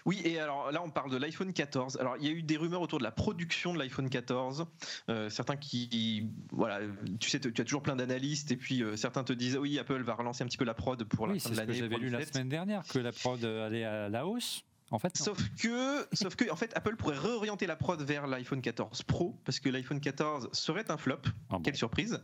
oui, 0.04 0.20
et 0.24 0.38
alors 0.38 0.70
là, 0.72 0.82
on 0.84 0.90
parle 0.90 1.10
de 1.10 1.16
l'iPhone 1.16 1.52
14. 1.52 1.98
Alors, 1.98 2.16
il 2.18 2.26
y 2.26 2.28
a 2.28 2.32
eu 2.32 2.42
des 2.42 2.56
rumeurs 2.56 2.82
autour 2.82 2.98
de 2.98 3.04
la 3.04 3.10
production 3.10 3.72
de 3.72 3.78
l'iPhone 3.78 4.08
14. 4.08 4.66
Euh, 5.08 5.28
certains 5.30 5.56
qui, 5.56 6.30
voilà, 6.50 6.80
tu 7.20 7.30
sais, 7.30 7.40
tu 7.40 7.48
as 7.60 7.64
toujours 7.64 7.82
plein 7.82 7.96
d'analystes, 7.96 8.50
et 8.52 8.56
puis 8.56 8.82
euh, 8.82 8.96
certains 8.96 9.24
te 9.24 9.32
disent, 9.32 9.56
oui, 9.56 9.78
Apple 9.78 10.02
va 10.02 10.14
relancer 10.14 10.44
un 10.44 10.46
petit 10.46 10.58
peu 10.58 10.64
la 10.64 10.74
prod 10.74 11.02
pour 11.04 11.26
la 11.26 11.38
fin 11.38 11.50
de 11.50 11.56
l'année. 11.56 11.74
J'avais 11.74 11.96
lu 11.96 12.10
la 12.10 12.24
semaine 12.24 12.48
dernière 12.48 12.84
que 12.86 12.98
la 12.98 13.12
prod 13.12 13.42
allait 13.44 13.84
à 13.84 14.08
la 14.08 14.26
hausse 14.26 14.64
fait, 14.98 15.16
sauf 15.16 15.38
que, 15.60 16.06
sauf 16.12 16.36
que, 16.36 16.50
en 16.50 16.56
fait, 16.56 16.72
Apple 16.76 16.96
pourrait 16.96 17.18
réorienter 17.18 17.66
la 17.66 17.76
prod 17.76 18.00
vers 18.02 18.26
l'iPhone 18.26 18.60
14 18.60 19.02
Pro 19.02 19.38
parce 19.44 19.60
que 19.60 19.68
l'iPhone 19.68 20.00
14 20.00 20.50
serait 20.52 20.90
un 20.90 20.96
flop. 20.96 21.18
Ah 21.50 21.58
Quelle 21.62 21.76
surprise 21.76 22.20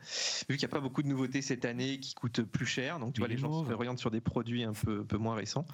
Vu 0.49 0.57
qu'il 0.57 0.67
n'y 0.67 0.73
a 0.73 0.75
pas 0.75 0.81
beaucoup 0.81 1.03
de 1.03 1.09
nouveautés 1.09 1.43
cette 1.43 1.65
année 1.65 2.01
qui 2.01 2.15
coûtent 2.15 2.43
plus 2.43 2.67
cher, 2.67 2.99
donc 2.99 3.15
tu 3.15 3.21
vois, 3.21 3.29
les 3.29 3.37
gens 3.37 3.63
se 3.63 3.69
réorientent 3.69 3.99
sur 3.99 4.11
des 4.11 4.21
produits 4.21 4.65
un 4.65 4.73
peu, 4.73 5.05
peu 5.05 5.17
moins 5.17 5.35
récents. 5.35 5.67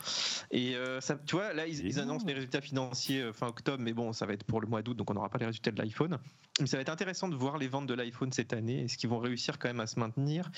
Et 0.50 0.76
euh, 0.76 1.00
ça, 1.00 1.16
tu 1.16 1.36
vois, 1.36 1.52
là, 1.52 1.66
ils, 1.66 1.98
annoncent 1.98 2.26
les 2.26 2.34
résultats 2.34 2.60
financiers 2.60 3.20
euh, 3.20 3.32
fin 3.32 3.46
octobre, 3.46 3.82
mais 3.82 3.92
bon, 3.92 4.12
ça 4.12 4.26
va 4.26 4.32
être 4.32 4.44
pour 4.44 4.60
le 4.60 4.66
mois 4.66 4.82
d'août, 4.82 4.96
donc 4.96 5.10
on 5.10 5.14
n'aura 5.14 5.28
pas 5.28 5.38
les 5.38 5.46
résultats 5.46 5.70
de 5.70 5.80
l'iPhone. 5.80 6.18
Mais 6.60 6.66
ça 6.66 6.76
va 6.76 6.82
être 6.82 6.90
intéressant 6.90 7.28
de 7.28 7.36
voir 7.36 7.58
les 7.58 7.68
ventes 7.68 7.86
de 7.86 7.94
l'iPhone 7.94 8.32
cette 8.32 8.52
année. 8.52 8.84
Est-ce 8.84 8.96
qu'ils 8.96 9.10
vont 9.10 9.18
réussir 9.18 9.58
quand 9.58 9.68
même 9.68 9.80
à 9.80 9.86
se 9.86 9.98
maintenir 9.98 10.50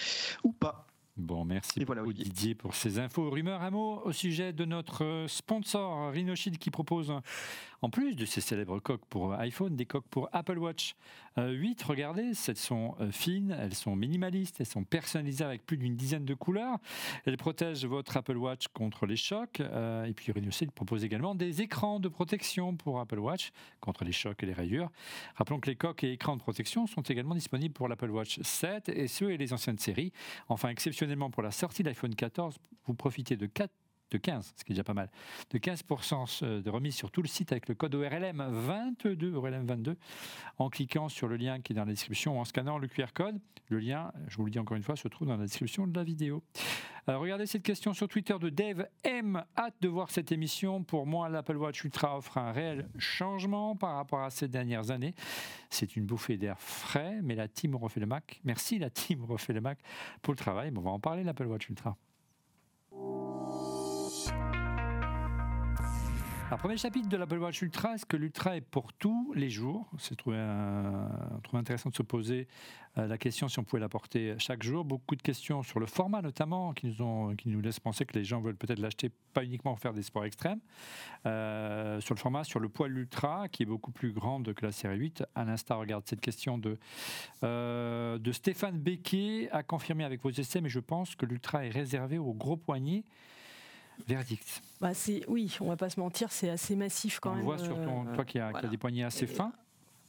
ou 0.45 0.53
pas? 0.53 0.87
Bon, 1.17 1.47
merci 1.47 1.83
beaucoup 1.85 2.13
Didier 2.13 2.55
pour 2.55 2.75
ces 2.75 2.99
infos. 2.99 3.31
Rumeur 3.31 3.63
à 3.63 3.71
mot 3.71 4.03
au 4.05 4.13
sujet 4.13 4.53
de 4.53 4.67
notre 4.67 5.25
sponsor 5.29 6.13
Rhinoshield 6.13 6.59
qui 6.59 6.71
propose 6.71 7.11
en 7.81 7.89
plus 7.89 8.17
de 8.17 8.27
ces 8.27 8.43
célèbres 8.43 8.81
coques 8.81 9.07
pour 9.07 9.33
iPhone, 9.33 9.77
des 9.77 9.87
coques 9.87 10.09
pour 10.09 10.29
Apple 10.33 10.59
Watch 10.59 10.95
8. 11.37 11.83
Euh, 11.83 11.85
regardez, 11.87 12.33
elles 12.49 12.57
sont 12.57 12.95
euh, 13.01 13.11
fines, 13.11 13.57
elles 13.59 13.75
sont 13.75 13.95
minimalistes, 13.95 14.57
elles 14.61 14.67
sont 14.67 14.85
personnalisées 14.85 15.45
avec 15.45 15.67
plus 15.67 15.77
d'une 15.77 15.97
dizaine 15.97 16.25
de 16.25 16.35
couleurs. 16.35 16.79
Elles 17.25 17.37
protègent 17.37 17.85
votre 17.85 18.17
Apple 18.17 18.37
Watch 18.37 18.69
contre 18.69 19.07
les 19.07 19.17
chocs. 19.17 19.61
Euh, 19.61 20.05
et 20.05 20.13
puis 20.13 20.33
Rhinoshield 20.33 20.73
propose 20.73 21.05
également 21.05 21.35
des 21.35 21.63
écrans 21.63 22.01
de 22.01 22.09
protection 22.09 22.77
pour 22.77 23.01
Apple 23.01 23.19
Watch 23.19 23.51
contre 23.81 24.05
les 24.05 24.13
chocs 24.13 24.43
et 24.43 24.47
les 24.47 24.53
rayures. 24.53 24.91
Rappelons 25.35 25.61
que 25.61 25.71
les 25.71 25.77
coques 25.77 26.05
et 26.05 26.13
écrans 26.13 26.37
de 26.37 26.43
protection 26.43 26.87
sont 26.87 27.03
également 27.03 27.35
disponibles 27.35 27.75
pour 27.75 27.89
l'Apple 27.89 28.11
Watch 28.11 28.41
7 28.43 28.89
et 28.89 29.09
ceux 29.09 29.33
et 29.33 29.37
les 29.37 29.53
anciennes 29.53 29.79
séries. 29.79 30.13
Enfin, 30.49 30.69
exceptionnellement 30.69 31.31
pour 31.31 31.43
la 31.43 31.51
sortie 31.51 31.83
de 31.83 31.89
l'iPhone 31.89 32.15
14, 32.15 32.57
vous 32.87 32.95
profitez 32.95 33.37
de 33.37 33.47
4 33.47 33.71
de 34.11 34.19
15, 34.19 34.55
ce 34.57 34.65
qui 34.65 34.73
est 34.73 34.75
déjà 34.75 34.85
pas 34.85 34.95
mal, 34.95 35.11
de 35.51 35.59
15% 35.59 36.63
de 36.63 36.71
remise 36.71 36.95
sur 36.95 37.11
tout 37.11 37.23
le 37.23 37.29
site 37.29 37.53
avec 37.53 37.69
le 37.69 37.75
code 37.75 37.95
ORLM 37.95 38.45
22, 38.51 39.35
ORLM 39.35 39.67
22, 39.67 39.97
en 40.59 40.69
cliquant 40.69 41.09
sur 41.09 41.29
le 41.29 41.37
lien 41.37 41.61
qui 41.61 41.73
est 41.73 41.77
dans 41.77 41.85
la 41.85 41.93
description 41.93 42.37
ou 42.37 42.41
en 42.41 42.45
scannant 42.45 42.79
le 42.79 42.89
QR 42.89 43.13
code. 43.15 43.39
Le 43.69 43.81
lien, 43.81 44.13
je 44.29 44.37
vous 44.37 44.45
le 44.45 44.51
dis 44.51 44.59
encore 44.61 44.77
une 44.77 44.85
fois, 44.85 44.95
se 44.95 45.09
trouve 45.09 45.27
dans 45.27 45.37
la 45.37 45.45
description 45.45 45.87
de 45.87 45.97
la 45.97 46.05
vidéo. 46.05 46.45
Euh, 47.09 47.19
regardez 47.19 47.47
cette 47.47 47.63
question 47.63 47.95
sur 47.95 48.09
Twitter 48.09 48.37
de 48.41 48.49
Dave 48.49 48.87
M. 49.05 49.43
Hâte 49.57 49.75
de 49.81 49.89
voir 49.89 50.11
cette 50.11 50.33
émission. 50.33 50.83
Pour 50.83 51.07
moi, 51.07 51.29
l'Apple 51.29 51.57
Watch 51.57 51.85
Ultra 51.85 52.17
offre 52.17 52.39
un 52.39 52.53
réel 52.53 52.89
changement 52.99 53.77
par 53.77 53.95
rapport 53.95 54.23
à 54.23 54.31
ces 54.31 54.49
dernières 54.49 54.91
années. 54.91 55.15
C'est 55.71 55.97
une 55.97 56.05
bouffée 56.05 56.37
d'air 56.37 56.59
frais, 56.61 57.21
mais 57.23 57.35
la 57.35 57.47
team 57.47 57.77
refait 57.77 58.01
le 58.01 58.07
Mac. 58.07 58.41
Merci 58.45 58.79
la 58.79 58.91
team 58.91 59.25
refait 59.29 59.53
le 59.53 59.61
Mac 59.61 59.79
pour 60.23 60.33
le 60.33 60.39
travail. 60.39 60.73
on 60.77 60.81
va 60.81 60.91
en 60.91 61.01
parler, 61.01 61.23
l'Apple 61.23 61.47
Watch 61.47 61.69
Ultra. 61.69 61.97
Alors, 66.49 66.61
premier 66.61 66.77
chapitre 66.77 67.09
de 67.09 67.17
l'Apple 67.17 67.39
Watch 67.39 67.61
Ultra, 67.61 67.97
est-ce 67.97 68.07
que 68.07 68.17
l'Ultra 68.17 68.57
est 68.57 68.61
pour 68.61 68.93
tous 68.93 69.33
les 69.35 69.51
jours? 69.51 69.91
C'est 69.99 70.15
trouvé, 70.15 70.37
intéressant 71.53 71.91
de 71.91 71.95
se 71.97 72.05
poser 72.05 72.47
euh, 72.99 73.09
la 73.09 73.19
question 73.19 73.49
si 73.49 73.59
on 73.59 73.65
pouvait 73.65 73.81
l'apporter 73.81 74.37
chaque 74.39 74.63
jour. 74.63 74.85
Beaucoup 74.85 75.17
de 75.17 75.23
questions 75.23 75.65
sur 75.65 75.81
le 75.81 75.87
format 75.87 76.23
notamment, 76.23 76.73
qui 76.73 76.87
nous, 76.87 77.03
ont, 77.03 77.35
laissent 77.45 77.81
penser 77.81 78.07
que 78.07 78.17
les 78.17 78.23
gens 78.23 78.41
veulent 78.41 78.57
peut-être 78.57 78.79
l'acheter 78.79 79.11
pas 79.35 79.43
uniquement 79.43 79.73
pour 79.73 79.81
faire 79.81 79.93
des 79.93 80.05
sports 80.05 80.25
extrêmes. 80.25 80.61
Euh, 81.27 82.01
sur 82.01 82.15
le 82.15 82.21
format, 82.21 82.45
sur 82.45 82.61
le 82.61 82.69
poids 82.69 82.87
de 82.87 82.93
l'Ultra, 82.93 83.49
qui 83.49 83.65
est 83.65 83.67
beaucoup 83.67 83.91
plus 83.91 84.13
grande 84.13 84.55
que 84.55 84.65
la 84.65 84.71
série 84.71 84.99
8. 84.99 85.25
À 85.35 85.45
l'instar, 85.45 85.81
regarde 85.81 86.05
cette 86.07 86.21
question 86.21 86.59
de, 86.59 86.79
euh, 87.43 88.19
de 88.19 88.31
Stéphane 88.31 88.79
Becquet, 88.79 89.49
à 89.51 89.65
confirmer 89.65 90.05
avec 90.05 90.23
vos 90.23 90.31
essais, 90.31 90.61
mais 90.61 90.69
je 90.69 90.79
pense 90.79 91.17
que 91.17 91.27
l'Ultra 91.27 91.67
est 91.67 91.71
réservé 91.71 92.19
aux 92.19 92.35
gros 92.35 92.57
poignets. 92.57 93.03
Verdict. 94.07 94.63
Bah 94.81 94.93
oui, 95.29 95.57
on 95.61 95.69
va 95.69 95.77
pas 95.77 95.91
se 95.91 95.99
mentir, 96.01 96.31
c'est 96.31 96.51
assez 96.51 96.77
massif 96.77 97.21
quand 97.21 97.35
même. 97.35 97.43
On 97.43 97.45
voit 97.45 97.59
sur 97.59 97.81
ton, 97.81 98.05
toi 98.15 98.25
qui 98.25 98.39
as, 98.39 98.53
des 98.71 98.77
poignets 98.77 99.05
assez 99.05 99.27
fins. 99.27 99.53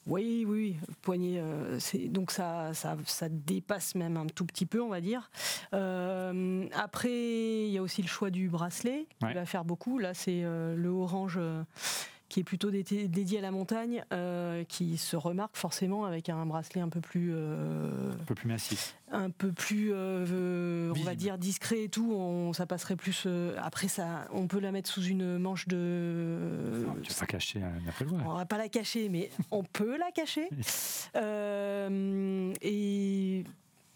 Oui, 0.08 0.46
oui. 0.48 0.78
Euh, 1.10 1.80
donc 2.08 2.32
ça, 2.32 2.74
ça, 2.74 3.30
dépasse 3.30 3.94
même 3.96 4.16
un 4.16 4.26
tout 4.26 4.46
petit 4.46 4.66
peu, 4.66 4.82
on 4.82 4.88
va 4.88 5.02
dire. 5.02 5.30
Euh, 5.74 6.66
après, 6.74 7.12
il 7.12 7.70
y 7.70 7.78
a 7.78 7.82
aussi 7.82 8.02
le 8.02 8.08
choix 8.08 8.30
du 8.30 8.48
bracelet 8.48 9.08
qui 9.20 9.34
va 9.34 9.46
faire 9.46 9.66
beaucoup. 9.66 10.00
Là, 10.00 10.14
c'est 10.14 10.44
euh, 10.44 10.76
le 10.76 10.90
orange 10.90 11.40
qui 12.30 12.42
est 12.42 12.44
plutôt 12.44 12.72
dédié 12.72 13.38
à 13.38 13.42
la 13.42 13.52
montagne, 13.52 14.04
euh, 14.12 14.64
qui 14.66 14.98
se 14.98 15.16
remarque 15.16 15.56
forcément 15.56 16.06
avec 16.06 16.30
un 16.30 16.46
bracelet 16.46 16.82
un 16.82 16.90
peu 16.90 17.00
plus, 17.00 17.32
euh, 17.34 18.12
un 18.12 18.26
peu 18.26 18.36
plus 18.36 18.48
massif, 18.48 18.98
un 19.12 19.30
peu 19.30 19.52
plus, 19.52 19.92
euh, 19.94 20.94
on 20.96 21.04
va 21.04 21.16
dire 21.16 21.38
discret 21.38 21.84
et 21.84 21.90
tout. 21.90 22.12
On, 22.12 22.54
ça 22.54 22.66
passerait 22.66 22.98
plus. 22.98 23.28
après 23.58 23.88
ça, 23.88 24.28
on 24.32 24.48
peut 24.48 24.60
la 24.60 24.72
mettre 24.72 24.90
sous 24.90 25.04
une 25.04 25.38
manche 25.38 25.68
de. 25.68 26.84
Non, 26.86 26.96
tu 27.02 27.14
vas 27.14 27.20
pas 27.20 27.26
cacher 27.26 27.64
un 27.64 27.88
Apple 27.88 28.08
Watch. 28.08 28.24
On 28.26 28.34
va 28.34 28.46
pas 28.46 28.58
la 28.58 28.70
cacher, 28.70 29.10
mais 29.10 29.30
on 29.52 29.64
peut 29.64 29.98
la 29.98 30.12
cacher. 30.12 30.50
et 32.62 33.44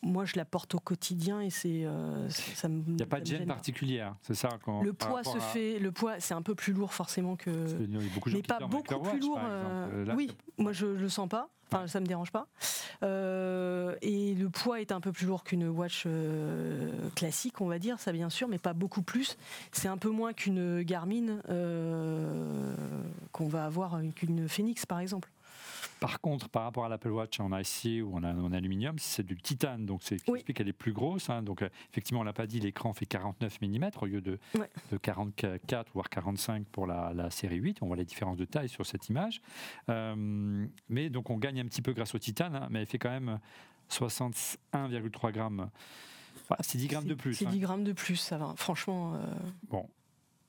moi, 0.03 0.25
je 0.25 0.35
la 0.35 0.45
porte 0.45 0.73
au 0.75 0.79
quotidien 0.79 1.41
et 1.41 1.49
c'est 1.49 1.85
euh, 1.85 2.27
ça 2.29 2.67
Il 2.67 2.95
n'y 2.95 3.01
a 3.01 3.05
pas 3.05 3.19
de 3.19 3.25
gêne 3.25 3.45
particulière, 3.45 4.15
c'est 4.21 4.33
ça 4.33 4.49
quand, 4.63 4.81
Le 4.81 4.93
poids 4.93 5.23
se 5.23 5.37
fait, 5.37 5.79
le 5.79 5.91
poids, 5.91 6.19
c'est 6.19 6.33
un 6.33 6.41
peu 6.41 6.55
plus 6.55 6.73
lourd 6.73 6.93
forcément 6.93 7.35
que, 7.35 7.51
mais 8.31 8.41
pas 8.41 8.59
beaucoup 8.59 8.99
plus 8.99 9.19
lourd. 9.19 9.39
Euh, 9.43 10.13
oui, 10.15 10.31
moi 10.57 10.73
je 10.73 10.87
le 10.87 11.09
sens 11.09 11.29
pas. 11.29 11.49
Enfin, 11.73 11.87
ça 11.87 12.01
me 12.01 12.05
dérange 12.05 12.31
pas. 12.31 12.47
Euh, 13.01 13.95
et 14.01 14.33
le 14.33 14.49
poids 14.49 14.81
est 14.81 14.91
un 14.91 14.99
peu 14.99 15.13
plus 15.13 15.25
lourd 15.25 15.45
qu'une 15.45 15.69
watch 15.69 16.05
classique, 17.15 17.61
on 17.61 17.67
va 17.67 17.79
dire, 17.79 17.97
ça 17.99 18.11
bien 18.11 18.29
sûr, 18.29 18.49
mais 18.49 18.57
pas 18.57 18.73
beaucoup 18.73 19.03
plus. 19.03 19.37
C'est 19.71 19.87
un 19.87 19.97
peu 19.97 20.09
moins 20.09 20.33
qu'une 20.33 20.81
Garmin 20.81 21.37
qu'on 23.31 23.47
va 23.47 23.65
avoir 23.65 24.01
qu'une 24.15 24.49
Phoenix, 24.49 24.85
par 24.85 24.99
exemple. 24.99 25.29
Par 26.01 26.19
contre, 26.19 26.49
par 26.49 26.63
rapport 26.63 26.83
à 26.83 26.89
l'Apple 26.89 27.11
Watch 27.11 27.39
en 27.39 27.51
acier 27.51 28.01
ou 28.01 28.17
en, 28.17 28.51
aluminium, 28.53 28.97
c'est 28.97 29.23
du 29.23 29.37
titane, 29.37 29.85
donc 29.85 30.01
c'est 30.01 30.17
qui 30.17 30.31
explique 30.31 30.57
qu'elle 30.57 30.67
est 30.67 30.73
plus 30.73 30.93
grosse. 30.93 31.29
Hein. 31.29 31.43
donc 31.43 31.61
euh, 31.61 31.69
effectivement, 31.91 32.21
on 32.21 32.23
l'a 32.23 32.33
pas 32.33 32.47
dit, 32.47 32.59
l'écran 32.59 32.91
fait 32.91 33.05
49 33.05 33.61
mm 33.61 33.91
au 34.01 34.05
lieu 34.07 34.19
de, 34.19 34.39
44 34.99 35.91
voire 35.93 36.09
45 36.09 36.65
pour 36.65 36.87
la, 36.87 37.29
série 37.29 37.57
8. 37.57 37.83
On 37.83 37.85
voit 37.85 37.97
la 37.97 38.03
différence 38.03 38.35
de 38.35 38.45
taille 38.45 38.67
sur 38.67 38.83
cette 38.83 39.09
image. 39.09 39.43
Euh, 39.89 40.65
mais 40.89 41.11
donc 41.11 41.29
on 41.29 41.37
gagne 41.37 41.59
un 41.59 41.65
petit 41.65 41.83
peu 41.83 41.93
grâce 41.93 42.15
au 42.15 42.19
titane, 42.19 42.55
hein, 42.55 42.67
mais 42.71 42.79
elle 42.79 42.87
fait 42.87 42.97
quand 42.97 43.11
même 43.11 43.39
61,3 43.91 45.31
grammes. 45.31 45.69
c'est 46.61 46.79
10 46.79 46.87
grammes 46.87 47.05
de 47.05 47.13
plus. 47.13 47.35
C'est 47.35 47.45
10 47.45 47.57
hein. 47.57 47.59
grammes 47.59 47.83
de 47.83 47.93
plus, 47.93 48.15
ça 48.15 48.39
va. 48.39 48.55
Franchement. 48.57 49.13
Euh, 49.13 49.19
bon, 49.69 49.87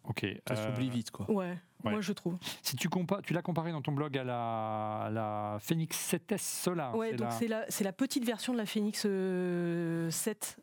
ok. 0.05 0.27
Ça 0.49 0.57
s'oublie 0.57 0.89
vite, 0.89 1.11
quoi. 1.11 1.31
Ouais. 1.31 1.59
Moi, 1.91 2.01
je 2.01 2.13
trouve. 2.13 2.37
Si 2.63 2.77
tu 2.77 2.89
compares, 2.89 3.23
tu 3.23 3.33
l'as 3.33 3.43
comparé 3.43 3.73
dans 3.73 3.83
ton 3.83 3.93
blog 3.93 4.17
à 4.17 4.25
la, 4.25 5.11
la 5.13 5.59
Phoenix 5.61 5.97
7S 6.13 6.39
Solar. 6.39 6.97
Ouais, 6.97 7.15
donc 7.15 7.29
c'est 7.33 7.49
la, 7.49 7.67
la, 7.81 7.93
petite 7.93 8.25
version 8.25 8.53
de 8.53 8.59
la 8.59 8.67
Phoenix 8.67 9.01
7. 9.01 9.07
Euh, 9.09 10.11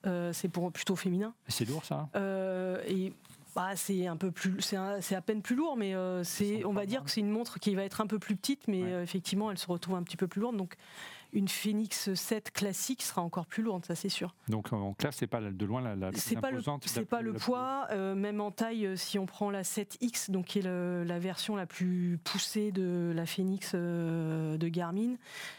euh, 0.05 0.33
c'est 0.33 0.49
pour 0.49 0.71
plutôt 0.71 0.95
féminin. 0.95 1.33
C'est 1.47 1.67
lourd, 1.67 1.83
ça 1.85 2.09
euh, 2.15 2.81
Et 2.87 3.13
bah, 3.55 3.75
c'est 3.75 4.07
un 4.07 4.15
peu 4.15 4.31
plus, 4.31 4.61
c'est 4.61 4.75
à 5.15 5.21
peine 5.21 5.41
plus 5.41 5.55
lourd, 5.55 5.75
mais 5.75 5.93
c'est, 6.23 6.63
on 6.65 6.73
va 6.73 6.85
dire 6.85 7.03
que 7.03 7.09
c'est 7.09 7.21
une 7.21 7.31
montre 7.31 7.59
qui 7.59 7.75
va 7.75 7.83
être 7.83 8.01
un 8.01 8.07
peu 8.07 8.19
plus 8.19 8.35
petite, 8.35 8.67
mais 8.67 8.81
effectivement, 9.03 9.51
elle 9.51 9.57
se 9.57 9.67
retrouve 9.67 9.95
un 9.95 10.03
petit 10.03 10.17
peu 10.17 10.27
plus 10.27 10.41
lourde. 10.41 10.57
Donc, 10.57 10.75
une 11.33 11.47
Phoenix 11.47 12.13
7 12.13 12.51
classique 12.51 13.01
sera 13.03 13.21
encore 13.21 13.45
plus 13.45 13.63
lourde, 13.63 13.85
ça 13.85 13.95
c'est 13.95 14.09
sûr. 14.09 14.33
Donc 14.47 14.73
en 14.73 14.93
classe, 14.93 15.17
c'est 15.17 15.27
pas 15.27 15.41
de 15.41 15.65
loin 15.65 15.81
la, 15.81 15.95
la 15.95 16.11
c'est 16.13 16.39
pas 16.39 16.51
le, 16.51 16.61
c'est 16.85 17.05
pas 17.05 17.21
le 17.21 17.33
poids, 17.33 17.87
euh, 17.91 18.15
même 18.15 18.41
en 18.41 18.51
taille. 18.51 18.85
Euh, 18.85 18.95
si 18.95 19.19
on 19.19 19.25
prend 19.25 19.51
la 19.51 19.61
7X, 19.61 20.31
donc 20.31 20.45
qui 20.45 20.59
est 20.59 20.63
la 20.63 21.19
version 21.19 21.55
la 21.55 21.65
plus 21.65 22.19
poussée 22.23 22.71
de 22.71 23.11
la 23.15 23.25
Phoenix 23.25 23.71
euh, 23.75 24.57
de 24.57 24.67
Garmin, 24.67 25.15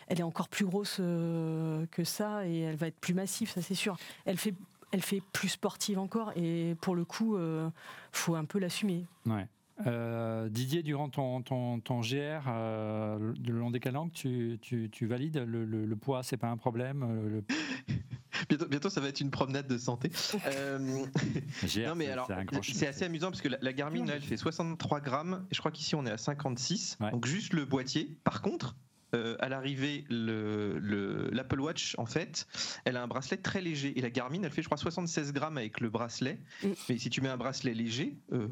elle 0.09 0.21
est 0.21 0.25
encore 0.25 0.49
plus 0.49 0.65
grosse 0.65 0.97
que 0.97 2.05
ça 2.05 2.47
et 2.47 2.61
elle 2.61 2.77
va 2.77 2.89
être 2.89 2.99
plus 2.99 3.15
massive, 3.15 3.51
ça 3.51 3.63
c'est 3.63 3.75
sûr. 3.75 3.97
Elle 4.25 4.39
fait 4.39 4.55
elle 4.93 5.03
fait 5.03 5.23
plus 5.33 5.51
sportive 5.51 6.01
encore 6.01 6.33
et 6.35 6.75
pour 6.81 6.97
le 6.97 7.05
coup, 7.05 7.39
faut 8.11 8.35
un 8.35 8.45
peu 8.45 8.59
l'assumer. 8.59 9.07
Ouais. 9.25 9.47
Euh, 9.87 10.49
Didier, 10.49 10.83
durant 10.83 11.09
ton, 11.09 11.43
ton, 11.43 11.81
ton 11.81 12.01
GR 12.01 12.45
euh, 12.49 13.33
le 13.47 13.59
long 13.59 13.71
des 13.71 13.81
calanques, 13.81 14.13
tu, 14.13 14.59
tu, 14.61 14.91
tu 14.91 15.07
valides 15.07 15.39
le, 15.39 15.65
le, 15.65 15.97
poids, 15.97 16.23
c'est 16.23 16.37
pas 16.37 16.49
un 16.49 16.57
problème 16.57 17.03
euh, 17.03 17.41
bientôt, 18.49 18.67
bientôt, 18.67 18.91
ça 18.91 19.01
va 19.01 19.09
être 19.09 19.21
une 19.21 19.31
promenade 19.31 19.67
de 19.67 19.79
santé. 19.79 20.11
non, 20.81 21.95
mais 21.95 22.09
alors, 22.09 22.29
c'est 22.63 22.87
assez 22.87 23.05
amusant 23.05 23.31
parce 23.31 23.43
que 23.43 23.49
la, 23.49 23.73
Garmin, 23.73 24.05
là, 24.05 24.15
elle 24.17 24.23
fait 24.23 24.37
63 24.37 25.01
grammes 25.01 25.47
et 25.51 25.55
je 25.55 25.61
crois 25.61 25.71
qu'ici 25.71 25.95
on 25.95 26.05
est 26.07 26.11
à 26.11 26.19
56. 26.19 26.99
Donc 27.13 27.27
juste 27.27 27.53
le 27.53 27.65
boîtier. 27.65 28.17
Par 28.25 28.43
contre, 28.43 28.77
euh, 29.15 29.37
à 29.41 29.49
l'arrivée, 29.49 30.05
l'Apple 30.09 31.57
le, 31.57 31.63
Watch, 31.63 31.95
en 31.99 32.07
fait, 32.07 32.47
elle 32.85 32.97
a 32.97 33.03
un 33.03 33.09
bracelet 33.09 33.37
très 33.37 33.61
léger. 33.61 33.99
Et 33.99 34.03
la 34.03 34.11
Garmin, 34.11 34.43
elle 34.43 34.51
fait, 34.51 34.63
je 34.63 34.69
crois, 34.69 34.79
76 34.79 35.33
grammes 35.33 35.59
avec 35.59 35.81
le 35.81 35.91
bracelet. 35.91 36.39
Mm. 36.63 36.69
Mais 36.89 36.99
si 36.99 37.11
tu 37.11 37.21
mets 37.21 37.29
un 37.29 37.37
bracelet 37.37 37.75
léger, 37.75 38.17
euh, 38.33 38.47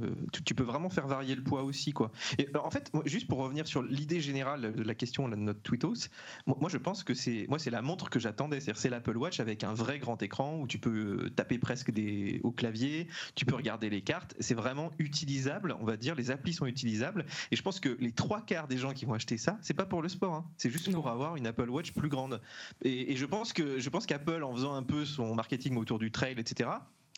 tu, 0.44 0.54
peux 0.54 0.64
vraiment 0.64 0.90
faire 0.90 1.06
varier 1.06 1.34
le 1.34 1.42
poids 1.42 1.62
aussi. 1.62 1.92
Quoi. 1.92 2.10
Et 2.38 2.48
en 2.56 2.70
fait, 2.70 2.90
juste 3.04 3.28
pour 3.28 3.38
revenir 3.38 3.66
sur 3.66 3.82
l'idée 3.82 4.20
générale 4.20 4.74
de 4.74 4.82
la 4.82 4.94
question 4.94 5.28
de 5.28 5.36
notre 5.36 5.60
tweetos, 5.62 6.08
moi, 6.46 6.68
je 6.68 6.78
pense 6.78 7.04
que 7.04 7.14
c'est 7.14 7.46
moi 7.48 7.58
c'est 7.58 7.70
la 7.70 7.82
montre 7.82 8.10
que 8.10 8.18
j'attendais. 8.18 8.60
C'est 8.60 8.90
l'Apple 8.90 9.16
Watch 9.16 9.40
avec 9.40 9.64
un 9.64 9.74
vrai 9.74 9.98
grand 9.98 10.22
écran 10.22 10.58
où 10.60 10.66
tu 10.66 10.78
peux 10.78 11.24
euh, 11.24 11.30
taper 11.30 11.58
presque 11.58 11.90
des, 11.90 12.40
au 12.42 12.50
clavier, 12.50 13.08
tu 13.34 13.44
peux 13.44 13.54
regarder 13.54 13.90
les 13.90 14.02
cartes. 14.02 14.34
C'est 14.40 14.54
vraiment 14.54 14.90
utilisable, 14.98 15.76
on 15.80 15.84
va 15.84 15.96
dire. 15.96 16.14
Les 16.14 16.30
applis 16.30 16.52
sont 16.52 16.66
utilisables. 16.66 17.26
Et 17.50 17.56
je 17.56 17.62
pense 17.62 17.80
que 17.80 17.96
les 18.00 18.12
trois 18.12 18.42
quarts 18.42 18.68
des 18.68 18.78
gens 18.78 18.92
qui 18.92 19.04
vont 19.04 19.14
acheter 19.14 19.38
ça, 19.38 19.58
c'est 19.62 19.74
pas 19.74 19.86
pour 19.86 20.02
le 20.02 20.08
sport. 20.08 20.34
Hein. 20.34 20.47
C'est 20.56 20.70
juste 20.70 20.90
pour 20.92 21.08
avoir 21.08 21.36
une 21.36 21.46
Apple 21.46 21.68
Watch 21.70 21.92
plus 21.92 22.08
grande. 22.08 22.40
Et, 22.82 23.16
je 23.16 23.26
pense 23.26 23.52
que 23.52 23.78
je 23.78 23.90
pense 23.90 24.06
qu'Apple, 24.06 24.42
en 24.42 24.52
faisant 24.52 24.74
un 24.74 24.82
peu 24.82 25.04
son 25.04 25.34
marketing 25.34 25.76
autour 25.76 25.98
du 25.98 26.10
trail, 26.10 26.34
etc. 26.38 26.70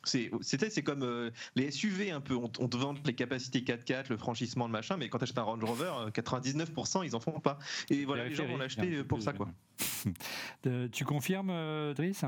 C'est 0.04 0.30
c'est 0.40 0.82
comme 0.82 1.02
euh, 1.02 1.30
les 1.56 1.70
SUV 1.70 2.10
un 2.10 2.20
peu. 2.20 2.34
On, 2.34 2.48
te 2.48 2.76
vend 2.76 2.94
les 3.04 3.14
capacités 3.14 3.60
4x4, 3.60 4.06
le 4.08 4.16
franchissement, 4.16 4.66
le 4.66 4.72
machin, 4.72 4.96
mais 4.96 5.10
quand 5.10 5.18
tu 5.18 5.24
achètes 5.24 5.38
un 5.38 5.42
Range 5.42 5.62
Rover, 5.62 5.92
99% 6.12 7.00
euh, 7.00 7.06
ils 7.06 7.14
en 7.14 7.20
font 7.20 7.38
pas. 7.38 7.58
Et 7.90 8.06
voilà, 8.06 8.26
les 8.26 8.34
gens 8.34 8.46
vont 8.46 8.56
l'acheter 8.56 9.04
pour 9.04 9.20
ça, 9.20 9.34
quoi. 9.34 9.48
tu 10.92 11.04
confirmes, 11.04 11.50
euh, 11.50 11.92
Driss 11.92 12.24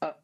ah. 0.00 0.16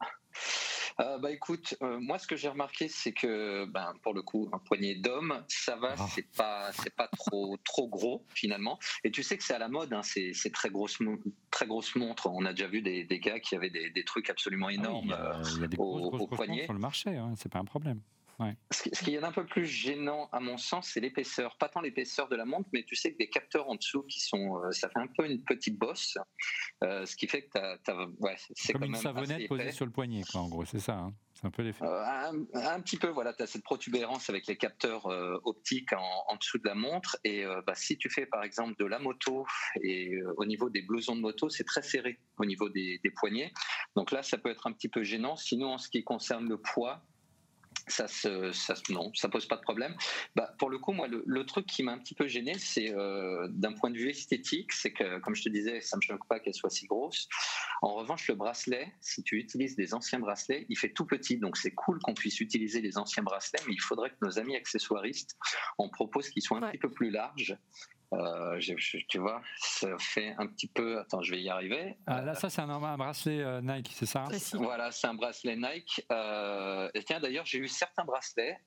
Euh, 1.01 1.17
bah 1.17 1.31
écoute, 1.31 1.75
euh, 1.81 1.99
moi 1.99 2.17
ce 2.19 2.27
que 2.27 2.35
j'ai 2.35 2.47
remarqué, 2.47 2.87
c'est 2.87 3.11
que 3.11 3.65
ben, 3.65 3.93
pour 4.01 4.13
le 4.13 4.21
coup, 4.21 4.49
un 4.53 4.59
poignet 4.59 4.95
d'homme, 4.95 5.43
ça 5.47 5.75
va, 5.75 5.95
ah. 5.97 6.07
c'est 6.09 6.31
pas 6.35 6.71
c'est 6.71 6.95
pas 6.95 7.07
trop 7.09 7.57
trop 7.65 7.89
gros 7.89 8.25
finalement. 8.33 8.79
Et 9.03 9.11
tu 9.11 9.21
sais 9.21 9.37
que 9.37 9.43
c'est 9.43 9.53
à 9.53 9.59
la 9.59 9.67
mode, 9.67 9.91
hein, 9.93 10.03
ces, 10.03 10.33
très 10.53 10.69
grosses 10.69 10.99
très 11.51 11.67
grosses 11.67 11.95
montres. 11.95 12.27
On 12.27 12.45
a 12.45 12.51
déjà 12.51 12.67
vu 12.67 12.81
des, 12.81 13.03
des 13.03 13.19
gars 13.19 13.39
qui 13.39 13.55
avaient 13.55 13.69
des, 13.69 13.89
des 13.89 14.05
trucs 14.05 14.29
absolument 14.29 14.69
énormes 14.69 15.15
il 15.55 15.61
y 15.61 15.63
a, 15.63 15.67
des 15.67 15.77
au, 15.77 16.27
poignet. 16.27 16.63
sur 16.63 16.73
le 16.73 16.79
marché, 16.79 17.17
hein, 17.17 17.33
c'est 17.35 17.51
pas 17.51 17.59
un 17.59 17.65
problème. 17.65 18.01
Ce 18.71 19.03
qui 19.03 19.15
est 19.15 19.23
un 19.23 19.31
peu 19.31 19.45
plus 19.45 19.65
gênant, 19.65 20.29
à 20.31 20.39
mon 20.39 20.57
sens, 20.57 20.89
c'est 20.93 20.99
l'épaisseur. 20.99 21.57
Pas 21.57 21.69
tant 21.69 21.81
l'épaisseur 21.81 22.27
de 22.27 22.35
la 22.35 22.45
montre, 22.45 22.69
mais 22.73 22.83
tu 22.83 22.95
sais 22.95 23.13
que 23.13 23.17
des 23.17 23.29
capteurs 23.29 23.69
en 23.69 23.75
dessous 23.75 24.03
qui 24.03 24.19
sont. 24.19 24.57
Euh, 24.57 24.71
ça 24.71 24.89
fait 24.89 24.99
un 24.99 25.07
peu 25.07 25.25
une 25.25 25.43
petite 25.43 25.77
bosse. 25.77 26.17
Euh, 26.83 27.05
ce 27.05 27.15
qui 27.15 27.27
fait 27.27 27.43
que 27.43 27.77
tu 27.83 27.91
as. 27.91 28.07
ouais, 28.19 28.35
c'est 28.55 28.73
comme 28.73 28.83
une 28.83 28.95
savonnette 28.95 29.47
posée 29.47 29.71
sur 29.71 29.85
le 29.85 29.91
poignet, 29.91 30.23
quoi, 30.29 30.41
en 30.41 30.49
gros, 30.49 30.65
c'est 30.65 30.79
ça. 30.79 30.97
Hein. 30.97 31.13
C'est 31.33 31.47
un 31.47 31.51
peu 31.51 31.63
l'effet. 31.63 31.83
Euh, 31.83 32.31
un, 32.53 32.81
petit 32.81 32.97
peu, 32.97 33.07
voilà, 33.09 33.33
tu 33.33 33.43
as 33.43 33.47
cette 33.47 33.63
protubérance 33.63 34.29
avec 34.29 34.47
les 34.47 34.55
capteurs 34.55 35.05
optiques 35.43 35.91
en, 35.93 36.35
dessous 36.37 36.57
de 36.59 36.67
la 36.67 36.75
montre. 36.75 37.17
Et 37.25 37.43
bah, 37.67 37.75
si 37.75 37.97
tu 37.97 38.09
fais 38.09 38.25
par 38.25 38.43
exemple 38.43 38.75
de 38.79 38.85
la 38.85 38.99
moto, 38.99 39.45
et 39.81 40.17
au 40.37 40.45
niveau 40.45 40.69
des 40.69 40.81
blousons 40.81 41.15
de 41.15 41.21
moto, 41.21 41.49
c'est 41.49 41.65
très 41.65 41.81
serré 41.81 42.19
au 42.37 42.45
niveau 42.45 42.69
des, 42.69 43.01
des 43.03 43.11
poignets. 43.11 43.51
Donc 43.97 44.11
là, 44.11 44.23
ça 44.23 44.37
peut 44.37 44.49
être 44.49 44.65
un 44.67 44.71
petit 44.71 44.87
peu 44.87 45.03
gênant. 45.03 45.35
Sinon, 45.35 45.73
en 45.73 45.77
ce 45.77 45.89
qui 45.89 46.05
concerne 46.05 46.47
le 46.47 46.57
poids, 46.57 47.03
ça 47.87 48.07
se, 48.07 48.51
ça, 48.51 48.73
non, 48.89 49.11
ça 49.13 49.29
pose 49.29 49.45
pas 49.45 49.57
de 49.57 49.61
problème. 49.61 49.95
Bah, 50.35 50.53
pour 50.57 50.69
le 50.69 50.79
coup, 50.79 50.91
moi, 50.91 51.07
le, 51.07 51.45
truc 51.45 51.65
qui 51.67 51.83
m'a 51.83 51.91
un 51.91 51.99
petit 51.99 52.15
peu 52.15 52.27
gêné, 52.27 52.53
c'est 52.57 52.91
euh, 52.91 53.47
d'un 53.49 53.73
point 53.73 53.91
de 53.91 53.97
vue 53.97 54.09
esthétique, 54.09 54.73
c'est 54.73 54.91
que, 54.91 55.19
comme 55.19 55.35
je 55.35 55.43
te 55.43 55.49
disais, 55.49 55.81
ça 55.81 55.97
me 55.97 56.01
choque 56.01 56.27
pas 56.27 56.39
qu'elle 56.39 56.55
soit 56.55 56.69
si 56.69 56.87
grosse. 56.87 57.27
En 57.81 57.93
revanche, 57.95 58.27
le 58.27 58.35
bracelet, 58.35 58.91
si 59.01 59.21
tu 59.23 59.37
utilises 59.37 59.75
des 59.75 59.93
anciens 59.93 60.19
bracelets, 60.19 60.65
il 60.69 60.77
fait 60.77 60.89
tout 60.89 61.05
petit, 61.05 61.37
donc 61.37 61.57
c'est 61.57 61.71
cool 61.71 61.99
qu'on 61.99 62.13
puisse 62.13 62.39
utiliser 62.39 62.81
les 62.81 62.97
anciens 62.97 63.23
bracelets, 63.23 63.61
mais 63.67 63.73
il 63.73 63.81
faudrait 63.81 64.09
que 64.09 64.17
nos 64.21 64.39
amis 64.39 64.55
accessoiristes 64.55 65.37
en 65.77 65.89
proposent 65.89 66.29
qu'ils 66.29 66.41
soient 66.41 66.57
un 66.57 66.71
petit 66.71 66.79
peu 66.79 66.89
plus 66.89 67.11
larges 67.11 67.57
euh, 68.15 68.59
tu 69.07 69.19
vois, 69.19 69.41
ça 69.57 69.89
fait 69.99 70.33
un 70.37 70.47
petit 70.47 70.67
peu. 70.67 70.99
Attends, 70.99 71.21
je 71.21 71.31
vais 71.31 71.41
y 71.41 71.49
arriver. 71.49 71.97
Ah, 72.07 72.21
là, 72.21 72.33
ça, 72.35 72.49
c'est 72.49 72.61
un, 72.61 72.97
bracelet 72.97 73.41
euh, 73.41 73.61
Nike, 73.61 73.91
c'est 73.93 74.05
ça 74.05 74.25
Voilà, 74.53 74.91
c'est 74.91 75.07
un 75.07 75.13
bracelet 75.13 75.55
Nike. 75.55 76.05
Euh, 76.11 76.89
et 76.93 77.03
tiens, 77.03 77.19
d'ailleurs, 77.19 77.45
j'ai 77.45 77.59
eu 77.59 77.67
certains 77.67 78.03
bracelets. 78.03 78.57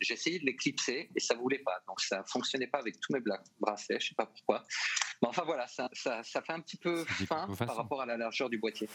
j'ai 0.00 0.14
essayé 0.14 0.38
de 0.38 0.46
les 0.46 0.56
clipser 0.56 1.10
et 1.14 1.20
ça 1.20 1.34
voulait 1.34 1.62
pas. 1.64 1.78
Donc, 1.88 2.00
ça 2.00 2.22
fonctionnait 2.26 2.66
pas 2.66 2.78
avec 2.78 3.00
tous 3.00 3.12
mes 3.12 3.20
bracelets. 3.60 4.00
Je 4.00 4.08
sais 4.08 4.14
pas 4.14 4.26
pourquoi. 4.26 4.64
Mais 5.22 5.28
enfin, 5.28 5.42
voilà, 5.44 5.66
ça, 5.66 5.88
ça, 5.92 6.22
fait 6.22 6.52
un 6.52 6.60
petit 6.60 6.76
peu 6.76 7.04
fin 7.04 7.46
par 7.56 7.76
rapport 7.76 8.02
à 8.02 8.06
la 8.06 8.16
largeur 8.16 8.50
du 8.50 8.58
boîtier. 8.58 8.88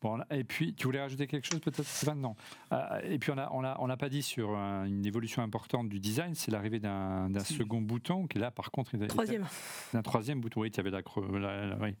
Bon, 0.00 0.20
et 0.30 0.44
puis, 0.44 0.74
tu 0.74 0.86
voulais 0.86 1.00
rajouter 1.00 1.26
quelque 1.26 1.46
chose 1.46 1.60
peut-être, 1.60 1.86
Stéphane? 1.86 2.20
Non. 2.20 2.36
et 3.02 3.18
puis, 3.18 3.30
on 3.30 3.34
n'a 3.34 3.52
on 3.52 3.64
a, 3.64 3.76
on 3.80 3.90
a 3.90 3.96
pas 3.96 4.08
dit 4.08 4.22
sur 4.22 4.50
une 4.54 5.04
évolution 5.04 5.42
importante 5.42 5.88
du 5.88 6.00
design, 6.00 6.34
c'est 6.34 6.50
l'arrivée 6.50 6.78
d'un 6.78 7.28
second 7.40 7.80
bouton 7.80 8.26
qui, 8.26 8.38
là, 8.38 8.50
par 8.50 8.70
contre, 8.70 8.92
Troisième. 9.08 9.46
Un 9.94 10.02
troisième 10.02 10.40
bouton, 10.40 10.60
oui, 10.60 10.70
tu 10.70 10.80
avais 10.80 10.90
la, 10.90 11.00
la, 11.00 11.76
oui, 11.80 11.94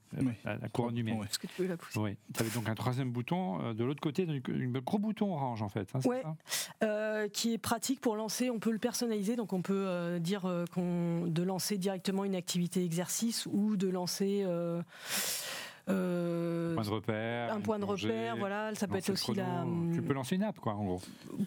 la, 0.44 0.68
couronne 0.68 0.94
numérique. 0.94 1.24
Est-ce 1.24 1.38
que 1.38 1.46
tu 1.46 1.54
peux 1.56 1.66
la 1.66 1.76
pousser 1.76 1.98
Oui, 1.98 2.16
tu 2.34 2.42
avais 2.42 2.50
donc 2.50 2.68
un 2.68 2.74
troisième 2.74 3.10
bouton 3.10 3.60
euh, 3.62 3.74
de 3.74 3.84
l'autre 3.84 4.00
côté, 4.00 4.26
un 4.28 4.80
gros 4.80 4.98
bouton 4.98 5.32
orange 5.32 5.62
en 5.62 5.68
fait. 5.68 5.88
Hein, 5.94 6.00
oui, 6.04 6.16
euh, 6.82 7.28
qui 7.28 7.54
est 7.54 7.58
pratique 7.58 8.00
pour 8.00 8.16
lancer, 8.16 8.50
on 8.50 8.58
peut 8.58 8.72
le 8.72 8.78
personnaliser, 8.78 9.36
donc 9.36 9.52
on 9.52 9.62
peut 9.62 9.86
euh, 9.86 10.18
dire 10.18 10.42
qu'on 10.72 11.26
de 11.26 11.42
lancer 11.42 11.78
directement 11.78 12.24
une 12.24 12.34
activité 12.34 12.84
exercice 12.84 13.31
ou 13.50 13.76
de 13.76 13.88
lancer 13.88 14.44
euh, 15.88 16.74
point 16.74 16.84
de 16.84 16.90
repère, 16.90 17.52
un 17.52 17.60
point 17.60 17.78
de 17.78 17.84
repère, 17.84 18.36
voilà. 18.36 18.74
Ça 18.74 18.86
peut 18.86 18.96
être 18.96 19.10
aussi 19.10 19.34
la. 19.34 19.64
Tu 19.92 20.02
peux 20.02 20.12
lancer 20.12 20.36
une 20.36 20.44
app, 20.44 20.58
quoi, 20.60 20.74
en 20.74 20.84
gros. 20.84 21.00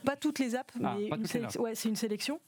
Pas 0.03 0.15
toutes 0.15 0.39
les 0.39 0.55
apps, 0.55 0.73
ah, 0.83 0.95
mais 0.97 1.07
une 1.07 1.61
ouais, 1.61 1.75
c'est 1.75 1.89
une 1.89 1.95
sélection. 1.95 2.39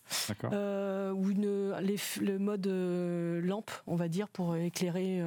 Euh, 0.52 1.12
ou 1.12 1.30
une, 1.30 1.74
le 2.22 2.38
mode 2.38 2.68
euh, 2.68 3.42
lampe, 3.42 3.72
on 3.88 3.96
va 3.96 4.10
dire, 4.10 4.28
pour 4.28 4.56
éclairer 4.56 5.22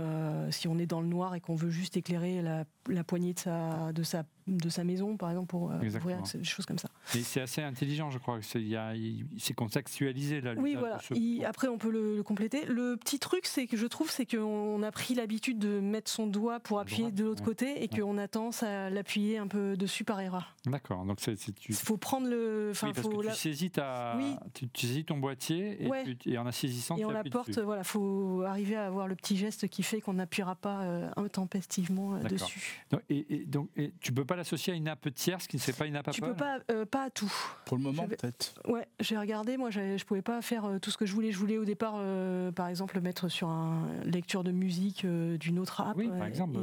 si 0.51 0.69
on 0.69 0.79
est 0.79 0.87
dans 0.87 1.01
le 1.01 1.07
noir 1.07 1.35
et 1.35 1.41
qu'on 1.41 1.55
veut 1.55 1.71
juste 1.71 1.97
éclairer 1.97 2.43
la, 2.43 2.65
la 2.89 3.05
poignée 3.05 3.35
de 3.35 3.39
sa, 3.39 3.93
de 3.93 4.03
sa 4.03 4.25
de 4.51 4.69
sa 4.69 4.85
maison, 4.85 5.17
par 5.17 5.31
exemple, 5.31 5.49
pour 5.49 5.71
euh, 5.71 5.79
ouvrir 5.79 6.23
des 6.35 6.45
choses 6.45 6.67
comme 6.67 6.79
ça. 6.79 6.89
Mais 7.15 7.23
c'est 7.23 7.41
assez 7.41 7.63
intelligent, 7.63 8.11
je 8.11 8.19
crois. 8.19 8.41
C'est 8.43 9.55
contextualisé 9.55 10.41
là. 10.41 10.55
Oui, 10.57 10.77
voilà. 10.79 10.99
après, 11.47 11.69
on 11.69 11.79
peut 11.79 11.91
le, 11.91 12.23
compléter. 12.23 12.65
Le 12.67 12.97
petit 12.97 13.19
truc, 13.19 13.47
c'est 13.47 13.67
que 13.67 13.77
je 13.77 13.87
trouve, 13.87 14.11
c'est 14.11 14.27
qu'on 14.27 14.83
a 14.83 14.91
pris 14.91 15.15
l'habitude 15.15 15.59
de 15.59 15.81
mettre 15.81 16.11
son 16.11 16.27
doigt 16.27 16.61
pour 16.61 16.81
appuyer 16.81 17.11
de 17.11 17.25
l'autre 17.25 17.43
côté 17.43 17.83
et 17.83 17.89
qu'on 17.89 18.19
a 18.19 18.29
tendance 18.29 18.63
à 18.63 18.91
l'appuyer 18.91 19.39
un 19.39 19.47
peu 19.47 19.77
dessus 19.77 20.05
par 20.05 20.21
erreur. 20.21 20.55
D'accord. 20.67 21.05
Donc 21.05 21.19
c'est. 21.21 21.37
Il 21.69 21.75
faut 21.75 21.97
prendre 21.97 22.29
le. 22.29 22.69
Enfin, 22.73 22.93
parce 22.93 23.07
que 23.07 23.29
tu 23.29 23.35
saisis 23.35 23.71
ta. 23.71 24.19
Tu, 24.55 24.69
saisis 24.75 25.05
ton 25.05 25.19
boîtier 25.19 25.89
et, 26.27 26.39
en 26.39 26.51
saisissant. 26.53 26.97
Et 26.97 27.05
on 27.05 27.11
la 27.11 27.25
porte. 27.25 27.59
Voilà, 27.59 27.85
faut 27.85 28.43
arriver 28.47 28.77
à 28.77 28.87
avoir 28.87 29.07
le 29.07 29.15
petit 29.15 29.37
geste 29.37 29.69
qui 29.69 29.83
fait 29.83 30.01
qu'on 30.01 30.15
n'appuiera 30.15 30.55
pas 30.55 30.83
euh, 30.83 31.11
intempestivement 31.17 32.15
euh, 32.15 32.23
dessus. 32.25 32.70
Et, 33.09 33.45
donc, 33.47 33.71
et 33.77 33.93
tu 34.01 34.13
peux 34.13 34.25
pas 34.25 34.37
l'associer 34.37 34.73
à 34.73 34.77
une 34.77 34.89
app 34.89 35.13
tierce 35.15 35.47
qui 35.47 35.57
ne 35.57 35.61
serait 35.61 35.73
pas 35.73 35.87
une 35.87 35.97
app 35.97 36.09
Apple 36.09 36.15
Tu 36.15 36.23
peux 36.23 36.35
pas, 36.35 36.59
euh, 36.71 36.85
pas 36.85 37.05
à 37.05 37.11
tout. 37.11 37.33
Pour 37.65 37.77
le 37.77 37.83
moment, 37.83 38.07
peut-être. 38.07 38.55
Ouais, 38.67 38.87
j'ai 39.01 39.17
regardé. 39.17 39.57
Moi, 39.57 39.71
je 39.71 40.05
pouvais 40.05 40.23
pas 40.23 40.43
faire 40.43 40.65
euh, 40.65 40.79
tout 40.79 40.91
ce 40.91 40.97
que 40.97 41.07
je 41.07 41.15
voulais. 41.15 41.33
Je 41.33 41.39
voulais 41.39 41.59
au 41.59 41.65
départ, 41.65 41.95
euh, 41.97 42.51
par 42.53 42.69
exemple, 42.69 43.01
mettre 43.01 43.29
sur 43.29 43.49
une 43.49 44.03
lecture 44.05 44.45
de 44.45 44.53
musique 44.53 45.07
d'une 45.07 45.59
autre 45.59 45.81
app. 45.81 45.97
Oui, 45.97 46.09
par 46.09 46.27
exemple. 46.27 46.59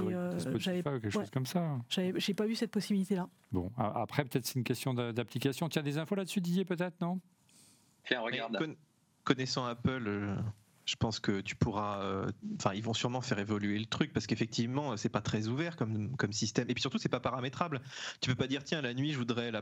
J'avais 0.58 0.84
pas 0.84 0.92
quelque 1.00 1.10
chose 1.10 1.30
comme 1.32 1.46
ça. 1.46 1.78
J'ai 1.90 2.34
pas 2.34 2.48
eu 2.48 2.56
cette 2.56 2.72
possibilité-là. 2.72 3.30
Bon, 3.52 3.72
après, 3.78 4.24
peut-être 4.26 4.46
c'est 4.46 4.56
une 4.56 4.64
question 4.64 4.94
d'application. 4.94 5.70
Tiens, 5.70 5.84
des 5.84 5.98
infos 5.98 6.16
là-dessus, 6.16 6.42
Didier, 6.42 6.66
peut-être, 6.66 7.00
non? 7.02 7.20
Tiens, 8.06 8.22
regarde. 8.22 8.58
Connaissant 9.24 9.66
Apple, 9.66 10.38
je 10.88 10.96
pense 10.96 11.20
que 11.20 11.42
tu 11.42 11.56
pourras. 11.56 12.02
Euh, 12.02 12.32
enfin, 12.58 12.74
ils 12.74 12.82
vont 12.82 12.94
sûrement 12.94 13.22
faire 13.22 13.38
évoluer 13.40 13.78
le 13.78 13.86
truc 13.86 14.14
parce 14.14 14.26
qu'effectivement, 14.26 14.96
c'est 14.96 15.10
pas 15.10 15.22
très 15.22 15.48
ouvert 15.48 15.76
comme, 15.76 16.16
système. 16.32 16.70
Et 16.70 16.74
puis 16.74 16.82
surtout, 16.82 16.98
c'est 16.98 17.10
pas 17.10 17.20
paramétrable. 17.20 17.82
Tu 18.22 18.30
peux 18.30 18.36
pas 18.36 18.48
dire, 18.48 18.64
tiens, 18.64 18.82
la 18.82 18.94
nuit, 18.94 19.12
je 19.12 19.18
voudrais 19.18 19.52
la, 19.52 19.62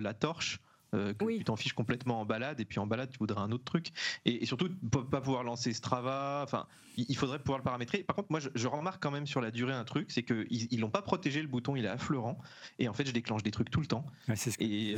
la, 0.00 0.14
torche. 0.14 0.60
Euh, 0.94 1.12
que 1.14 1.24
tu 1.36 1.42
t'en 1.42 1.56
fiches 1.56 1.72
complètement 1.72 2.20
en 2.20 2.24
balade 2.24 2.60
et 2.60 2.64
puis 2.64 2.78
en 2.78 2.86
balade 2.86 3.10
tu 3.10 3.18
voudrais 3.18 3.40
un 3.40 3.50
autre 3.50 3.64
truc 3.64 3.88
et, 4.24 4.46
surtout 4.46 4.68
pas 5.10 5.20
pouvoir 5.20 5.42
lancer 5.42 5.72
Strava 5.72 6.42
enfin 6.44 6.68
il 6.96 7.16
faudrait 7.16 7.40
pouvoir 7.40 7.58
le 7.58 7.64
paramétrer 7.64 8.04
par 8.04 8.14
contre 8.14 8.28
moi 8.30 8.38
je, 8.38 8.68
remarque 8.68 9.02
quand 9.02 9.10
même 9.10 9.26
sur 9.26 9.40
la 9.40 9.50
durée 9.50 9.72
un 9.72 9.84
truc 9.84 10.12
c'est 10.12 10.22
qu'ils 10.22 10.46
ils 10.72 10.78
l'ont 10.78 10.90
pas 10.90 11.02
protégé 11.02 11.42
le 11.42 11.48
bouton 11.48 11.74
il 11.74 11.84
est 11.84 11.88
affleurant 11.88 12.38
et 12.78 12.88
en 12.88 12.92
fait 12.92 13.04
je 13.04 13.10
déclenche 13.10 13.42
des 13.42 13.50
trucs 13.50 13.68
tout 13.68 13.80
le 13.80 13.86
temps 13.86 14.06
ce 14.32 14.50
et 14.60 14.94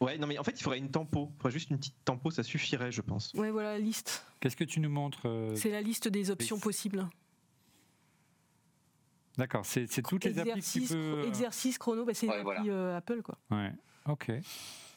Ouais, 0.00 0.16
non, 0.16 0.26
mais 0.26 0.38
en 0.38 0.44
fait, 0.44 0.58
il 0.58 0.62
faudrait 0.62 0.78
une 0.78 0.90
tempo. 0.90 1.30
Il 1.30 1.36
faudrait 1.36 1.52
juste 1.52 1.68
une 1.70 1.76
petite 1.76 2.04
tempo, 2.06 2.30
ça 2.30 2.42
suffirait, 2.42 2.90
je 2.90 3.02
pense. 3.02 3.32
Ouais, 3.34 3.50
voilà 3.50 3.72
la 3.74 3.78
liste. 3.78 4.24
Qu'est-ce 4.40 4.56
que 4.56 4.64
tu 4.64 4.80
nous 4.80 4.88
montres 4.88 5.26
euh, 5.26 5.54
C'est 5.56 5.70
la 5.70 5.82
liste 5.82 6.08
des 6.08 6.30
options 6.30 6.58
possibles. 6.58 7.06
D'accord, 9.36 9.64
c'est 9.64 9.86
toutes 10.02 10.24
les 10.24 10.38
applis 10.38 10.60
que 10.60 10.78
tu 10.78 10.80
peux... 10.80 10.94
Euh, 10.94 11.26
exercice, 11.26 11.78
chrono, 11.78 12.04
bah, 12.04 12.14
c'est 12.14 12.28
ouais, 12.28 12.56
euh, 12.68 12.96
Apple, 12.96 13.22
quoi. 13.22 13.38
Ouais, 13.50 13.72
ok. 14.06 14.42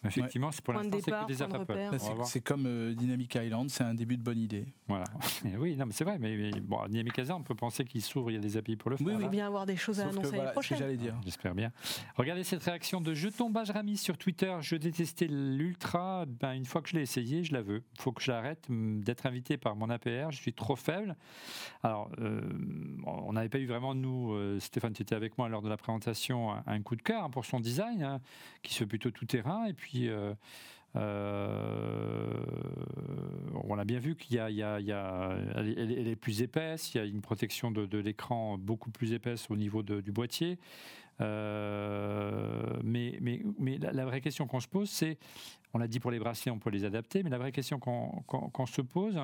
Effectivement, 0.05 0.51
c'est 0.51 0.63
pour 0.63 0.73
l'instant, 0.73 0.97
c'est 1.03 1.11
que 1.11 1.27
des 1.27 1.41
apps 1.41 2.23
C'est 2.25 2.41
comme 2.41 2.65
euh, 2.65 2.93
Dynamic 2.93 3.35
Island, 3.35 3.69
c'est 3.69 3.83
un 3.83 3.93
début 3.93 4.17
de 4.17 4.23
bonne 4.23 4.39
idée. 4.39 4.65
Voilà. 4.87 5.05
oui, 5.59 5.75
non, 5.75 5.85
mais 5.85 5.93
c'est 5.93 6.03
vrai, 6.03 6.17
mais, 6.19 6.51
bon, 6.61 6.85
Dynamic 6.87 7.17
Island, 7.17 7.41
on 7.41 7.43
peut 7.43 7.55
penser 7.55 7.85
qu'il 7.85 8.01
s'ouvre, 8.01 8.31
il 8.31 8.35
y 8.35 8.37
a 8.37 8.41
des 8.41 8.57
API 8.57 8.75
pour 8.75 8.91
le 8.91 8.97
faire. 8.97 9.07
Oui, 9.07 9.13
oui, 9.17 9.29
bien 9.29 9.47
avoir 9.47 9.65
des 9.65 9.77
choses 9.77 9.99
à 9.99 10.07
annoncer 10.07 10.35
l'année 10.35 10.51
prochaine. 10.51 10.77
j'allais 10.77 10.97
dire. 10.97 11.15
J'espère 11.23 11.55
bien. 11.55 11.71
Regardez 12.15 12.43
cette 12.43 12.63
réaction 12.63 13.01
de 13.01 13.13
Je 13.13 13.29
tombe 13.29 13.55
Rami 13.55 13.97
sur 13.97 14.17
Twitter. 14.17 14.53
Je 14.61 14.75
détestais 14.75 15.27
l'Ultra. 15.29 16.25
Ben, 16.25 16.53
une 16.53 16.65
fois 16.65 16.81
que 16.81 16.89
je 16.89 16.95
l'ai 16.95 17.01
essayé, 17.01 17.43
je 17.43 17.53
la 17.53 17.61
veux. 17.61 17.83
Il 17.95 18.01
faut 18.01 18.11
que 18.11 18.21
j'arrête 18.21 18.65
d'être 18.69 19.25
invité 19.25 19.57
par 19.57 19.75
mon 19.75 19.89
APR. 19.89 20.31
Je 20.31 20.37
suis 20.37 20.53
trop 20.53 20.75
faible. 20.75 21.15
Alors, 21.83 22.09
euh, 22.19 22.41
on 23.05 23.33
n'avait 23.33 23.49
pas 23.49 23.59
eu 23.59 23.65
vraiment, 23.65 23.95
nous, 23.95 24.33
euh, 24.33 24.59
Stéphane, 24.59 24.93
tu 24.93 25.01
étais 25.01 25.15
avec 25.15 25.37
moi 25.37 25.49
lors 25.49 25.61
de 25.61 25.69
la 25.69 25.77
présentation, 25.77 26.51
un, 26.65 26.81
coup 26.81 26.95
de 26.95 27.01
cœur 27.01 27.23
hein, 27.23 27.29
pour 27.29 27.45
son 27.45 27.59
design, 27.59 28.03
hein, 28.03 28.21
qui 28.61 28.73
se 28.73 28.79
fait 28.79 28.85
plutôt 28.85 29.11
tout 29.11 29.25
terrain. 29.25 29.65
Et 29.65 29.73
puis, 29.73 29.92
euh, 29.95 30.33
euh, 30.95 32.33
on 33.63 33.77
a 33.77 33.85
bien 33.85 33.99
vu 33.99 34.15
qu'il 34.15 34.35
y 34.35 34.39
a, 34.39 34.49
il 34.49 34.55
y 34.57 34.63
a, 34.63 35.35
elle, 35.55 36.07
est 36.07 36.15
plus 36.15 36.41
épaisse, 36.41 36.93
il 36.93 36.97
y 36.97 37.01
a 37.01 37.05
une 37.05 37.21
protection 37.21 37.71
de, 37.71 37.97
l'écran 37.97 38.57
beaucoup 38.57 38.91
plus 38.91 39.13
épaisse 39.13 39.49
au 39.49 39.55
niveau 39.55 39.83
du 39.83 40.11
boîtier. 40.11 40.59
Euh, 41.21 42.79
mais, 42.83 43.19
la, 43.79 44.05
vraie 44.05 44.21
question 44.21 44.47
qu'on 44.47 44.59
se 44.59 44.67
pose, 44.67 44.89
c'est, 44.89 45.17
on 45.73 45.77
l'a 45.77 45.87
dit 45.87 45.99
pour 45.99 46.11
les 46.11 46.19
bracelets, 46.19 46.51
on 46.51 46.59
peut 46.59 46.69
les 46.69 46.85
adapter, 46.85 47.23
mais 47.23 47.29
la 47.29 47.37
vraie 47.37 47.51
question 47.51 47.79
qu'on 47.79 48.65
se 48.65 48.81
pose, 48.81 49.19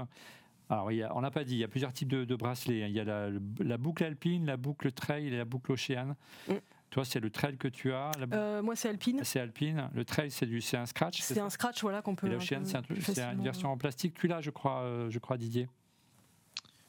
alors, 0.69 0.91
on 1.15 1.21
n'a 1.21 1.31
pas 1.31 1.43
dit, 1.43 1.55
il 1.55 1.59
y 1.59 1.63
a 1.63 1.67
plusieurs 1.67 1.93
types 1.93 2.09
de, 2.09 2.35
bracelets. 2.35 2.83
Hein. 2.83 2.87
Il 2.89 2.93
y 2.93 2.99
a 2.99 3.29
la, 3.59 3.77
boucle 3.77 4.03
alpine, 4.03 4.45
la 4.45 4.55
boucle 4.55 4.91
trail 4.91 5.27
et 5.27 5.31
la 5.31 5.45
boucle 5.45 5.71
océane. 5.71 6.15
Mm. 6.47 6.53
Toi, 6.89 7.05
c'est 7.05 7.19
le 7.19 7.29
trail 7.29 7.57
que 7.57 7.67
tu 7.67 7.93
as 7.93 8.11
euh, 8.33 8.61
Moi, 8.61 8.75
c'est 8.75 8.89
Alpine. 8.89 9.21
C'est 9.23 9.39
Alpine. 9.39 9.89
Le 9.93 10.03
trail, 10.05 10.31
c'est 10.31 10.47
du, 10.47 10.59
c'est 10.61 10.77
un 10.77 10.85
scratch. 10.85 11.21
C'est 11.21 11.39
un 11.39 11.49
scratch, 11.49 11.81
voilà, 11.81 12.01
qu'on 12.01 12.15
peut. 12.15 12.27
Et 12.27 12.31
l'Ocean, 12.31 12.63
c'est, 12.63 13.21
une 13.21 13.43
version 13.43 13.71
en 13.71 13.77
plastique. 13.77 14.15
Tu 14.15 14.27
l'as, 14.27 14.41
je 14.41 14.49
crois, 14.49 14.81
euh, 14.81 15.09
je 15.09 15.19
crois, 15.19 15.37
Didier. 15.37 15.67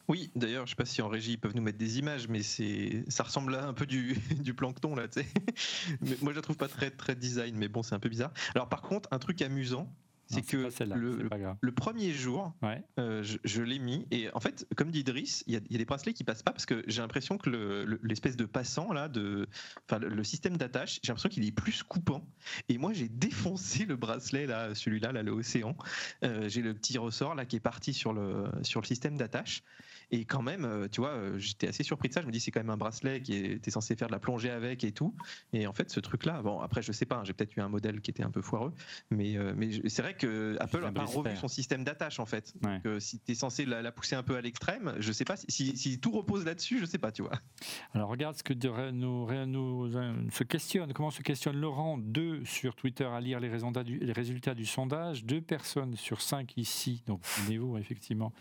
Oui, 0.08 0.30
d'ailleurs, 0.34 0.66
je 0.66 0.72
ne 0.72 0.74
sais 0.74 0.76
pas 0.76 0.86
si 0.86 1.02
en 1.02 1.08
régie 1.08 1.34
ils 1.34 1.38
peuvent 1.38 1.54
nous 1.54 1.62
mettre 1.62 1.78
des 1.78 2.00
images, 2.00 2.26
mais 2.26 2.42
c'est, 2.42 3.04
ça 3.08 3.22
ressemble 3.22 3.54
à 3.54 3.64
un 3.64 3.72
peu 3.72 3.86
du, 3.86 4.16
du 4.40 4.54
plancton 4.54 4.96
là, 4.96 5.06
tu 5.06 5.20
sais. 5.20 5.26
moi, 6.22 6.32
je 6.32 6.36
la 6.36 6.42
trouve 6.42 6.56
pas 6.56 6.66
très 6.66 6.90
très 6.90 7.14
design, 7.14 7.54
mais 7.56 7.68
bon, 7.68 7.84
c'est 7.84 7.94
un 7.94 8.00
peu 8.00 8.08
bizarre. 8.08 8.32
Alors, 8.56 8.68
par 8.68 8.82
contre, 8.82 9.08
un 9.12 9.20
truc 9.20 9.40
amusant, 9.40 9.88
c'est 10.30 10.42
que 10.42 10.56
le, 11.60 11.72
premier 11.72 12.12
jour, 12.12 12.54
euh, 12.98 13.22
je, 13.22 13.62
l'ai 13.62 13.78
mis 13.78 14.06
et 14.10 14.32
en 14.32 14.40
fait, 14.40 14.66
comme 14.76 14.90
dit 14.90 15.00
Idriss, 15.00 15.42
il 15.46 15.54
y, 15.54 15.56
a 15.56 15.60
des 15.60 15.84
bracelets 15.84 16.12
qui 16.12 16.22
passent 16.22 16.42
pas 16.42 16.52
parce 16.52 16.66
que 16.66 16.84
j'ai 16.86 17.02
l'impression 17.02 17.36
que 17.36 17.50
l'espèce 18.02 18.36
de 18.36 18.44
passant 18.44 18.92
là, 18.92 19.08
de, 19.08 19.48
le 20.00 20.24
système 20.24 20.56
d'attache, 20.56 21.00
j'ai 21.02 21.08
l'impression 21.08 21.28
qu'il 21.28 21.44
est 21.44 21.52
plus 21.52 21.82
coupant. 21.82 22.24
Et 22.68 22.78
moi, 22.78 22.92
j'ai 22.92 23.08
défoncé 23.08 23.86
le 23.86 23.96
bracelet 23.96 24.46
là, 24.46 24.74
celui-là, 24.74 25.12
là, 25.12 25.22
le 25.22 25.32
Océan. 25.32 25.76
Euh, 26.24 26.48
j'ai 26.48 26.62
le 26.62 26.74
petit 26.74 26.96
ressort 26.96 27.34
là 27.34 27.44
qui 27.44 27.56
est 27.56 27.60
parti 27.60 27.92
sur 27.92 28.12
le 28.12 28.44
sur 28.62 28.80
le 28.80 28.86
système 28.86 29.16
d'attache. 29.16 29.62
Et 30.12 30.24
quand 30.24 30.42
même, 30.42 30.64
euh, 30.64 30.88
tu 30.88 31.00
vois, 31.00 31.10
euh, 31.10 31.38
j'étais 31.38 31.68
assez 31.68 31.84
surpris 31.84 32.08
de 32.08 32.14
ça. 32.14 32.20
Je 32.20 32.26
me 32.26 32.32
dis, 32.32 32.40
c'est 32.40 32.50
quand 32.50 32.60
même 32.60 32.70
un 32.70 32.76
bracelet 32.76 33.20
qui 33.20 33.36
était 33.36 33.70
censé 33.70 33.94
faire 33.94 34.08
de 34.08 34.12
la 34.12 34.18
plongée 34.18 34.50
avec 34.50 34.82
et 34.82 34.92
tout. 34.92 35.14
Et 35.52 35.66
en 35.66 35.72
fait, 35.72 35.90
ce 35.90 36.00
truc-là, 36.00 36.42
bon, 36.42 36.60
après, 36.60 36.82
je 36.82 36.90
sais 36.90 37.06
pas, 37.06 37.16
hein, 37.16 37.24
j'ai 37.24 37.32
peut-être 37.32 37.56
eu 37.56 37.60
un 37.60 37.68
modèle 37.68 38.00
qui 38.00 38.10
était 38.10 38.24
un 38.24 38.30
peu 38.30 38.42
foireux, 38.42 38.72
mais, 39.10 39.36
euh, 39.36 39.52
mais 39.56 39.70
c'est 39.88 40.02
vrai 40.02 40.14
que 40.14 40.56
Apple 40.60 40.80
n'a 40.80 40.92
pas 40.92 41.04
revu 41.04 41.36
son 41.36 41.48
système 41.48 41.84
d'attache 41.84 42.18
en 42.18 42.26
fait. 42.26 42.54
Donc, 42.62 42.82
si 43.00 43.20
tu 43.20 43.32
es 43.32 43.34
censé 43.34 43.64
la, 43.64 43.92
pousser 43.92 44.16
un 44.16 44.22
peu 44.22 44.36
à 44.36 44.40
l'extrême, 44.40 44.94
je 44.98 45.12
sais 45.12 45.24
pas 45.24 45.36
si, 45.36 46.00
tout 46.00 46.10
repose 46.10 46.44
là-dessus, 46.44 46.78
je 46.80 46.86
sais 46.86 46.98
pas, 46.98 47.12
tu 47.12 47.22
vois. 47.22 47.32
Alors, 47.94 48.08
regarde 48.08 48.36
ce 48.36 48.42
que 48.42 48.54
nous, 48.90 49.46
nous, 49.46 50.30
se 50.30 50.44
questionne, 50.44 50.92
comment 50.92 51.10
se 51.10 51.22
questionne 51.22 51.56
Laurent, 51.56 51.98
deux 51.98 52.44
sur 52.44 52.74
Twitter 52.74 53.04
à 53.04 53.20
lire 53.20 53.40
les 53.40 53.48
résultats 53.48 53.84
du, 53.84 53.98
les 53.98 54.12
résultats 54.12 54.54
du 54.54 54.66
sondage, 54.66 55.24
deux 55.24 55.40
personnes 55.40 55.96
sur 55.96 56.20
cinq 56.20 56.56
ici, 56.56 57.02
donc 57.06 57.20
vous 57.24 57.76
effectivement 57.78 58.32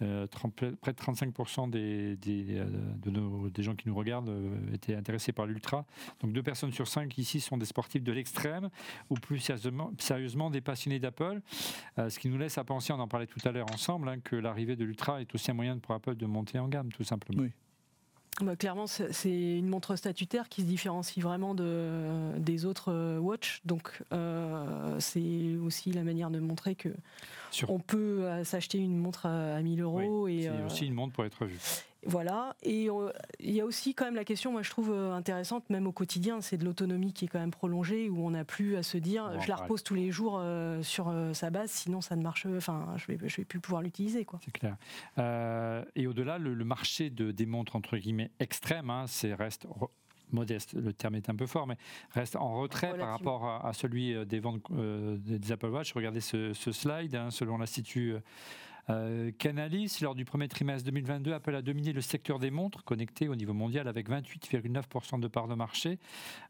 euh, 0.00 0.26
près 0.80 0.92
de 0.92 0.98
35% 0.98 1.70
des, 1.70 2.16
euh, 2.28 2.64
de 2.96 3.10
nos, 3.10 3.50
des 3.50 3.62
gens 3.62 3.74
qui 3.74 3.88
nous 3.88 3.94
regardent 3.94 4.30
euh, 4.30 4.74
étaient 4.74 4.94
intéressés 4.94 5.32
par 5.32 5.46
l'ultra. 5.46 5.84
Donc 6.20 6.32
deux 6.32 6.42
personnes 6.42 6.72
sur 6.72 6.88
cinq 6.88 7.16
ici 7.18 7.40
sont 7.40 7.56
des 7.56 7.66
sportifs 7.66 8.02
de 8.02 8.12
l'extrême 8.12 8.70
ou 9.10 9.14
plus 9.14 9.38
sérieusement, 9.38 9.92
sérieusement 9.98 10.50
des 10.50 10.60
passionnés 10.60 10.98
d'Apple. 10.98 11.40
ce 11.96 12.18
qui 12.18 12.28
nous 12.28 12.38
laisse 12.38 12.58
à 12.58 12.64
penser, 12.64 12.92
on 12.92 13.00
en 13.00 13.08
parlait 13.08 13.26
tout 13.26 13.40
à 13.46 13.52
l'heure 13.52 13.70
ensemble, 13.72 14.08
hein, 14.08 14.18
que 14.20 14.36
l'arrivée 14.36 14.76
de 14.76 14.84
l'ultra 14.84 15.20
est 15.20 15.34
aussi 15.34 15.50
un 15.50 15.54
moyen 15.54 15.78
pour 15.78 15.94
Apple 15.94 16.16
de 16.16 16.26
monter 16.26 16.58
en 16.58 16.68
gamme, 16.68 16.90
tout 16.92 17.04
simplement. 17.04 17.42
Oui. 17.42 17.50
Bah, 18.40 18.56
clairement, 18.56 18.86
c'est 18.86 19.30
une 19.30 19.68
montre 19.68 19.94
statutaire 19.94 20.48
qui 20.48 20.62
se 20.62 20.66
différencie 20.66 21.22
vraiment 21.22 21.54
de, 21.54 22.38
des 22.38 22.64
autres 22.64 22.90
euh, 22.90 23.18
watch. 23.18 23.60
Donc, 23.66 24.02
euh, 24.12 24.96
c'est 25.00 25.56
aussi 25.62 25.92
la 25.92 26.02
manière 26.02 26.30
de 26.30 26.38
montrer 26.38 26.74
que 26.74 26.88
on 27.68 27.78
peut 27.78 28.24
euh, 28.24 28.42
s'acheter 28.44 28.78
une 28.78 28.96
montre 28.96 29.26
à, 29.26 29.60
1000 29.60 29.82
euros. 29.82 30.28
et 30.28 30.48
c'est 30.50 30.64
aussi 30.64 30.86
une 30.86 30.94
montre 30.94 31.12
pour 31.12 31.24
être 31.24 31.44
vue. 31.44 31.58
Voilà. 32.04 32.56
Et 32.62 32.88
euh, 32.88 33.12
il 33.38 33.52
y 33.52 33.60
a 33.60 33.64
aussi 33.64 33.94
quand 33.94 34.04
même 34.04 34.16
la 34.16 34.24
question, 34.24 34.52
moi 34.52 34.62
je 34.62 34.70
trouve 34.70 34.90
euh, 34.90 35.12
intéressante, 35.12 35.68
même 35.70 35.86
au 35.86 35.92
quotidien, 35.92 36.40
c'est 36.40 36.56
de 36.56 36.64
l'autonomie 36.64 37.12
qui 37.12 37.26
est 37.26 37.28
quand 37.28 37.38
même 37.38 37.52
prolongée, 37.52 38.08
où 38.08 38.26
on 38.26 38.30
n'a 38.30 38.44
plus 38.44 38.76
à 38.76 38.82
se 38.82 38.98
dire, 38.98 39.40
je 39.40 39.48
la 39.48 39.56
repose 39.56 39.82
tous 39.82 39.94
les 39.94 40.10
jours 40.10 40.38
euh, 40.40 40.82
sur 40.82 41.12
sa 41.32 41.50
base, 41.50 41.70
sinon 41.70 42.00
ça 42.00 42.16
ne 42.16 42.22
marche, 42.22 42.46
enfin 42.46 42.94
je 42.96 43.06
vais, 43.06 43.18
je 43.28 43.36
vais 43.36 43.44
plus 43.44 43.60
pouvoir 43.60 43.82
l'utiliser. 43.82 44.26
C'est 44.44 44.52
clair. 44.52 44.76
et 45.94 46.06
au-delà, 46.06 46.38
le, 46.38 46.64
marché 46.64 47.10
de, 47.10 47.30
des 47.30 47.46
montres 47.46 47.76
entre 47.76 47.96
guillemets 47.96 48.30
extrêmes, 48.40 48.90
hein, 48.90 49.04
c'est 49.06 49.34
reste 49.34 49.66
modeste, 50.30 50.72
le 50.72 50.94
terme 50.94 51.16
est 51.16 51.28
un 51.28 51.34
peu 51.34 51.46
fort, 51.46 51.66
mais 51.66 51.76
reste 52.12 52.36
en 52.36 52.60
retrait 52.60 52.96
par 52.96 53.10
rapport 53.10 53.44
à, 53.44 53.72
celui 53.74 54.14
des 54.26 54.40
ventes 54.40 54.62
des 54.72 55.52
Apple 55.52 55.66
Watch. 55.66 55.92
Regardez 55.92 56.20
ce, 56.20 56.52
slide, 56.54 57.14
hein, 57.14 57.30
selon 57.30 57.58
l'Institut 57.58 58.14
euh, 58.90 59.30
Canalis, 59.38 59.98
lors 60.02 60.14
du 60.14 60.24
premier 60.24 60.48
trimestre 60.48 60.84
2022, 60.86 61.32
Apple 61.32 61.54
a 61.54 61.62
dominé 61.62 61.92
le 61.92 62.00
secteur 62.00 62.38
des 62.38 62.50
montres 62.50 62.82
connectées 62.84 63.28
au 63.28 63.36
niveau 63.36 63.52
mondial 63.52 63.86
avec 63.86 64.10
28,9% 64.10 65.20
de 65.20 65.28
part 65.28 65.46
de 65.46 65.54
marché, 65.54 65.98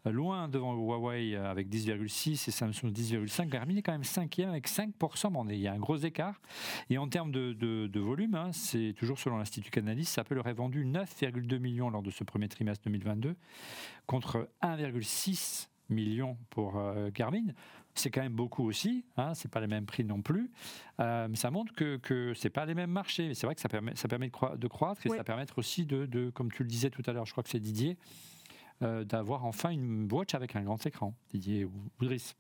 euh, 0.07 0.13
loin 0.13 0.49
devant 0.49 0.75
Huawei 0.75 1.35
euh, 1.35 1.51
avec 1.51 1.69
10,6% 1.69 2.49
et 2.49 2.51
Samsung 2.51 2.91
10,5%. 2.91 3.49
Garmin 3.49 3.77
est 3.77 3.83
quand 3.83 3.93
même 3.93 4.05
cinquième 4.05 4.49
avec 4.49 4.69
5%. 4.69 5.31
Bon, 5.31 5.47
il 5.49 5.59
y 5.59 5.69
a 5.69 5.73
un 5.73 5.79
gros 5.79 5.97
écart. 5.97 6.41
Et 6.89 6.97
en 6.97 7.09
termes 7.09 7.33
de, 7.33 8.01
volume, 8.01 8.35
hein, 8.35 8.51
c'est 8.53 8.95
toujours 8.97 9.19
selon 9.19 9.39
l'Institut 9.39 9.71
Canalis, 9.71 10.15
Apple 10.17 10.39
aurait 10.39 10.55
vendu 10.55 10.87
9,2 10.87 11.59
millions 11.59 11.91
lors 11.91 12.03
de 12.03 12.11
ce 12.11 12.25
premier 12.25 12.49
trimestre 12.49 12.85
2022 12.85 13.37
contre 14.07 14.49
1,6 14.63 15.69
millions 15.91 16.37
pour 16.51 16.83
Garmin 17.13 17.53
c'est 17.95 18.11
quand 18.11 18.23
même 18.23 18.33
beaucoup 18.33 18.65
aussi, 18.65 19.05
hein, 19.17 19.35
c'est 19.35 19.51
pas 19.51 19.61
les 19.61 19.67
mêmes 19.67 19.87
prix 19.87 20.05
non 20.05 20.23
plus, 20.23 20.51
euh, 21.01 21.29
mais 21.29 21.37
ça 21.37 21.51
montre 21.51 21.73
que, 21.75 21.99
que 21.99 22.33
c'est 22.35 22.51
pas 22.51 22.65
les 22.65 22.75
mêmes 22.75 22.91
marchés. 22.91 23.35
C'est 23.35 23.47
vrai 23.47 23.55
que 23.55 23.61
ça 23.61 23.69
permet, 23.69 23.95
ça 23.97 24.09
permet 24.09 24.29
de, 24.29 24.69
croître 24.69 25.07
et 25.07 25.11
ça 25.11 25.25
permet 25.25 25.47
aussi 25.57 25.85
de, 25.85 26.07
de, 26.07 26.31
comme 26.31 26.51
tu 26.51 26.63
le 26.63 26.69
disais 26.69 26.91
tout 26.91 27.03
à 27.07 27.13
l'heure, 27.13 27.27
je 27.27 27.33
crois 27.33 27.45
que 27.45 27.51
c'est 27.51 27.61
Didier, 27.61 27.99
euh, 28.83 29.05
d'avoir 29.05 29.45
enfin 29.45 29.71
une 29.71 30.11
watch 30.11 30.35
avec 30.35 30.57
un 30.57 30.63
grand 30.63 30.85
écran. 30.87 31.15
Didier 31.31 31.65
ou 31.65 31.73
Brice 31.99 32.35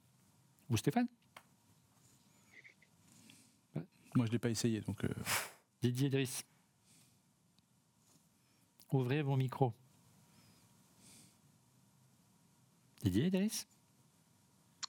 ou 0.70 0.76
Stéphane 0.76 1.08
Moi, 4.14 4.26
je 4.26 4.32
l'ai 4.32 4.38
pas 4.38 4.50
essayé, 4.50 4.80
donc. 4.80 5.04
Euh. 5.04 5.08
Didier 5.82 6.10
Driss. 6.10 6.44
Ouvrez 8.92 9.22
vos 9.22 9.36
micros. 9.36 9.72
Didier 13.02 13.30
Driss 13.30 13.66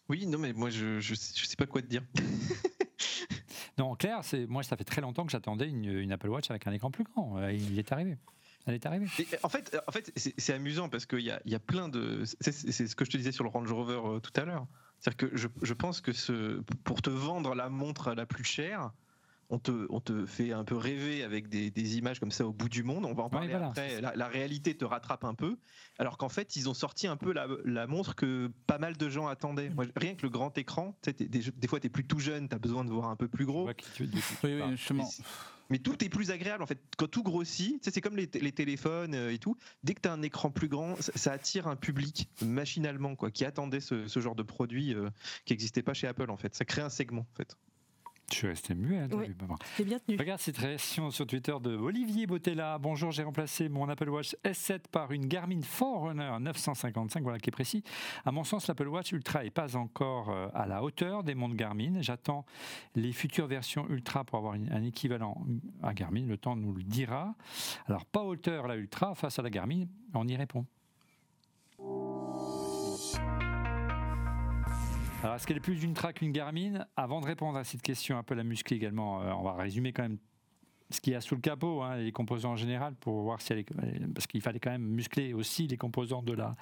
oui, 0.09 0.25
non, 0.27 0.37
mais 0.37 0.53
moi, 0.53 0.69
je, 0.69 0.99
je, 0.99 1.13
sais 1.15 1.55
pas 1.55 1.65
quoi 1.65 1.81
te 1.81 1.87
dire. 1.87 2.03
non, 3.77 3.91
en 3.91 3.95
clair, 3.95 4.19
c'est 4.23 4.47
moi, 4.47 4.63
ça 4.63 4.77
fait 4.77 4.83
très 4.83 5.01
longtemps 5.01 5.25
que 5.25 5.31
j'attendais 5.31 5.69
une, 5.69 6.11
Apple 6.11 6.29
Watch 6.29 6.49
avec 6.49 6.67
un 6.67 6.71
écran 6.71 6.91
plus 6.91 7.03
grand. 7.03 7.47
Il 7.49 7.79
est 7.79 7.91
arrivé. 7.91 8.17
Elle 8.65 8.75
est 8.75 8.85
arrivée. 8.85 9.07
en 9.43 9.49
fait, 9.49 9.77
en 9.87 9.91
fait 9.91 10.11
c'est 10.15 10.53
amusant 10.53 10.87
parce 10.87 11.05
qu'il 11.05 11.19
y 11.19 11.31
a, 11.31 11.41
y 11.45 11.55
a 11.55 11.59
plein 11.59 11.89
de. 11.89 12.23
C'est 12.39 12.51
ce 12.51 12.95
que 12.95 13.03
je 13.03 13.11
te 13.11 13.17
disais 13.17 13.33
sur 13.33 13.43
le 13.43 13.49
Range 13.49 13.71
Rover 13.71 14.01
euh, 14.05 14.19
tout 14.19 14.31
à 14.39 14.45
l'heure. 14.45 14.67
C'est-à-dire 14.99 15.29
que 15.29 15.37
je, 15.37 15.47
je, 15.61 15.73
pense 15.73 15.99
que 15.99 16.13
ce, 16.13 16.61
pour 16.85 17.01
te 17.01 17.09
vendre 17.09 17.55
la 17.55 17.67
montre 17.67 18.13
la 18.13 18.25
plus 18.25 18.45
chère, 18.45 18.91
on 19.53 19.59
te, 19.59 19.85
on 19.89 19.99
te 19.99 20.25
fait 20.25 20.51
un 20.51 20.63
peu 20.63 20.75
rêver 20.75 21.23
avec 21.23 21.47
des, 21.47 21.97
images 21.97 22.19
comme 22.19 22.31
ça 22.31 22.45
au 22.45 22.51
bout 22.51 22.69
du 22.69 22.81
monde. 22.81 23.05
On 23.05 23.13
va 23.13 23.21
en 23.21 23.29
parler 23.29 23.53
après. 23.53 24.01
La, 24.01 24.27
réalité 24.27 24.75
te 24.75 24.83
rattrape 24.83 25.23
un 25.23 25.35
peu. 25.35 25.57
Alors 25.99 26.17
qu'en 26.17 26.29
fait, 26.29 26.55
ils 26.55 26.69
ont 26.69 26.73
sorti 26.73 27.05
un 27.05 27.17
peu 27.17 27.33
la, 27.33 27.87
montre 27.87 28.15
que 28.15 28.51
pas 28.65 28.79
mal 28.79 28.97
de 28.97 29.09
gens 29.09 29.27
attendaient. 29.27 29.69
rien 29.95 30.15
que 30.15 30.23
le 30.23 30.29
grand 30.29 30.57
écran, 30.57 30.97
des, 31.05 31.27
des, 31.27 31.67
fois, 31.67 31.79
tu 31.79 31.87
es 31.87 31.89
plus 31.89 32.05
tout 32.05 32.19
jeune, 32.19 32.49
tu 32.49 32.55
as 32.55 32.59
besoin 32.59 32.83
de 32.83 32.89
voir 32.89 33.09
un 33.09 33.15
peu 33.15 33.27
plus 33.27 33.45
gros. 33.45 33.69
Mais 35.69 35.77
tout 35.77 36.03
est 36.03 36.09
plus 36.09 36.31
agréable 36.31 36.61
en 36.61 36.67
fait. 36.67 36.79
Quand 36.97 37.07
tout 37.07 37.23
grossit, 37.23 37.79
c'est 37.83 38.01
comme 38.01 38.17
les, 38.17 38.27
téléphones 38.27 39.15
euh, 39.15 39.31
et 39.31 39.37
tout. 39.37 39.57
Dès 39.83 39.93
que 39.93 40.01
tu 40.01 40.09
as 40.09 40.13
un 40.13 40.21
écran 40.21 40.51
plus 40.51 40.67
grand, 40.67 40.95
ça, 40.99 41.31
attire 41.31 41.67
un 41.67 41.75
public 41.75 42.29
machinalement 42.41 43.15
quoi, 43.15 43.31
qui 43.31 43.45
attendait 43.45 43.79
ce, 43.79 44.07
genre 44.19 44.35
de 44.35 44.43
produit 44.43 44.93
euh, 44.93 45.09
qui 45.45 45.53
n'existait 45.53 45.81
pas 45.81 45.93
chez 45.93 46.07
Apple 46.07 46.29
en 46.29 46.37
fait. 46.37 46.53
Ça 46.53 46.65
crée 46.65 46.81
un 46.81 46.89
segment 46.89 47.21
en 47.21 47.35
fait. 47.35 47.55
Je 48.34 48.39
suis 48.39 48.47
resté 48.47 48.73
muet. 48.73 49.07
C'est 49.77 49.84
bien 49.84 49.99
tenu. 49.99 50.17
Regarde 50.17 50.39
cette 50.39 50.57
réaction 50.57 51.11
sur 51.11 51.27
Twitter 51.27 51.53
de 51.61 51.75
Olivier 51.75 52.25
Botella. 52.25 52.79
Bonjour, 52.79 53.11
j'ai 53.11 53.21
remplacé 53.21 53.69
mon 53.69 53.88
Apple 53.88 54.09
Watch 54.09 54.36
S7 54.43 54.88
par 54.91 55.11
une 55.11 55.27
Garmin 55.27 55.61
Forerunner 55.61 56.31
955, 56.39 57.21
voilà 57.21 57.38
qui 57.38 57.49
est 57.49 57.51
précis. 57.51 57.84
À 58.25 58.31
mon 58.31 58.43
sens, 58.43 58.67
l'Apple 58.67 58.88
Watch 58.88 59.11
Ultra 59.11 59.43
n'est 59.43 59.51
pas 59.51 59.75
encore 59.75 60.31
euh, 60.31 60.47
à 60.55 60.65
la 60.65 60.81
hauteur 60.81 61.23
des 61.23 61.36
montres 61.36 61.55
Garmin. 61.55 62.01
J'attends 62.01 62.43
les 62.95 63.11
futures 63.11 63.45
versions 63.45 63.88
Ultra 63.88 64.23
pour 64.23 64.39
avoir 64.39 64.55
un 64.55 64.84
équivalent 64.84 65.45
à 65.84 65.93
Garmin. 65.93 66.25
Le 66.25 66.38
temps 66.38 66.55
nous 66.55 66.73
le 66.73 66.81
dira. 66.81 67.36
Alors, 67.86 68.03
pas 68.05 68.23
hauteur 68.23 68.65
la 68.65 68.77
Ultra 68.77 69.13
face 69.13 69.38
à 69.38 69.43
la 69.43 69.51
Garmin, 69.51 69.86
on 70.15 70.27
y 70.27 70.36
répond. 70.36 70.65
Alors, 75.24 75.38
est-ce 75.38 75.47
qu'elle 75.47 75.55
est 75.55 75.61
plus 75.61 75.82
une 75.82 75.93
track 75.93 76.17
qu'une 76.17 76.34
Garmin 76.34 76.86
Avant 76.97 77.21
de 77.21 77.26
répondre 77.26 77.57
à 77.57 77.63
cette 77.63 77.82
question 77.82 78.17
un 78.17 78.24
peu 78.24 78.36
la 78.36 78.43
musclée 78.43 78.76
également, 78.76 79.21
euh, 79.21 79.32
on 79.32 79.41
va 79.41 79.53
résumer 79.53 79.93
quand 79.93 80.03
même 80.03 80.17
ce 80.89 80.99
qu'il 80.99 81.13
y 81.13 81.15
a 81.15 81.21
sous 81.21 81.36
le 81.36 81.39
capot, 81.39 81.82
hein, 81.82 81.95
les 81.95 82.11
composants 82.11 82.51
en 82.51 82.55
général, 82.57 82.93
pour 82.95 83.21
voir 83.21 83.39
si 83.39 83.53
elle 83.53 83.59
est, 83.59 83.67
parce 84.13 84.28
qu'il 84.28 84.41
fallait 84.41 84.59
quand 84.59 84.69
même 84.69 84.84
muscler 84.84 85.34
aussi 85.34 85.65
les 85.65 85.78
composants 85.78 86.24
de 86.24 86.34
la 86.34 86.57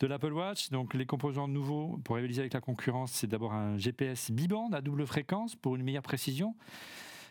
de 0.00 0.08
l'Apple 0.08 0.32
Watch. 0.32 0.70
Donc 0.70 0.94
les 0.94 1.06
composants 1.06 1.46
nouveaux 1.46 2.00
pour 2.02 2.16
rivaliser 2.16 2.40
avec 2.40 2.52
la 2.52 2.60
concurrence, 2.60 3.12
c'est 3.12 3.28
d'abord 3.28 3.52
un 3.52 3.78
GPS 3.78 4.32
biband 4.32 4.68
à 4.72 4.80
double 4.80 5.06
fréquence 5.06 5.54
pour 5.54 5.76
une 5.76 5.84
meilleure 5.84 6.02
précision. 6.02 6.56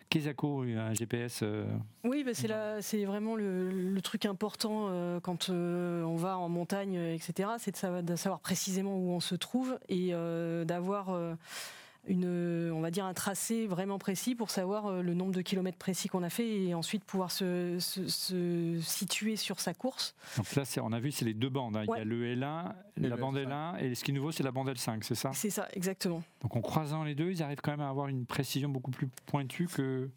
Kesako, 0.10 0.64
un 0.64 0.94
GPS 0.94 1.42
euh, 1.44 1.66
Oui, 2.04 2.24
bah, 2.24 2.32
c'est 2.82 3.06
vraiment 3.06 3.36
le, 3.36 4.00
truc 4.02 4.26
important 4.26 4.88
euh, 4.90 5.20
quand 5.20 5.50
euh, 5.50 6.04
on 6.04 6.16
va 6.16 6.38
en 6.38 6.50
montagne, 6.50 6.96
etc. 6.96 7.50
C'est 7.60 7.86
de, 7.86 8.16
savoir 8.16 8.40
précisément 8.40 8.98
où 8.98 9.12
on 9.12 9.20
se 9.20 9.36
trouve 9.36 9.78
et 9.88 10.12
d'avoir 10.66 11.16
une, 12.08 12.72
on 12.74 12.82
va 12.82 12.92
dire 12.92 13.06
un 13.06 13.14
tracé 13.14 13.68
vraiment 13.68 14.00
précis 14.00 14.36
pour 14.36 14.50
savoir 14.50 15.02
le 15.02 15.14
nombre 15.14 15.34
de 15.34 15.42
kilomètres 15.42 15.78
précis 15.78 16.08
qu'on 16.08 16.24
a 16.24 16.30
fait 16.30 16.48
et 16.48 16.74
ensuite 16.74 17.04
pouvoir 17.04 17.32
se, 17.32 17.78
situer 18.82 19.36
sur 19.36 19.60
sa 19.60 19.74
course. 19.74 20.16
Donc 20.38 20.56
là, 20.56 20.64
on 20.82 20.92
a 20.92 21.00
vu, 21.00 21.12
c'est 21.12 21.26
les 21.26 21.34
deux 21.34 21.50
bandes. 21.50 21.78
Hein. 21.78 21.84
Il 21.88 21.98
y 21.98 22.02
a 22.02 22.06
le 22.06 22.36
L1, 22.36 22.74
la 22.98 23.18
bande 23.18 23.38
L1 23.38 23.80
et 23.80 23.96
ce 23.96 24.04
qui 24.04 24.12
est 24.12 24.14
nouveau, 24.14 24.32
c'est 24.32 24.44
la 24.44 24.52
bande 24.52 24.70
L5, 24.70 25.00
c'est 25.02 25.16
ça? 25.16 25.32
C'est 25.34 25.50
ça, 25.50 25.68
exactement. 25.74 26.24
Donc 26.42 26.56
en 26.56 26.62
croisant 26.62 27.04
les 27.04 27.16
deux, 27.16 27.32
ils 27.32 27.44
arrivent 27.44 27.62
quand 27.62 27.72
même 27.72 27.82
à 27.82 27.90
avoir 27.90 28.08
une 28.08 28.26
précision 28.26 28.70
beaucoup 28.70 28.92
plus 28.92 29.08
pointue 29.26 29.68
que. 29.68 30.10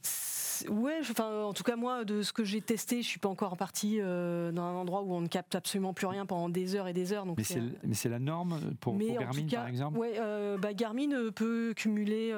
Ouais, 0.68 0.98
enfin, 1.00 1.42
en 1.42 1.52
tout 1.52 1.64
cas, 1.64 1.76
moi, 1.76 2.04
de 2.04 2.22
ce 2.22 2.32
que 2.32 2.44
j'ai 2.44 2.60
testé, 2.60 3.02
je 3.02 3.08
suis 3.08 3.18
pas 3.18 3.28
encore 3.28 3.56
parti 3.56 3.98
euh, 4.00 4.52
dans 4.52 4.62
un 4.62 4.74
endroit 4.74 5.02
où 5.02 5.12
on 5.12 5.20
ne 5.20 5.26
capte 5.26 5.54
absolument 5.54 5.92
plus 5.92 6.06
rien 6.06 6.24
pendant 6.26 6.48
des 6.48 6.76
heures 6.76 6.86
et 6.86 6.92
des 6.92 7.12
heures. 7.12 7.26
Donc 7.26 7.38
mais 7.38 7.94
c'est 7.94 8.08
la 8.08 8.18
norme 8.18 8.60
pour, 8.80 8.96
Garmin, 8.96 9.46
par 9.48 9.66
exemple? 9.66 9.98
Ouais, 9.98 10.14
euh, 10.18 10.58
bah, 10.58 10.72
Garmin 10.72 11.30
peut 11.34 11.71
peut 11.72 11.74
cumuler 11.74 12.34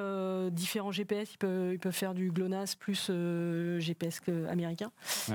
différents 0.51 0.91
GPS. 0.91 1.33
Il 1.33 1.37
peut, 1.37 1.69
il 1.73 1.79
peut 1.79 1.91
faire 1.91 2.13
du 2.13 2.31
GLONASS 2.31 2.75
plus 2.75 3.11
GPS 3.79 4.21
américain. 4.49 4.91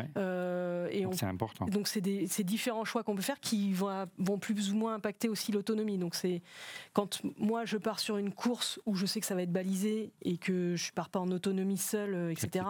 et 0.06 1.06
c'est 1.12 1.26
important. 1.26 1.66
Donc 1.66 1.88
c'est 1.88 2.44
différents 2.44 2.84
choix 2.84 3.02
qu'on 3.02 3.14
peut 3.14 3.22
faire 3.22 3.40
qui 3.40 3.72
vont, 3.72 4.06
vont 4.18 4.38
plus 4.38 4.72
ou 4.72 4.76
moins 4.76 4.94
impacter 4.94 5.28
aussi 5.28 5.52
l'autonomie. 5.52 5.98
Donc 5.98 6.14
c'est 6.14 6.42
quand 6.92 7.22
moi 7.38 7.64
je 7.64 7.76
pars 7.76 8.00
sur 8.00 8.16
une 8.16 8.32
course 8.32 8.80
où 8.86 8.94
je 8.94 9.06
sais 9.06 9.20
que 9.20 9.26
ça 9.26 9.34
va 9.34 9.42
être 9.42 9.52
balisé 9.52 10.12
et 10.22 10.36
que 10.38 10.76
je 10.76 10.92
pars 10.92 11.08
pas 11.08 11.20
en 11.20 11.30
autonomie 11.30 11.78
seule, 11.78 12.30
etc. 12.30 12.64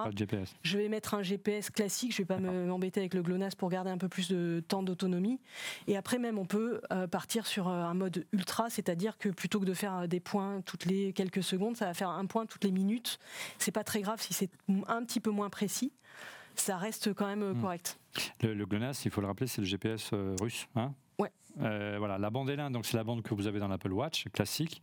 Je 0.63 0.79
vais 0.79 0.89
mettre 0.89 1.15
un 1.15 1.23
GPS 1.23 1.71
classique. 1.71 2.13
Je 2.13 2.19
vais 2.19 2.27
pas 2.27 2.39
m'embêter 2.39 3.01
avec 3.01 3.15
le 3.15 3.23
GLONASS 3.23 3.55
pour 3.55 3.71
garder 3.71 3.91
un 3.91 3.99
peu 3.99 4.09
plus 4.09 4.29
de 4.29 4.63
temps 4.67 4.83
d'autonomie. 4.83 5.39
Et 5.87 5.97
après 5.97 6.19
même, 6.19 6.39
on 6.39 6.45
peut 6.45 6.81
euh, 6.93 7.07
partir 7.07 7.47
sur 7.47 7.69
euh, 7.69 7.83
un 7.83 7.95
mode 7.95 8.27
ultra, 8.33 8.71
c'est-à-dire 8.71 9.19
que 9.19 9.29
plutôt 9.29 9.61
que 9.61 9.65
de 9.65 9.75
faire 9.75 9.97
euh, 9.97 10.07
des 10.07 10.21
points 10.21 10.61
toutes 10.63 10.85
les 10.85 11.13
quelques 11.21 11.43
secondes, 11.43 11.77
ça 11.77 11.85
va 11.85 11.93
faire 11.93 12.09
un 12.09 12.25
point 12.25 12.47
toutes 12.47 12.65
les 12.65 12.73
minutes. 12.73 13.19
C'est 13.59 13.73
pas 13.73 13.85
très 13.85 14.01
grave 14.01 14.23
si 14.23 14.33
c'est 14.33 14.49
un 14.89 15.05
petit 15.05 15.21
peu 15.21 15.31
moins 15.31 15.51
précis. 15.51 15.93
Ça 16.57 16.79
reste 16.79 17.13
quand 17.13 17.27
même 17.27 17.53
hmm. 17.53 17.61
correct. 17.61 17.99
Le, 18.43 18.65
GLONASS, 18.65 19.05
il 19.05 19.11
faut 19.11 19.21
le 19.21 19.27
rappeler, 19.27 19.47
c'est 19.47 19.61
le 19.61 19.67
GPS 19.67 20.11
russe. 20.41 20.67
Hein? 20.75 20.95
Ouais. 21.19 21.31
Voilà, 21.57 22.19
la 22.19 22.31
bande 22.31 22.51
L1, 22.51 22.73
donc 22.73 22.87
c'est 22.87 22.97
la 22.97 23.05
bande 23.05 23.23
que 23.23 23.35
vous 23.35 23.47
avez 23.47 23.59
dans 23.59 23.69
l'Apple 23.69 23.93
Watch 23.93 24.25
classique, 24.33 24.83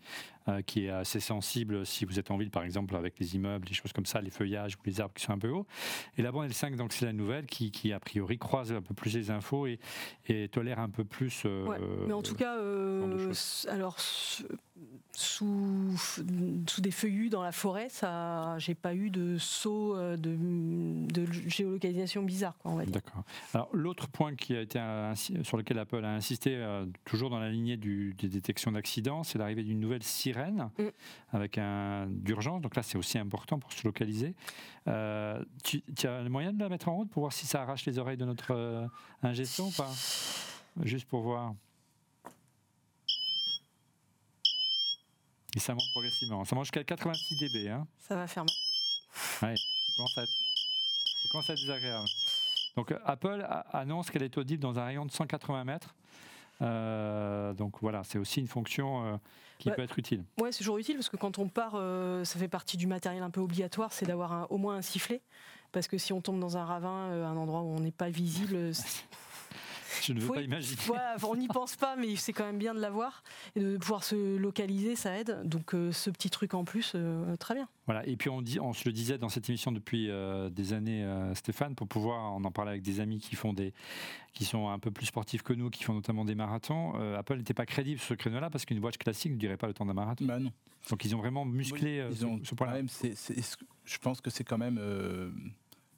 qui 0.65 0.85
est 0.85 0.89
assez 0.89 1.19
sensible 1.19 1.85
si 1.85 2.05
vous 2.05 2.19
êtes 2.19 2.31
en 2.31 2.37
ville, 2.37 2.51
par 2.51 2.63
exemple, 2.63 2.95
avec 2.95 3.19
les 3.19 3.35
immeubles, 3.35 3.67
les 3.67 3.73
choses 3.73 3.93
comme 3.93 4.05
ça, 4.05 4.21
les 4.21 4.29
feuillages 4.29 4.75
ou 4.75 4.79
les 4.85 5.01
arbres 5.01 5.13
qui 5.13 5.23
sont 5.23 5.33
un 5.33 5.39
peu 5.39 5.49
hauts. 5.49 5.65
Et 6.17 6.21
la 6.21 6.31
bande 6.31 6.49
L5, 6.49 6.75
donc 6.75 6.93
c'est 6.93 7.05
la 7.05 7.13
nouvelle 7.13 7.45
qui, 7.45 7.71
qui, 7.71 7.91
a 7.91 7.99
priori 7.99 8.37
croise 8.37 8.71
un 8.71 8.81
peu 8.81 8.93
plus 8.93 9.13
les 9.13 9.31
infos 9.31 9.67
et, 9.67 9.79
et 10.27 10.47
tolère 10.49 10.79
un 10.79 10.89
peu 10.89 11.03
plus. 11.03 11.45
Ouais, 11.45 11.79
mais 12.07 12.13
en 12.13 12.21
tout 12.21 12.35
cas, 12.35 12.57
alors 13.67 13.97
sous, 15.17 15.95
sous 15.97 16.81
des 16.81 16.91
feuillus 16.91 17.29
dans 17.29 17.41
la 17.41 17.51
forêt, 17.51 17.89
ça, 17.89 18.55
j'ai 18.59 18.75
pas 18.75 18.93
eu 18.93 19.09
de 19.09 19.37
saut 19.39 19.95
euh, 19.95 20.15
de, 20.15 20.37
de 21.11 21.25
géolocalisation 21.31 22.21
bizarre, 22.21 22.55
quoi, 22.59 22.71
on 22.71 22.75
va 22.75 22.85
dire. 22.85 22.93
D'accord. 22.93 23.23
Alors 23.53 23.67
l'autre 23.73 24.07
point 24.09 24.35
qui 24.35 24.55
a 24.55 24.61
été 24.61 24.79
sur 25.41 25.57
lequel 25.57 25.79
Apple 25.79 26.05
a 26.05 26.13
insisté, 26.13 26.55
euh, 26.67 26.85
toujours 27.05 27.29
dans 27.29 27.39
la 27.39 27.49
lignée 27.49 27.77
du, 27.77 28.13
des 28.15 28.27
détections 28.27 28.71
d'accidents, 28.71 29.23
c'est 29.23 29.37
l'arrivée 29.37 29.63
d'une 29.63 29.79
nouvelle 29.79 30.03
sirène 30.03 30.69
mm. 30.77 30.83
avec 31.31 31.57
un 31.57 32.07
d'urgence. 32.09 32.61
Donc 32.61 32.75
là, 32.75 32.83
c'est 32.83 32.97
aussi 32.97 33.17
important 33.17 33.57
pour 33.57 33.71
se 33.71 33.83
localiser. 33.85 34.35
Euh, 34.87 35.43
tu, 35.63 35.81
as 36.03 36.21
le 36.21 36.29
moyen 36.29 36.53
de 36.53 36.59
la 36.59 36.69
mettre 36.69 36.89
en 36.89 36.95
route 36.95 37.09
pour 37.09 37.21
voir 37.21 37.33
si 37.33 37.47
ça 37.47 37.61
arrache 37.61 37.85
les 37.85 37.97
oreilles 37.97 38.17
de 38.17 38.25
notre 38.25 38.51
euh, 38.51 38.87
ingestion 39.23 39.67
ou 39.67 39.71
pas? 39.71 39.91
Juste 40.83 41.07
pour 41.07 41.21
voir. 41.21 41.53
Et 45.55 45.59
ça 45.59 45.73
monte 45.73 45.89
progressivement. 45.91 46.43
Ça 46.45 46.55
monte 46.55 46.65
jusqu'à 46.65 46.83
86 46.83 47.37
dB. 47.37 47.69
Hein. 47.69 47.87
Ça 47.99 48.15
va 48.15 48.27
faire 48.27 48.43
mal. 48.43 49.49
Ouais, 49.49 49.55
ça 49.55 49.93
commence 51.31 51.49
à 51.49 51.53
être, 51.53 51.59
désagréable. 51.61 52.07
Donc 52.75 52.93
Apple 53.05 53.47
annonce 53.71 54.11
qu'elle 54.11 54.23
est 54.23 54.37
audible 54.37 54.61
dans 54.61 54.77
un 54.77 54.85
rayon 54.85 55.05
de 55.05 55.11
180 55.11 55.63
mètres. 55.63 55.95
Euh, 56.61 57.53
donc 57.53 57.75
voilà, 57.81 58.03
c'est 58.03 58.17
aussi 58.17 58.39
une 58.39 58.47
fonction 58.47 59.05
euh, 59.05 59.17
qui 59.59 59.69
peut 59.71 59.81
être 59.81 59.97
utile. 59.99 60.23
Ouais, 60.41 60.51
c'est 60.51 60.59
toujours 60.59 60.77
utile 60.77 60.95
parce 60.95 61.09
que 61.09 61.17
quand 61.17 61.39
on 61.39 61.47
part, 61.49 61.73
ça 62.23 62.39
fait 62.39 62.47
partie 62.47 62.77
du 62.77 62.87
matériel 62.87 63.23
un 63.23 63.29
peu 63.29 63.41
obligatoire, 63.41 63.93
c'est 63.93 64.05
d'avoir 64.05 64.51
au 64.51 64.57
moins 64.57 64.75
un 64.75 64.81
sifflet. 64.81 65.21
Parce 65.73 65.87
que 65.87 65.97
si 65.97 66.13
on 66.13 66.21
tombe 66.21 66.39
dans 66.39 66.57
un 66.57 66.63
ravin, 66.63 67.11
un 67.11 67.35
endroit 67.35 67.61
où 67.61 67.75
on 67.75 67.81
n'est 67.81 67.91
pas 67.91 68.09
visible, 68.09 68.71
Je 70.03 70.13
ne 70.13 70.19
veux 70.19 70.33
pas 70.33 70.41
imaginer. 70.41 70.81
on 71.23 71.35
n'y 71.35 71.47
pense 71.47 71.75
pas, 71.75 71.95
mais 71.95 72.15
c'est 72.15 72.33
quand 72.33 72.45
même 72.45 72.57
bien 72.57 72.73
de 72.73 72.79
l'avoir. 72.79 73.23
Et 73.55 73.59
de 73.59 73.77
pouvoir 73.77 74.03
se 74.03 74.37
localiser, 74.37 74.95
ça 74.95 75.17
aide. 75.17 75.41
Donc 75.43 75.73
euh, 75.73 75.91
ce 75.91 76.09
petit 76.09 76.29
truc 76.29 76.53
en 76.53 76.63
plus, 76.63 76.93
euh, 76.95 77.35
très 77.37 77.55
bien. 77.55 77.67
Voilà. 77.85 78.05
Et 78.07 78.17
puis 78.17 78.29
on, 78.29 78.41
dit, 78.41 78.59
on 78.59 78.73
se 78.73 78.87
le 78.87 78.93
disait 78.93 79.17
dans 79.17 79.29
cette 79.29 79.47
émission 79.49 79.71
depuis 79.71 80.09
euh, 80.09 80.49
des 80.49 80.73
années, 80.73 81.05
Stéphane, 81.33 81.75
pour 81.75 81.87
pouvoir, 81.87 82.33
on 82.33 82.43
en 82.43 82.51
parlait 82.51 82.71
avec 82.71 82.83
des 82.83 82.99
amis 82.99 83.19
qui 83.19 83.35
font 83.35 83.53
des, 83.53 83.73
qui 84.33 84.45
sont 84.45 84.69
un 84.69 84.79
peu 84.79 84.91
plus 84.91 85.05
sportifs 85.07 85.43
que 85.43 85.53
nous, 85.53 85.69
qui 85.69 85.83
font 85.83 85.93
notamment 85.93 86.25
des 86.25 86.35
marathons. 86.35 86.93
Apple 87.15 87.37
n'était 87.37 87.53
pas 87.53 87.65
crédible 87.65 87.99
sur 87.99 88.09
ce 88.09 88.13
créneau-là 88.15 88.49
parce 88.49 88.65
qu'une 88.65 88.83
watch 88.83 88.97
classique 88.97 89.31
ne 89.31 89.37
dirait 89.37 89.57
pas 89.57 89.67
le 89.67 89.73
temps 89.73 89.85
d'un 89.85 89.93
marathon. 89.93 90.25
Bah 90.25 90.39
non. 90.39 90.51
Donc 90.89 91.03
ils 91.05 91.15
ont 91.15 91.19
vraiment 91.19 91.45
musclé 91.45 92.05
ce, 92.13 92.55
point-là. 92.55 92.81
Je 93.85 93.97
pense 93.99 94.21
que 94.21 94.29
c'est 94.29 94.43
quand 94.43 94.57
même 94.57 94.79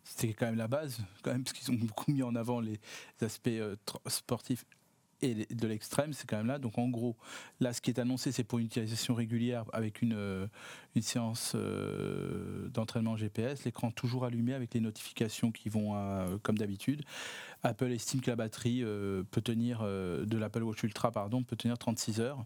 c'était 0.10 0.34
quand 0.34 0.47
même 0.47 0.57
la 0.57 0.68
base, 0.68 0.99
quand 1.22 1.32
même, 1.32 1.43
parce 1.43 1.53
qu'ils 1.53 1.72
ont 1.72 1.78
beaucoup 1.78 2.12
mis 2.12 2.24
en 2.24 2.36
avant 2.36 2.60
les 2.60 2.80
aspects 3.22 3.47
euh, 3.47 3.76
sportifs 4.07 4.66
et 5.22 5.45
de 5.53 5.68
l'extrême, 5.68 6.14
c'est 6.14 6.28
quand 6.28 6.38
même 6.38 6.47
là. 6.47 6.60
Donc 6.60 6.78
en 6.78 6.88
gros, 6.88 7.18
là, 7.60 7.74
ce 7.74 7.82
qui 7.82 7.91
est 7.91 7.99
annoncé, 7.99 8.32
c'est 8.32 8.45
pour 8.45 8.60
une 8.60 8.68
utilisation 8.68 9.14
régulière 9.14 9.66
avec 9.74 10.01
une, 10.01 10.14
euh, 10.14 10.47
une 10.95 11.01
séance 11.01 11.53
euh, 11.55 12.70
d'entraînement 12.70 13.18
GPS, 13.18 13.66
l'écran 13.66 13.91
toujours 13.91 14.24
allumé 14.24 14.53
avec 14.53 14.74
les 14.74 14.80
notifications 14.80 15.51
qui 15.51 15.68
vont 15.68 16.39
comme 16.41 16.57
d'habitude. 16.57 17.03
Apple 17.64 17.91
estime 17.91 18.22
que 18.22 18.30
la 18.30 18.38
batterie 18.38 18.82
peut 19.30 19.41
tenir, 19.41 19.82
de 19.84 20.38
l'Apple 20.38 20.64
Watch 20.64 20.84
Ultra, 20.84 21.12
pardon, 21.12 21.43
peut 21.43 21.57
tenir 21.57 21.78
36 21.78 22.22
heures. 22.22 22.45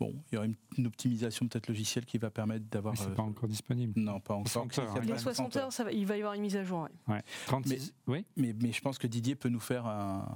Bon, 0.00 0.14
il 0.32 0.34
y 0.34 0.38
aura 0.38 0.46
une, 0.46 0.86
optimisation 0.86 1.46
peut-être 1.46 1.68
logicielle 1.68 2.06
qui 2.06 2.16
va 2.16 2.30
permettre 2.30 2.64
d'avoir. 2.70 2.94
Mais 2.94 3.00
c'est 3.00 3.14
pas 3.14 3.22
euh, 3.22 3.26
encore 3.26 3.48
disponible. 3.48 3.92
Non, 4.00 4.18
pas 4.18 4.34
encore. 4.34 4.48
60 4.48 4.78
heures, 4.78 5.02
il 5.02 5.10
y 5.10 5.12
a 5.12 5.18
60 5.18 5.56
heures, 5.56 5.72
ça 5.72 5.84
va, 5.84 5.92
il 5.92 6.06
va 6.06 6.16
y 6.16 6.20
avoir 6.20 6.32
une 6.32 6.40
mise 6.40 6.56
à 6.56 6.64
jour. 6.64 6.88
Ouais. 7.06 7.22
36, 7.46 7.92
mais, 8.06 8.14
oui. 8.14 8.24
Mais, 8.36 8.54
mais, 8.58 8.72
je 8.72 8.80
pense 8.80 8.98
que 8.98 9.06
Didier 9.06 9.34
peut 9.34 9.50
nous 9.50 9.60
faire 9.60 9.86
un. 9.86 10.26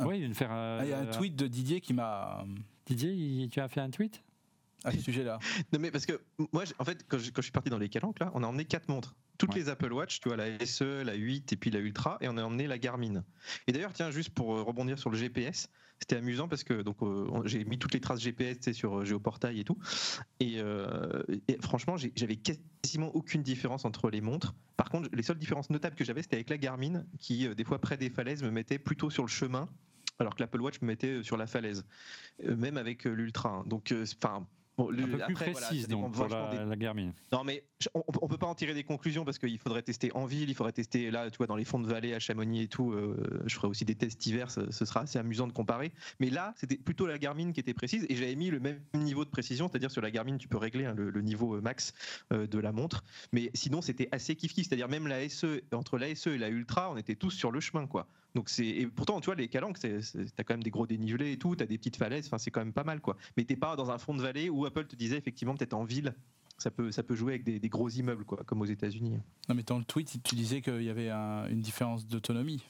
oui, 0.00 0.20
il, 0.20 0.34
faire, 0.34 0.50
ah, 0.50 0.80
il 0.82 0.88
y 0.88 0.92
a 0.92 0.98
un 0.98 1.06
tweet 1.06 1.36
de 1.36 1.46
Didier 1.46 1.80
qui 1.80 1.94
m'a. 1.94 2.44
Didier, 2.84 3.48
tu 3.48 3.60
as 3.60 3.68
fait 3.68 3.80
un 3.80 3.90
tweet? 3.90 4.24
À 4.86 4.92
ce 4.92 5.00
sujet-là. 5.00 5.38
Non 5.72 5.78
mais 5.78 5.90
parce 5.90 6.06
que 6.06 6.20
moi, 6.52 6.64
en 6.78 6.84
fait, 6.84 7.04
quand 7.08 7.18
je, 7.18 7.30
quand 7.30 7.42
je 7.42 7.46
suis 7.46 7.52
parti 7.52 7.70
dans 7.70 7.78
les 7.78 7.88
calanques 7.88 8.20
là, 8.20 8.30
on 8.34 8.42
a 8.42 8.46
emmené 8.46 8.64
quatre 8.64 8.88
montres 8.88 9.14
toutes 9.36 9.54
les 9.54 9.68
Apple 9.68 9.92
Watch, 9.92 10.20
tu 10.20 10.28
vois, 10.28 10.36
la 10.36 10.64
SE, 10.64 11.02
la 11.02 11.14
8 11.14 11.52
et 11.52 11.56
puis 11.56 11.70
la 11.70 11.78
Ultra, 11.78 12.18
et 12.20 12.28
on 12.28 12.36
a 12.36 12.42
emmené 12.42 12.66
la 12.66 12.78
Garmin. 12.78 13.24
Et 13.66 13.72
d'ailleurs, 13.72 13.92
tiens, 13.92 14.10
juste 14.10 14.30
pour 14.30 14.56
euh, 14.56 14.62
rebondir 14.62 14.98
sur 14.98 15.10
le 15.10 15.16
GPS, 15.16 15.68
c'était 16.00 16.16
amusant 16.16 16.46
parce 16.46 16.62
que 16.62 16.82
donc 16.82 16.96
euh, 17.02 17.42
j'ai 17.46 17.64
mis 17.64 17.78
toutes 17.78 17.94
les 17.94 18.00
traces 18.00 18.20
GPS 18.20 18.72
sur 18.72 18.98
euh, 18.98 19.04
Géoportail 19.04 19.60
et 19.60 19.64
tout, 19.64 19.78
et, 20.40 20.60
franchement, 21.60 21.96
j'avais 21.96 22.36
quasiment 22.36 23.14
aucune 23.14 23.42
différence 23.42 23.84
entre 23.84 24.10
les 24.10 24.20
montres. 24.20 24.54
Par 24.76 24.90
contre, 24.90 25.08
les 25.12 25.22
seules 25.22 25.38
différences 25.38 25.70
notables 25.70 25.96
que 25.96 26.04
j'avais, 26.04 26.22
c'était 26.22 26.36
avec 26.36 26.50
la 26.50 26.58
Garmin, 26.58 27.04
qui 27.18 27.48
des 27.54 27.64
fois 27.64 27.80
près 27.80 27.96
des 27.96 28.10
falaises 28.10 28.42
me 28.42 28.50
mettait 28.50 28.78
plutôt 28.78 29.10
sur 29.10 29.22
le 29.22 29.28
chemin 29.28 29.68
alors 30.18 30.34
que 30.34 30.42
l'Apple 30.42 30.62
Watch 30.62 30.80
me 30.80 30.86
mettait 30.86 31.22
sur 31.22 31.36
la 31.36 31.46
falaise, 31.46 31.84
même 32.42 32.78
avec 32.78 33.04
l'Ultra. 33.04 33.50
Hein. 33.50 33.64
Donc, 33.66 33.94
enfin, 34.24 34.46
Bon, 34.76 34.90
un 34.92 35.06
peu 35.06 35.18
plus 35.24 35.34
précise 35.34 35.88
donc 35.88 36.12
pour 36.12 36.28
la, 36.28 36.76
Garmin. 36.76 37.12
Non 37.32 37.44
mais 37.44 37.64
on, 37.94 38.02
ne 38.22 38.28
peut 38.28 38.36
pas 38.36 38.46
en 38.46 38.54
tirer 38.54 38.74
des 38.74 38.84
conclusions 38.84 39.24
parce 39.24 39.38
qu'il 39.38 39.58
faudrait 39.58 39.82
tester 39.82 40.12
en 40.14 40.26
ville, 40.26 40.50
il 40.50 40.54
faudrait 40.54 40.72
tester 40.72 41.10
là, 41.10 41.30
tu 41.30 41.38
vois, 41.38 41.46
dans 41.46 41.56
les 41.56 41.64
fonds 41.64 41.78
de 41.78 41.88
vallée 41.88 42.12
à 42.12 42.18
Chamonix 42.18 42.62
et 42.62 42.68
tout. 42.68 42.92
Euh, 42.92 43.42
je 43.46 43.54
ferai 43.54 43.68
aussi 43.68 43.86
des 43.86 43.94
tests 43.94 44.24
hiver, 44.26 44.50
ce, 44.50 44.70
sera 44.70 45.00
assez 45.00 45.18
amusant 45.18 45.46
de 45.46 45.52
comparer. 45.52 45.92
Mais 46.20 46.28
là, 46.28 46.52
c'était 46.56 46.76
plutôt 46.76 47.06
la 47.06 47.18
Garmin 47.18 47.52
qui 47.52 47.60
était 47.60 47.72
précise 47.72 48.04
et 48.10 48.16
j'avais 48.16 48.34
mis 48.34 48.50
le 48.50 48.60
même 48.60 48.80
niveau 48.94 49.24
de 49.24 49.30
précision, 49.30 49.68
c'est-à-dire 49.68 49.90
sur 49.90 50.02
la 50.02 50.10
Garmin, 50.10 50.36
tu 50.36 50.48
peux 50.48 50.58
régler 50.58 50.84
hein, 50.84 50.94
le, 50.94 51.22
niveau 51.22 51.56
euh, 51.56 51.60
max 51.62 51.94
euh, 52.32 52.46
de 52.46 52.58
la 52.58 52.72
montre. 52.72 53.02
Mais 53.32 53.50
sinon, 53.54 53.80
c'était 53.80 54.08
assez 54.12 54.36
kiff 54.36 54.52
kiff, 54.52 54.66
c'est-à-dire 54.68 54.88
même 54.88 55.06
la 55.06 55.26
SE 55.28 55.62
entre 55.72 55.96
la 55.96 56.14
SE 56.14 56.28
et 56.28 56.38
la 56.38 56.48
Ultra, 56.48 56.90
on 56.90 56.98
était 56.98 57.16
tous 57.16 57.30
sur 57.30 57.50
le 57.50 57.60
chemin 57.60 57.86
quoi. 57.86 58.08
Et 58.58 58.86
pourtant 58.86 59.20
tu 59.20 59.26
vois 59.26 59.34
les 59.34 59.48
calanques, 59.48 59.78
t'as 59.78 60.44
quand 60.44 60.54
même 60.54 60.62
des 60.62 60.70
gros 60.70 60.86
dénivelés 60.86 61.32
et 61.32 61.38
tout, 61.38 61.56
t'as 61.56 61.66
des 61.66 61.78
petites 61.78 61.96
falaises, 61.96 62.26
enfin 62.26 62.38
c'est 62.38 62.50
quand 62.50 62.60
même 62.60 62.72
pas 62.72 62.84
mal 62.84 63.00
quoi. 63.00 63.16
Mais 63.36 63.44
t'es 63.44 63.56
pas 63.56 63.76
dans 63.76 63.90
un 63.90 63.98
fond 63.98 64.14
de 64.14 64.22
vallée 64.22 64.48
où 64.48 64.64
Apple 64.64 64.86
te 64.86 64.96
disait 64.96 65.16
effectivement 65.16 65.54
peut-être 65.54 65.74
en 65.74 65.84
ville, 65.84 66.14
ça 66.58 66.70
peut 66.70 66.90
ça 66.90 67.02
peut 67.02 67.14
jouer 67.14 67.34
avec 67.34 67.44
des, 67.44 67.68
gros 67.68 67.88
immeubles 67.88 68.24
quoi, 68.24 68.42
comme 68.44 68.60
aux 68.60 68.66
États-Unis. 68.66 69.18
Non 69.48 69.54
mais 69.54 69.62
dans 69.62 69.78
le 69.78 69.84
tweet 69.84 70.20
tu 70.22 70.34
disais 70.34 70.60
qu'il 70.60 70.82
y 70.82 70.90
avait 70.90 71.10
une 71.10 71.60
différence 71.60 72.06
d'autonomie. 72.06 72.62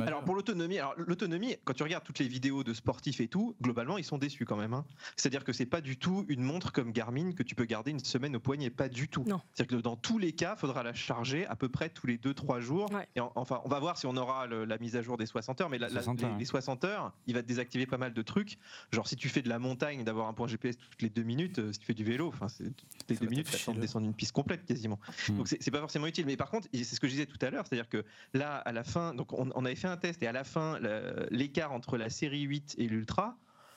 Alors 0.00 0.24
pour 0.24 0.34
l'autonomie, 0.34 0.78
alors 0.78 0.94
l'autonomie, 0.96 1.56
quand 1.64 1.74
tu 1.74 1.82
regardes 1.82 2.04
toutes 2.04 2.18
les 2.18 2.28
vidéos 2.28 2.64
de 2.64 2.74
sportifs 2.74 3.20
et 3.20 3.28
tout, 3.28 3.54
globalement 3.62 3.98
ils 3.98 4.04
sont 4.04 4.18
déçus 4.18 4.44
quand 4.44 4.56
même. 4.56 4.74
Hein. 4.74 4.84
C'est-à-dire 5.16 5.44
que 5.44 5.52
c'est 5.52 5.66
pas 5.66 5.80
du 5.80 5.96
tout 5.96 6.24
une 6.28 6.42
montre 6.42 6.72
comme 6.72 6.92
Garmin 6.92 7.32
que 7.32 7.42
tu 7.42 7.54
peux 7.54 7.64
garder 7.64 7.92
une 7.92 8.00
semaine 8.00 8.34
au 8.36 8.40
poignet, 8.40 8.70
pas 8.70 8.88
du 8.88 9.08
tout. 9.08 9.24
C'est-à-dire 9.52 9.78
que 9.78 9.82
dans 9.82 9.96
tous 9.96 10.18
les 10.18 10.32
cas, 10.32 10.54
il 10.56 10.60
faudra 10.60 10.82
la 10.82 10.94
charger 10.94 11.46
à 11.46 11.56
peu 11.56 11.68
près 11.68 11.88
tous 11.88 12.06
les 12.06 12.18
2-3 12.18 12.60
jours. 12.60 12.90
Et 13.14 13.20
enfin, 13.20 13.60
on 13.64 13.68
va 13.68 13.78
voir 13.78 13.96
si 13.98 14.06
on 14.06 14.16
aura 14.16 14.46
la 14.46 14.78
mise 14.78 14.96
à 14.96 15.02
jour 15.02 15.16
des 15.16 15.26
60 15.26 15.60
heures, 15.60 15.70
mais 15.70 15.78
la, 15.78 15.88
les, 15.88 16.44
60 16.44 16.84
heures, 16.84 17.12
il 17.26 17.34
va 17.34 17.42
te 17.42 17.48
désactiver 17.48 17.86
pas 17.86 17.98
mal 17.98 18.12
de 18.12 18.22
trucs. 18.22 18.58
Genre 18.92 19.06
si 19.06 19.16
tu 19.16 19.28
fais 19.28 19.42
de 19.42 19.48
la 19.48 19.58
montagne, 19.58 20.04
d'avoir 20.04 20.28
un 20.28 20.32
point 20.32 20.48
GPS 20.48 20.76
toutes 20.76 21.02
les 21.02 21.10
deux 21.10 21.22
minutes, 21.22 21.58
euh, 21.58 21.72
si 21.72 21.78
tu 21.78 21.86
fais 21.86 21.94
du 21.94 22.04
vélo, 22.04 22.28
enfin 22.28 22.46
toutes 22.48 23.10
les 23.10 23.16
deux 23.16 23.28
minutes, 23.28 23.50
tu 23.50 23.72
de 23.72 23.80
descendre 23.80 24.06
une 24.06 24.14
piste 24.14 24.32
complète 24.32 24.64
quasiment. 24.64 24.98
Hmm. 25.28 25.36
Donc 25.36 25.48
c'est 25.48 25.70
pas 25.70 25.80
forcément 25.80 26.06
utile. 26.06 26.26
Mais 26.26 26.36
par 26.36 26.50
contre, 26.50 26.68
c'est 26.72 26.84
ce 26.84 27.00
que 27.00 27.06
je 27.06 27.12
disais 27.12 27.26
tout 27.26 27.38
à 27.40 27.50
l'heure, 27.50 27.64
c'est-à-dire 27.66 27.88
que 27.88 28.04
là, 28.32 28.56
à 28.56 28.72
la 28.72 28.84
fin, 28.84 29.14
donc 29.14 29.32
on, 29.32 29.50
on 29.54 29.64
avait 29.64 29.74
fait 29.74 29.83
un 29.88 29.96
test 29.96 30.22
et 30.22 30.26
à 30.26 30.32
la 30.32 30.44
fin, 30.44 30.78
l'écart 31.30 31.72
entre 31.72 31.96
la 31.96 32.10
série 32.10 32.42
8 32.42 32.76
et 32.78 32.86
l'Ultra, 32.86 33.36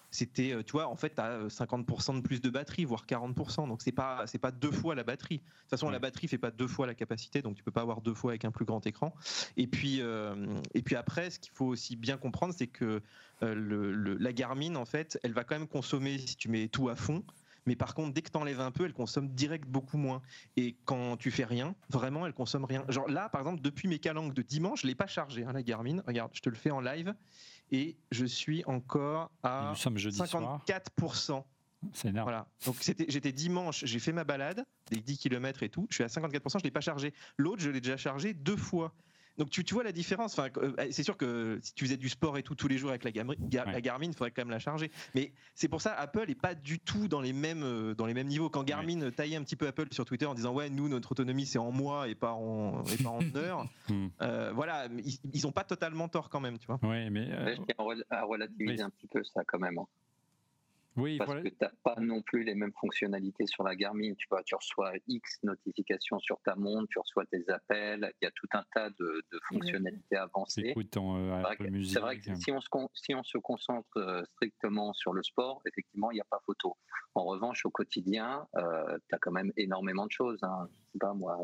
c'était, 0.10 0.54
euh, 0.54 0.64
tu 0.64 0.72
vois, 0.72 0.88
en 0.88 0.96
fait, 0.96 1.16
tu 1.16 1.22
as 1.22 1.48
50% 1.48 2.16
de 2.16 2.22
plus 2.22 2.42
de 2.42 2.50
batterie, 2.50 2.86
voire 2.86 3.06
40%. 3.06 3.68
Donc, 3.68 3.82
c'est 3.82 3.92
pas, 3.92 4.26
c'est 4.26 4.38
pas 4.38 4.52
deux 4.52 4.72
fois 4.72 4.96
la 4.96 5.04
batterie. 5.04 5.38
De 5.38 5.44
toute 5.44 5.70
façon, 5.70 5.90
la 5.90 6.00
batterie 6.00 6.28
fait 6.28 6.38
pas 6.38 6.52
deux 6.52 6.68
fois 6.68 6.88
la 6.88 6.96
capacité, 6.96 7.42
donc 7.42 7.56
tu 7.56 7.64
peux 7.64 7.72
pas 7.72 7.82
avoir 7.82 8.02
deux 8.02 8.14
fois 8.14 8.32
avec 8.32 8.46
un 8.46 8.52
plus 8.52 8.66
grand 8.66 8.86
écran. 8.88 9.14
Et 9.58 9.68
puis, 9.68 10.02
euh, 10.02 10.36
et 10.74 10.82
puis 10.82 10.96
après, 10.96 11.30
ce 11.30 11.40
qu'il 11.40 11.52
faut 11.54 11.66
aussi 11.66 11.96
bien 11.96 12.18
comprendre, 12.18 12.54
c'est 12.58 12.68
que 12.68 13.02
euh, 13.44 13.54
le, 13.54 14.16
la 14.16 14.34
Garmin, 14.34 14.76
en 14.76 14.86
fait, 14.86 15.20
elle 15.24 15.34
va 15.34 15.44
quand 15.44 15.58
même 15.58 15.68
consommer, 15.68 16.18
si 16.18 16.38
tu 16.38 16.50
mets 16.50 16.70
tout 16.70 16.90
à 16.90 16.96
fond, 16.96 17.24
Mais 17.68 17.76
par 17.76 17.94
contre, 17.94 18.14
dès 18.14 18.22
que 18.22 18.32
tu 18.32 18.38
enlèves 18.38 18.62
un 18.62 18.72
peu, 18.72 18.86
elle 18.86 18.94
consomme 18.94 19.28
direct 19.30 19.68
beaucoup 19.68 19.98
moins. 19.98 20.22
Et 20.56 20.78
quand 20.86 21.18
tu 21.18 21.30
fais 21.30 21.44
rien, 21.44 21.76
vraiment, 21.90 22.26
elle 22.26 22.34
consomme 22.34 22.66
rien. 22.66 22.84
Genre 22.90 23.08
là, 23.08 23.30
par 23.30 23.42
exemple, 23.42 23.62
depuis 23.62 23.88
mes 23.88 24.00
calanques 24.00 24.34
de 24.34 24.42
dimanche, 24.42 24.82
je 24.82 24.88
l'ai 24.88 24.96
pas 24.96 25.08
chargée, 25.08 25.44
hein, 25.44 25.52
la 25.54 25.62
Garmin. 25.62 26.02
Regarde, 26.08 26.32
je 26.34 26.42
te 26.42 26.50
le 26.50 26.56
fais 26.56 26.72
en 26.72 26.80
live. 26.80 27.14
Et 27.72 27.98
je 28.12 28.26
suis 28.26 28.64
encore 28.66 29.30
à 29.44 29.74
54%. 29.76 31.44
C'est 31.94 32.08
énorme. 32.08 32.26
Voilà. 32.26 32.48
Donc 32.66 32.76
j'étais 32.82 33.32
dimanche, 33.32 33.86
j'ai 33.86 34.00
fait 34.00 34.14
ma 34.14 34.24
balade, 34.24 34.66
des 34.90 35.00
10 35.00 35.20
km 35.20 35.62
et 35.62 35.70
tout, 35.70 35.86
je 35.90 35.96
suis 35.96 36.04
à 36.04 36.08
54%, 36.08 36.54
je 36.54 36.58
ne 36.58 36.64
l'ai 36.64 36.72
pas 36.72 36.82
chargé. 36.82 37.14
L'autre, 37.38 37.62
je 37.62 37.70
l'ai 37.70 37.82
déjà 37.82 37.98
chargé 37.98 38.34
deux 38.34 38.58
fois. 38.58 38.94
Donc 39.38 39.50
tu, 39.50 39.64
tu 39.64 39.74
vois 39.74 39.84
la 39.84 39.92
différence. 39.92 40.38
Enfin, 40.38 40.50
euh, 40.58 40.74
c'est 40.92 41.04
sûr 41.04 41.18
que 41.18 41.60
si 41.62 41.74
tu 41.74 41.86
faisais 41.86 41.98
du 41.98 42.10
sport 42.10 42.38
et 42.38 42.44
tout 42.44 42.56
tous 42.56 42.68
les 42.68 42.78
jours 42.78 42.90
avec 42.90 43.04
la, 43.04 43.12
la 43.14 43.82
Garmin, 43.82 44.08
il 44.08 44.14
faudrait 44.14 44.32
quand 44.32 44.42
même 44.42 44.50
la 44.50 44.60
charger. 44.60 44.92
Mais 45.16 45.32
c'est 45.54 45.68
pour 45.68 45.82
ça 45.82 45.94
Apple 45.94 46.30
est 46.30 46.36
pas 46.36 46.56
du 46.56 46.80
tout 46.80 47.08
dans 47.08 47.22
les 47.22 47.34
mêmes 47.34 47.64
euh, 47.64 47.94
dans 47.94 48.06
les 48.06 48.14
mêmes 48.14 48.28
niveaux. 48.28 48.50
Quand 48.50 48.64
Garmin 48.64 49.12
taillait 49.12 49.38
un 49.38 49.44
petit 49.44 49.56
peu 49.56 49.68
Apple 49.68 49.88
sur 49.92 50.06
Twitter 50.06 50.26
en 50.26 50.34
disant 50.34 50.54
ouais 50.54 50.70
nous 50.70 50.90
notre 50.90 51.12
autonomie 51.12 51.46
c'est 51.46 51.60
en 51.60 51.72
mois 51.72 52.08
et 52.08 52.16
pas 52.16 52.34
en 52.34 52.84
et 52.86 53.04
pas 53.04 53.10
en 53.10 53.20
heures, 53.36 53.66
hmm. 53.90 54.08
euh, 54.22 54.52
voilà 54.54 54.88
ils, 55.04 55.20
ils 55.34 55.48
ont 55.48 55.52
pas 55.52 55.64
totalement 55.64 56.08
tort 56.08 56.30
quand 56.30 56.40
même, 56.40 56.58
tu 56.58 56.68
vois. 56.68 56.80
Oui, 56.84 57.10
mais 57.10 57.30
à 58.10 58.24
relativiser 58.24 58.82
un 58.82 58.90
petit 58.90 59.08
peu 59.08 59.24
ça 59.24 59.44
quand 59.46 59.60
même. 59.60 59.78
Oui, 60.98 61.18
parce 61.20 61.36
que 61.36 61.48
tu 61.48 61.56
n'as 61.62 61.72
pas 61.84 61.96
non 62.00 62.24
plus 62.24 62.44
les 62.44 62.56
mêmes 62.56 62.74
fonctionnalités 62.80 63.46
sur 63.46 63.64
la 63.64 63.76
Garmin. 63.76 64.14
Tu, 64.16 64.26
vois, 64.30 64.42
tu 64.44 64.56
reçois 64.56 64.94
X 65.08 65.40
notifications 65.44 66.20
sur 66.20 66.42
ta 66.42 66.56
montre, 66.56 66.88
tu 66.90 67.00
reçois 67.00 67.26
tes 67.28 67.48
appels, 67.50 68.12
il 68.20 68.26
y 68.26 68.28
a 68.28 68.32
tout 68.32 68.48
un 68.54 68.64
tas 68.74 68.90
de, 68.90 69.24
fonctionnalités 69.48 70.18
avancées. 70.18 70.74
Euh, 70.76 71.44
c'est 71.84 72.00
vrai 72.00 72.20
que 72.20 72.36
si 72.36 72.52
on, 72.52 72.60
se, 72.60 72.68
si 72.94 73.14
on 73.14 73.24
se 73.24 73.38
concentre 73.38 73.88
euh, 73.98 74.24
strictement 74.34 74.94
sur 74.94 75.14
le 75.14 75.22
sport, 75.22 75.62
effectivement, 75.66 76.10
il 76.12 76.16
n'y 76.16 76.22
a 76.22 76.28
pas 76.30 76.42
photo. 76.46 76.76
En 77.14 77.26
revanche, 77.26 77.66
au 77.66 77.70
quotidien, 77.70 78.48
euh, 78.56 78.98
tu 79.08 79.16
as 79.16 79.20
quand 79.20 79.32
même 79.32 79.54
énormément 79.56 80.08
de 80.08 80.12
choses. 80.12 80.40
Hein. 80.42 80.68
Je 80.72 80.92
sais 80.94 81.00
pas 81.00 81.14
moi 81.14 81.38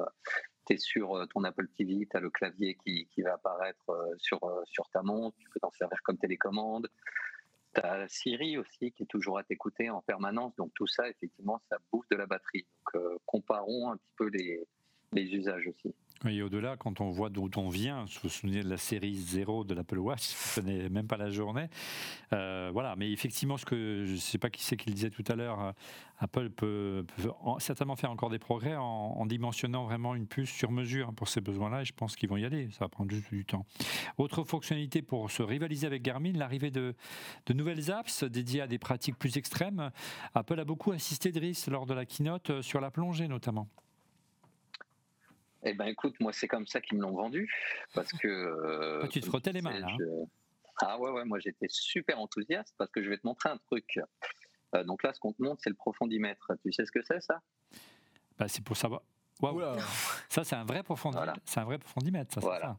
tu 0.65 0.75
es 0.75 0.77
sur 0.77 1.27
ton 1.33 1.43
Apple 1.43 1.67
TV, 1.75 2.07
tu 2.09 2.15
as 2.15 2.21
le 2.21 2.29
clavier 2.29 2.77
qui, 2.85 3.05
qui 3.13 3.21
va 3.21 3.33
apparaître 3.33 3.85
sur, 4.17 4.39
sur 4.63 4.89
ta 4.91 5.01
montre, 5.01 5.35
tu 5.37 5.49
peux 5.49 5.59
t'en 5.59 5.71
servir 5.71 6.01
comme 6.03 6.17
télécommande. 6.17 6.87
Tu 7.75 7.81
as 7.81 8.07
Siri 8.07 8.57
aussi 8.57 8.91
qui 8.91 9.03
est 9.03 9.07
toujours 9.07 9.37
à 9.37 9.43
t'écouter 9.43 9.89
en 9.89 10.01
permanence. 10.01 10.55
Donc 10.55 10.71
tout 10.75 10.87
ça, 10.87 11.09
effectivement, 11.09 11.61
ça 11.69 11.77
bouffe 11.91 12.07
de 12.09 12.15
la 12.15 12.25
batterie. 12.25 12.65
Donc 12.93 13.03
euh, 13.03 13.17
comparons 13.25 13.91
un 13.91 13.97
petit 13.97 14.13
peu 14.17 14.27
les, 14.27 14.67
les 15.11 15.23
usages 15.23 15.67
aussi. 15.67 15.95
Et 16.27 16.41
au-delà, 16.41 16.77
quand 16.77 17.01
on 17.01 17.09
voit 17.09 17.29
d'où 17.29 17.49
on 17.57 17.69
vient, 17.69 18.05
vous 18.05 18.11
vous 18.23 18.29
souvenez 18.29 18.63
de 18.63 18.69
la 18.69 18.77
série 18.77 19.15
0 19.15 19.65
de 19.65 19.73
l'Apple 19.73 19.99
Watch, 19.99 20.21
ce 20.23 20.61
n'est 20.61 20.89
même 20.89 21.07
pas 21.07 21.17
la 21.17 21.29
journée. 21.29 21.67
Euh, 22.31 22.69
voilà, 22.71 22.95
mais 22.95 23.11
effectivement, 23.11 23.57
ce 23.57 23.65
que 23.65 24.05
je 24.05 24.13
ne 24.13 24.17
sais 24.17 24.37
pas 24.37 24.49
qui 24.49 24.63
c'est 24.63 24.77
qui 24.77 24.89
le 24.89 24.95
disait 24.95 25.09
tout 25.09 25.23
à 25.27 25.35
l'heure, 25.35 25.59
euh, 25.59 25.71
Apple 26.19 26.49
peut, 26.49 27.05
certainement 27.59 27.97
faire 27.97 28.11
encore 28.11 28.29
des 28.29 28.39
progrès 28.39 28.75
en, 28.75 29.25
dimensionnant 29.25 29.83
vraiment 29.83 30.15
une 30.15 30.27
puce 30.27 30.49
sur 30.49 30.71
mesure 30.71 31.13
pour 31.13 31.27
ces 31.27 31.41
besoins-là, 31.41 31.81
et 31.81 31.85
je 31.85 31.93
pense 31.93 32.15
qu'ils 32.15 32.29
vont 32.29 32.37
y 32.37 32.45
aller. 32.45 32.69
Ça 32.71 32.85
va 32.85 32.89
prendre 32.89 33.11
juste 33.11 33.29
du 33.33 33.45
temps. 33.45 33.65
Autre 34.17 34.43
fonctionnalité 34.43 35.01
pour 35.01 35.29
se 35.29 35.43
rivaliser 35.43 35.87
avec 35.87 36.01
Garmin, 36.01 36.33
l'arrivée 36.33 36.71
de, 36.71 36.95
de, 37.45 37.53
nouvelles 37.53 37.91
apps 37.91 38.23
dédiées 38.23 38.61
à 38.61 38.67
des 38.67 38.77
pratiques 38.77 39.17
plus 39.17 39.37
extrêmes. 39.37 39.91
Apple 40.33 40.59
a 40.59 40.65
beaucoup 40.65 40.91
insisté, 40.91 41.31
Driss, 41.31 41.67
lors 41.67 41.85
de 41.85 41.93
la 41.93 42.05
keynote 42.05 42.49
euh, 42.51 42.61
sur 42.61 42.79
la 42.79 42.91
plongée 42.91 43.27
notamment. 43.27 43.67
Eh 45.65 45.73
ben 45.73 45.85
écoute, 45.85 46.15
moi 46.19 46.33
c'est 46.33 46.47
comme 46.47 46.67
ça 46.67 46.81
qu'ils 46.81 46.97
me 46.97 47.03
l'ont 47.03 47.15
vendu 47.15 47.49
parce 47.93 48.11
que. 48.11 48.27
Euh, 48.27 49.07
tu 49.07 49.21
te 49.21 49.25
frottais 49.25 49.51
les 49.51 49.61
mains 49.61 49.79
là. 49.79 49.87
Ah 50.81 50.99
ouais 50.99 51.11
ouais, 51.11 51.25
moi 51.25 51.39
j'étais 51.39 51.67
super 51.69 52.19
enthousiaste 52.19 52.73
parce 52.77 52.91
que 52.91 53.03
je 53.03 53.09
vais 53.09 53.17
te 53.17 53.25
montrer 53.25 53.49
un 53.49 53.57
truc. 53.57 53.99
Euh, 54.75 54.83
donc 54.83 55.03
là, 55.03 55.13
ce 55.13 55.19
qu'on 55.19 55.33
te 55.33 55.41
montre, 55.41 55.61
c'est 55.63 55.69
le 55.69 55.75
profondimètre. 55.75 56.51
Tu 56.63 56.71
sais 56.73 56.85
ce 56.85 56.91
que 56.91 57.03
c'est 57.03 57.21
ça? 57.21 57.41
Bah, 58.37 58.47
C'est 58.47 58.63
pour 58.63 58.75
savoir. 58.75 59.01
Ça 60.29 60.43
c'est 60.43 60.55
un 60.55 60.65
vrai 60.65 60.83
profondimètre. 60.83 61.33
C'est 61.45 61.59
un 61.59 61.65
vrai 61.65 61.77
profondimètre. 61.77 62.33
Ça, 62.33 62.41
ça. 62.41 62.77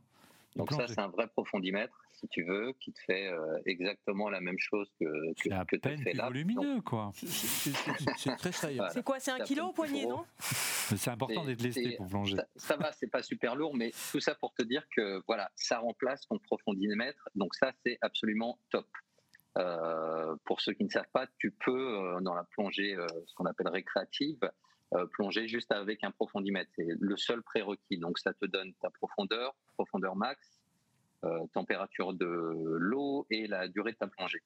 Donc 0.57 0.73
ça 0.73 0.87
c'est 0.87 1.01
un 1.01 1.09
vrai 1.09 1.27
profondimètre 1.29 2.05
si 2.15 2.29
tu 2.29 2.45
veux, 2.45 2.73
qui 2.81 2.93
te 2.93 3.01
fait 3.01 3.27
euh, 3.27 3.59
exactement 3.67 4.31
la 4.31 4.41
même 4.41 4.59
chose 4.59 4.91
que, 5.01 5.05
que, 5.43 5.65
que 5.65 5.77
tu 5.77 6.03
fais 6.03 6.13
là. 6.13 6.27
volumineux, 6.27 6.81
quoi. 6.81 7.11
C'est 7.15 8.37
très 8.37 8.53
saillant. 8.53 8.87
C'est 8.91 9.03
quoi 9.03 9.19
C'est 9.21 9.33
un 9.33 9.41
kilo 9.41 9.67
au 9.67 9.73
poignet, 9.73 10.07
non? 10.07 10.25
C'est 10.39 11.11
important 11.11 11.45
d'être 11.45 11.63
lesté 11.63 11.97
pour 11.97 12.07
plonger. 12.07 12.37
Ça, 12.57 12.77
va, 12.77 12.93
c'est 12.93 13.11
pas 13.11 13.23
super 13.23 13.57
lourd, 13.57 13.75
mais 13.75 13.93
tout 14.13 14.21
ça 14.21 14.35
pour 14.35 14.55
te 14.55 14.63
dire 14.63 14.85
que 14.95 15.23
voilà, 15.27 15.51
ça 15.57 15.79
remplace 15.79 16.27
ton 16.27 16.39
profondimètre. 16.39 17.29
Donc 17.35 17.55
ça, 17.55 17.73
c'est 17.85 17.99
absolument 18.01 18.59
top. 18.71 18.87
Euh, 19.57 20.35
pour 20.45 20.61
ceux 20.61 20.73
qui 20.73 20.85
ne 20.85 20.91
savent 20.91 21.11
pas, 21.13 21.27
tu 21.39 21.53
peux, 21.53 22.17
euh, 22.17 22.21
dans 22.21 22.35
la 22.35 22.45
plongée, 22.45 22.97
ce 23.27 23.35
qu'on 23.35 23.47
appelle 23.47 23.69
récréative, 23.69 24.41
plonger 25.13 25.49
juste 25.49 25.73
avec 25.73 26.05
un 26.05 26.11
profondimètre. 26.11 26.71
C'est 26.77 26.87
le 27.01 27.17
seul 27.17 27.43
prérequis. 27.43 27.99
Donc 27.99 28.19
ça 28.19 28.33
te 28.33 28.47
donne 28.47 28.73
ta 28.75 28.91
profondeur, 28.91 29.55
profondeur 29.77 30.15
max, 30.15 30.61
euh, 31.25 31.47
température 31.55 32.13
de 32.13 32.27
l'eau 32.27 33.27
et 33.31 33.47
la 33.47 33.67
durée 33.67 33.93
de 33.93 33.97
ta 33.97 34.07
plongée. 34.07 34.43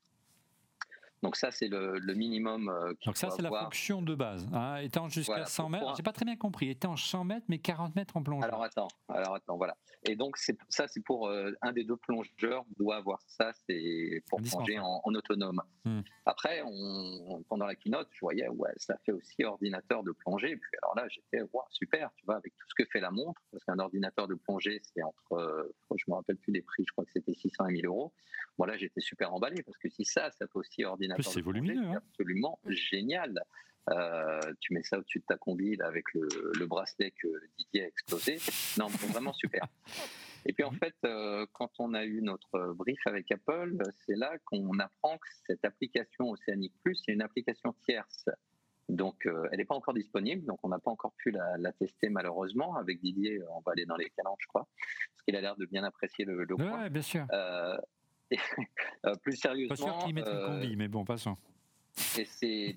Donc 1.23 1.37
ça, 1.37 1.51
c'est 1.51 1.69
le, 1.69 2.15
minimum. 2.15 2.69
Euh, 2.69 2.95
Donc 3.05 3.17
ça, 3.17 3.31
c'est 3.31 3.43
la 3.43 3.51
fonction 3.51 4.03
de 4.03 4.15
base. 4.15 4.47
Hein. 4.53 4.77
étant 4.77 5.09
jusqu'à 5.09 5.45
100 5.45 5.69
mètres, 5.69 5.95
j'ai 5.97 6.03
pas 6.03 6.13
très 6.13 6.25
bien 6.25 6.37
compris. 6.37 6.71
Étant 6.71 6.97
100 6.97 7.25
mètres, 7.25 7.47
mais 7.49 7.59
40 7.59 7.97
mètres 7.97 8.17
en 8.17 8.23
plongée. 8.23 8.47
Alors 8.47 8.63
attends, 8.63 8.89
alors 9.09 9.35
attends, 9.35 9.57
voilà. 9.57 9.77
Et 10.05 10.17
donc 10.17 10.37
ça, 10.69 10.87
c'est 10.87 11.01
pour 11.01 11.29
euh, 11.29 11.53
un 11.61 11.73
des 11.73 11.85
deux 11.85 11.97
plongeurs 11.97 12.65
doit 12.79 12.97
avoir 12.97 13.21
ça, 13.27 13.53
c'est 13.67 14.23
pour 14.31 14.41
plonger 14.41 14.79
en, 14.79 15.01
autonome. 15.05 15.61
Hmm. 15.85 16.01
Après, 16.25 16.63
on, 16.65 17.43
pendant 17.49 17.67
la 17.67 17.75
keynote, 17.75 18.09
je 18.13 18.21
voyais, 18.21 18.49
ouais, 18.49 18.71
ça 18.77 18.97
fait 19.05 19.13
aussi 19.13 19.45
ordinateur 19.45 20.05
de 20.05 20.13
plongée. 20.13 20.53
Et 20.53 20.57
puis 20.57 20.71
alors 20.83 20.95
là, 20.97 21.09
j'étais, 21.09 21.43
wow, 21.53 21.63
super, 21.71 22.11
tu 22.17 22.25
vois, 22.27 22.37
avec 22.37 22.55
tout 22.57 22.67
ce 22.69 22.75
que 22.75 22.89
fait 22.89 23.01
la 23.01 23.11
montre, 23.11 23.41
parce 23.51 23.65
qu'un 23.65 23.79
ordinateur 23.79 24.29
de 24.29 24.35
plongée, 24.35 24.81
c'est 24.83 25.03
entre, 25.03 25.33
euh, 25.33 25.75
je 25.97 26.05
me 26.09 26.15
rappelle 26.15 26.37
plus 26.37 26.53
les 26.53 26.63
prix, 26.63 26.85
je 26.87 26.93
crois 26.93 27.05
que 27.05 27.13
c'était 27.13 27.35
600 27.35 27.67
et 27.67 27.73
1000 27.73 27.87
euros. 27.87 28.13
Voilà, 28.57 28.77
j'étais 28.77 29.01
super 29.01 29.33
emballé 29.33 29.63
parce 29.63 29.79
que 29.79 29.89
si 29.89 30.05
ça, 30.05 30.31
ça 30.33 30.47
fait 30.47 30.57
aussi 30.57 30.85
ordinateur 30.85 31.08
c'est 31.21 31.41
volumineux. 31.41 31.89
Hein. 31.89 31.97
absolument 31.97 32.59
génial. 32.67 33.43
Euh, 33.91 34.41
tu 34.61 34.75
mets 34.75 34.83
ça 34.83 34.99
au-dessus 34.99 35.21
de 35.21 35.25
ta 35.25 35.37
combi 35.37 35.81
avec 35.81 36.05
le, 36.15 36.67
bracelet 36.67 37.13
que 37.13 37.29
Didier 37.57 37.85
a 37.85 37.87
explosé. 37.87 38.39
Non, 38.79 38.89
vraiment 38.89 39.33
super. 39.33 39.67
Et 40.45 40.53
puis 40.53 40.65
en 40.65 40.71
fait, 40.83 40.95
euh, 41.05 41.47
quand 41.53 41.71
on 41.79 41.95
a 41.95 42.05
eu 42.05 42.21
notre 42.23 42.75
brief 42.75 42.99
avec 43.07 43.31
Apple, 43.33 43.79
c'est 44.07 44.17
là 44.17 44.37
qu'on 44.45 44.79
apprend 44.79 45.17
que 45.19 45.29
cette 45.47 45.65
application 45.65 46.31
Oceanic 46.31 46.73
Plus, 46.83 46.97
c'est 46.97 47.13
une 47.13 47.23
application 47.23 47.75
tierce. 47.85 48.29
Donc, 48.89 49.27
euh, 49.27 49.47
elle 49.53 49.59
n'est 49.59 49.67
pas 49.67 49.75
encore 49.75 49.93
disponible, 49.93 50.47
donc 50.47 50.61
on 50.63 50.69
n'a 50.69 50.79
pas 50.79 50.91
encore 50.91 51.13
pu 51.19 51.31
la, 51.31 51.73
tester 51.73 52.09
malheureusement. 52.09 52.77
Avec 52.77 53.01
Didier, 53.01 53.41
on 53.55 53.61
va 53.61 53.73
aller 53.73 53.85
dans 53.85 53.97
les 53.97 54.11
calendes, 54.11 54.39
je 54.41 54.47
crois, 54.47 54.67
parce 55.11 55.23
qu'il 55.25 55.37
a 55.37 55.43
l'air 55.43 55.57
de 55.57 55.67
bien 55.67 55.85
apprécier 55.85 56.25
le, 56.25 56.45
le 56.45 56.55
Oui, 56.55 56.91
bien 56.91 57.03
sûr. 57.03 57.27
Euh, 59.07 59.15
plus 59.23 59.37
sérieusement. 59.37 59.77
Pas 59.77 59.77
sûr 59.77 59.99
qu'ils 59.99 60.15
mettent 60.15 60.27
une 60.27 60.45
combi, 60.45 60.77
mais 60.77 60.89
bon, 60.89 61.05
passons. 61.05 61.37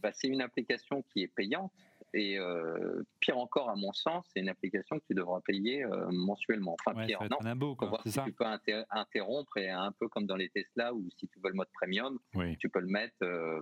Bah, 0.01 0.11
c'est 0.13 0.27
une 0.27 0.41
application 0.41 1.01
qui 1.01 1.23
est 1.23 1.27
payante. 1.27 1.71
Et 2.13 2.37
euh, 2.37 3.03
pire 3.19 3.37
encore, 3.37 3.69
à 3.69 3.75
mon 3.75 3.91
sens, 3.93 4.25
c'est 4.31 4.41
une 4.41 4.49
application 4.49 4.99
que 4.99 5.05
tu 5.07 5.13
devras 5.15 5.39
payer 5.41 5.83
euh, 5.83 6.11
mensuellement. 6.11 6.75
Enfin, 6.79 7.05
pire, 7.05 7.23
non. 7.31 7.37
Un 7.43 7.55
beau, 7.55 7.75
quoi, 7.75 7.99
si 8.05 8.19
tu 8.23 8.33
peux 8.33 8.45
interrompre, 8.45 9.57
et 9.57 9.69
un 9.69 9.91
peu 9.93 10.07
comme 10.09 10.27
dans 10.27 10.35
les 10.35 10.49
Tesla, 10.49 10.93
où 10.93 11.09
si 11.17 11.27
tu 11.27 11.39
veux 11.39 11.49
le 11.49 11.55
mode 11.55 11.69
premium, 11.73 12.19
tu 12.59 12.69
peux 12.69 12.81
le 12.81 12.87
mettre 12.87 13.15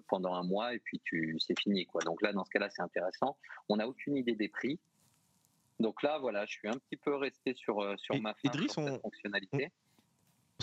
pendant 0.07 0.33
un 0.33 0.43
mois 0.43 0.73
et 0.73 0.79
puis 0.79 0.99
tu 1.03 1.37
c'est 1.39 1.57
fini. 1.59 1.85
Quoi. 1.85 2.01
Donc 2.01 2.21
là, 2.21 2.33
dans 2.33 2.43
ce 2.43 2.49
cas-là, 2.49 2.69
c'est 2.69 2.81
intéressant. 2.81 3.37
On 3.69 3.77
n'a 3.77 3.87
aucune 3.87 4.17
idée 4.17 4.35
des 4.35 4.49
prix. 4.49 4.79
Donc 5.79 6.03
là, 6.03 6.17
voilà, 6.19 6.45
je 6.45 6.51
suis 6.51 6.67
un 6.67 6.77
petit 6.77 6.97
peu 6.97 7.15
resté 7.15 7.53
sur, 7.53 7.97
sur 7.97 8.19
ma 8.19 8.33
fin 8.33 8.51
sur 8.51 8.83
cette 8.83 9.01
fonctionnalité 9.01 9.71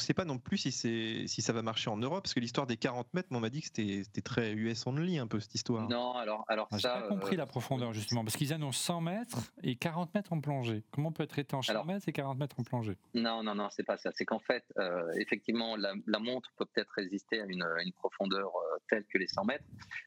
ne 0.01 0.05
sait 0.05 0.15
pas 0.15 0.25
non 0.25 0.39
plus 0.39 0.59
si, 0.59 0.73
si 0.73 1.43
ça 1.43 1.53
va 1.53 1.63
marcher 1.63 1.89
en 1.89 1.97
Europe, 1.97 2.23
parce 2.23 2.35
que 2.35 2.41
l'histoire 2.41 2.67
des 2.67 2.77
40 2.77 3.15
mètres, 3.15 3.29
on 3.31 3.41
m'a 3.41 3.49
dit 3.49 3.63
que 3.63 3.67
c'était 3.67 4.21
très 4.21 4.53
US 4.53 4.87
only 4.87 5.19
un 5.19 5.27
peu 5.27 5.41
cette 5.41 5.55
histoire. 5.55 5.89
Non, 5.89 6.13
alors, 6.13 6.45
alors 6.49 6.69
ah, 6.71 6.79
ça. 6.79 6.97
J'ai 6.97 7.03
pas 7.03 7.09
compris 7.09 7.35
euh, 7.35 7.39
la 7.39 7.47
profondeur 7.47 7.93
justement, 7.95 8.23
parce 8.23 8.37
qu'ils 8.37 8.53
annoncent 8.53 8.79
100 8.79 9.01
mètres 9.01 9.39
et 9.63 9.77
40 9.77 10.15
mètres 10.15 10.33
en 10.33 10.41
plongée. 10.41 10.83
Comment 10.91 11.13
peut 11.13 11.23
être 11.23 11.39
étanche 11.39 11.69
100 11.69 11.85
mètres 11.85 12.09
et 12.09 12.13
40 12.13 12.39
mètres 12.39 12.61
en 12.61 12.63
plongée? 12.63 12.97
Non, 13.15 13.43
non, 13.43 13.55
non, 13.55 13.69
c'est 13.71 13.85
pas 13.85 13.97
ça. 13.97 14.11
C'est 14.15 14.27
qu'en 14.27 14.39
fait, 14.39 14.65
euh, 14.79 15.11
effectivement, 15.17 15.77
la, 15.77 15.95
montre 16.19 16.51
peut 16.57 16.67
peut-être 16.67 16.93
résister 16.97 17.41
à 17.41 17.47
une, 17.47 17.65
une 17.85 17.93
profondeur 17.93 18.49
euh, 18.49 18.79
telle 18.91 19.05
que 19.07 19.17
les 19.17 19.29
100 19.29 19.45
mètres, 19.45 19.65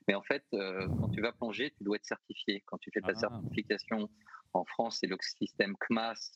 mais 0.07 0.15
en 0.15 0.23
fait, 0.23 0.43
quand 0.51 1.09
tu 1.09 1.21
vas 1.21 1.31
plonger, 1.31 1.71
tu 1.77 1.83
dois 1.83 1.95
être 1.95 2.05
certifié. 2.05 2.63
Quand 2.65 2.77
tu 2.77 2.91
fais 2.93 3.01
ta 3.01 3.13
ah. 3.15 3.19
certification 3.19 4.09
en 4.53 4.65
France, 4.65 4.97
c'est 4.99 5.07
le 5.07 5.17
système 5.21 5.75
CMAS 5.77 6.35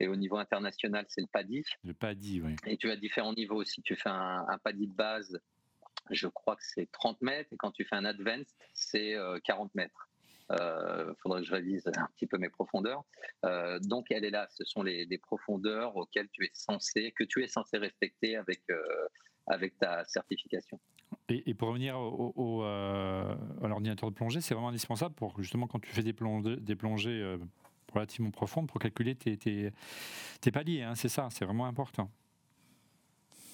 et 0.00 0.08
au 0.08 0.16
niveau 0.16 0.36
international, 0.36 1.04
c'est 1.08 1.20
le 1.20 1.28
PADI. 1.28 1.64
Le 1.84 1.94
PADI, 1.94 2.40
oui. 2.42 2.56
Et 2.66 2.76
tu 2.76 2.90
as 2.90 2.96
différents 2.96 3.32
niveaux. 3.32 3.64
Si 3.64 3.80
tu 3.82 3.94
fais 3.96 4.10
un, 4.10 4.44
un 4.48 4.58
PADI 4.58 4.88
de 4.88 4.92
base, 4.94 5.40
je 6.10 6.28
crois 6.28 6.56
que 6.56 6.62
c'est 6.64 6.90
30 6.92 7.20
mètres. 7.22 7.52
Et 7.52 7.56
quand 7.56 7.70
tu 7.70 7.84
fais 7.84 7.96
un 7.96 8.04
Advanced, 8.04 8.54
c'est 8.72 9.16
40 9.44 9.66
euh, 9.66 9.70
mètres. 9.74 10.08
Il 10.50 10.56
euh, 10.60 11.14
faudrait 11.22 11.40
que 11.40 11.46
je 11.46 11.54
révise 11.54 11.86
un 11.86 12.08
petit 12.14 12.26
peu 12.26 12.36
mes 12.36 12.50
profondeurs. 12.50 13.04
Euh, 13.44 13.78
donc, 13.80 14.10
elle 14.10 14.24
est 14.24 14.30
là. 14.30 14.46
Ce 14.50 14.64
sont 14.64 14.82
les, 14.82 15.06
profondeurs 15.18 15.96
auxquelles 15.96 16.28
tu 16.30 16.44
es 16.44 16.50
censé, 16.52 17.12
que 17.16 17.24
tu 17.24 17.42
es 17.42 17.48
censé 17.48 17.78
respecter 17.78 18.36
avec 18.36 18.62
avec 19.46 19.76
ta 19.78 20.04
certification. 20.06 20.80
Et, 21.28 21.52
pour 21.54 21.68
revenir 21.68 21.98
au, 21.98 22.62
à 22.62 23.68
l'ordinateur 23.68 24.10
de 24.10 24.14
plongée, 24.14 24.40
c'est 24.40 24.54
vraiment 24.54 24.68
indispensable 24.68 25.14
pour 25.14 25.40
justement 25.40 25.66
quand 25.66 25.80
tu 25.80 25.90
fais 25.90 26.02
des 26.02 26.12
plongées 26.12 27.38
relativement 27.94 28.30
profondes 28.30 28.68
pour 28.68 28.80
calculer 28.80 29.14
tes, 29.14 29.36
tes, 29.36 29.72
tes 30.40 30.50
paliers. 30.50 30.82
Hein, 30.82 30.94
c'est 30.94 31.08
ça, 31.08 31.28
c'est 31.30 31.44
vraiment 31.44 31.66
important. 31.66 32.10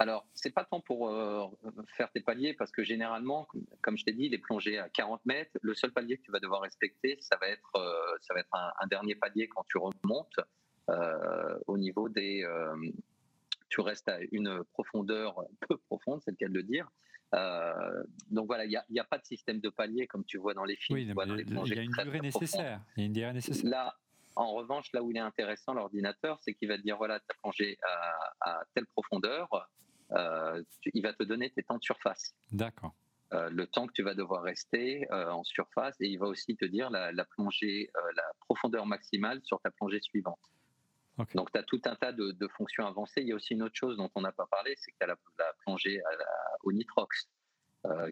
Alors, 0.01 0.27
c'est 0.33 0.51
pas 0.51 0.65
tant 0.65 0.81
pour 0.81 1.11
euh, 1.11 1.47
faire 1.95 2.11
tes 2.11 2.21
paliers, 2.21 2.55
parce 2.55 2.73
que 2.73 2.83
généralement, 2.83 3.47
comme 3.83 3.99
je 3.99 4.05
t'ai 4.05 4.15
dit, 4.15 4.31
les 4.31 4.39
plongées 4.39 4.79
à 4.79 4.89
40 4.89 5.27
mètres, 5.27 5.51
le 5.61 5.75
seul 5.75 5.93
palier 5.93 6.17
que 6.17 6.23
tu 6.23 6.33
vas 6.33 6.41
devoir 6.41 6.63
respecter, 6.63 7.19
ça 7.21 7.37
va 7.39 7.49
être, 7.49 7.71
euh, 7.77 8.17
ça 8.23 8.33
va 8.33 8.41
être 8.41 8.49
un, 8.55 8.87
dernier 8.87 9.15
palier 9.15 9.47
quand 9.49 9.63
tu 9.69 9.77
remontes 9.77 10.41
euh, 10.89 11.59
au 11.67 11.77
niveau 11.77 12.09
des. 12.09 12.47
tu 13.69 13.83
restes 13.83 14.09
à 14.09 14.21
une 14.33 14.65
profondeur 14.73 15.45
peu 15.69 15.77
profonde, 15.77 16.23
c'est 16.25 16.31
le 16.31 16.39
cas 16.39 16.49
de 16.49 16.55
le 16.55 16.63
dire. 16.63 16.91
donc 18.31 18.47
voilà, 18.47 18.65
il 18.65 18.83
n'y 18.89 19.01
a, 19.01 19.05
pas 19.05 19.19
de 19.19 19.27
système 19.27 19.61
de 19.61 19.69
palier 19.69 20.07
comme 20.07 20.25
tu 20.25 20.39
vois 20.39 20.55
dans 20.55 20.65
les 20.65 20.77
films. 20.77 20.97
Oui, 20.97 21.03
il 21.03 21.75
y 21.75 21.79
a 21.79 21.83
une 21.83 21.91
durée 21.91 22.21
nécessaire. 22.21 22.81
Il 22.97 23.01
y 23.01 23.03
a 23.03 23.07
une 23.07 23.13
durée 23.13 23.33
nécessaire. 23.35 23.71
Là, 23.71 23.95
en 24.37 24.53
revanche, 24.53 24.93
là 24.93 25.03
où 25.03 25.11
il 25.11 25.17
est 25.17 25.21
intéressant, 25.21 25.75
l'ordinateur, 25.75 26.39
c'est 26.43 26.55
qu'il 26.55 26.69
va 26.69 26.77
te 26.77 26.83
dire 26.83 26.97
voilà, 26.97 27.19
tu 27.21 27.27
as 27.31 27.35
plongé 27.43 27.79
à, 28.41 28.63
telle 28.75 28.87
profondeur, 28.87 29.49
euh, 30.13 30.63
il 30.93 31.03
va 31.03 31.13
te 31.13 31.23
donner 31.23 31.51
tes 31.51 31.63
temps 31.63 31.79
de 31.79 31.83
surface. 31.83 32.35
D'accord. 32.53 32.95
Euh, 33.33 33.49
le 33.51 33.67
temps 33.67 33.87
que 33.87 33.93
tu 33.93 34.03
vas 34.03 34.15
devoir 34.15 34.43
rester 34.43 35.07
euh, 35.13 35.31
en 35.31 35.45
surface 35.45 35.95
et 36.01 36.09
il 36.09 36.19
va 36.19 36.27
aussi 36.27 36.57
te 36.57 36.65
dire 36.65 36.91
la, 36.91 37.25
plongée, 37.37 37.91
la 38.17 38.25
profondeur 38.41 38.87
maximale 38.87 39.41
sur 39.45 39.61
ta 39.61 39.71
plongée 39.71 40.01
suivante. 40.01 40.41
Donc, 41.35 41.53
tu 41.53 41.59
as 41.59 41.63
tout 41.63 41.81
un 41.85 41.95
tas 41.97 42.13
de, 42.13 42.49
fonctions 42.57 42.87
avancées. 42.87 43.21
Il 43.21 43.29
y 43.29 43.33
a 43.33 43.35
aussi 43.35 43.53
une 43.53 43.63
autre 43.63 43.75
chose 43.75 43.99
dont 43.99 44.11
on 44.15 44.23
n'a 44.23 44.33
pas 44.33 44.47
parlé, 44.47 44.75
c'est 44.79 44.91
que 44.91 44.97
tu 44.99 45.05
as 45.05 45.07
la, 45.07 45.53
plongée 45.65 46.01
au 46.63 46.73
nitrox, 46.73 47.29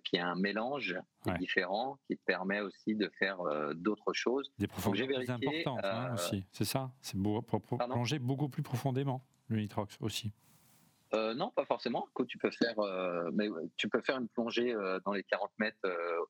qui 0.05 0.17
est 0.17 0.21
un 0.21 0.35
mélange 0.35 0.99
différent, 1.39 1.99
qui 2.07 2.17
te 2.17 2.25
permet 2.25 2.61
aussi 2.61 2.95
de 2.95 3.11
faire 3.19 3.39
d'autres 3.75 4.13
choses. 4.13 4.51
Des 4.59 4.67
profondeurs 4.67 5.07
plus 5.07 5.31
importantes 5.31 5.81
hein, 5.85 6.15
aussi, 6.15 6.47
c'est 6.53 6.65
ça 6.65 6.91
C'est 7.03 7.19
pour, 7.21 7.45
plonger 7.63 8.19
beaucoup 8.19 8.49
plus 8.49 8.63
profondément, 8.63 9.23
le 9.49 9.59
nitrox 9.59 9.97
aussi. 10.01 10.33
Euh, 11.15 11.35
non, 11.35 11.51
pas 11.51 11.65
forcément. 11.65 12.07
Tu 12.29 12.39
peux 12.39 12.51
faire, 12.51 12.79
euh, 12.79 13.31
mais 13.33 13.49
tu 13.77 13.89
peux 13.89 14.01
faire 14.03 14.19
une 14.19 14.29
plongée 14.29 14.75
euh, 14.75 15.01
dans 15.07 15.13
les 15.13 15.23
40 15.23 15.51
mètres 15.59 15.79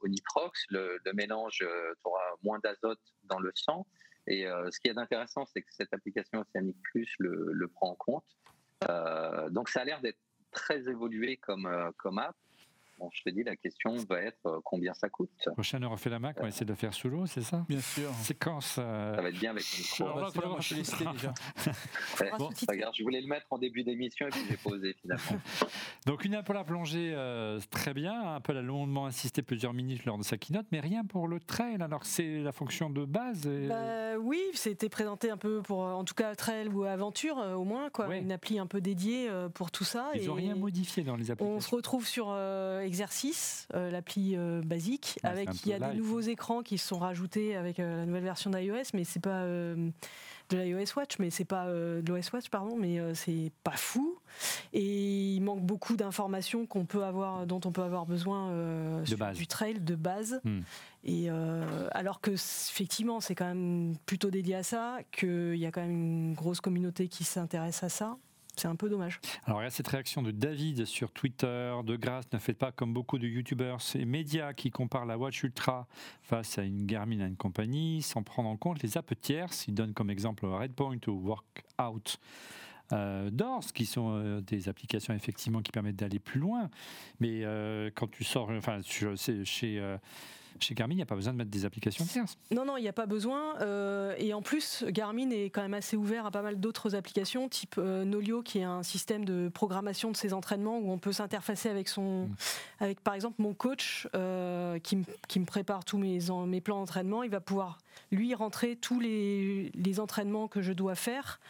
au 0.00 0.08
nitrox. 0.08 0.64
Le, 0.70 1.00
mélange, 1.14 1.58
tu 1.58 1.66
auras 2.04 2.34
moins 2.42 2.58
d'azote 2.60 3.00
dans 3.24 3.38
le 3.38 3.50
sang. 3.54 3.86
Et 4.26 4.44
ce 4.70 4.78
qui 4.80 4.88
est 4.88 4.98
intéressant, 4.98 5.46
c'est 5.46 5.62
que 5.62 5.72
cette 5.72 5.92
application 5.94 6.40
Oceanic 6.40 6.76
Plus 6.82 7.10
le, 7.18 7.50
le 7.50 7.68
prend 7.68 7.92
en 7.92 7.94
compte. 7.94 8.26
donc 9.50 9.70
ça 9.70 9.80
a 9.80 9.84
l'air 9.84 10.00
d'être 10.02 10.18
très 10.50 10.88
évolué 10.88 11.38
comme, 11.38 11.68
comme 11.96 12.18
app. 12.18 12.36
Bon, 12.98 13.08
je 13.12 13.22
te 13.22 13.30
dis, 13.30 13.44
la 13.44 13.54
question 13.54 13.94
va 14.08 14.20
être 14.22 14.44
euh, 14.46 14.58
combien 14.64 14.92
ça 14.92 15.08
coûte? 15.08 15.30
Prochaine 15.52 15.84
on 15.84 15.90
refait 15.90 16.10
la 16.10 16.18
Mac, 16.18 16.36
on 16.40 16.42
va 16.42 16.48
essayer 16.48 16.66
de 16.66 16.72
le 16.72 16.76
faire 16.76 16.92
sous 16.92 17.08
l'eau, 17.08 17.26
c'est 17.26 17.42
ça? 17.42 17.64
Bien 17.68 17.80
sûr. 17.80 18.10
Séquence. 18.14 18.76
Euh, 18.78 19.14
ça? 19.14 19.22
Va 19.22 19.28
être 19.28 19.38
bien 19.38 19.52
avec 19.52 19.62
le 19.62 19.78
micro. 19.78 20.04
On 20.04 20.20
va, 20.20 20.30
falloir 20.32 20.58
déjà. 20.58 21.34
bon, 22.38 22.50
regarde, 22.68 22.94
je 22.96 23.04
voulais 23.04 23.20
le 23.20 23.28
mettre 23.28 23.46
en 23.50 23.58
début 23.58 23.84
d'émission 23.84 24.26
et 24.26 24.30
puis 24.30 24.40
j'ai 24.48 24.56
posé 24.56 24.96
finalement. 25.00 25.40
Donc 26.06 26.24
une 26.24 26.34
app 26.34 26.44
pour 26.44 26.54
la 26.54 26.64
plongée, 26.64 27.12
euh, 27.14 27.60
très 27.70 27.94
bien. 27.94 28.34
Apple 28.34 28.56
a 28.56 28.62
longuement 28.62 29.06
insisté 29.06 29.42
plusieurs 29.42 29.74
minutes 29.74 30.04
lors 30.04 30.18
de 30.18 30.24
sa 30.24 30.36
keynote, 30.36 30.66
mais 30.72 30.80
rien 30.80 31.04
pour 31.04 31.28
le 31.28 31.38
trail. 31.38 31.80
Alors 31.80 32.04
c'est 32.04 32.40
la 32.40 32.50
fonction 32.50 32.90
de 32.90 33.04
base. 33.04 33.46
Bah, 33.46 34.18
oui, 34.18 34.42
c'était 34.54 34.88
présenté 34.88 35.30
un 35.30 35.36
peu 35.36 35.62
pour, 35.62 35.80
en 35.80 36.02
tout 36.02 36.14
cas, 36.14 36.34
trail 36.34 36.66
ou 36.66 36.82
aventure 36.82 37.36
au 37.36 37.64
moins, 37.64 37.90
quoi. 37.90 38.16
Une 38.16 38.32
appli 38.32 38.58
un 38.58 38.66
peu 38.66 38.80
dédiée 38.80 39.30
pour 39.54 39.70
tout 39.70 39.84
ça. 39.84 40.10
Ils 40.14 40.26
n'ont 40.26 40.34
rien 40.34 40.56
modifié 40.56 41.04
dans 41.04 41.14
les 41.14 41.30
applications. 41.30 41.56
On 41.56 41.60
se 41.60 41.74
retrouve 41.74 42.04
sur 42.04 42.34
exercice, 42.88 43.68
euh, 43.74 43.90
l'appli 43.90 44.34
euh, 44.34 44.62
basique, 44.64 45.18
avec 45.22 45.48
il 45.64 45.68
y 45.68 45.74
a 45.74 45.78
des 45.78 45.96
nouveaux 45.96 46.20
écrans 46.20 46.62
qui 46.62 46.78
sont 46.78 46.98
rajoutés 46.98 47.54
avec 47.54 47.78
euh, 47.78 47.98
la 47.98 48.06
nouvelle 48.06 48.24
version 48.24 48.50
d'iOS, 48.50 48.90
mais 48.94 49.04
c'est 49.04 49.20
pas 49.20 49.44
de 49.44 50.56
l'iOS 50.56 50.96
Watch, 50.96 51.18
mais 51.18 51.28
c'est 51.28 51.44
pas 51.44 51.66
de 51.66 52.02
l'OS 52.08 52.32
Watch, 52.32 52.48
pardon, 52.48 52.76
mais 52.76 52.98
c'est 53.14 53.52
pas 53.62 53.76
fou. 53.76 54.18
Et 54.72 55.34
il 55.34 55.40
manque 55.40 55.60
beaucoup 55.60 55.96
d'informations 55.96 56.64
qu'on 56.64 56.86
peut 56.86 57.04
avoir, 57.04 57.46
dont 57.46 57.60
on 57.66 57.70
peut 57.70 57.82
avoir 57.82 58.06
besoin 58.06 59.02
du 59.34 59.46
trail 59.46 59.80
de 59.80 59.94
base. 59.94 60.40
Hmm. 60.44 60.60
Et 61.04 61.28
alors 61.92 62.22
que 62.22 62.30
effectivement, 62.30 63.20
c'est 63.20 63.34
quand 63.34 63.46
même 63.46 63.94
plutôt 64.06 64.30
dédié 64.30 64.54
à 64.54 64.62
ça, 64.62 64.98
qu'il 65.12 65.56
y 65.56 65.66
a 65.66 65.70
quand 65.70 65.82
même 65.82 65.90
une 65.90 66.34
grosse 66.34 66.62
communauté 66.62 67.08
qui 67.08 67.24
s'intéresse 67.24 67.82
à 67.82 67.90
ça 67.90 68.16
c'est 68.58 68.68
un 68.68 68.76
peu 68.76 68.88
dommage. 68.88 69.20
Alors 69.44 69.60
il 69.60 69.64
y 69.64 69.66
a 69.66 69.70
cette 69.70 69.88
réaction 69.88 70.22
de 70.22 70.30
David 70.30 70.84
sur 70.84 71.10
Twitter, 71.12 71.74
de 71.84 71.96
grâce, 71.96 72.24
ne 72.32 72.38
faites 72.38 72.58
pas 72.58 72.72
comme 72.72 72.92
beaucoup 72.92 73.18
de 73.18 73.26
youtubeurs 73.26 73.78
et 73.94 74.04
médias 74.04 74.52
qui 74.52 74.70
comparent 74.70 75.06
la 75.06 75.18
Watch 75.18 75.42
Ultra 75.42 75.86
face 76.22 76.58
à 76.58 76.62
une 76.62 76.86
Garmin 76.86 77.20
à 77.20 77.26
une 77.26 77.36
compagnie 77.36 78.02
sans 78.02 78.22
prendre 78.22 78.48
en 78.48 78.56
compte 78.56 78.82
les 78.82 78.96
apps 78.96 79.14
tierces. 79.20 79.66
Il 79.68 79.74
donne 79.74 79.94
comme 79.94 80.10
exemple 80.10 80.46
Redpoint 80.46 80.98
ou 81.06 81.12
Workout. 81.12 82.18
Euh, 82.94 83.28
DORS, 83.30 83.66
qui 83.74 83.84
sont 83.84 84.14
euh, 84.14 84.40
des 84.40 84.70
applications 84.70 85.12
effectivement 85.12 85.60
qui 85.60 85.72
permettent 85.72 85.96
d'aller 85.96 86.18
plus 86.18 86.40
loin. 86.40 86.70
Mais 87.20 87.44
euh, 87.44 87.90
quand 87.94 88.10
tu 88.10 88.24
sors, 88.24 88.50
enfin, 88.50 88.80
chez 89.44 89.98
Garmin, 90.74 90.94
il 90.94 90.96
n'y 90.96 91.02
a 91.02 91.06
pas 91.06 91.14
besoin 91.14 91.32
de 91.32 91.38
mettre 91.38 91.50
des 91.50 91.64
applications 91.64 92.04
tierces. 92.04 92.36
Non, 92.50 92.64
non, 92.64 92.76
il 92.76 92.82
n'y 92.82 92.88
a 92.88 92.92
pas 92.92 93.06
besoin. 93.06 93.58
Euh, 93.60 94.14
et 94.18 94.34
en 94.34 94.42
plus, 94.42 94.84
Garmin 94.88 95.30
est 95.30 95.46
quand 95.50 95.62
même 95.62 95.74
assez 95.74 95.96
ouvert 95.96 96.26
à 96.26 96.30
pas 96.30 96.42
mal 96.42 96.60
d'autres 96.60 96.94
applications, 96.94 97.48
type 97.48 97.76
euh, 97.78 98.04
Nolio, 98.04 98.42
qui 98.42 98.58
est 98.58 98.64
un 98.64 98.82
système 98.82 99.24
de 99.24 99.48
programmation 99.48 100.10
de 100.10 100.16
ses 100.16 100.32
entraînements 100.32 100.78
où 100.78 100.90
on 100.90 100.98
peut 100.98 101.12
s'interfacer 101.12 101.68
avec 101.68 101.88
son, 101.88 102.26
mm. 102.26 102.36
avec 102.80 103.00
par 103.00 103.14
exemple 103.14 103.36
mon 103.38 103.54
coach 103.54 104.08
euh, 104.14 104.78
qui, 104.78 104.98
qui, 105.28 105.40
me 105.40 105.46
prépare 105.46 105.84
tous 105.84 105.98
mes, 105.98 106.18
mes 106.46 106.60
plans 106.60 106.78
d'entraînement. 106.78 107.22
Il 107.22 107.30
va 107.30 107.40
pouvoir 107.40 107.78
lui 108.10 108.34
rentrer 108.34 108.76
tous 108.76 109.00
les, 109.00 109.70
les 109.74 110.00
entraînements 110.00 110.48
que 110.48 110.62
je 110.62 110.72
dois 110.72 110.94
faire. 110.94 111.40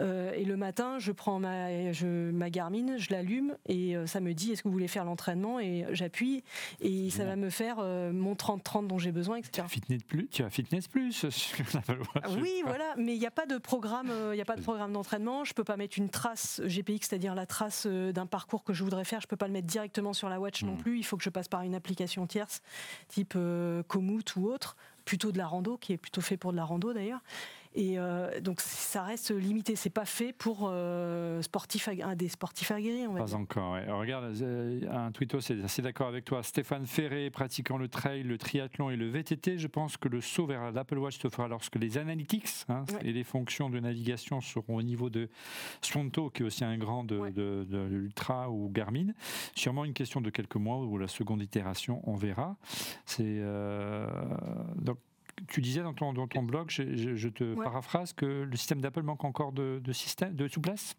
et 0.00 0.44
le 0.44 0.56
matin, 0.56 0.98
je 0.98 1.12
prends 1.12 1.38
ma, 1.38 1.92
je, 1.92 2.30
ma 2.30 2.50
Garmin, 2.50 2.96
je 2.96 3.10
l'allume 3.10 3.56
et 3.66 3.96
ça 4.06 4.20
me 4.20 4.32
dit 4.32 4.52
est-ce 4.52 4.62
que 4.62 4.68
vous 4.68 4.72
voulez 4.72 4.88
faire 4.88 5.04
l'entraînement? 5.04 5.60
Et 5.60 5.86
j'appuie 5.92 6.42
et 6.80 7.10
ça 7.10 7.24
va 7.24 7.36
me 7.36 7.50
faire 7.50 7.76
mon 7.78 8.34
30-30 8.34 8.86
dont 8.86 8.98
j'ai 8.98 9.12
besoin, 9.12 9.36
etc. 9.36 9.66
Fitness 9.68 10.02
plus, 10.02 10.28
tu 10.28 10.42
as 10.42 10.50
Fitness 10.50 10.88
Plus 10.88 11.24
Oui, 12.40 12.62
voilà, 12.64 12.94
mais 12.96 13.14
il 13.14 13.18
n'y 13.18 13.26
a 13.26 13.30
pas 13.30 13.46
de 13.46 13.58
programme, 13.58 14.10
euh, 14.10 14.34
il 14.34 14.40
a 14.40 14.44
pas 14.44 14.56
de 14.56 14.62
programme 14.62 14.92
d'entraînement. 14.92 15.44
Je 15.44 15.54
peux 15.54 15.64
pas 15.64 15.76
mettre 15.76 15.98
une 15.98 16.08
trace 16.08 16.60
GPX, 16.64 17.08
c'est-à-dire 17.08 17.34
la 17.34 17.46
trace 17.46 17.86
euh, 17.86 18.12
d'un 18.12 18.26
parcours 18.26 18.64
que 18.64 18.72
je 18.72 18.82
voudrais 18.84 19.04
faire. 19.04 19.20
Je 19.20 19.26
peux 19.26 19.36
pas 19.36 19.46
le 19.46 19.52
mettre 19.52 19.66
directement 19.66 20.12
sur 20.12 20.28
la 20.28 20.40
watch 20.40 20.62
non 20.62 20.74
hmm. 20.74 20.78
plus. 20.78 20.98
Il 20.98 21.02
faut 21.02 21.16
que 21.16 21.24
je 21.24 21.30
passe 21.30 21.48
par 21.48 21.62
une 21.62 21.74
application 21.74 22.26
tierce, 22.26 22.62
type 23.08 23.34
euh, 23.36 23.82
Komoot 23.82 24.36
ou 24.36 24.46
autre, 24.46 24.76
plutôt 25.04 25.32
de 25.32 25.38
la 25.38 25.46
rando, 25.46 25.76
qui 25.76 25.92
est 25.92 25.96
plutôt 25.96 26.20
fait 26.20 26.36
pour 26.36 26.52
de 26.52 26.56
la 26.56 26.64
rando 26.64 26.92
d'ailleurs. 26.92 27.20
Et 27.76 27.98
euh, 27.98 28.40
donc 28.40 28.60
ça 28.60 29.02
reste 29.02 29.32
limité. 29.32 29.74
C'est 29.74 29.90
pas 29.90 30.04
fait 30.04 30.32
pour 30.32 30.68
euh, 30.70 31.38
des 31.38 32.28
sportifs 32.28 32.70
aguerris. 32.70 33.06
On 33.08 33.14
va 33.14 33.24
pas 33.24 33.34
encore. 33.34 33.76
Regarde, 33.98 34.32
euh, 34.42 34.80
un 34.90 35.10
tweeto, 35.10 35.40
c'est 35.40 35.60
assez 35.62 35.82
d'accord 35.82 36.06
avec 36.06 36.24
toi. 36.24 36.42
Stéphane 36.42 36.86
Ferré, 36.86 37.30
pratiquant 37.30 37.76
le 37.76 37.88
trail, 37.88 38.22
le 38.22 38.38
triathlon 38.38 38.90
et 38.90 38.96
le 38.96 39.08
VTT, 39.08 39.58
je 39.58 39.66
pense 39.66 39.96
que 39.96 40.08
le 40.08 40.20
saut 40.20 40.46
vers 40.46 40.70
l'Apple 40.70 40.98
Watch 40.98 41.18
se 41.18 41.28
fera 41.28 41.48
lorsque 41.48 41.76
les 41.76 41.98
analytics 41.98 42.48
hein, 42.68 42.84
et 43.02 43.12
les 43.12 43.24
fonctions 43.24 43.68
de 43.70 43.80
navigation 43.80 44.40
seront 44.40 44.76
au 44.76 44.82
niveau 44.82 45.10
de 45.10 45.28
Swanto, 45.82 46.30
qui 46.30 46.42
est 46.42 46.46
aussi 46.46 46.64
un 46.64 46.78
grand 46.78 47.02
de, 47.02 47.30
de, 47.30 47.78
l'Ultra 47.90 48.50
ou 48.50 48.70
Garmin. 48.70 49.12
Sûrement 49.56 49.84
une 49.84 49.94
question 49.94 50.20
de 50.20 50.30
quelques 50.30 50.56
mois 50.56 50.78
ou 50.78 50.96
la 50.96 51.08
seconde 51.08 51.42
itération, 51.42 52.00
on 52.04 52.14
verra. 52.14 52.56
C'est 53.04 53.42
donc 54.76 54.98
tu 55.48 55.60
disais 55.60 55.82
dans 55.82 55.94
ton, 55.94 56.12
dans 56.12 56.26
ton 56.26 56.42
blog, 56.42 56.70
je, 56.70 57.28
te 57.28 57.54
paraphrase, 57.54 58.12
que 58.12 58.26
le 58.26 58.56
système 58.56 58.80
d'Apple 58.80 59.02
manque 59.02 59.24
encore 59.24 59.52
de, 59.52 59.80
de, 59.82 59.92
système, 59.92 60.34
de 60.34 60.48
souplesse? 60.48 60.96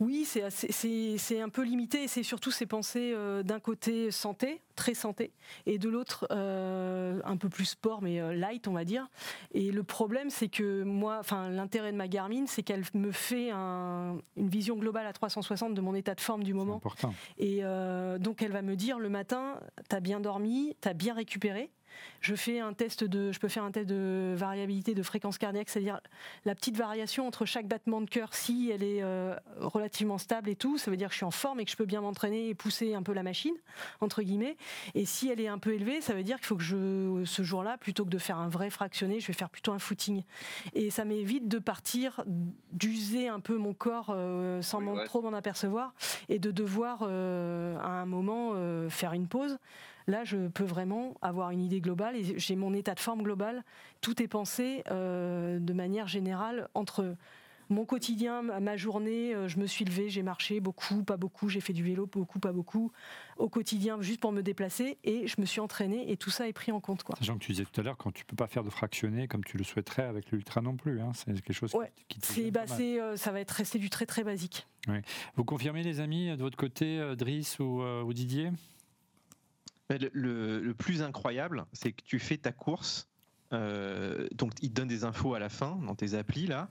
Oui, 0.00 0.26
c'est 0.26 1.40
un 1.40 1.48
peu 1.48 1.62
limité 1.62 2.08
c'est 2.08 2.22
surtout 2.22 2.50
ces 2.50 2.66
pensées 2.66 3.12
euh, 3.14 3.42
d'un 3.42 3.60
côté 3.60 4.10
santé, 4.10 4.60
très 4.74 4.94
santé, 4.94 5.32
et 5.66 5.78
de 5.78 5.88
l'autre 5.88 6.26
euh, 6.30 7.20
un 7.24 7.36
peu 7.36 7.48
plus 7.48 7.66
sport, 7.66 8.02
mais 8.02 8.20
euh, 8.20 8.34
light, 8.34 8.66
on 8.66 8.72
va 8.72 8.84
dire. 8.84 9.08
Et 9.52 9.70
le 9.70 9.82
problème, 9.82 10.30
c'est 10.30 10.48
que 10.48 10.82
moi, 10.82 11.18
enfin, 11.20 11.50
l'intérêt 11.50 11.92
de 11.92 11.96
ma 11.96 12.08
Garmin, 12.08 12.46
c'est 12.46 12.62
qu'elle 12.62 12.84
me 12.94 13.12
fait 13.12 13.52
une 13.52 14.20
vision 14.36 14.76
globale 14.76 15.06
à 15.06 15.12
360 15.12 15.74
de 15.74 15.80
mon 15.80 15.94
état 15.94 16.14
de 16.14 16.20
forme 16.20 16.42
du 16.42 16.54
moment. 16.54 16.76
Important. 16.76 17.14
Et 17.38 17.62
donc, 18.18 18.42
elle 18.42 18.52
va 18.52 18.62
me 18.62 18.74
dire 18.74 18.98
le 18.98 19.08
matin, 19.08 19.60
tu 19.88 19.96
as 19.96 20.00
bien 20.00 20.20
dormi, 20.20 20.76
tu 20.80 20.88
as 20.88 20.94
bien 20.94 21.14
récupéré. 21.14 21.70
Je 22.20 22.34
fais 22.34 22.60
un 22.60 22.72
test 22.72 23.04
de, 23.04 23.32
je 23.32 23.38
peux 23.38 23.48
faire 23.48 23.64
un 23.64 23.70
test 23.70 23.88
de 23.88 24.34
variabilité 24.36 24.94
de 24.94 25.02
fréquence 25.02 25.38
cardiaque, 25.38 25.68
c'est-à-dire 25.68 26.00
la 26.44 26.54
petite 26.54 26.76
variation 26.76 27.26
entre 27.26 27.44
chaque 27.44 27.66
battement 27.66 28.00
de 28.00 28.08
cœur, 28.08 28.34
si 28.34 28.70
elle 28.72 28.82
est 28.82 29.02
euh, 29.02 29.34
relativement 29.58 30.18
stable 30.18 30.48
et 30.48 30.56
tout, 30.56 30.78
ça 30.78 30.90
veut 30.90 30.96
dire 30.96 31.08
que 31.08 31.12
je 31.12 31.18
suis 31.18 31.24
en 31.24 31.30
forme 31.30 31.60
et 31.60 31.64
que 31.64 31.70
je 31.70 31.76
peux 31.76 31.84
bien 31.84 32.00
m'entraîner 32.00 32.48
et 32.48 32.54
pousser 32.54 32.94
un 32.94 33.02
peu 33.02 33.12
la 33.12 33.22
machine 33.22 33.54
entre 34.00 34.22
guillemets. 34.22 34.56
Et 34.94 35.04
si 35.04 35.28
elle 35.28 35.40
est 35.40 35.48
un 35.48 35.58
peu 35.58 35.74
élevée, 35.74 36.00
ça 36.00 36.14
veut 36.14 36.22
dire 36.22 36.36
qu'il 36.36 36.46
faut 36.46 36.56
que 36.56 36.62
je, 36.62 37.22
ce 37.24 37.42
jour-là, 37.42 37.76
plutôt 37.78 38.04
que 38.04 38.10
de 38.10 38.18
faire 38.18 38.38
un 38.38 38.48
vrai 38.48 38.70
fractionné, 38.70 39.20
je 39.20 39.26
vais 39.26 39.32
faire 39.32 39.50
plutôt 39.50 39.72
un 39.72 39.78
footing. 39.78 40.22
Et 40.74 40.90
ça 40.90 41.04
m'évite 41.04 41.48
de 41.48 41.58
partir, 41.58 42.22
d'user 42.72 43.28
un 43.28 43.40
peu 43.40 43.56
mon 43.56 43.74
corps 43.74 44.10
euh, 44.10 44.62
sans 44.62 44.82
trop 45.04 45.22
m'en 45.22 45.32
apercevoir 45.32 45.94
et 46.28 46.38
de 46.38 46.50
devoir 46.50 47.00
euh, 47.02 47.76
à 47.78 47.88
un 47.88 48.06
moment 48.06 48.52
faire 48.88 49.12
une 49.12 49.26
pause. 49.26 49.58
Là, 50.06 50.24
je 50.24 50.48
peux 50.48 50.64
vraiment 50.64 51.14
avoir 51.22 51.50
une 51.50 51.60
idée 51.60 51.80
globale 51.80 52.16
et 52.16 52.38
j'ai 52.38 52.56
mon 52.56 52.74
état 52.74 52.94
de 52.94 53.00
forme 53.00 53.22
global. 53.22 53.64
Tout 54.00 54.22
est 54.22 54.28
pensé 54.28 54.82
euh, 54.90 55.58
de 55.58 55.72
manière 55.72 56.08
générale 56.08 56.68
entre 56.74 57.16
mon 57.72 57.84
quotidien, 57.84 58.42
ma 58.42 58.76
journée, 58.76 59.34
euh, 59.34 59.48
je 59.48 59.58
me 59.58 59.66
suis 59.66 59.84
levé, 59.84 60.10
j'ai 60.10 60.22
marché 60.22 60.60
beaucoup, 60.60 61.02
pas 61.02 61.16
beaucoup, 61.16 61.48
j'ai 61.48 61.60
fait 61.60 61.72
du 61.72 61.82
vélo, 61.82 62.06
beaucoup, 62.06 62.38
pas 62.38 62.52
beaucoup, 62.52 62.92
au 63.38 63.48
quotidien, 63.48 64.00
juste 64.00 64.20
pour 64.20 64.32
me 64.32 64.42
déplacer, 64.42 64.98
et 65.04 65.26
je 65.26 65.40
me 65.40 65.46
suis 65.46 65.60
entraîné, 65.60 66.10
et 66.10 66.16
tout 66.16 66.30
ça 66.30 66.46
est 66.48 66.52
pris 66.52 66.70
en 66.70 66.80
compte. 66.80 67.02
Quoi. 67.02 67.16
Sachant 67.18 67.34
que 67.34 67.44
tu 67.44 67.52
disais 67.52 67.64
tout 67.64 67.80
à 67.80 67.84
l'heure, 67.84 67.96
quand 67.96 68.12
tu 68.12 68.24
peux 68.24 68.36
pas 68.36 68.46
faire 68.46 68.62
de 68.62 68.70
fractionné 68.70 69.26
comme 69.26 69.42
tu 69.42 69.56
le 69.56 69.64
souhaiterais 69.64 70.04
avec 70.04 70.30
l'ultra 70.30 70.60
non 70.60 70.76
plus, 70.76 71.00
hein, 71.00 71.12
c'est 71.14 71.32
quelque 71.32 71.52
chose 71.52 71.72
qui, 72.08 72.18
te 72.20 72.50
bah, 72.50 72.64
euh, 72.78 73.16
Ça 73.16 73.32
va 73.32 73.40
être 73.40 73.50
resté 73.50 73.78
du 73.78 73.90
très 73.90 74.06
très 74.06 74.22
basique. 74.22 74.66
Vous 75.36 75.44
confirmez 75.44 75.82
les 75.82 76.00
amis, 76.00 76.28
de 76.36 76.42
votre 76.42 76.56
côté, 76.56 77.14
Driss 77.16 77.58
ou 77.58 78.12
Didier? 78.12 78.50
Le, 80.12 80.72
plus 80.72 81.02
incroyable, 81.02 81.64
c'est 81.72 81.92
que 81.92 82.02
tu 82.04 82.18
fais 82.18 82.36
ta 82.36 82.52
course, 82.52 83.08
euh, 83.52 84.26
donc 84.34 84.52
il 84.62 84.70
te 84.70 84.74
donne 84.74 84.88
des 84.88 85.04
infos 85.04 85.34
à 85.34 85.38
la 85.38 85.48
fin 85.48 85.76
dans 85.86 85.94
tes 85.94 86.14
applis 86.14 86.46
là. 86.46 86.70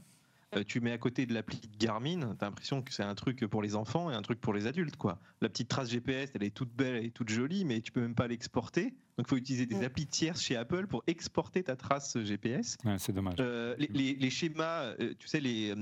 Euh, 0.54 0.66
tu 0.68 0.82
mets 0.82 0.92
à 0.92 0.98
côté 0.98 1.26
de 1.26 1.34
l'appli 1.34 1.62
Garmin, 1.80 2.36
t'as 2.38 2.48
l'impression 2.48 2.82
que 2.82 2.94
c'est 2.94 3.04
un 3.04 3.16
truc 3.16 3.46
pour 3.46 3.62
les 3.62 3.74
enfants 3.78 4.12
et 4.12 4.16
un 4.16 4.22
truc 4.22 4.42
pour 4.42 4.54
les 4.54 4.68
adultes 4.68 4.98
quoi. 4.98 5.18
La 5.40 5.48
petite 5.48 5.70
trace 5.70 5.90
GPS, 5.90 6.30
elle 6.34 6.44
est 6.44 6.54
toute 6.54 6.74
belle, 6.74 6.96
elle 6.96 7.06
est 7.06 7.12
toute 7.12 7.30
jolie, 7.30 7.64
mais 7.64 7.80
tu 7.80 7.94
peux 7.94 8.02
même 8.02 8.16
pas 8.16 8.28
l'exporter. 8.28 8.94
Donc 9.18 9.28
il 9.28 9.30
faut 9.30 9.38
utiliser 9.38 9.66
des 9.66 9.86
applis 9.86 10.08
tierces 10.08 10.42
chez 10.42 10.58
Apple 10.58 10.88
pour 10.88 11.04
exporter 11.08 11.64
ta 11.64 11.78
trace 11.78 12.18
GPS. 12.22 12.78
c'est 12.98 13.14
dommage. 13.14 13.36
Euh, 13.40 13.76
les, 13.78 14.30
schémas, 14.30 14.94
tu 15.20 15.28
sais, 15.28 15.40
les, 15.40 15.74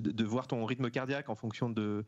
de, 0.00 0.24
voir 0.24 0.48
ton 0.48 0.64
rythme 0.64 0.90
cardiaque 0.90 1.28
en 1.28 1.36
fonction 1.36 1.70
de, 1.70 2.04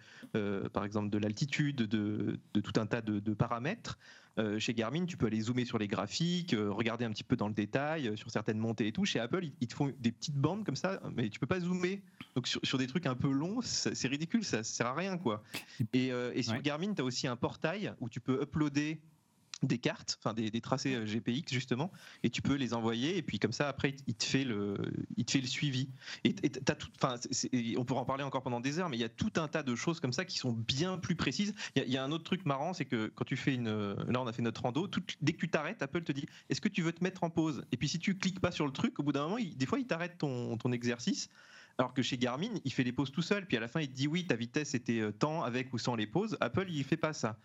par 0.73 0.85
exemple, 0.85 1.11
de 1.11 1.19
l'altitude, 1.19 1.77
de, 1.77 2.41
tout 2.53 2.81
un 2.81 2.87
tas 2.87 3.01
de 3.01 3.35
paramètres. 3.35 3.97
Euh, 4.39 4.59
chez 4.59 4.75
Garmin, 4.75 5.07
tu 5.07 5.17
peux 5.17 5.27
aller 5.27 5.41
zoomer 5.41 5.65
sur 5.65 5.79
les 5.79 5.89
graphiques, 5.89 6.53
euh, 6.53 6.71
regarder 6.71 7.05
un 7.05 7.11
petit 7.11 7.25
peu 7.25 7.37
dans 7.37 7.49
le 7.49 7.55
détail, 7.55 8.09
euh, 8.09 8.17
sur 8.17 8.31
certaines 8.31 8.59
montées 8.59 8.87
et 8.87 8.93
tout. 8.93 9.05
Chez 9.05 9.19
Apple, 9.19 9.49
ils, 9.61 9.67
te 9.67 9.75
font 9.75 9.93
des 9.99 10.13
petites 10.13 10.37
bandes 10.37 10.65
comme 10.65 10.77
ça, 10.77 11.01
mais 11.15 11.31
tu 11.31 11.41
peux 11.41 11.47
pas 11.47 11.61
zoomer. 11.61 12.03
Donc 12.35 12.47
sur, 12.47 12.79
des 12.79 12.87
trucs 12.87 13.07
un 13.07 13.15
peu 13.15 13.31
longs, 13.31 13.61
c'est 13.63 14.09
ridicule, 14.09 14.45
ça 14.45 14.63
sert 14.63 14.87
à 14.87 14.95
rien 14.95 15.17
quoi. 15.17 15.43
Et, 15.95 16.11
sur 16.43 16.61
Garmin, 16.61 16.93
tu 16.93 17.01
as 17.01 17.05
aussi 17.05 17.27
un 17.27 17.37
portail 17.37 17.95
où 18.01 18.09
tu 18.11 18.21
peux 18.21 18.43
uploader 18.43 19.01
des 19.63 19.79
cartes, 19.79 20.19
enfin 20.21 20.35
des, 20.35 20.51
tracés 20.61 20.95
euh, 20.95 21.07
GPX 21.07 21.53
justement, 21.53 21.91
et 22.23 22.31
tu 22.31 22.43
peux 22.43 22.55
les 22.55 22.75
envoyer 22.75 23.17
et 23.17 23.23
puis 23.23 23.39
comme 23.39 23.53
ça 23.53 23.69
après 23.69 23.95
il 24.07 24.15
te 24.15 24.25
fait 24.25 24.45
le, 24.45 24.77
il 25.17 25.25
te 25.25 25.33
fait 25.33 25.41
le 25.41 25.47
suivi. 25.47 25.89
Et, 26.25 26.35
tout, 26.35 26.89
enfin 26.97 27.17
on 27.77 27.85
pourra 27.85 28.03
en 28.03 28.05
parler 28.05 28.25
encore 28.25 28.43
pendant 28.43 28.61
des 28.61 28.79
heures, 28.79 28.89
mais 28.89 28.97
il 28.97 29.01
y 29.01 29.05
a 29.05 29.09
tout 29.09 29.33
un 29.37 29.49
tas 29.49 29.63
de 29.63 29.75
choses 29.75 30.01
comme 30.01 30.13
ça 30.13 30.25
qui 30.25 30.39
sont 30.39 30.53
bien 30.53 30.99
plus 30.99 31.17
précises. 31.17 31.55
Il 31.75 31.85
y, 31.89 31.97
a, 31.97 32.05
un 32.05 32.13
autre 32.13 32.25
truc 32.25 32.45
marrant, 32.45 32.75
c'est 32.75 32.85
que 32.85 33.11
quand 33.15 33.25
tu 33.25 33.37
fais 33.37 33.55
une, 33.55 33.95
là 33.95 34.21
on 34.21 34.27
a 34.27 34.33
fait 34.33 34.43
notre 34.43 34.63
rando, 34.63 34.89
dès 35.23 35.33
que 35.33 35.39
tu 35.39 35.49
t'arrêtes, 35.49 35.83
Apple 35.83 36.03
te 36.03 36.13
dit 36.13 36.27
est-ce 36.51 36.61
que 36.61 36.69
tu 36.69 36.83
veux 36.83 36.93
te 36.93 37.03
mettre 37.03 37.25
en 37.25 37.31
pause? 37.31 37.65
Et 37.73 37.77
puis 37.77 37.89
si 37.89 37.99
tu 37.99 38.17
cliques 38.17 38.41
pas 38.41 38.51
sur 38.51 38.67
le 38.67 38.73
truc, 38.73 38.99
au 38.99 39.03
bout 39.03 39.13
d'un 39.13 39.25
moment, 39.25 39.39
des 39.39 39.67
fois 39.67 39.79
il 39.79 39.87
t'arrête 39.87 40.19
ton, 40.19 40.57
ton 40.59 40.73
exercice. 40.73 41.31
Alors 41.79 41.93
que 41.93 42.01
chez 42.01 42.17
Garmin, 42.17 42.55
il 42.65 42.73
fait 42.73 42.85
les 42.85 42.93
pauses 42.93 43.13
tout 43.13 43.23
seul, 43.23 43.47
puis 43.47 43.57
à 43.57 43.61
la 43.61 43.69
fin 43.69 43.81
il 43.81 43.89
te 43.89 43.95
dit 43.95 44.07
oui, 44.07 44.27
ta 44.27 44.35
vitesse 44.35 44.75
était 44.75 45.01
euh, 45.01 45.13
tant 45.13 45.43
avec 45.43 45.75
ou 45.75 45.79
sans 45.79 45.95
les 45.95 46.07
pauses. 46.07 46.37
Apple, 46.41 46.67
il 46.71 46.85
fait 46.85 46.97
pas 46.97 47.13
ça. 47.13 47.39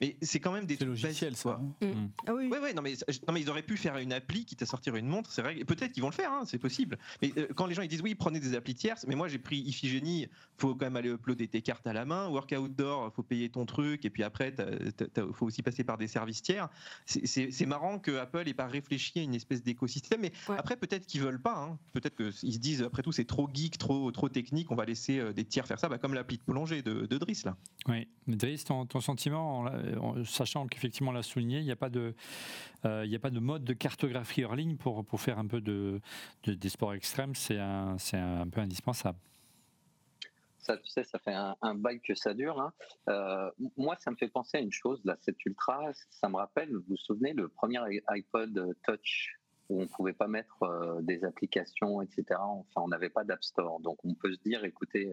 Mais 0.00 0.16
c'est 0.20 0.40
quand 0.40 0.52
même 0.52 0.66
des 0.66 0.76
trucs 0.76 0.88
logiciels, 0.88 1.36
ça. 1.36 1.60
Hein. 1.60 1.86
Mm. 1.86 1.86
Mm. 1.86 2.10
Ah 2.26 2.34
oui. 2.34 2.48
Ouais, 2.48 2.74
non 2.74 2.82
mais, 2.82 2.94
non, 3.26 3.32
mais 3.32 3.40
ils 3.40 3.50
auraient 3.50 3.62
pu 3.62 3.76
faire 3.76 3.96
une 3.98 4.12
appli 4.12 4.44
qui 4.44 4.56
t'a 4.56 4.66
sortir 4.66 4.96
une 4.96 5.06
montre, 5.06 5.32
c'est 5.32 5.42
vrai. 5.42 5.54
Peut-être 5.64 5.92
qu'ils 5.92 6.02
vont 6.02 6.10
le 6.10 6.14
faire, 6.14 6.32
hein, 6.32 6.42
c'est 6.46 6.58
possible. 6.58 6.98
Mais 7.22 7.32
euh, 7.36 7.46
quand 7.54 7.66
les 7.66 7.74
gens 7.74 7.82
ils 7.82 7.88
disent 7.88 8.02
oui, 8.02 8.14
prenez 8.14 8.40
des 8.40 8.54
applis 8.54 8.74
tierces, 8.74 9.06
mais 9.06 9.14
moi 9.14 9.28
j'ai 9.28 9.38
pris 9.38 9.58
Iphigénie, 9.58 10.28
faut 10.58 10.74
quand 10.74 10.86
même 10.86 10.96
aller 10.96 11.10
uploader 11.10 11.48
tes 11.48 11.62
cartes 11.62 11.86
à 11.86 11.92
la 11.92 12.04
main. 12.04 12.28
Workout 12.28 12.74
Door, 12.74 13.12
faut 13.14 13.22
payer 13.22 13.48
ton 13.48 13.64
truc, 13.66 14.04
et 14.04 14.10
puis 14.10 14.22
après, 14.22 14.54
il 14.58 15.32
faut 15.32 15.46
aussi 15.46 15.62
passer 15.62 15.84
par 15.84 15.98
des 15.98 16.08
services 16.08 16.42
tiers. 16.42 16.68
C'est 17.06 17.66
marrant 17.66 17.98
que 17.98 18.16
Apple 18.16 18.48
ait 18.48 18.54
pas 18.54 18.66
réfléchi 18.66 19.18
à 19.18 19.22
une 19.22 19.34
espèce 19.34 19.62
d'écosystème. 19.62 20.20
Mais 20.20 20.32
après, 20.56 20.76
peut-être 20.76 21.06
qu'ils 21.06 21.20
veulent 21.22 21.40
pas. 21.40 21.56
Hein. 21.56 21.78
Peut-être 21.92 22.16
qu'ils 22.16 22.32
se 22.52 22.58
disent 22.58 22.82
après 22.82 23.02
tout, 23.02 23.12
c'est 23.12 23.24
trop 23.24 23.48
geek, 23.52 23.78
trop, 23.78 24.10
trop 24.10 24.28
technique, 24.28 24.70
on 24.70 24.74
va 24.74 24.84
laisser 24.84 25.18
euh, 25.18 25.32
des 25.32 25.44
tiers 25.44 25.66
faire 25.66 25.78
ça, 25.78 25.88
bah, 25.88 25.98
comme 25.98 26.14
l'appli 26.14 26.38
de 26.38 26.42
plongée 26.42 26.82
de, 26.82 27.06
de 27.06 27.18
Driss 27.18 27.44
là. 27.44 27.56
Oui, 27.88 28.08
Driss, 28.26 28.64
ton, 28.64 28.86
ton 28.86 29.00
sentiment, 29.00 29.60
en, 29.60 29.66
sachant 30.24 30.66
qu'effectivement, 30.66 31.10
on 31.10 31.14
l'a 31.14 31.22
souligné, 31.22 31.58
il 31.58 31.64
n'y 31.64 31.72
a, 31.72 31.76
pas 31.76 31.90
de, 31.90 32.14
euh, 32.84 33.14
a 33.14 33.18
pas 33.18 33.30
de 33.30 33.40
mode 33.40 33.64
de 33.64 33.72
cartographie 33.72 34.44
hors 34.44 34.56
ligne 34.56 34.76
pour, 34.76 35.04
faire 35.20 35.38
un 35.38 35.46
peu 35.46 35.60
de, 35.60 36.00
des 36.44 36.68
sports 36.68 36.94
extrêmes. 36.94 37.34
C'est 37.34 37.58
un, 37.58 37.96
peu 38.50 38.60
indispensable. 38.60 39.18
Ça, 40.58 40.76
tu 40.78 40.88
sais, 40.88 41.04
ça 41.04 41.18
fait 41.20 41.34
un, 41.34 41.74
bail 41.76 42.00
que 42.00 42.14
ça 42.14 42.34
dure. 42.34 42.60
Hein. 42.60 42.72
Euh, 43.08 43.50
moi, 43.76 43.96
ça 44.00 44.10
me 44.10 44.16
fait 44.16 44.28
penser 44.28 44.58
à 44.58 44.60
une 44.60 44.72
chose, 44.72 45.00
là, 45.04 45.16
cette 45.20 45.44
Ultra, 45.44 45.92
ça 46.10 46.28
me 46.28 46.36
rappelle, 46.36 46.72
vous 46.72 46.82
vous 46.88 46.96
souvenez, 46.96 47.34
le 47.34 47.48
premier 47.48 47.78
iPod 48.08 48.74
Touch 48.82 49.38
où 49.68 49.78
on 49.80 49.82
ne 49.82 49.88
pouvait 49.88 50.12
pas 50.12 50.28
mettre 50.28 50.62
euh, 50.62 51.00
des 51.02 51.24
applications, 51.24 52.00
etc. 52.00 52.24
Enfin, 52.38 52.82
on 52.82 52.88
n'avait 52.88 53.10
pas 53.10 53.24
d'App 53.24 53.42
Store. 53.42 53.80
Donc, 53.80 53.98
on 54.04 54.14
peut 54.14 54.32
se 54.32 54.38
dire, 54.44 54.64
écoutez, 54.64 55.12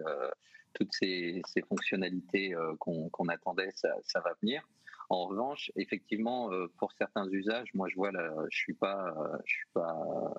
toutes 0.74 0.94
ces, 0.94 1.42
fonctionnalités 1.68 2.56
qu'on 2.80 3.28
attendait, 3.28 3.72
ça, 3.76 4.20
va 4.24 4.34
venir. 4.42 4.64
En 5.10 5.26
revanche, 5.28 5.72
effectivement, 5.76 6.52
euh, 6.52 6.68
pour 6.78 6.92
certains 6.94 7.28
usages, 7.30 7.74
moi 7.74 7.88
je 7.90 7.96
vois 7.96 8.12
là, 8.12 8.34
je 8.50 8.58
suis 8.58 8.74
pas, 8.74 9.14
je 9.46 9.54
suis 9.54 9.68
pas 9.74 10.34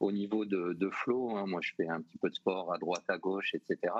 au 0.00 0.10
niveau 0.10 0.44
de, 0.44 0.72
de 0.72 0.90
flow. 0.90 1.36
Hein. 1.36 1.46
moi, 1.46 1.60
je 1.62 1.72
fais 1.76 1.88
un 1.88 2.00
petit 2.00 2.18
peu 2.18 2.28
de 2.28 2.34
sport 2.34 2.72
à 2.72 2.78
droite, 2.78 3.04
à 3.08 3.18
gauche, 3.18 3.54
etc. 3.54 3.94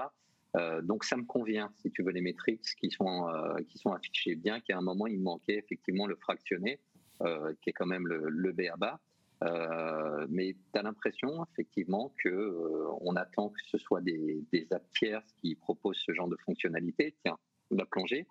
Euh, 0.56 0.82
donc 0.82 1.04
ça 1.04 1.16
me 1.16 1.24
convient, 1.24 1.72
si 1.76 1.90
tu 1.90 2.02
veux, 2.02 2.10
les 2.10 2.20
métriques 2.20 2.66
qui 2.78 2.90
sont 2.90 3.28
euh, 3.28 3.62
qui 3.68 3.78
sont 3.78 3.92
affichées. 3.92 4.34
Bien 4.34 4.60
qu'à 4.60 4.76
un 4.76 4.82
moment 4.82 5.06
il 5.06 5.20
manquait 5.20 5.56
effectivement 5.56 6.06
le 6.06 6.16
fractionné, 6.16 6.80
qui 7.60 7.70
est 7.70 7.72
quand 7.72 7.86
même 7.86 8.08
le, 8.08 8.28
le 8.28 8.52
BABA. 8.52 8.98
Mais 10.28 10.56
tu 10.72 10.78
as 10.78 10.82
l'impression 10.82 11.44
effectivement 11.52 12.14
que 12.22 12.86
on 13.00 13.16
attend 13.16 13.48
que 13.50 13.60
ce 13.66 13.78
soit 13.78 14.00
des, 14.00 14.44
des 14.52 14.66
apps 14.72 15.26
qui 15.40 15.54
proposent 15.56 16.02
ce 16.04 16.12
genre 16.12 16.28
de 16.28 16.36
fonctionnalité. 16.44 17.14
Tiens, 17.24 17.38
la 17.70 17.86
plongée. 17.86 18.26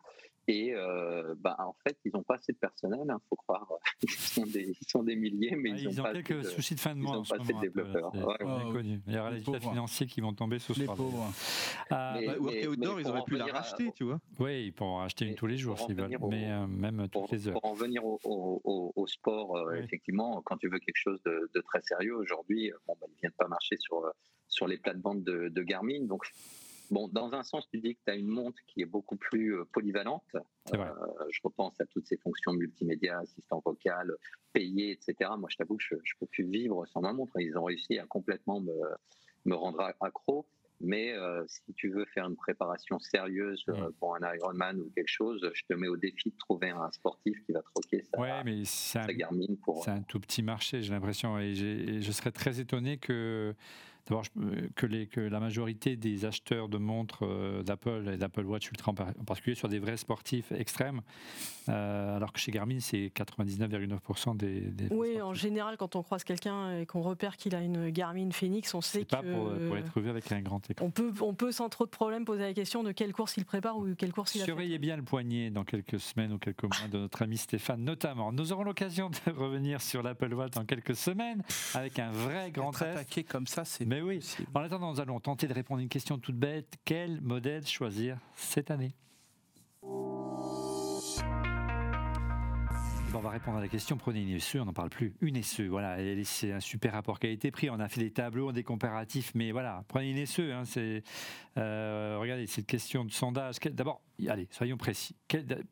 Et 0.47 0.73
euh, 0.73 1.35
bah, 1.37 1.55
en 1.59 1.75
fait, 1.83 1.97
ils 2.03 2.11
n'ont 2.13 2.23
pas 2.23 2.35
assez 2.35 2.51
de 2.51 2.57
personnel, 2.57 2.99
il 3.05 3.11
hein, 3.11 3.21
faut 3.29 3.35
croire. 3.35 3.67
Ils 4.03 4.09
sont, 4.09 4.45
des, 4.45 4.75
ils 4.81 4.87
sont 4.87 5.03
des 5.03 5.15
milliers, 5.15 5.55
mais 5.55 5.71
ah, 5.73 5.77
ils, 5.77 5.99
ont, 5.99 6.03
pas 6.03 6.13
quelques 6.13 6.45
soucis 6.45 6.73
de 6.73 6.79
fin 6.79 6.95
de 6.95 6.99
mois. 6.99 7.11
Ils 7.11 7.17
n'ont 7.17 7.23
pas 7.23 7.43
assez 7.43 7.53
de 7.53 7.59
développeurs. 7.59 8.11
Il 8.15 9.13
y 9.13 9.17
aura 9.17 9.31
les 9.31 9.41
états 9.41 9.59
financiers 9.59 10.07
qui 10.07 10.21
vont 10.21 10.33
tomber 10.33 10.57
sous 10.57 10.73
ce 10.73 10.79
Les 10.79 10.85
pauvres. 10.87 11.31
Ah, 11.89 12.17
bah, 12.25 12.37
Outdoor, 12.39 12.99
ils 12.99 13.07
auraient 13.07 13.23
pu 13.23 13.37
la 13.37 13.45
racheter, 13.45 13.91
tu 13.95 14.05
vois. 14.05 14.19
Oui, 14.39 14.65
ils 14.65 14.73
pourront 14.73 14.97
racheter 14.97 15.25
une 15.25 15.35
tous 15.35 15.47
les 15.47 15.57
jours 15.57 15.77
s'ils 15.77 15.95
veulent, 15.95 16.17
mais 16.29 16.49
euh, 16.49 16.65
même 16.65 17.07
toutes 17.09 17.31
les 17.31 17.47
heures. 17.47 17.59
Pour 17.61 17.65
en 17.65 17.73
venir 17.75 18.03
au, 18.03 19.07
sport, 19.07 19.57
euh, 19.57 19.75
effectivement, 19.75 20.41
quand 20.43 20.57
tu 20.57 20.69
veux 20.69 20.79
quelque 20.79 20.97
chose 20.97 21.21
de, 21.23 21.61
très 21.61 21.81
sérieux 21.81 22.15
aujourd'hui, 22.15 22.71
bon, 22.87 22.95
bah, 22.99 23.07
ils 23.07 23.13
ne 23.13 23.19
viennent 23.19 23.31
pas 23.37 23.47
marcher 23.47 23.77
sur, 23.77 24.03
sur 24.47 24.67
les 24.67 24.77
plates-bandes 24.77 25.23
de, 25.23 25.49
de 25.49 25.63
Garmin. 25.63 26.05
Donc, 26.05 26.23
Bon, 26.91 27.07
dans 27.07 27.33
un 27.33 27.41
sens, 27.41 27.67
tu 27.69 27.79
dis 27.79 27.95
que 27.95 28.01
tu 28.05 28.11
as 28.11 28.15
une 28.15 28.27
montre 28.27 28.59
qui 28.67 28.81
est 28.81 28.85
beaucoup 28.85 29.15
plus 29.15 29.55
euh, 29.55 29.63
polyvalente. 29.71 30.35
Euh, 30.35 30.77
je 31.29 31.39
repense 31.41 31.79
à 31.79 31.85
toutes 31.85 32.05
ces 32.05 32.17
fonctions 32.17 32.51
multimédia, 32.51 33.19
assistant 33.19 33.61
vocal, 33.65 34.11
payé, 34.51 34.91
etc. 34.91 35.31
Moi, 35.39 35.47
je 35.49 35.55
t'avoue 35.55 35.77
que 35.77 35.83
je 35.89 35.95
ne 35.95 36.19
peux 36.19 36.25
plus 36.25 36.43
vivre 36.43 36.85
sans 36.87 36.99
ma 36.99 37.13
montre. 37.13 37.31
Ils 37.39 37.57
ont 37.57 37.63
réussi 37.63 37.97
à 37.97 38.05
complètement 38.05 38.59
me, 38.59 38.73
me 39.45 39.55
rendre 39.55 39.79
accro. 40.01 40.45
Mais 40.83 41.13
euh, 41.13 41.43
si 41.47 41.73
tu 41.75 41.89
veux 41.89 42.05
faire 42.05 42.27
une 42.27 42.35
préparation 42.35 42.99
sérieuse 42.99 43.63
pour 43.99 44.15
un 44.15 44.33
Ironman 44.35 44.79
ou 44.81 44.89
quelque 44.95 45.07
chose, 45.07 45.47
je 45.53 45.61
te 45.69 45.73
mets 45.73 45.87
au 45.87 45.95
défi 45.95 46.31
de 46.31 46.37
trouver 46.37 46.69
un 46.71 46.91
sportif 46.91 47.37
qui 47.45 47.51
va 47.51 47.61
troquer 47.61 48.03
sa, 48.03 48.19
ouais, 48.19 48.43
mais 48.43 48.65
sa 48.65 49.05
Garmin 49.13 49.55
pour. 49.63 49.83
C'est 49.83 49.91
un 49.91 50.01
tout 50.01 50.19
petit 50.19 50.41
marché, 50.41 50.81
j'ai 50.81 50.91
l'impression. 50.91 51.37
Et, 51.37 51.53
je 51.53 52.11
serais 52.11 52.31
très 52.31 52.59
étonné 52.59 52.97
que 52.97 53.53
d'abord 54.07 54.23
que, 54.75 55.05
que, 55.05 55.21
la 55.21 55.39
majorité 55.39 55.95
des 55.95 56.25
acheteurs 56.25 56.69
de 56.69 56.77
montres 56.77 57.25
d'Apple 57.63 58.11
et 58.13 58.17
d'Apple 58.17 58.45
Watch 58.45 58.69
Ultra 58.69 58.91
en 58.91 59.23
particulier 59.23 59.55
sur 59.55 59.69
des 59.69 59.79
vrais 59.79 59.97
sportifs 59.97 60.51
extrêmes, 60.51 61.01
alors 61.67 62.33
que 62.33 62.39
chez 62.39 62.51
Garmin 62.51 62.79
c'est 62.79 63.11
99,9% 63.15 64.37
des, 64.37 64.61
des, 64.61 64.87
Oui, 64.91 65.21
en 65.21 65.33
général 65.33 65.77
quand 65.77 65.95
on 65.95 66.03
croise 66.03 66.23
quelqu'un 66.23 66.79
et 66.79 66.85
qu'on 66.85 67.01
repère 67.01 67.37
qu'il 67.37 67.55
a 67.55 67.61
une 67.61 67.89
Garmin 67.89 68.31
Phoenix, 68.31 68.73
on 68.73 68.81
sait 68.81 69.03
que... 69.03 69.09
pas 69.09 69.21
pour, 69.23 69.53
pour, 69.67 69.77
être 69.77 69.99
vu 69.99 70.09
avec 70.09 70.31
un 70.31 70.41
grand 70.41 70.67
écran. 70.69 70.85
On 70.85 70.91
peut, 70.91 71.13
on 71.21 71.33
peut 71.33 71.51
sans 71.51 71.69
trop 71.69 71.85
de 71.85 71.91
problèmes 71.91 72.25
poser 72.25 72.43
la 72.43 72.53
question 72.53 72.83
de 72.83 72.91
quelle 72.91 73.13
course 73.13 73.37
il 73.37 73.45
prépare 73.45 73.77
ou 73.77 73.93
quelle 73.95 74.13
course 74.13 74.35
il 74.35 74.41
a 74.41 74.45
Surveillez 74.45 74.79
bien 74.79 74.97
le 74.97 75.03
poignet 75.03 75.49
dans 75.49 75.63
quelques 75.63 75.99
semaines 75.99 76.33
ou 76.33 76.37
quelques 76.37 76.63
mois 76.63 76.87
de 76.91 76.97
notre 76.97 77.21
ami 77.21 77.37
Stéphane 77.37 77.83
notamment. 77.83 78.31
Nous 78.31 78.51
aurons 78.51 78.63
l'occasion 78.63 79.09
de 79.09 79.31
revenir 79.31 79.81
sur 79.81 80.03
l'Apple 80.03 80.33
Watch 80.33 80.51
dans 80.51 80.65
quelques 80.65 80.95
semaines 80.95 81.43
avec 81.73 81.99
un 81.99 82.11
vrai 82.11 82.51
grand 82.51 82.71
test. 82.71 83.27
comme 83.27 83.47
ça, 83.47 83.65
c'est. 83.65 83.85
Mais 83.91 84.01
oui. 84.01 84.21
En 84.53 84.61
attendant, 84.61 84.93
nous 84.93 85.01
allons 85.01 85.19
tenter 85.19 85.49
de 85.49 85.53
répondre 85.53 85.79
à 85.79 85.83
une 85.83 85.89
question 85.89 86.17
toute 86.17 86.37
bête. 86.37 86.77
Quel 86.85 87.19
modèle 87.19 87.67
choisir 87.67 88.17
cette 88.35 88.71
année? 88.71 88.95
On 93.13 93.19
va 93.19 93.31
répondre 93.31 93.57
à 93.57 93.59
la 93.59 93.67
question. 93.67 93.97
Prenez 93.97 94.21
une 94.21 94.39
SE, 94.39 94.59
on 94.59 94.65
n'en 94.65 94.71
parle 94.71 94.91
plus. 94.91 95.13
Une 95.19 95.43
SE, 95.43 95.63
voilà, 95.63 95.97
c'est 96.23 96.53
un 96.53 96.61
super 96.61 96.93
rapport 96.93 97.19
qualité-prix. 97.19 97.69
On 97.69 97.81
a 97.81 97.89
fait 97.89 97.99
des 97.99 98.11
tableaux, 98.11 98.53
des 98.53 98.63
comparatifs, 98.63 99.33
mais 99.35 99.51
voilà, 99.51 99.83
prenez 99.89 100.11
une 100.11 100.25
SE. 100.25 100.53
Hein, 100.53 100.63
c'est, 100.63 101.03
euh, 101.57 102.17
regardez, 102.17 102.47
cette 102.47 102.67
question 102.67 103.03
de 103.03 103.11
sondage. 103.11 103.57
D'abord, 103.59 103.99
allez, 104.25 104.47
soyons 104.51 104.77
précis. 104.77 105.17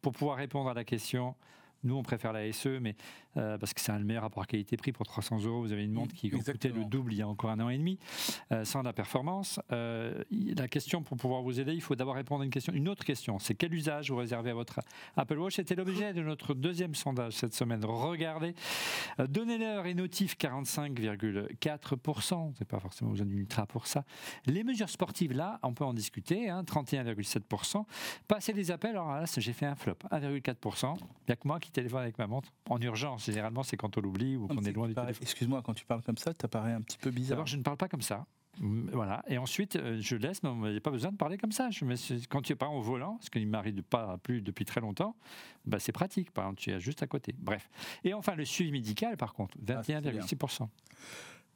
Pour 0.01 0.11
pouvoir 0.11 0.36
répondre 0.36 0.70
à 0.70 0.74
la 0.74 0.84
question, 0.84 1.36
nous, 1.84 1.95
on 1.95 2.03
préfère 2.03 2.34
la 2.34 2.51
SE, 2.51 2.80
mais 2.80 2.95
euh, 3.38 3.57
parce 3.57 3.73
que 3.73 3.82
c'est 3.82 3.91
un 3.91 3.99
meilleur 3.99 4.23
rapport 4.23 4.47
qualité-prix 4.47 4.91
pour 4.91 5.05
300 5.05 5.43
euros. 5.43 5.61
Vous 5.61 5.71
avez 5.71 5.84
une 5.84 5.91
montre 5.91 6.15
qui 6.15 6.30
coûtait 6.30 6.69
le 6.69 6.86
double 6.86 7.13
il 7.13 7.19
y 7.19 7.21
a 7.21 7.27
encore 7.27 7.51
un 7.51 7.59
an 7.59 7.69
et 7.69 7.77
demi, 7.77 7.99
euh, 8.51 8.65
sans 8.65 8.82
la 8.82 8.93
performance. 8.93 9.59
Euh, 9.71 10.23
la 10.32 10.67
question 10.67 11.03
pour 11.03 11.17
pouvoir 11.17 11.41
vous 11.41 11.59
aider, 11.59 11.73
il 11.73 11.82
faut 11.82 11.95
d'abord 11.95 12.15
répondre 12.15 12.41
à 12.41 12.45
une 12.45 12.51
question. 12.51 12.73
Une 12.73 12.89
autre 12.89 13.03
question, 13.03 13.39
c'est 13.39 13.55
quel 13.55 13.73
usage 13.73 14.11
vous 14.11 14.17
réservez 14.17 14.51
à 14.51 14.53
votre 14.53 14.80
Apple 15.15 15.38
Watch? 15.38 15.55
C'était 15.55 15.75
l'objet 15.75 16.13
de 16.13 16.21
notre 16.21 16.53
deuxième 16.53 16.95
sondage 16.95 17.34
cette 17.34 17.53
semaine. 17.53 17.84
Regardez, 17.86 18.55
donnez-leur 19.27 19.86
et 19.86 19.93
notif 19.93 20.36
45,4%. 20.38 22.53
C'est 22.57 22.67
pas 22.67 22.80
forcément 22.80 23.11
besoin 23.11 23.25
d'une 23.25 23.39
ultra 23.39 23.65
pour 23.65 23.88
ça. 23.88 24.05
Les 24.45 24.63
mesures 24.63 24.89
sportives, 24.89 25.34
là, 25.34 25.59
on 25.63 25.73
peut 25.73 25.86
en 25.86 25.93
discuter, 25.93 26.49
hein, 26.49 26.63
31,7%. 26.63 27.86
Passer 28.27 28.53
les 28.53 28.71
appels, 28.71 28.91
alors 28.91 29.11
là, 29.11 29.25
j'ai 29.38 29.53
fait 29.53 29.65
un 29.65 29.75
flop, 29.75 29.97
1,4%. 30.11 30.97
Il 30.97 31.05
n'y 31.27 31.34
a 31.34 31.36
que 31.36 31.47
moi 31.47 31.59
qui 31.59 31.71
téléphone 31.71 32.01
avec 32.01 32.17
ma 32.17 32.27
montre 32.27 32.49
en 32.69 32.80
urgence. 32.82 33.28
Généralement, 33.32 33.63
c'est 33.63 33.77
quand 33.77 33.97
on 33.97 34.01
l'oublie 34.01 34.36
ou 34.36 34.47
qu'on 34.47 34.63
est, 34.63 34.71
loin 34.71 34.88
du 34.88 34.95
téléphone. 34.95 35.15
Excuse-moi, 35.21 35.61
quand 35.63 35.73
tu 35.73 35.86
parles 35.86 36.01
comme 36.01 36.17
ça, 36.17 36.32
ça 36.39 36.47
paraît 36.47 36.73
un 36.73 36.82
petit 36.82 36.97
peu 36.97 37.11
bizarre. 37.11 37.38
D'abord, 37.38 37.47
je 37.47 37.57
ne 37.57 37.63
parle 37.63 37.77
pas 37.77 37.88
comme 37.88 38.01
ça. 38.01 38.25
Voilà. 38.59 39.23
Et 39.27 39.38
ensuite, 39.38 39.77
euh, 39.77 39.97
je 40.01 40.15
laisse, 40.15 40.43
mais 40.43 40.49
il 40.49 40.71
n'y 40.71 40.77
a 40.77 40.82
pas 40.82 40.91
besoin 40.91 41.11
de 41.11 41.17
parler 41.17 41.38
comme 41.38 41.51
ça. 41.51 41.69
Je 41.69 41.86
quand 42.27 42.41
tu 42.41 42.53
es 42.53 42.55
pas 42.55 42.67
au 42.67 42.82
volant, 42.82 43.17
ce 43.21 43.30
qui 43.30 43.39
ne 43.39 43.49
m'arrive 43.49 43.82
pas 43.84 44.17
plus 44.17 44.41
depuis 44.41 44.65
très 44.65 44.82
longtemps, 44.82 45.15
bah 45.65 45.80
c'est 45.80 45.91
pratique. 45.91 46.32
Par 46.32 46.45
exemple, 46.45 46.59
tu 46.59 46.71
es 46.71 46.80
juste 46.80 47.01
à 47.01 47.07
côté. 47.07 47.34
Bref. 47.38 47.69
Et 48.03 48.13
enfin, 48.13 48.36
le 48.36 48.45
suivi 48.45 48.71
médical, 48.71 49.15
par 49.15 49.34
contre, 49.34 49.57
21,6%. 49.65 50.63
Ah, 50.63 50.67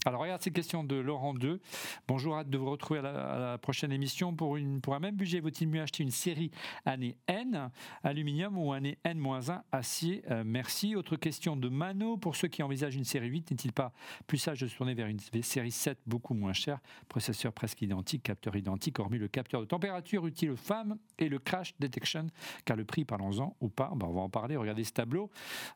alors 0.05 0.19
regarde 0.19 0.41
cette 0.41 0.53
question 0.53 0.83
de 0.83 0.95
Laurent 0.95 1.33
2. 1.33 1.61
Bonjour, 2.09 2.35
hâte 2.35 2.49
de 2.49 2.57
vous 2.57 2.69
retrouver 2.69 2.99
à 2.99 3.03
la, 3.03 3.57
prochaine 3.57 3.91
émission. 3.93 4.35
Pour, 4.35 4.57
un 4.57 4.99
même 4.99 5.15
budget, 5.15 5.39
vaut-il 5.39 5.69
mieux 5.69 5.81
acheter 5.81 6.03
une 6.03 6.11
série 6.11 6.51
année 6.85 7.15
N, 7.27 7.71
aluminium 8.03 8.57
ou 8.57 8.73
année 8.73 8.97
N-1, 9.05 9.61
acier 9.71 10.23
euh, 10.29 10.43
Merci. 10.45 10.97
Autre 10.97 11.15
question 11.15 11.55
de 11.55 11.69
Mano. 11.69 12.17
Pour 12.17 12.35
ceux 12.35 12.49
qui 12.49 12.61
envisagent 12.63 12.97
une 12.97 13.05
série 13.05 13.29
8, 13.29 13.51
n'est-il 13.51 13.71
pas 13.71 13.93
plus 14.27 14.39
sage 14.39 14.59
de 14.59 14.67
se 14.67 14.75
tourner 14.75 14.93
vers 14.93 15.07
une 15.07 15.19
série 15.41 15.71
7 15.71 15.97
beaucoup 16.05 16.33
moins 16.33 16.51
chère? 16.51 16.79
Processeur 17.07 17.53
presque 17.53 17.81
identique, 17.81 18.23
capteur 18.23 18.57
identique, 18.57 18.99
hormis 18.99 19.19
le 19.19 19.29
capteur 19.29 19.61
de 19.61 19.65
température 19.65 20.27
utile 20.27 20.51
aux 20.51 20.57
femmes 20.57 20.97
et 21.17 21.29
le 21.29 21.39
crash 21.39 21.75
detection, 21.79 22.27
car 22.65 22.75
le 22.75 22.83
prix, 22.83 23.05
parlons-en 23.05 23.55
ou 23.61 23.69
pas, 23.69 23.89
ben, 23.95 24.07
on 24.07 24.13
va 24.13 24.21
en 24.21 24.29
parler. 24.29 24.57
Regardez 24.57 24.83
ce 24.83 24.91
tableau. 24.91 25.31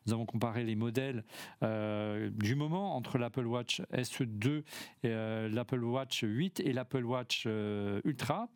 Nous 0.06 0.12
avons 0.12 0.26
comparé 0.26 0.64
les 0.64 0.76
modèles 0.76 1.24
euh, 1.62 2.28
du 2.30 2.56
moment 2.56 2.94
entre 2.94 3.16
l'Apple 3.16 3.46
Watch 3.46 3.80
S 3.90 4.07
2, 4.20 4.64
euh, 5.04 5.48
l'Apple 5.48 5.82
Watch 5.82 6.22
8 6.22 6.60
et 6.60 6.72
l'Apple 6.72 7.04
Watch 7.04 7.44
euh, 7.46 8.00
Ultra. 8.04 8.48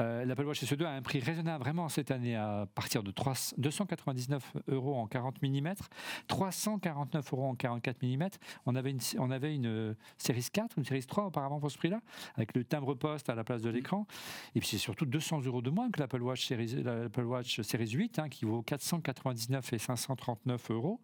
Euh, 0.00 0.24
L'Apple 0.24 0.44
Watch 0.44 0.62
SE2 0.62 0.84
a 0.84 0.90
un 0.90 1.02
prix 1.02 1.20
raisonnable 1.20 1.62
vraiment 1.62 1.88
cette 1.88 2.10
année 2.10 2.36
à 2.36 2.66
partir 2.74 3.02
de 3.02 3.10
3, 3.10 3.34
299 3.58 4.52
euros 4.68 4.96
en 4.96 5.06
40 5.06 5.42
mm, 5.42 5.74
349 6.26 7.32
euros 7.32 7.46
en 7.46 7.54
44 7.54 8.02
mm. 8.02 8.28
On 8.66 8.74
avait 8.74 8.90
une, 8.90 9.00
on 9.18 9.30
avait 9.30 9.54
une 9.54 9.94
Series 10.18 10.48
4, 10.52 10.78
une 10.78 10.84
Series 10.84 11.04
3 11.04 11.26
auparavant 11.26 11.60
pour 11.60 11.70
ce 11.70 11.78
prix-là, 11.78 12.00
avec 12.36 12.54
le 12.54 12.64
timbre 12.64 12.94
poste 12.94 13.28
à 13.28 13.34
la 13.34 13.44
place 13.44 13.62
de 13.62 13.70
l'écran. 13.70 14.06
Et 14.54 14.60
puis 14.60 14.68
c'est 14.68 14.78
surtout 14.78 15.06
200 15.06 15.42
euros 15.42 15.62
de 15.62 15.70
moins 15.70 15.90
que 15.90 16.00
l'Apple 16.00 16.22
Watch 16.22 16.46
Series, 16.46 16.82
l'Apple 16.82 17.24
Watch 17.24 17.60
Series 17.60 17.90
8, 17.90 18.18
hein, 18.18 18.28
qui 18.28 18.44
vaut 18.44 18.62
499 18.62 19.72
et 19.72 19.78
539 19.78 20.70
euros. 20.70 21.00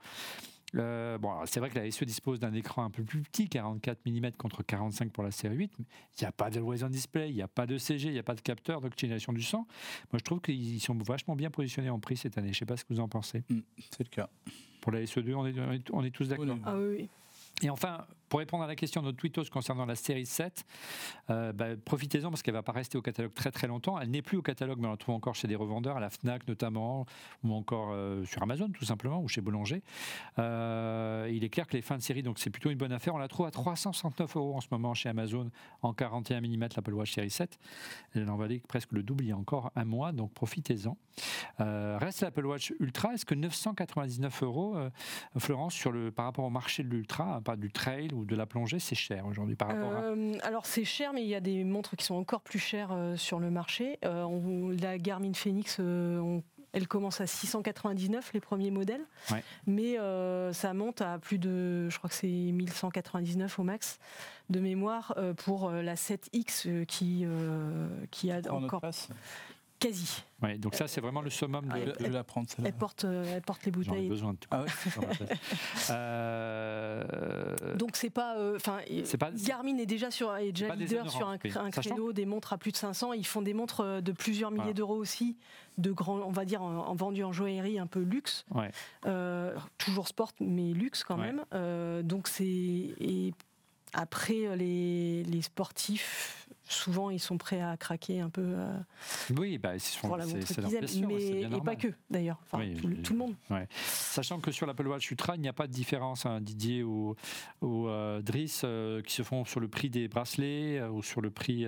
Bon, 0.75 1.35
c'est 1.47 1.61
vrai 1.61 1.71
que 1.71 1.79
la 1.79 1.91
SE 1.91 2.05
dispose 2.05 2.41
d'un 2.41 2.53
écran 2.53 2.85
un 2.85 2.91
peu 2.91 3.03
plus 3.03 3.21
petit, 3.23 3.49
44 3.49 3.99
mm 4.07 4.33
contre 4.33 4.63
45 4.63 5.11
pour 5.11 5.25
la 5.25 5.31
série 5.31 5.57
8, 5.57 5.73
mais 5.79 5.85
il 6.19 6.23
n'y 6.23 6.29
a 6.29 6.33
pas 6.33 6.51
de 6.51 6.59
Always 6.59 6.89
Display, 6.89 7.31
il 7.31 7.35
n'y 7.35 7.43
a 7.43 7.49
pas 7.49 7.67
de 7.67 7.79
CG, 7.79 8.09
il 8.09 8.13
n'y 8.13 8.19
a 8.19 8.23
pas 8.23 8.35
de 8.35 8.41
capteur 8.41 8.81
d'oxygénation 8.81 9.33
du 9.33 9.43
sang. 9.43 9.67
Moi, 10.13 10.19
je 10.19 10.25
trouve 10.25 10.41
qu'ils 10.41 10.81
sont 10.81 10.95
vachement 10.95 11.37
bien 11.37 11.51
positionnés 11.51 11.91
en 11.91 11.99
prix 11.99 12.17
cette 12.17 12.39
année. 12.39 12.49
Je 12.49 12.57
ne 12.57 12.59
sais 12.61 12.67
pas 12.67 12.77
ce 12.77 12.85
que 12.85 12.95
vous 12.95 13.01
en 13.01 13.09
pensez. 13.09 13.43
Mm, 13.49 13.61
c'est 13.91 14.05
le 14.05 14.11
cas. 14.11 14.29
Pour 14.81 14.93
la 14.93 15.03
SE2, 15.03 15.35
on 15.35 15.47
est, 15.47 15.91
on 15.93 16.05
est 16.05 16.11
tous 16.11 16.29
d'accord. 16.29 16.47
Ah 16.65 16.77
oui. 16.77 17.09
Et 17.63 17.71
enfin, 17.71 18.07
pour 18.31 18.39
répondre 18.39 18.63
à 18.63 18.67
la 18.69 18.77
question 18.77 19.03
de 19.03 19.07
notre 19.07 19.19
tweetos 19.19 19.51
concernant 19.51 19.85
la 19.85 19.97
série 19.97 20.25
7, 20.25 20.65
euh, 21.31 21.53
bah, 21.53 21.77
profitez-en 21.85 22.31
parce 22.31 22.43
qu'elle 22.43 22.55
ne 22.55 22.59
va 22.59 22.63
pas 22.63 22.73
rester 22.73 22.97
au 22.97 23.03
catalogue 23.03 23.35
très 23.35 23.51
très 23.51 23.67
longtemps. 23.67 23.99
Elle 23.99 24.11
n'est 24.11 24.23
plus 24.23 24.39
au 24.39 24.43
catalogue, 24.43 24.79
mais 24.79 24.87
on 24.87 24.93
la 24.93 24.97
trouve 24.97 25.17
encore 25.17 25.35
chez 25.35 25.49
des 25.49 25.57
revendeurs, 25.57 25.97
à 25.97 26.01
la 26.01 26.11
FNAC 26.11 26.47
notamment, 26.47 27.07
ou 27.43 27.53
encore 27.53 27.91
euh, 27.91 28.25
sur 28.25 28.41
Amazon 28.43 28.71
tout 28.71 28.85
simplement, 28.85 29.21
ou 29.21 29.27
chez 29.27 29.41
Boulanger. 29.41 29.83
Euh, 30.39 31.29
il 31.31 31.43
est 31.43 31.49
clair 31.49 31.67
que 31.67 31.77
les 31.77 31.83
fins 31.83 31.97
de 31.97 32.03
série, 32.03 32.23
donc 32.23 32.39
c'est 32.39 32.51
plutôt 32.51 32.71
une 32.71 32.79
bonne 32.79 32.93
affaire. 32.93 33.17
On 33.17 33.19
la 33.19 33.27
trouve 33.27 33.47
à 33.47 33.51
369 33.51 34.37
euros 34.37 34.57
en 34.57 34.61
ce 34.61 34.69
moment 34.71 34.95
chez 34.95 35.09
Amazon 35.09 35.51
en 35.83 35.93
41 35.93 36.41
mm 36.41 36.69
l'Apple 36.77 36.95
Watch 36.95 37.13
série 37.13 37.31
7. 37.31 37.59
Elle 38.15 38.31
en 38.31 38.37
valait 38.37 38.63
presque 38.69 38.93
le 38.93 39.03
double 39.03 39.25
il 39.25 39.31
y 39.31 39.33
a 39.33 39.37
encore 39.37 39.73
un 39.75 39.85
mois, 39.85 40.13
donc 40.13 40.33
profitez-en. 40.35 40.97
reste 41.59 42.21
l'Apple 42.21 42.47
Watch 42.47 42.73
Ultra. 42.79 43.13
Est-ce 43.13 43.27
que 43.27 43.35
999 43.35 44.43
euros, 44.45 44.77
Florence, 45.37 45.77
par 46.15 46.27
rapport 46.27 46.45
au 46.45 46.51
marché 46.51 46.85
de 46.85 46.89
l'Ultra, 46.89 47.35
hein, 47.35 47.43
pas 47.43 47.57
du 47.57 47.73
trail 47.73 48.13
de 48.25 48.37
la 48.37 48.47
plongée, 48.47 48.79
c'est 48.79 48.95
cher 48.95 49.27
aujourd'hui 49.27 49.57
par 49.57 49.69
rapport 49.69 49.93
à... 49.93 50.03
Euh, 50.03 50.35
alors 50.43 50.67
c'est 50.67 50.85
cher, 50.85 51.13
mais 51.13 51.23
il 51.23 51.29
y 51.29 51.35
a 51.35 51.41
des 51.41 51.65
montres 51.65 51.97
qui 51.97 52.05
sont 52.05 52.15
encore 52.15 52.41
plus 52.41 52.59
chères 52.59 52.91
euh, 52.93 53.17
sur 53.17 53.39
le 53.39 53.51
marché. 53.51 53.99
Euh, 54.05 54.77
la 54.81 54.99
Garmin 54.99 55.33
Phoenix, 55.33 55.81
elle 56.73 56.89
commence 56.89 57.21
à 57.21 57.27
699 57.27 58.33
les 58.33 58.41
premiers 58.41 58.71
modèles, 58.71 59.05
mais 59.67 59.97
ça 60.53 60.75
monte 60.75 61.01
à 61.01 61.19
plus 61.19 61.39
de, 61.39 61.89
je 61.89 61.99
crois 61.99 62.09
que 62.09 62.17
c'est 62.17 62.29
1199 62.29 63.59
au 63.59 63.63
max 63.63 63.99
de 64.51 64.61
mémoire 64.61 65.15
pour 65.39 65.71
la 65.71 65.95
7X 65.95 66.85
qui 66.87 67.27
qui 68.11 68.31
a 68.31 68.41
encore 68.51 68.83
quasi. 69.81 70.23
Ouais, 70.43 70.59
donc 70.59 70.75
ça, 70.75 70.87
c'est 70.87 71.01
vraiment 71.01 71.23
le 71.23 71.31
summum 71.31 71.67
de, 71.67 72.07
la 72.07 72.23
prendre. 72.23 72.47
Elle 72.63 72.73
porte, 72.73 73.05
euh, 73.05 73.37
elle 73.37 73.43
porte 73.43 73.65
les 73.65 73.73
bouteilles. 73.73 74.09
besoin 74.09 74.35
de 74.35 74.39
ah 74.51 74.65
euh... 75.91 77.77
Donc 77.77 77.97
c'est 77.97 78.11
pas, 78.11 78.37
euh, 78.37 78.57
enfin, 78.57 78.79
Garmin 79.45 79.79
est 79.79 79.87
déjà 79.87 80.11
sur, 80.11 80.35
est 80.37 80.53
déjà 80.53 80.75
leader 80.77 81.11
sur 81.11 81.29
un, 81.29 81.39
un 81.57 81.71
créneau 81.71 82.13
des 82.13 82.27
montres 82.27 82.53
à 82.53 82.59
plus 82.59 82.73
de 82.73 82.77
500. 82.77 83.15
Ils 83.15 83.27
font 83.27 83.43
des 83.43 83.55
montres 83.55 84.03
de 84.03 84.13
plusieurs 84.13 84.51
milliers 84.51 84.75
d'euros 84.75 84.97
aussi, 84.97 85.37
de 85.79 85.91
grands, 85.91 86.21
on 86.21 86.33
va 86.33 86.45
dire, 86.45 86.63
en, 86.63 86.87
en 86.87 86.95
vendu 86.95 87.25
en 87.25 87.33
joaillerie 87.33 87.79
un 87.79 87.87
peu 87.87 88.01
luxe, 88.01 88.45
ouais. 88.55 88.71
toujours 89.79 90.09
sport 90.09 90.33
mais 90.41 90.73
luxe 90.73 91.03
quand 91.05 91.17
même. 91.17 91.45
donc 92.05 92.29
c'est 92.29 92.45
et 92.45 93.33
après 93.93 94.57
les, 94.57 95.25
les 95.25 95.43
sportifs 95.43 96.47
souvent 96.73 97.11
ils 97.11 97.21
sont 97.21 97.39
prêts 97.39 97.61
à 97.61 97.77
craquer 97.77 98.21
un 98.21 98.31
peu 98.31 98.43
euh, 98.43 98.79
oui, 99.37 99.59
bah, 99.59 99.73
pour 100.01 100.17
la 100.17 100.27
montre 100.27 100.47
qu'ils 100.47 100.75
aiment, 100.75 101.09
mais 101.09 101.43
et 101.43 101.61
pas 101.65 101.77
que 101.77 101.89
d'ailleurs, 102.09 102.39
enfin, 102.45 102.65
tout, 103.03 103.13
le 103.13 103.19
monde. 103.19 103.35
Sachant 103.71 104.41
que 104.41 104.51
sur 104.51 104.67
l'Apple 104.67 104.87
Watch 104.87 105.11
Ultra, 105.11 105.37
il 105.37 105.43
n'y 105.43 105.49
a 105.49 105.53
pas 105.53 105.67
de 105.67 105.73
différence, 105.73 106.27
hein, 106.27 106.41
Didier 106.41 106.83
ou, 106.83 107.15
ou 107.61 107.89
euh, 107.89 108.23
Driss, 108.23 108.63
euh, 108.65 109.03
qui 109.03 109.15
se 109.15 109.23
font 109.23 109.45
sur 109.45 109.61
le 109.61 109.69
prix 109.69 109.91
des 109.91 110.09
bracelets 110.09 110.83
ou 110.83 111.03
sur 111.03 111.21
le 111.21 111.31
prix. 111.31 111.67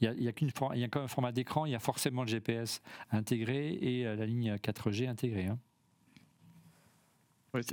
Il 0.00 0.10
n'y 0.20 0.28
a, 0.28 0.32
qu'une 0.32 0.50
il 0.74 0.80
y 0.80 0.84
a 0.84 0.88
qu'un 0.88 1.08
format 1.08 1.32
d'écran, 1.32 1.66
il 1.66 1.72
y 1.72 1.76
a 1.76 1.80
forcément 1.80 2.22
le 2.22 2.28
GPS 2.28 2.82
intégré 3.10 3.70
et 3.70 4.04
la 4.04 4.26
ligne 4.26 4.56
4G 4.56 5.08
intégrée. 5.08 5.46
Hein. 5.46 5.58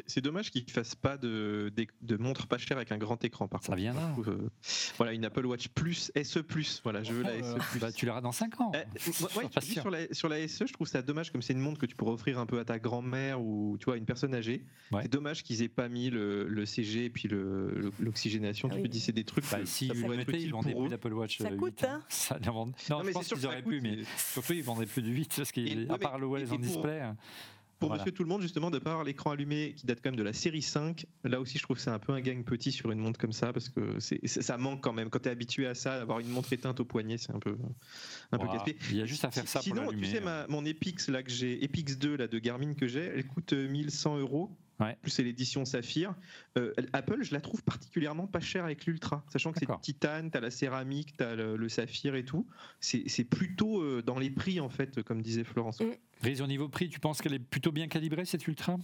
C'est 0.07 0.21
dommage 0.21 0.51
qu'ils 0.51 0.65
ne 0.65 0.71
fassent 0.71 0.95
pas 0.95 1.17
de, 1.17 1.71
de, 2.01 2.17
montre 2.17 2.47
pas 2.47 2.57
chère 2.57 2.77
avec 2.77 2.91
un 2.91 2.97
grand 2.97 3.23
écran 3.23 3.47
par 3.47 3.63
Ça 3.63 3.75
viendra. 3.75 4.13
Euh, 4.27 4.49
voilà, 4.97 5.13
une 5.13 5.23
Apple 5.23 5.45
Watch 5.45 5.69
Plus, 5.69 6.11
SE 6.21 6.39
Plus. 6.39 6.81
Voilà, 6.83 7.01
je 7.03 7.13
veux 7.13 7.23
la 7.23 7.41
SE 7.41 7.55
Plus. 7.71 7.79
Bah, 7.79 7.91
tu 7.91 8.05
l'auras 8.05 8.21
dans 8.21 8.33
5 8.33 8.59
ans. 8.59 8.71
Eh, 8.73 9.11
sur, 9.61 9.89
la, 9.89 10.13
sur 10.13 10.27
la 10.27 10.47
SE, 10.47 10.67
je 10.67 10.73
trouve 10.73 10.87
ça 10.87 11.01
dommage 11.01 11.31
comme 11.31 11.41
c'est 11.41 11.53
une 11.53 11.59
montre 11.59 11.79
que 11.79 11.85
tu 11.85 11.95
pourrais 11.95 12.11
offrir 12.11 12.39
un 12.39 12.45
peu 12.45 12.59
à 12.59 12.65
ta 12.65 12.77
grand-mère 12.77 13.41
ou 13.41 13.77
tu 13.79 13.85
vois, 13.85 13.97
une 13.97 14.05
personne 14.05 14.33
âgée. 14.33 14.65
C'est 15.01 15.11
dommage 15.11 15.43
qu'ils 15.43 15.61
aient 15.61 15.69
pas 15.69 15.87
mis 15.87 16.09
le, 16.09 16.47
le 16.47 16.65
CG 16.65 17.05
et 17.05 17.09
puis 17.09 17.29
l'oxygénation. 17.99 18.67
Le, 18.67 18.73
tu 18.73 18.79
ah 18.79 18.81
peux 18.81 18.89
dire 18.89 19.01
c'est 19.01 19.11
des 19.13 19.23
trucs. 19.23 19.49
Bah, 19.49 19.59
si 19.63 19.87
vous 19.87 20.07
mettez, 20.07 20.39
ils 20.39 20.51
vendaient 20.51 20.75
plus 20.75 20.89
d'Apple 20.89 21.13
Watch. 21.13 21.37
Ça 21.37 21.51
8, 21.51 21.57
coûte, 21.57 21.83
hein. 21.85 22.01
ça, 22.09 22.37
Non, 22.45 22.65
non, 22.65 23.03
je 23.03 23.11
pense 23.11 23.27
qu'ils 23.27 23.45
auraient 23.45 23.63
pu, 23.63 23.79
mais 23.81 23.99
surtout 24.17 24.53
ils 24.53 24.63
vendaient 24.63 24.85
plus 24.85 25.01
de 25.01 25.09
8 25.09 25.33
parce 25.37 25.51
qu'à 25.51 25.97
part 25.99 26.19
le 26.19 26.27
Wells 26.27 26.51
en 26.51 26.57
display. 26.57 27.01
Pour 27.79 27.91
Monsieur 27.91 28.11
Tout 28.11 28.23
le 28.23 28.29
Monde, 28.29 28.41
justement, 28.41 28.69
de 28.69 28.75
ne 28.75 28.79
pas 28.79 28.91
avoir 28.91 29.05
l'écran 29.05 29.31
allumé 29.31 29.73
qui 29.75 29.85
date 29.85 29.99
quand 30.03 30.09
même 30.09 30.17
de 30.17 30.23
la 30.23 30.33
série 30.33 30.61
5, 30.61 31.05
là 31.23 31.39
aussi, 31.39 31.57
je 31.57 31.63
trouve 31.63 31.77
que 31.77 31.81
c'est 31.81 31.89
un 31.89 31.99
peu 31.99 32.13
un 32.13 32.19
gagne 32.19 32.43
petit 32.43 32.71
sur 32.71 32.91
une 32.91 32.99
montre 32.99 33.19
comme 33.19 33.31
ça, 33.31 33.53
parce 33.53 33.69
que 33.69 33.97
ça 33.99 34.57
manque 34.57 34.81
quand 34.81 34.93
même. 34.93 35.09
Quand 35.09 35.19
tu 35.19 35.29
es 35.29 35.31
habitué 35.31 35.65
à 35.65 35.75
ça, 35.75 35.93
avoir 36.01 36.19
une 36.19 36.29
montre 36.29 36.51
éteinte 36.51 36.79
au 36.79 36.85
poignet, 36.85 37.17
c'est 37.17 37.33
un 37.33 37.39
peu, 37.39 37.57
un 38.31 38.37
peu 38.37 38.47
casse 38.47 38.63
Il 38.91 38.97
y 38.97 39.01
a 39.01 39.05
juste 39.05 39.25
à 39.25 39.31
faire 39.31 39.47
ça 39.47 39.61
Sinon, 39.61 39.83
pour 39.83 39.93
tu 39.93 40.05
sais, 40.05 40.21
mon 40.49 40.65
Epix, 40.65 41.07
là, 41.09 41.23
que 41.23 41.31
j'ai, 41.31 41.63
Epix 41.63 41.97
2 41.97 42.17
là, 42.17 42.27
de 42.27 42.39
Garmin 42.39 42.73
que 42.73 42.87
j'ai, 42.87 43.05
elle 43.05 43.25
coûte 43.25 43.53
1100 43.53 44.17
euh, 44.17 44.25
euros. 44.79 44.95
Plus 45.01 45.11
c'est 45.11 45.23
l'édition 45.23 45.65
Saphir. 45.65 46.13
Euh, 46.57 46.73
Apple, 46.93 47.21
je 47.21 47.33
la 47.33 47.41
trouve 47.41 47.63
particulièrement 47.63 48.27
pas 48.27 48.39
chère 48.39 48.65
avec 48.65 48.85
l'Ultra, 48.85 49.23
sachant 49.31 49.51
que 49.51 49.59
c'est 49.59 49.81
titane, 49.81 50.31
tu 50.31 50.37
as 50.37 50.41
la 50.41 50.51
céramique, 50.51 51.17
tu 51.17 51.23
as 51.23 51.35
le, 51.35 51.69
saphir 51.69 52.15
et 52.15 52.25
tout. 52.25 52.47
C'est 52.79 53.23
plutôt 53.23 53.81
euh, 53.81 54.01
dans 54.01 54.17
les 54.17 54.29
prix, 54.29 54.59
en 54.59 54.69
fait, 54.69 55.01
comme 55.03 55.21
disait 55.21 55.43
Florence. 55.43 55.81
Mm. 55.81 56.41
au 56.41 56.47
niveau 56.47 56.69
prix, 56.69 56.89
tu 56.89 56.99
penses 56.99 57.21
qu'elle 57.21 57.33
est 57.33 57.39
plutôt 57.39 57.71
bien 57.71 57.87
calibrée, 57.87 58.25
cette 58.25 58.47
Ultra? 58.47 58.77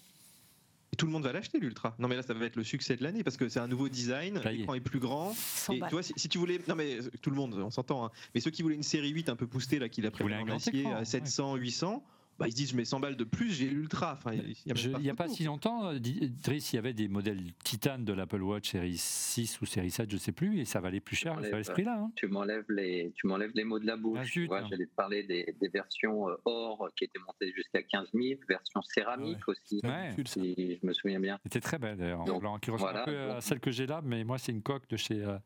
Tout 0.98 1.06
le 1.06 1.12
monde 1.12 1.24
va 1.24 1.34
l'acheter 1.34 1.60
l'Ultra. 1.60 1.96
Non 2.00 2.08
mais 2.08 2.16
là 2.16 2.22
ça 2.22 2.34
va 2.34 2.46
être 2.46 2.56
le 2.56 2.64
succès 2.64 2.96
de 2.96 3.04
l'année 3.04 3.24
parce 3.24 3.38
que 3.38 3.50
c'est 3.50 3.60
un 3.60 3.68
nouveau 3.68 3.90
design, 3.90 4.40
l'écran 4.40 4.76
est. 4.76 4.80
plus 4.80 5.00
grand. 5.00 5.36
Et 5.72 5.80
tu 5.80 5.90
vois 5.92 6.04
si, 6.04 6.30
tu 6.30 6.38
voulais 6.38 6.60
non 6.68 6.76
mais 6.76 7.00
tout 7.22 7.30
le 7.30 7.36
monde 7.36 7.54
on 7.56 7.70
s'entend 7.70 8.06
hein. 8.06 8.12
mais 8.34 8.40
ceux 8.40 8.52
qui 8.52 8.62
voulaient 8.62 8.76
une 8.76 8.84
série 8.84 9.10
8 9.10 9.30
un 9.30 9.36
peu 9.36 9.46
boostée 9.46 9.80
là 9.80 9.90
qui 9.90 10.02
l'a 10.02 10.12
pris 10.12 10.24
en 10.24 10.48
acier 10.48 10.86
à 10.86 11.04
700 11.04 11.56
800 11.56 12.04
bah, 12.38 12.48
ils 12.48 12.52
se 12.52 12.56
disent 12.58 12.72
je 12.72 12.76
mets 12.76 12.86
100 12.86 13.00
balles 13.00 13.16
de 13.16 13.24
plus, 13.24 13.52
j'ai 13.52 13.70
l'Ultra. 13.70 14.14
Enfin, 14.18 14.34
il 14.34 15.02
n'y 15.02 15.10
a, 15.10 15.16
pas, 15.16 15.28
si 15.28 15.46
longtemps, 15.46 15.88
euh, 15.88 16.00
Driss, 16.00 16.74
il 16.74 16.76
y 16.76 16.80
avait 16.80 16.94
des 16.94 17.08
modèles 17.08 17.42
titane 17.64 18.04
de 18.04 18.14
l'Apple 18.14 18.42
Watch 18.42 18.72
série 18.72 18.98
6 18.98 19.62
ou 19.62 19.66
série 19.66 19.92
7, 19.92 20.10
je 20.10 20.16
ne 20.16 20.20
sais 20.20 20.32
plus, 20.32 20.60
et 20.60 20.66
ça 20.66 20.82
valait 20.82 21.00
plus 21.00 21.16
cher 21.16 21.38
à 21.38 21.64
ce 21.64 21.72
prix-là. 21.72 21.98
Hein. 21.98 22.12
Tu 22.16 22.28
m'enlèves 22.28 22.66
les, 22.70 23.14
tu 23.16 23.28
m'enlèves 23.28 23.52
les 23.56 23.64
mots 23.64 23.80
de 23.80 23.86
la 23.86 23.96
bouche. 23.96 24.38
Ah, 24.52 24.56
hein. 24.58 24.68
J'allais 24.70 24.86
te 24.86 24.96
parler 24.96 25.24
des, 25.24 25.56
des, 25.60 25.68
versions 25.70 26.30
euh, 26.30 26.36
or 26.46 26.90
qui 26.96 27.06
étaient 27.06 27.20
montées 27.26 27.54
jusqu'à 27.54 27.82
15 27.82 28.10
000, 28.14 28.40
version 28.48 28.82
céramique 28.82 29.48
aussi, 29.48 29.82
si 30.26 30.80
je 30.82 30.86
me 30.86 30.94
souviens 30.94 31.20
bien. 31.20 31.40
C'était 31.44 31.62
très 31.62 31.78
belle 31.78 31.98
d'ailleurs, 31.98 32.26
qui 32.62 32.72
ressemble 32.72 32.98
un 32.98 33.06
peu 33.06 33.32
à 33.32 33.42
celle 33.42 33.60
que 33.60 33.72
j'ai 33.72 33.88
là, 33.88 34.02
mais 34.04 34.24
moi 34.24 34.38
c'est 34.38 34.52
une 34.52 34.62
coque 34.62 34.88
de 34.90 34.98
chez, 34.98 35.24
euh, 35.24 35.38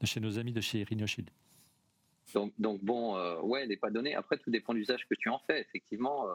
de 0.00 0.06
chez 0.06 0.20
nos 0.20 0.38
amis 0.38 0.52
de 0.52 0.60
chez 0.60 0.82
Rhinoshield. 0.82 1.30
Donc, 2.34 2.52
donc 2.58 2.82
bon, 2.82 3.16
euh, 3.16 3.40
ouais, 3.40 3.62
elle 3.62 3.68
n'est 3.68 3.76
pas 3.76 3.90
donnée. 3.90 4.14
Après, 4.14 4.36
tout 4.38 4.50
dépend 4.50 4.72
de 4.72 4.78
l'usage 4.78 5.06
que 5.08 5.14
tu 5.14 5.28
en 5.28 5.38
fais. 5.46 5.60
Effectivement, 5.60 6.28
euh, 6.28 6.34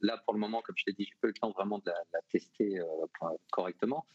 là, 0.00 0.18
pour 0.24 0.34
le 0.34 0.40
moment, 0.40 0.62
comme 0.62 0.76
je 0.76 0.84
t'ai 0.84 0.92
dit, 0.92 1.04
j'ai 1.04 1.16
pas 1.20 1.28
eu 1.28 1.32
le 1.32 1.38
temps 1.38 1.50
vraiment 1.50 1.78
de 1.78 1.86
la, 1.86 2.20
tester 2.30 2.78
euh, 2.78 2.86
correctement. 3.50 4.06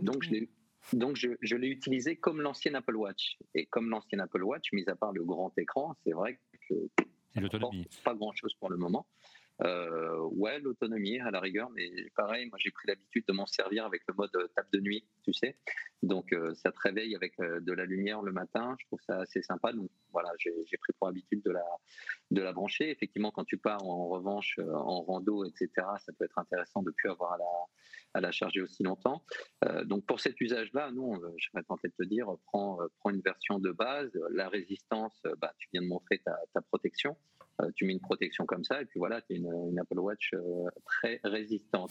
donc, 0.00 0.22
je 0.22 0.30
l'ai, 0.30 0.48
donc, 0.92 1.16
je, 1.16 1.56
l'ai 1.56 1.68
utilisé 1.68 2.16
comme 2.16 2.40
l'ancienne 2.40 2.76
Apple 2.76 2.96
Watch. 2.96 3.38
Et 3.54 3.66
comme 3.66 3.90
l'ancienne 3.90 4.20
Apple 4.20 4.42
Watch, 4.42 4.72
mis 4.72 4.88
à 4.88 4.94
part 4.94 5.12
le 5.12 5.24
grand 5.24 5.56
écran, 5.58 5.94
c'est 6.04 6.12
vrai 6.12 6.38
que 6.68 6.74
l'autonomie. 7.36 7.88
Pas 8.04 8.14
grand-chose 8.14 8.54
pour 8.54 8.70
le 8.70 8.76
moment. 8.76 9.06
Euh, 9.64 10.18
ouais, 10.32 10.60
l'autonomie 10.60 11.18
à 11.18 11.30
la 11.30 11.40
rigueur, 11.40 11.68
mais 11.70 11.90
pareil, 12.16 12.48
moi 12.48 12.58
j'ai 12.60 12.70
pris 12.70 12.86
l'habitude 12.86 13.24
de 13.26 13.32
m'en 13.32 13.46
servir 13.46 13.84
avec 13.86 14.02
le 14.06 14.14
mode 14.14 14.30
table 14.54 14.68
de 14.72 14.80
nuit, 14.80 15.04
tu 15.24 15.32
sais. 15.32 15.56
Donc 16.02 16.32
euh, 16.32 16.54
ça 16.54 16.70
te 16.70 16.78
réveille 16.80 17.16
avec 17.16 17.38
euh, 17.40 17.58
de 17.60 17.72
la 17.72 17.84
lumière 17.84 18.22
le 18.22 18.30
matin, 18.30 18.76
je 18.78 18.86
trouve 18.86 19.00
ça 19.04 19.18
assez 19.20 19.42
sympa. 19.42 19.72
Donc 19.72 19.90
voilà, 20.12 20.30
j'ai 20.38 20.76
pris 20.78 20.92
pour 20.98 21.08
habitude 21.08 21.42
de 21.44 21.50
la, 21.50 21.64
de 22.30 22.40
la 22.40 22.52
brancher. 22.52 22.90
Effectivement, 22.90 23.32
quand 23.32 23.44
tu 23.44 23.58
pars 23.58 23.84
en 23.84 24.08
revanche 24.08 24.58
en 24.58 25.02
rando, 25.02 25.44
etc., 25.44 25.68
ça 25.98 26.12
peut 26.16 26.24
être 26.24 26.38
intéressant 26.38 26.82
de 26.82 26.90
ne 26.90 26.94
plus 26.94 27.10
avoir 27.10 27.32
à 27.32 27.38
la, 27.38 27.44
à 28.14 28.20
la 28.20 28.30
charger 28.30 28.62
aussi 28.62 28.84
longtemps. 28.84 29.24
donc 29.84 30.06
pour 30.06 30.20
cet 30.20 30.40
usage-là, 30.40 30.92
nous, 30.92 31.20
je 31.36 31.48
serais 31.50 31.64
tenté 31.64 31.88
de 31.88 31.94
te 31.98 32.08
dire, 32.08 32.28
prends, 32.46 32.78
prends 33.00 33.10
une 33.10 33.20
version 33.20 33.58
de 33.58 33.70
base. 33.72 34.10
La 34.30 34.48
résistance, 34.48 35.20
bah, 35.40 35.52
tu 35.58 35.68
viens 35.72 35.82
de 35.82 35.88
montrer 35.88 36.18
ta, 36.24 36.38
ta 36.54 36.62
protection. 36.62 37.16
Euh, 37.60 37.70
tu 37.74 37.84
mets 37.84 37.92
une 37.92 38.00
protection 38.00 38.46
comme 38.46 38.64
ça, 38.64 38.80
et 38.80 38.84
puis 38.84 38.98
voilà, 38.98 39.20
tu 39.22 39.32
as 39.32 39.36
une, 39.36 39.78
Apple 39.78 39.98
Watch 39.98 40.32
euh, 40.34 40.68
très 40.84 41.20
résistante. 41.24 41.90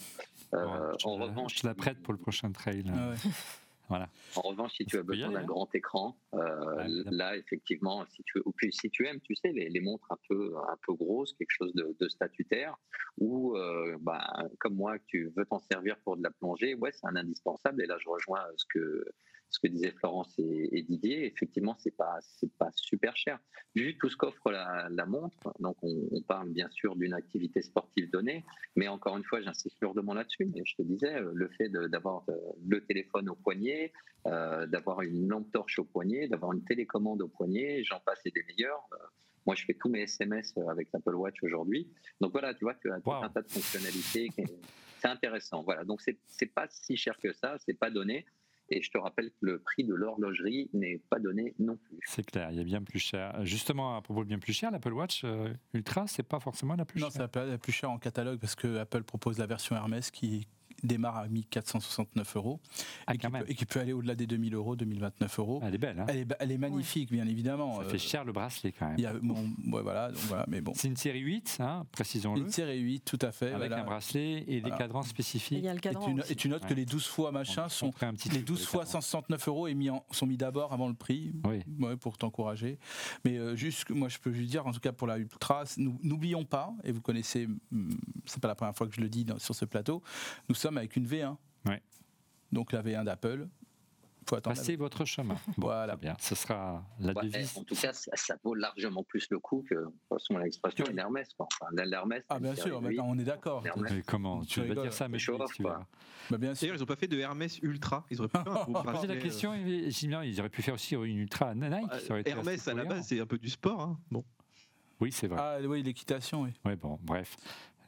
Euh, 0.54 0.94
en 1.04 1.16
revanche, 1.16 1.60
je 1.60 1.66
la 1.66 1.74
prête 1.74 1.98
pour 2.02 2.12
le 2.14 2.18
prochain 2.18 2.50
trail. 2.52 2.84
Ah 2.88 3.12
voilà. 3.88 4.08
En 4.36 4.42
revanche, 4.42 4.72
si 4.76 4.86
tu 4.86 4.96
as 4.96 5.02
besoin 5.02 5.30
d'un 5.30 5.44
grand 5.44 5.68
écran, 5.74 6.16
là, 6.32 7.36
effectivement, 7.36 8.04
si 8.06 8.22
tu, 8.24 8.40
ou 8.44 8.52
puis, 8.52 8.72
si 8.72 8.88
tu 8.90 9.06
aimes, 9.06 9.20
tu 9.20 9.34
sais, 9.34 9.50
les, 9.52 9.80
montres 9.80 10.10
un 10.10 10.18
peu, 10.28 10.54
un 10.70 10.76
peu 10.86 10.94
grosses, 10.94 11.34
quelque 11.34 11.50
chose 11.50 11.72
de, 11.74 12.08
statutaire, 12.08 12.76
ou 13.18 13.54
bah, 14.00 14.26
comme 14.58 14.74
moi, 14.74 14.96
tu 15.06 15.30
veux 15.36 15.44
t'en 15.44 15.58
servir 15.58 15.96
pour 15.98 16.16
de 16.16 16.22
la 16.22 16.30
plongée, 16.30 16.74
ouais, 16.76 16.92
c'est 16.92 17.06
un 17.06 17.16
indispensable. 17.16 17.82
Et 17.82 17.86
là, 17.86 17.96
je 17.98 18.08
rejoins 18.08 18.44
ce 18.56 18.64
que 18.72 19.04
ce 19.50 19.60
que 19.60 19.68
disaient 19.68 19.92
Florence 19.92 20.34
et, 20.38 20.82
Didier, 20.82 21.26
effectivement, 21.26 21.76
c'est 21.78 21.96
pas 21.96 22.18
c'est 22.20 22.52
pas 22.54 22.70
super 22.74 23.16
cher. 23.16 23.38
Vu 23.74 23.96
tout 23.98 24.08
ce 24.08 24.16
qu'offre 24.16 24.50
la, 24.50 25.06
montre, 25.06 25.52
donc 25.60 25.76
on, 25.82 26.20
parle 26.22 26.50
bien 26.50 26.68
sûr 26.70 26.96
d'une 26.96 27.14
activité 27.14 27.62
sportive 27.62 28.10
donnée, 28.10 28.44
mais 28.76 28.88
encore 28.88 29.16
une 29.16 29.24
fois, 29.24 29.40
j'insiste 29.40 29.80
lourdement 29.80 30.14
là-dessus. 30.14 30.50
Mais 30.54 30.62
je 30.64 30.74
te 30.76 30.82
disais, 30.82 31.14
euh, 31.14 31.30
le 31.34 31.48
fait 31.48 31.68
d'avoir 31.68 32.24
euh, 32.28 32.34
le 32.66 32.84
téléphone 32.84 33.28
au 33.28 33.34
poignet, 33.34 33.92
euh, 34.26 34.66
d'avoir 34.66 35.02
une 35.02 35.28
lampe 35.28 35.50
torche 35.52 35.78
au 35.78 35.84
poignet, 35.84 36.28
d'avoir 36.28 36.52
une 36.52 36.64
télécommande 36.64 37.22
au 37.22 37.28
poignet, 37.28 37.82
j'en 37.84 38.00
passe 38.00 38.20
et 38.24 38.30
des 38.30 38.42
meilleurs. 38.44 38.86
moi, 39.46 39.54
je 39.54 39.64
fais 39.64 39.74
tous 39.74 39.88
mes 39.88 40.02
SMS 40.02 40.54
avec 40.68 40.88
l'Apple 40.92 41.14
Watch 41.14 41.42
aujourd'hui. 41.42 41.88
Donc 42.20 42.32
voilà, 42.32 42.52
tu 42.54 42.64
vois, 42.64 42.74
tu 42.74 42.90
as 42.92 43.00
tout 43.00 43.12
un 43.12 43.28
tas 43.28 43.42
de 43.42 43.48
fonctionnalités. 43.48 44.28
C'est 44.98 45.08
intéressant. 45.08 45.62
Voilà, 45.62 45.84
donc 45.84 46.00
c'est 46.02 46.54
pas 46.54 46.66
si 46.68 46.96
cher 46.96 47.16
que 47.22 47.32
ça, 47.32 47.56
c'est 47.64 47.78
pas 47.78 47.90
donné. 47.90 48.26
Et 48.70 48.82
je 48.82 48.90
te 48.90 48.98
rappelle 48.98 49.30
que 49.30 49.46
le 49.46 49.58
prix 49.60 49.84
de 49.84 49.94
l'horlogerie 49.94 50.68
n'est 50.74 51.00
pas 51.10 51.18
donné 51.18 51.54
non 51.58 51.76
plus. 51.76 51.98
C'est 52.04 52.24
clair, 52.24 52.50
il 52.50 52.58
y 52.58 52.60
a 52.60 52.64
bien 52.64 52.82
plus 52.82 52.98
cher. 52.98 53.44
Justement, 53.44 53.96
à 53.96 54.02
propos 54.02 54.24
de 54.24 54.28
bien 54.28 54.38
plus 54.38 54.52
cher, 54.52 54.70
l'Apple 54.70 54.92
Watch 54.92 55.22
euh, 55.24 55.52
Ultra, 55.72 56.06
c'est 56.06 56.22
pas 56.22 56.40
forcément 56.40 56.74
la 56.74 56.84
plus 56.84 57.00
chère. 57.00 57.08
Non, 57.08 57.28
c'est 57.32 57.36
la 57.36 57.58
plus 57.58 57.72
chère 57.72 57.90
en 57.90 57.98
catalogue 57.98 58.38
parce 58.38 58.54
que 58.54 58.76
Apple 58.76 59.04
propose 59.04 59.38
la 59.38 59.46
version 59.46 59.74
Hermès 59.74 60.10
qui 60.10 60.46
démarre 60.82 61.16
à 61.16 61.28
1469 61.28 62.36
euros 62.36 62.60
ah, 63.06 63.14
et, 63.14 63.18
qui 63.18 63.28
peut, 63.28 63.44
et, 63.48 63.54
qui 63.54 63.66
peut, 63.66 63.80
aller 63.80 63.92
au-delà 63.92 64.14
des 64.14 64.26
2000 64.26 64.54
euros, 64.54 64.76
2029 64.76 65.38
euros. 65.38 65.60
Elle 65.62 65.74
est 65.74 65.78
belle. 65.78 66.00
Hein 66.00 66.06
elle, 66.08 66.18
est, 66.18 66.26
elle, 66.38 66.52
est, 66.52 66.58
magnifique, 66.58 67.10
bien 67.10 67.26
évidemment. 67.26 67.78
Ça 67.82 67.88
fait 67.88 67.96
euh, 67.96 67.98
cher 67.98 68.24
le 68.24 68.32
bracelet 68.32 68.72
quand 68.72 68.88
même. 68.88 69.20
voilà, 69.64 70.10
donc 70.10 70.22
voilà, 70.22 70.44
mais 70.48 70.60
bon. 70.60 70.72
C'est 70.74 70.88
une 70.88 70.96
série 70.96 71.20
8, 71.20 71.58
hein, 71.60 71.86
précisons-le. 71.92 72.42
Une 72.42 72.50
série 72.50 72.78
8, 72.78 73.00
tout 73.04 73.18
à 73.22 73.32
fait. 73.32 73.52
Avec 73.52 73.72
un 73.72 73.84
bracelet 73.84 74.44
et 74.46 74.60
des 74.60 74.70
cadrans 74.70 75.02
spécifiques. 75.02 75.64
Et, 75.64 75.80
tu, 75.80 76.32
et, 76.32 76.34
tu, 76.34 76.48
notes 76.48 76.66
que 76.66 76.74
les 76.74 76.84
12 76.84 77.06
fois 77.06 77.32
machin 77.32 77.68
sont 77.68 77.92
les 78.32 78.42
12 78.42 78.66
fois 78.66 78.84
169 78.84 79.48
euros 79.48 79.68
mis 79.78 79.90
sont 80.10 80.26
mis 80.26 80.36
d'abord 80.36 80.72
avant 80.72 80.88
le 80.88 80.94
prix 80.94 81.32
oui. 81.44 81.96
pour 81.96 82.18
t'encourager. 82.18 82.78
Mais 83.24 83.38
euh, 83.38 83.56
juste, 83.56 83.88
moi 83.90 84.08
je 84.08 84.18
peux 84.18 84.32
juste 84.32 84.50
dire, 84.50 84.66
en 84.66 84.72
tout 84.72 84.80
cas 84.80 84.92
pour 84.92 85.06
la 85.06 85.18
Ultra, 85.18 85.64
n'oublions 85.76 86.44
pas, 86.44 86.72
et 86.84 86.92
vous 86.92 87.00
connaissez, 87.00 87.46
hmm, 87.46 87.90
c'est 88.26 88.40
pas 88.40 88.48
la 88.48 88.54
première 88.54 88.74
fois 88.74 88.86
que 88.86 88.94
je 88.94 89.00
le 89.00 89.08
dis 89.08 89.26
sur 89.38 89.54
ce 89.54 89.64
plateau, 89.64 90.02
nous 90.48 90.54
sommes 90.54 90.67
avec 90.76 90.96
une 90.96 91.06
V1 91.06 91.36
donc 92.52 92.72
la 92.72 92.82
V1 92.82 93.04
d'Apple. 93.04 93.48
Passez 94.42 94.76
votre 94.76 95.06
chemin. 95.06 95.36
voilà. 95.56 95.96
bien. 95.96 96.14
Ce 96.20 96.34
sera 96.34 96.84
la 97.00 97.14
devise. 97.14 97.56
En 97.56 97.64
tout 97.64 97.74
cas, 97.74 97.94
ça, 97.94 98.36
vaut 98.44 98.54
largement 98.54 99.02
plus 99.02 99.26
le 99.30 99.38
coup 99.38 99.64
que, 99.68 99.74
de 99.74 99.90
façon, 100.06 100.36
l'expression 100.36 100.84
l'Hermès. 100.92 101.26
Enfin, 101.38 101.66
l'Hermès. 101.72 102.22
Ah, 102.28 102.38
bien 102.38 102.54
sûr, 102.54 102.78
on 102.82 103.18
est 103.18 103.24
d'accord. 103.24 103.64
comment 104.06 104.44
Tu, 104.44 104.60
vas 104.60 104.82
dire 104.82 104.92
ça, 104.92 105.08
mais 105.08 105.18
je 105.18 105.32
tu 105.54 105.62
bah, 105.62 106.36
bien 106.36 106.54
sûr. 106.54 106.74
Ils 106.74 106.78
n'ont 106.78 106.84
pas 106.84 106.96
fait 106.96 107.08
de 107.08 107.18
Hermès 107.18 107.58
Ultra. 107.60 108.04
Ils 108.10 108.20
auraient 108.20 108.28
pu 108.28 108.38
faire 108.38 109.06
la 109.08 109.16
question, 109.16 109.54
ils 109.54 110.40
auraient 110.40 110.50
pu 110.50 110.60
faire 110.60 110.74
aussi 110.74 110.94
une 110.94 111.18
Ultra 111.18 111.54
Nike. 111.54 111.90
Hermès, 112.26 112.68
à 112.68 112.74
la 112.74 112.84
base, 112.84 113.06
c'est 113.06 113.20
un 113.20 113.26
peu 113.26 113.38
du 113.38 113.48
sport. 113.48 113.80
Hein. 113.80 113.98
Bon. 114.10 114.24
Oui, 115.00 115.10
c'est 115.10 115.28
vrai. 115.28 115.38
Ah 115.40 115.58
oui, 115.64 115.82
l'équitation, 115.82 116.42
oui. 116.42 116.50
Oui, 116.66 116.76
bon, 116.76 116.98
bref. 117.02 117.34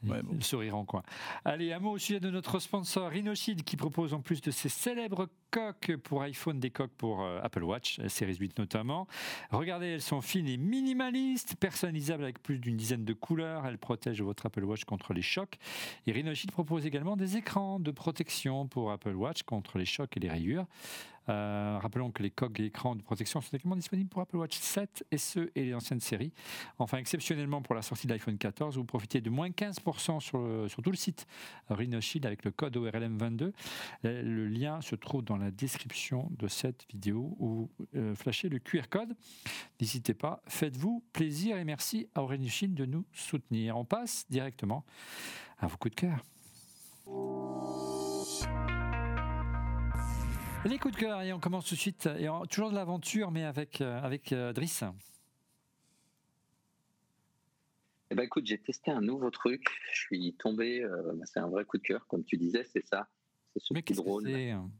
Ouais, 0.07 0.21
Le 0.31 0.41
sourire 0.41 0.75
en 0.75 0.85
coin. 0.85 1.03
Allez, 1.45 1.73
un 1.73 1.79
mot 1.79 1.91
au 1.91 1.97
sujet 1.97 2.19
de 2.19 2.29
notre 2.29 2.59
sponsor 2.59 3.09
Rhinoshid 3.09 3.63
qui 3.63 3.77
propose 3.77 4.13
en 4.13 4.21
plus 4.21 4.41
de 4.41 4.51
ses 4.51 4.69
célèbres 4.69 5.27
coques 5.51 5.95
pour 5.97 6.21
iPhone, 6.21 6.59
des 6.59 6.71
coques 6.71 6.93
pour 6.97 7.21
euh, 7.21 7.39
Apple 7.43 7.63
Watch, 7.63 7.99
série 8.07 8.35
8 8.35 8.57
notamment. 8.57 9.07
Regardez, 9.51 9.87
elles 9.87 10.01
sont 10.01 10.21
fines 10.21 10.47
et 10.47 10.57
minimalistes, 10.57 11.55
personnalisables 11.57 12.23
avec 12.23 12.41
plus 12.41 12.57
d'une 12.57 12.77
dizaine 12.77 13.03
de 13.03 13.13
couleurs. 13.13 13.65
Elles 13.65 13.77
protègent 13.77 14.21
votre 14.21 14.45
Apple 14.45 14.63
Watch 14.63 14.85
contre 14.85 15.13
les 15.13 15.21
chocs. 15.21 15.57
Et 16.07 16.13
Rhinoshield 16.13 16.51
propose 16.51 16.85
également 16.85 17.17
des 17.17 17.37
écrans 17.37 17.79
de 17.79 17.91
protection 17.91 18.67
pour 18.67 18.91
Apple 18.91 19.13
Watch 19.13 19.43
contre 19.43 19.77
les 19.77 19.85
chocs 19.85 20.15
et 20.15 20.19
les 20.21 20.29
rayures. 20.29 20.65
Euh, 21.29 21.77
rappelons 21.79 22.11
que 22.11 22.23
les 22.23 22.31
coques 22.31 22.59
et 22.59 22.65
écrans 22.65 22.95
de 22.95 23.01
protection 23.01 23.41
sont 23.41 23.55
également 23.55 23.75
disponibles 23.75 24.09
pour 24.09 24.21
Apple 24.21 24.37
Watch 24.37 24.57
7, 24.57 25.05
SE 25.15 25.51
et 25.55 25.65
les 25.65 25.73
anciennes 25.73 25.99
séries. 25.99 26.33
Enfin, 26.79 26.97
exceptionnellement 26.97 27.61
pour 27.61 27.75
la 27.75 27.81
sortie 27.81 28.07
de 28.07 28.11
l'iPhone 28.11 28.37
14, 28.37 28.77
vous 28.77 28.85
profitez 28.85 29.21
de 29.21 29.29
moins 29.29 29.49
15% 29.49 30.19
sur, 30.19 30.83
tout 30.83 30.91
le 30.91 30.97
site 30.97 31.27
Rhinoshield 31.69 32.25
avec 32.25 32.43
le 32.43 32.51
code 32.51 32.75
ORLM22. 32.75 33.51
Le 34.03 34.47
lien 34.47 34.81
se 34.81 34.95
trouve 34.95 35.23
dans 35.23 35.37
la 35.41 35.51
description 35.51 36.29
de 36.31 36.47
cette 36.47 36.85
vidéo 36.89 37.35
où 37.39 37.69
euh, 37.95 38.15
flashez 38.15 38.49
le 38.49 38.59
QR 38.59 38.87
code. 38.89 39.15
N'hésitez 39.79 40.13
pas, 40.13 40.41
faites-vous 40.47 41.03
plaisir 41.13 41.57
et 41.57 41.63
merci 41.63 42.07
à 42.15 42.21
Rhinoshield 42.21 42.75
de 42.75 42.85
nous 42.85 43.05
soutenir. 43.13 43.77
On 43.77 43.85
passe 43.85 44.25
directement 44.29 44.85
à 45.59 45.67
vos 45.67 45.77
coups 45.77 45.95
de 45.95 46.01
cœur. 46.01 46.23
Les 50.63 50.77
coups 50.77 50.93
de 50.93 50.99
cœur, 50.99 51.21
et 51.23 51.33
on 51.33 51.39
commence 51.39 51.65
tout 51.65 51.73
de 51.73 51.79
suite, 51.79 52.05
et 52.05 52.27
toujours 52.49 52.69
de 52.69 52.75
l'aventure, 52.75 53.31
mais 53.31 53.43
avec, 53.43 53.81
euh, 53.81 53.99
avec 53.99 54.31
euh, 54.31 54.53
Driss. 54.53 54.83
Eh 58.11 58.15
ben, 58.15 58.23
écoute, 58.23 58.45
j'ai 58.45 58.59
testé 58.59 58.91
un 58.91 59.01
nouveau 59.01 59.31
truc. 59.31 59.65
Je 59.91 60.01
suis 60.01 60.35
tombé. 60.35 60.83
Euh, 60.83 61.13
c'est 61.25 61.39
un 61.39 61.47
vrai 61.47 61.65
coup 61.65 61.79
de 61.79 61.83
cœur, 61.83 62.05
comme 62.05 62.23
tu 62.23 62.37
disais, 62.37 62.63
c'est 62.63 62.85
ça. 62.85 63.07
C'est 63.53 63.59
ce 63.59 63.73
Mais 63.73 63.81
petit 63.81 63.95
drone. 63.95 64.71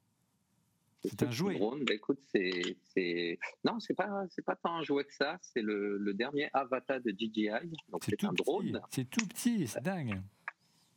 C'est 1.03 1.23
un 1.23 1.31
jouet. 1.31 1.55
Drone. 1.55 1.83
Bah, 1.83 1.93
écoute, 1.93 2.19
c'est, 2.33 3.39
non, 3.63 3.79
c'est 3.79 3.95
pas, 3.95 4.25
c'est 4.29 4.45
pas 4.45 4.55
tant 4.55 4.75
un 4.75 4.83
jouet 4.83 5.03
que 5.03 5.13
ça. 5.13 5.37
C'est 5.41 5.61
le, 5.61 5.97
le 5.97 6.13
dernier 6.13 6.49
avatar 6.53 7.01
de 7.01 7.11
DJI. 7.11 7.49
Donc 7.89 8.03
c'est 8.03 8.23
un 8.23 8.33
drone. 8.33 8.79
C'est 8.91 9.09
tout 9.09 9.25
petit, 9.25 9.67
c'est 9.67 9.81
dingue. 9.81 10.21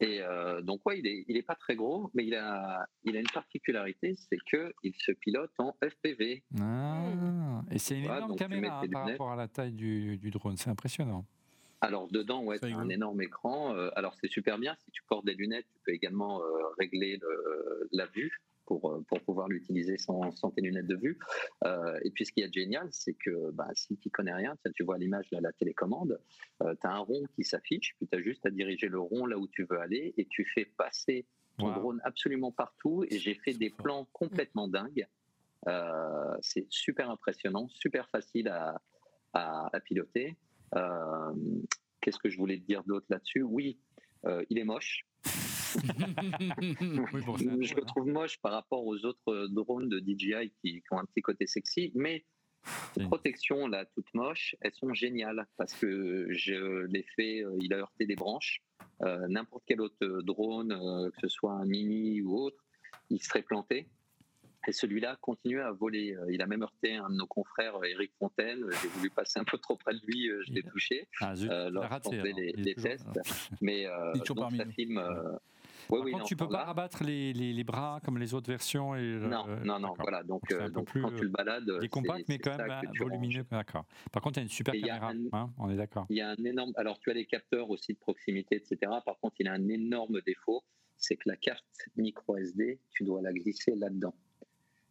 Et 0.00 0.20
euh, 0.20 0.60
donc, 0.60 0.84
ouais, 0.86 0.98
il 0.98 1.04
n'est 1.04 1.24
il 1.28 1.36
est 1.36 1.42
pas 1.42 1.54
très 1.54 1.76
gros, 1.76 2.10
mais 2.14 2.26
il 2.26 2.34
a, 2.34 2.86
il 3.04 3.16
a 3.16 3.20
une 3.20 3.30
particularité, 3.32 4.16
c'est 4.16 4.38
qu'il 4.50 4.94
se 4.98 5.12
pilote 5.12 5.52
en 5.58 5.74
FPV. 5.82 6.42
Ah, 6.60 7.62
et 7.70 7.78
c'est 7.78 7.98
une 7.98 8.04
énorme 8.04 8.36
caméra 8.36 8.80
hein, 8.82 8.88
par 8.90 9.06
rapport 9.06 9.30
à 9.30 9.36
la 9.36 9.48
taille 9.48 9.72
du, 9.72 10.18
du 10.18 10.30
drone, 10.30 10.56
c'est 10.56 10.68
impressionnant. 10.68 11.24
Alors 11.80 12.08
dedans, 12.08 12.42
ouais, 12.42 12.62
as 12.64 12.76
un 12.76 12.88
énorme 12.88 13.20
écran. 13.22 13.74
Euh, 13.74 13.90
alors 13.94 14.14
c'est 14.20 14.30
super 14.30 14.58
bien. 14.58 14.74
Si 14.84 14.90
tu 14.90 15.02
portes 15.04 15.26
des 15.26 15.34
lunettes, 15.34 15.66
tu 15.70 15.78
peux 15.84 15.92
également 15.92 16.40
euh, 16.40 16.46
régler 16.78 17.18
le, 17.20 17.88
la 17.92 18.06
vue 18.06 18.40
pour, 18.66 18.90
euh, 18.90 19.04
pour 19.08 19.20
pouvoir 19.20 19.48
l'utiliser 19.48 19.98
sans, 19.98 20.30
sans, 20.32 20.50
tes 20.50 20.60
lunettes 20.60 20.86
de 20.86 20.96
vue. 20.96 21.18
Euh, 21.64 21.98
et 22.02 22.10
puis 22.10 22.26
ce 22.26 22.32
qui 22.32 22.40
est 22.40 22.52
génial, 22.52 22.88
c'est 22.90 23.14
que 23.14 23.50
bah, 23.52 23.68
si 23.74 23.96
tu 23.96 24.10
connais 24.10 24.34
rien, 24.34 24.56
tu 24.74 24.84
vois 24.84 24.98
l'image 24.98 25.28
de 25.30 25.38
la 25.38 25.52
télécommande, 25.52 26.20
euh, 26.62 26.74
tu 26.80 26.86
as 26.86 26.92
un 26.92 26.98
rond 26.98 27.22
qui 27.34 27.44
s'affiche, 27.44 27.94
puis 27.96 28.06
tu 28.06 28.16
as 28.16 28.22
juste 28.22 28.44
à 28.46 28.50
diriger 28.50 28.88
le 28.88 29.00
rond 29.00 29.26
là 29.26 29.38
où 29.38 29.48
tu 29.48 29.66
veux 29.68 29.78
aller 29.78 30.14
et 30.16 30.26
tu 30.26 30.44
fais 30.44 30.64
passer 30.64 31.26
ton 31.58 31.70
drone 31.70 32.00
absolument 32.04 32.50
partout. 32.50 33.04
Et 33.10 33.18
j'ai 33.18 33.34
fait 33.34 33.54
des 33.54 33.70
plans 33.70 34.08
complètement 34.12 34.66
dingues. 34.66 35.06
c'est 36.40 36.66
super 36.68 37.10
impressionnant, 37.10 37.68
super 37.68 38.08
facile 38.10 38.48
à, 38.48 38.80
à, 39.32 39.70
à 39.72 39.80
piloter. 39.80 40.36
Qu'est-ce 42.00 42.18
que 42.18 42.28
je 42.28 42.36
voulais 42.38 42.58
te 42.58 42.66
dire 42.66 42.82
d'autre 42.84 43.06
là-dessus? 43.08 43.42
Oui, 43.42 43.78
il 44.50 44.58
est 44.58 44.64
moche 44.64 45.06
je 47.60 47.74
le 47.74 47.84
trouve 47.84 48.06
moche 48.06 48.38
par 48.40 48.52
rapport 48.52 48.86
aux 48.86 49.04
autres 49.04 49.32
euh, 49.32 49.48
drones 49.48 49.88
de 49.88 49.98
DJI 49.98 50.52
qui, 50.62 50.82
ont 50.90 50.98
un 50.98 51.04
petit 51.04 51.22
côté 51.22 51.46
sexy, 51.46 51.92
mais 51.94 52.24
les 52.96 53.04
protections 53.04 53.66
là 53.66 53.84
toutes 53.84 54.12
moches, 54.14 54.56
elles 54.60 54.72
sont 54.72 54.94
géniales 54.94 55.46
parce 55.56 55.74
que 55.74 56.26
je 56.30 56.86
l'ai 56.86 57.04
fait, 57.14 57.44
euh, 57.44 57.56
il 57.60 57.74
a 57.74 57.78
heurté 57.78 58.06
des 58.06 58.14
branches. 58.14 58.62
Euh, 59.02 59.26
n'importe 59.28 59.64
quel 59.66 59.80
autre 59.80 60.22
drone, 60.22 61.10
que 61.10 61.20
ce 61.20 61.28
soit 61.28 61.52
un 61.52 61.66
mini 61.66 62.22
ou 62.22 62.36
autre, 62.36 62.64
il 63.10 63.20
serait 63.22 63.42
planté. 63.42 63.88
Et 64.66 64.72
celui-là 64.72 65.18
continue 65.20 65.60
à 65.60 65.72
voler. 65.72 66.16
Il 66.30 66.40
a 66.40 66.46
même 66.46 66.62
heurté 66.62 66.94
un 66.94 67.10
de 67.10 67.16
nos 67.16 67.26
confrères, 67.26 67.74
Eric 67.84 68.12
Fontaine. 68.18 68.64
J'ai 68.80 68.88
voulu 68.88 69.10
passer 69.10 69.38
un 69.38 69.44
peu 69.44 69.58
trop 69.58 69.76
près 69.76 69.92
de 69.92 70.00
lui, 70.06 70.30
je 70.46 70.52
l'ai 70.54 70.62
touché 70.62 71.06
ah, 71.20 71.34
lorsqu'on 71.70 72.12
faisait 72.12 72.32
les, 72.32 72.74
tests. 72.74 73.20
Mais 73.60 73.86
donc, 74.26 74.54
ça 74.56 74.64
filme 74.64 75.02
par 75.88 76.00
contre, 76.00 76.24
tu 76.24 76.36
peux 76.36 76.48
pas 76.48 76.64
rabattre 76.64 77.02
les, 77.04 77.32
les, 77.32 77.64
bras 77.64 78.00
comme 78.04 78.18
les 78.18 78.34
autres 78.34 78.48
versions. 78.48 78.94
Et, 78.94 79.02
non, 79.02 79.46
non, 79.64 79.78
non, 79.78 79.94
voilà. 79.98 80.22
Donc, 80.22 80.42
euh, 80.52 80.68
donc 80.68 80.88
quand 80.92 81.14
tu 81.14 81.22
le 81.22 81.28
balades. 81.28 81.70
Il 81.80 81.84
est 81.84 81.88
compact, 81.88 82.28
mais 82.28 82.38
quand 82.38 82.56
même 82.56 82.80
volumineux. 82.98 83.44
D'accord. 83.50 83.84
Par 84.12 84.22
contre, 84.22 84.38
il 84.38 84.40
y 84.40 84.42
a 84.42 84.44
une 84.44 84.48
super 84.48 84.74
caméra. 84.74 85.12
Hein, 85.32 85.50
on 85.58 85.70
est 85.70 85.76
d'accord. 85.76 86.06
Il 86.10 86.16
y 86.16 86.20
a 86.20 86.30
un 86.30 86.44
énorme. 86.44 86.72
Alors, 86.76 86.98
tu 86.98 87.10
as 87.10 87.14
les 87.14 87.26
capteurs 87.26 87.70
aussi 87.70 87.94
de 87.94 87.98
proximité, 87.98 88.56
etc. 88.56 88.92
Par 89.04 89.18
contre, 89.20 89.36
il 89.38 89.48
a 89.48 89.52
un 89.52 89.68
énorme 89.68 90.20
défaut 90.26 90.62
c'est 90.96 91.16
que 91.16 91.28
la 91.28 91.36
carte 91.36 91.64
micro 91.96 92.36
SD, 92.36 92.80
tu 92.90 93.04
dois 93.04 93.20
la 93.22 93.32
glisser 93.32 93.74
là-dedans. 93.76 94.14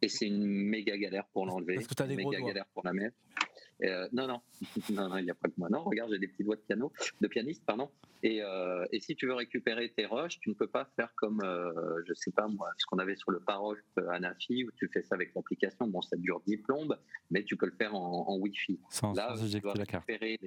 Et 0.02 0.08
c'est 0.08 0.26
une 0.26 0.44
méga 0.44 0.96
galère 0.96 1.26
pour 1.32 1.46
l'enlever. 1.46 1.74
Parce 1.76 1.86
que 1.86 1.94
tu 1.94 2.02
as 2.02 2.06
des 2.06 2.16
méga 2.16 2.40
galère 2.40 2.66
pour 2.74 2.84
la 2.84 2.92
mettre. 2.92 3.16
Euh, 3.82 4.08
non, 4.12 4.26
non, 4.26 4.40
non, 4.90 5.08
non, 5.08 5.18
il 5.18 5.24
n'y 5.24 5.30
a 5.30 5.34
pas 5.34 5.48
que 5.48 5.54
moi. 5.56 5.68
Non, 5.70 5.82
regarde, 5.82 6.10
j'ai 6.12 6.18
des 6.18 6.28
petits 6.28 6.44
doigts 6.44 6.56
de 6.56 6.60
piano, 6.60 6.92
de 7.20 7.28
pianiste, 7.28 7.64
pardon. 7.66 7.90
Et, 8.22 8.42
euh, 8.42 8.86
et, 8.90 9.00
si 9.00 9.16
tu 9.16 9.26
veux 9.26 9.34
récupérer 9.34 9.90
tes 9.90 10.06
rushs, 10.06 10.40
tu 10.40 10.48
ne 10.48 10.54
peux 10.54 10.66
pas 10.66 10.88
faire 10.96 11.12
comme, 11.14 11.42
euh, 11.44 12.00
je 12.06 12.14
sais 12.14 12.30
pas 12.30 12.46
moi, 12.48 12.70
ce 12.78 12.86
qu'on 12.86 12.98
avait 12.98 13.16
sur 13.16 13.30
le 13.30 13.40
Paroche 13.40 13.80
Anafi, 14.08 14.64
où 14.64 14.70
tu 14.76 14.88
fais 14.88 15.02
ça 15.02 15.14
avec 15.14 15.34
l'application. 15.34 15.88
Bon, 15.88 16.00
ça 16.00 16.16
dure 16.16 16.40
10 16.46 16.58
plombes, 16.58 16.98
mais 17.30 17.42
tu 17.42 17.56
peux 17.56 17.66
le 17.66 17.72
faire 17.76 17.94
en, 17.94 18.38
Wi-Fi. 18.38 18.80
Là, 19.14 19.34
tu, 19.36 19.60
dois 19.60 19.74
récupérer 19.74 20.38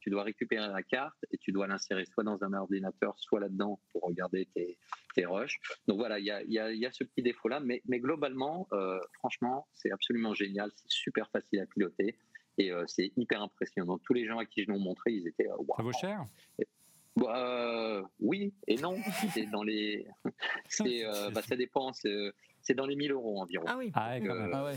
tu 0.00 0.10
dois 0.10 0.22
récupérer 0.22 0.68
la 0.68 0.82
carte 0.82 1.18
et 1.30 1.38
tu 1.38 1.52
dois 1.52 1.66
l'insérer 1.66 2.06
soit 2.06 2.24
dans 2.24 2.42
un 2.42 2.52
ordinateur, 2.54 3.14
soit 3.18 3.40
là-dedans 3.40 3.78
pour 3.92 4.02
regarder 4.02 4.48
tes, 4.54 4.78
tes 5.14 5.26
rushs. 5.26 5.60
Donc 5.86 5.98
voilà, 5.98 6.18
il 6.18 6.24
y 6.24 6.30
a, 6.30 6.42
y, 6.44 6.58
a, 6.58 6.72
y 6.72 6.86
a, 6.86 6.92
ce 6.92 7.04
petit 7.04 7.22
défaut-là, 7.22 7.60
mais, 7.60 7.82
mais 7.86 8.00
globalement, 8.00 8.68
franchement, 9.12 9.66
c'est 9.74 9.90
absolument 9.90 10.32
génial, 10.32 10.70
c'est 10.74 10.90
super 10.90 11.28
facile 11.30 11.60
à 11.60 11.66
piloter. 11.66 12.16
Et 12.58 12.72
euh, 12.72 12.84
c'est 12.86 13.12
hyper 13.16 13.42
impressionnant. 13.42 13.98
Tous 13.98 14.12
les 14.12 14.26
gens 14.26 14.38
à 14.38 14.44
qui 14.44 14.64
je 14.64 14.70
l'ai 14.70 14.78
montré, 14.78 15.12
ils 15.12 15.26
étaient. 15.26 15.48
Wow. 15.48 15.74
Ça 15.76 15.82
vaut 15.82 15.92
cher 15.92 16.24
bah, 17.16 17.36
euh, 17.36 18.02
oui 18.20 18.52
et 18.68 18.76
non. 18.76 18.96
C'est 19.34 19.46
dans 19.46 19.62
les. 19.62 20.06
Euh, 20.80 21.30
bah, 21.30 21.42
ça 21.42 21.56
dépend. 21.56 21.92
C'est 21.92 22.74
dans 22.74 22.86
les 22.86 22.94
1000 22.94 23.12
euros 23.12 23.40
environ. 23.40 23.64
Ah 23.66 23.76
oui. 23.76 23.90
Ah, 23.94 24.16
ah 24.52 24.64
ouais 24.64 24.76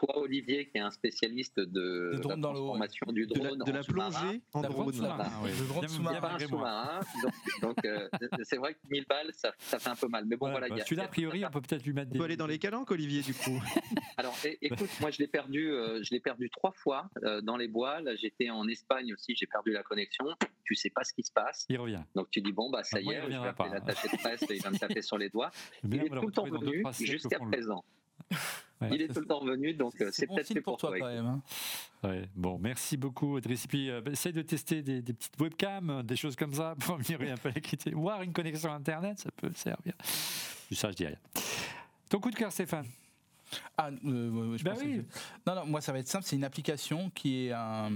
toi, 0.00 0.18
Olivier, 0.18 0.66
qui 0.66 0.78
est 0.78 0.80
un 0.80 0.90
spécialiste 0.90 1.60
de, 1.60 2.12
la 2.14 2.20
transformation 2.20 3.12
du 3.12 3.26
drone, 3.26 3.58
de 3.58 3.70
la, 3.70 3.82
plongée 3.82 4.40
en 4.54 4.62
drone. 4.62 4.90
Le 4.90 5.68
drone 5.68 5.88
sous-marin. 5.88 6.38
sous-marin. 6.38 7.00
Donc, 7.60 7.84
euh, 7.84 8.08
c'est 8.42 8.56
vrai 8.56 8.72
que 8.72 8.78
1000 8.88 9.04
balles, 9.06 9.30
ça, 9.34 9.52
ça, 9.58 9.78
fait 9.78 9.90
un 9.90 9.96
peu 9.96 10.08
mal. 10.08 10.24
Mais 10.24 10.36
bon, 10.36 10.50
voilà. 10.50 10.68
Bah, 10.68 10.76
celui-là, 10.82 11.04
a 11.04 11.08
priori, 11.08 11.44
on 11.44 11.50
peut 11.50 11.60
peut-être 11.60 11.84
lui 11.84 11.92
mettre 11.92 12.10
des. 12.10 12.16
On 12.16 12.20
peut 12.20 12.24
aller 12.24 12.38
dans 12.38 12.46
les 12.46 12.58
calanques, 12.58 12.90
Olivier, 12.90 13.20
du 13.20 13.34
coup. 13.34 13.60
Alors, 14.16 14.34
écoute, 14.62 14.88
moi, 15.00 15.10
je 15.10 15.18
l'ai 15.18 15.26
perdu, 15.26 15.70
euh, 15.70 16.02
je 16.02 16.14
l'ai 16.14 16.20
perdu 16.20 16.48
trois 16.48 16.72
fois 16.72 17.10
euh, 17.24 17.42
dans 17.42 17.58
les 17.58 17.68
bois. 17.68 18.00
Là, 18.00 18.16
j'étais 18.16 18.48
en 18.48 18.66
Espagne 18.68 19.12
aussi, 19.12 19.34
j'ai 19.36 19.46
perdu 19.46 19.72
la 19.72 19.82
connexion. 19.82 20.24
Tu 20.64 20.76
sais 20.76 20.90
pas 20.90 21.04
ce 21.04 21.12
qui 21.12 21.22
se 21.24 21.32
passe. 21.32 21.66
Il 21.68 21.78
revient. 21.78 22.02
Donc, 22.14 22.30
tu 22.30 22.40
dis, 22.40 22.52
bon, 22.52 22.70
bah, 22.70 22.84
ça 22.84 22.96
ah, 22.98 23.00
y 23.02 23.10
est, 23.10 23.22
je 23.22 23.26
vais 23.28 23.34
appeler 23.34 23.70
l'attaché 23.70 24.08
de 24.08 24.16
presse, 24.16 24.44
il 24.48 24.62
va 24.62 24.70
me 24.70 24.78
taper 24.78 25.02
sur 25.02 25.18
les 25.18 25.28
doigts. 25.28 25.50
Il 25.84 25.94
est 25.94 26.08
tout 26.08 26.26
le 26.26 26.32
temps 26.32 26.44
venu 26.44 26.84
jusqu'à 27.00 27.38
présent. 27.38 27.84
Il 28.90 29.02
est 29.02 29.08
tout 29.08 29.20
le 29.20 29.26
temps 29.26 29.44
venu, 29.44 29.74
donc 29.74 30.00
euh, 30.00 30.10
c'est 30.12 30.26
peut-être 30.26 30.48
fait 30.48 30.60
pour, 30.60 30.78
toi, 30.78 30.92
quand 30.98 31.06
même. 31.06 31.26
Hein. 31.26 31.42
Ouais, 32.02 32.28
bon, 32.34 32.58
merci 32.58 32.96
beaucoup, 32.96 33.36
Idriss. 33.36 33.66
Puis, 33.66 33.90
euh, 33.90 34.00
essaye 34.10 34.32
de 34.32 34.42
tester 34.42 34.80
des, 34.82 35.02
petites 35.02 35.38
webcams, 35.38 36.02
des 36.02 36.16
choses 36.16 36.34
comme 36.34 36.54
ça, 36.54 36.74
pour 36.80 36.94
améliorer 36.94 37.30
un 37.30 37.36
peu 37.36 37.50
l'écriture. 37.50 37.98
Voir 37.98 38.22
une 38.22 38.32
connexion 38.32 38.72
Internet, 38.72 39.18
ça 39.18 39.30
peut 39.32 39.50
servir. 39.54 39.92
Ça, 40.72 40.90
je 40.90 40.96
dis 40.96 41.06
rien. 41.06 41.18
Ton 42.08 42.20
coup 42.20 42.30
de 42.30 42.36
cœur, 42.36 42.52
Stéphane? 42.52 42.86
Ah, 43.76 43.90
euh, 44.04 44.56
je 44.56 44.64
bah 44.64 44.74
oui. 44.78 45.02
Non, 45.46 45.54
non, 45.54 45.66
moi 45.66 45.80
ça 45.80 45.92
va 45.92 45.98
être 45.98 46.08
simple. 46.08 46.24
C'est 46.26 46.36
une 46.36 46.44
application 46.44 47.10
qui 47.10 47.46
est 47.46 47.52
un. 47.52 47.90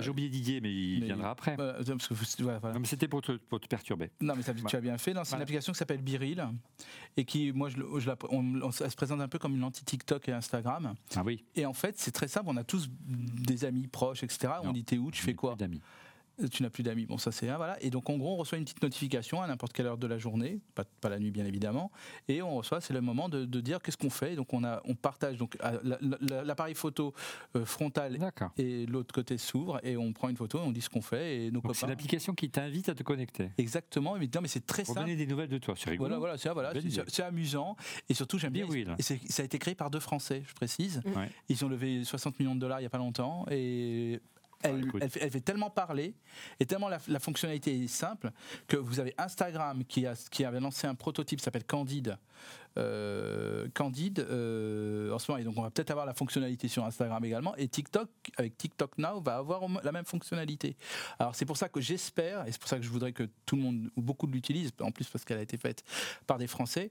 J'ai 0.00 0.10
oublié 0.10 0.28
Didier, 0.28 0.60
mais 0.60 0.72
il 0.72 1.04
viendra 1.04 1.30
après. 1.30 1.56
Euh, 1.58 1.82
parce 1.84 2.08
que, 2.08 2.78
mais 2.78 2.86
c'était 2.86 3.08
pour 3.08 3.22
te, 3.22 3.32
pour 3.32 3.60
te, 3.60 3.66
perturber. 3.66 4.10
Non, 4.20 4.34
mais 4.36 4.42
ça, 4.42 4.54
tu 4.54 4.76
as 4.76 4.80
bien 4.80 4.98
fait. 4.98 5.14
C'est 5.24 5.36
une 5.36 5.42
application 5.42 5.72
qui 5.72 5.78
s'appelle 5.78 6.02
Biril 6.02 6.46
et 7.16 7.24
qui, 7.24 7.52
moi, 7.52 7.68
je, 7.68 7.76
je 7.98 8.06
la, 8.06 8.16
on, 8.30 8.70
se 8.70 8.96
présente 8.96 9.20
un 9.20 9.28
peu 9.28 9.38
comme 9.38 9.54
une 9.54 9.64
anti-TikTok 9.64 10.28
et 10.28 10.32
Instagram. 10.32 10.94
Ah 11.14 11.22
oui. 11.24 11.44
Et 11.54 11.66
en 11.66 11.72
fait, 11.74 11.98
c'est 11.98 12.12
très 12.12 12.28
simple. 12.28 12.46
On 12.48 12.56
a 12.56 12.64
tous 12.64 12.88
des 13.06 13.64
amis 13.64 13.86
proches, 13.88 14.22
etc. 14.22 14.54
on 14.62 14.72
dit 14.72 14.84
t'es 14.84 14.98
où, 14.98 15.10
tu 15.10 15.22
fais 15.22 15.34
quoi 15.34 15.54
D'amis. 15.56 15.80
Tu 16.50 16.62
n'as 16.62 16.70
plus 16.70 16.82
d'amis. 16.82 17.06
Bon, 17.06 17.18
ça 17.18 17.32
c'est 17.32 17.48
un, 17.48 17.56
voilà. 17.56 17.82
Et 17.82 17.90
donc 17.90 18.08
en 18.10 18.16
gros, 18.16 18.34
on 18.34 18.36
reçoit 18.36 18.58
une 18.58 18.64
petite 18.64 18.82
notification 18.82 19.42
à 19.42 19.46
n'importe 19.46 19.72
quelle 19.72 19.86
heure 19.86 19.98
de 19.98 20.06
la 20.06 20.18
journée, 20.18 20.60
pas, 20.74 20.84
pas 21.00 21.08
la 21.08 21.18
nuit 21.18 21.30
bien 21.30 21.44
évidemment, 21.44 21.90
et 22.28 22.42
on 22.42 22.56
reçoit, 22.56 22.80
c'est 22.80 22.94
le 22.94 23.00
moment 23.00 23.28
de, 23.28 23.44
dire 23.60 23.80
qu'est-ce 23.80 23.96
qu'on 23.96 24.10
fait. 24.10 24.34
Donc 24.34 24.52
on, 24.52 24.64
a, 24.64 24.80
on 24.84 24.94
partage 24.94 25.36
donc 25.36 25.56
l'appareil 26.30 26.74
photo 26.74 27.14
euh, 27.56 27.64
frontal 27.64 28.18
et 28.56 28.86
l'autre 28.86 29.14
côté 29.14 29.38
s'ouvre 29.38 29.78
et 29.84 29.96
on 29.96 30.12
prend 30.12 30.28
une 30.28 30.36
photo, 30.36 30.58
et 30.58 30.62
on 30.62 30.72
dit 30.72 30.80
ce 30.80 30.90
qu'on 30.90 31.02
fait 31.02 31.46
et 31.46 31.50
nos 31.50 31.62
C'est 31.74 31.86
l'application 31.86 32.34
qui 32.34 32.50
t'invite 32.50 32.88
à 32.88 32.94
te 32.94 33.02
connecter. 33.02 33.50
Exactement. 33.58 34.16
Mais, 34.18 34.28
mais 34.40 34.48
c'est 34.48 34.66
très 34.66 34.82
Pour 34.82 34.94
simple. 34.94 35.06
donner 35.06 35.16
des 35.16 35.26
nouvelles 35.26 35.48
de 35.48 35.58
toi, 35.58 35.74
c'est 35.76 35.90
rigolo. 35.90 36.18
Voilà, 36.18 36.36
voilà, 36.52 36.72
c'est 37.08 37.22
amusant 37.22 37.76
et 38.08 38.14
surtout 38.14 38.38
j'aime 38.38 38.52
bien. 38.52 38.66
Et 38.98 39.02
ça 39.02 39.42
a 39.42 39.44
été 39.44 39.58
créé 39.58 39.74
par 39.74 39.90
deux 39.90 40.00
Français, 40.00 40.42
je 40.46 40.54
précise. 40.54 41.02
Ils 41.48 41.64
ont 41.64 41.68
levé 41.68 42.04
60 42.04 42.38
millions 42.38 42.54
de 42.54 42.60
dollars 42.60 42.80
il 42.80 42.82
n'y 42.82 42.86
a 42.86 42.90
pas 42.90 42.98
longtemps 42.98 43.44
et 43.50 44.20
elle, 44.62 45.10
fait 45.10 45.40
tellement 45.40 45.70
parler 45.70 46.14
et 46.60 46.66
tellement 46.66 46.88
la, 46.88 46.98
fonctionnalité 47.18 47.84
est 47.84 47.88
simple 47.88 48.30
que 48.66 48.76
vous 48.76 49.00
avez 49.00 49.14
Instagram 49.18 49.84
qui, 49.84 50.06
a, 50.06 50.14
qui 50.30 50.44
avait 50.44 50.60
lancé 50.60 50.86
un 50.86 50.94
prototype 50.94 51.38
qui 51.38 51.44
s'appelle 51.44 51.64
Candide. 51.64 52.18
Euh, 52.78 53.68
Candide 53.74 54.20
euh, 54.20 55.12
en 55.12 55.18
ce 55.18 55.30
moment, 55.30 55.40
et 55.40 55.44
donc 55.44 55.58
on 55.58 55.62
va 55.62 55.70
peut-être 55.70 55.90
avoir 55.90 56.06
la 56.06 56.14
fonctionnalité 56.14 56.68
sur 56.68 56.84
Instagram 56.84 57.22
également. 57.24 57.54
Et 57.56 57.68
TikTok, 57.68 58.08
avec 58.36 58.56
TikTok 58.56 58.96
Now, 58.98 59.20
va 59.20 59.36
avoir 59.36 59.62
la 59.82 59.92
même 59.92 60.04
fonctionnalité. 60.04 60.76
Alors 61.18 61.34
c'est 61.34 61.44
pour 61.44 61.56
ça 61.56 61.68
que 61.68 61.80
j'espère, 61.80 62.46
et 62.46 62.52
c'est 62.52 62.60
pour 62.60 62.68
ça 62.68 62.78
que 62.78 62.82
je 62.82 62.88
voudrais 62.88 63.12
que 63.12 63.28
tout 63.44 63.56
le 63.56 63.62
monde, 63.62 63.90
ou 63.96 64.02
beaucoup 64.02 64.26
l'utilisent, 64.26 64.72
en 64.80 64.90
plus 64.90 65.06
parce 65.08 65.24
qu'elle 65.24 65.38
a 65.38 65.42
été 65.42 65.58
faite 65.58 65.84
par 66.26 66.38
des 66.38 66.46
Français, 66.46 66.90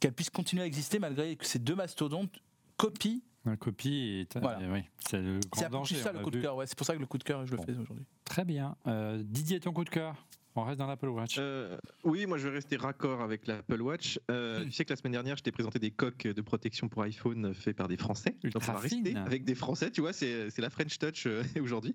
qu'elle 0.00 0.12
puisse 0.12 0.30
continuer 0.30 0.62
à 0.62 0.66
exister 0.66 0.98
malgré 0.98 1.36
que 1.36 1.46
ces 1.46 1.58
deux 1.58 1.76
mastodontes 1.76 2.40
copient 2.76 3.20
la 3.44 3.56
copie, 3.56 4.26
oui, 4.34 4.84
c'est 4.98 5.20
le 5.20 5.40
grand 5.50 5.68
danger. 5.70 5.96
C'est 5.96 6.02
ça 6.02 6.12
le 6.12 6.20
coup 6.20 6.30
de 6.30 6.40
cœur, 6.40 6.56
ouais. 6.56 6.66
c'est 6.66 6.76
pour 6.76 6.86
ça 6.86 6.94
que 6.94 7.00
le 7.00 7.06
coup 7.06 7.18
de 7.18 7.24
cœur, 7.24 7.46
je 7.46 7.56
le 7.56 7.62
fais 7.62 7.72
aujourd'hui. 7.72 8.04
Très 8.24 8.44
bien. 8.44 8.76
Euh, 8.86 9.22
Didier, 9.24 9.60
ton 9.60 9.72
coup 9.72 9.84
de 9.84 9.90
cœur 9.90 10.14
on 10.56 10.64
reste 10.64 10.78
dans 10.78 10.86
l'Apple 10.86 11.08
Watch. 11.08 11.36
Euh, 11.38 11.78
oui, 12.04 12.26
moi 12.26 12.38
je 12.38 12.48
vais 12.48 12.54
rester 12.54 12.76
raccord 12.76 13.20
avec 13.20 13.46
l'Apple 13.46 13.80
Watch. 13.80 14.18
Euh, 14.30 14.64
tu 14.64 14.72
sais 14.72 14.84
que 14.84 14.90
la 14.90 14.96
semaine 14.96 15.12
dernière, 15.12 15.36
je 15.36 15.42
t'ai 15.42 15.52
présenté 15.52 15.78
des 15.78 15.90
coques 15.90 16.26
de 16.26 16.40
protection 16.40 16.88
pour 16.88 17.02
iPhone 17.02 17.54
faits 17.54 17.76
par 17.76 17.88
des 17.88 17.96
Français. 17.96 18.36
donc 18.42 18.52
on 18.56 18.72
va 18.72 18.78
rester 18.78 19.16
avec 19.16 19.44
des 19.44 19.54
Français, 19.54 19.90
tu 19.90 20.00
vois, 20.00 20.12
c'est 20.12 20.58
la 20.58 20.70
French 20.70 20.98
Touch 20.98 21.26
euh, 21.26 21.42
aujourd'hui. 21.62 21.94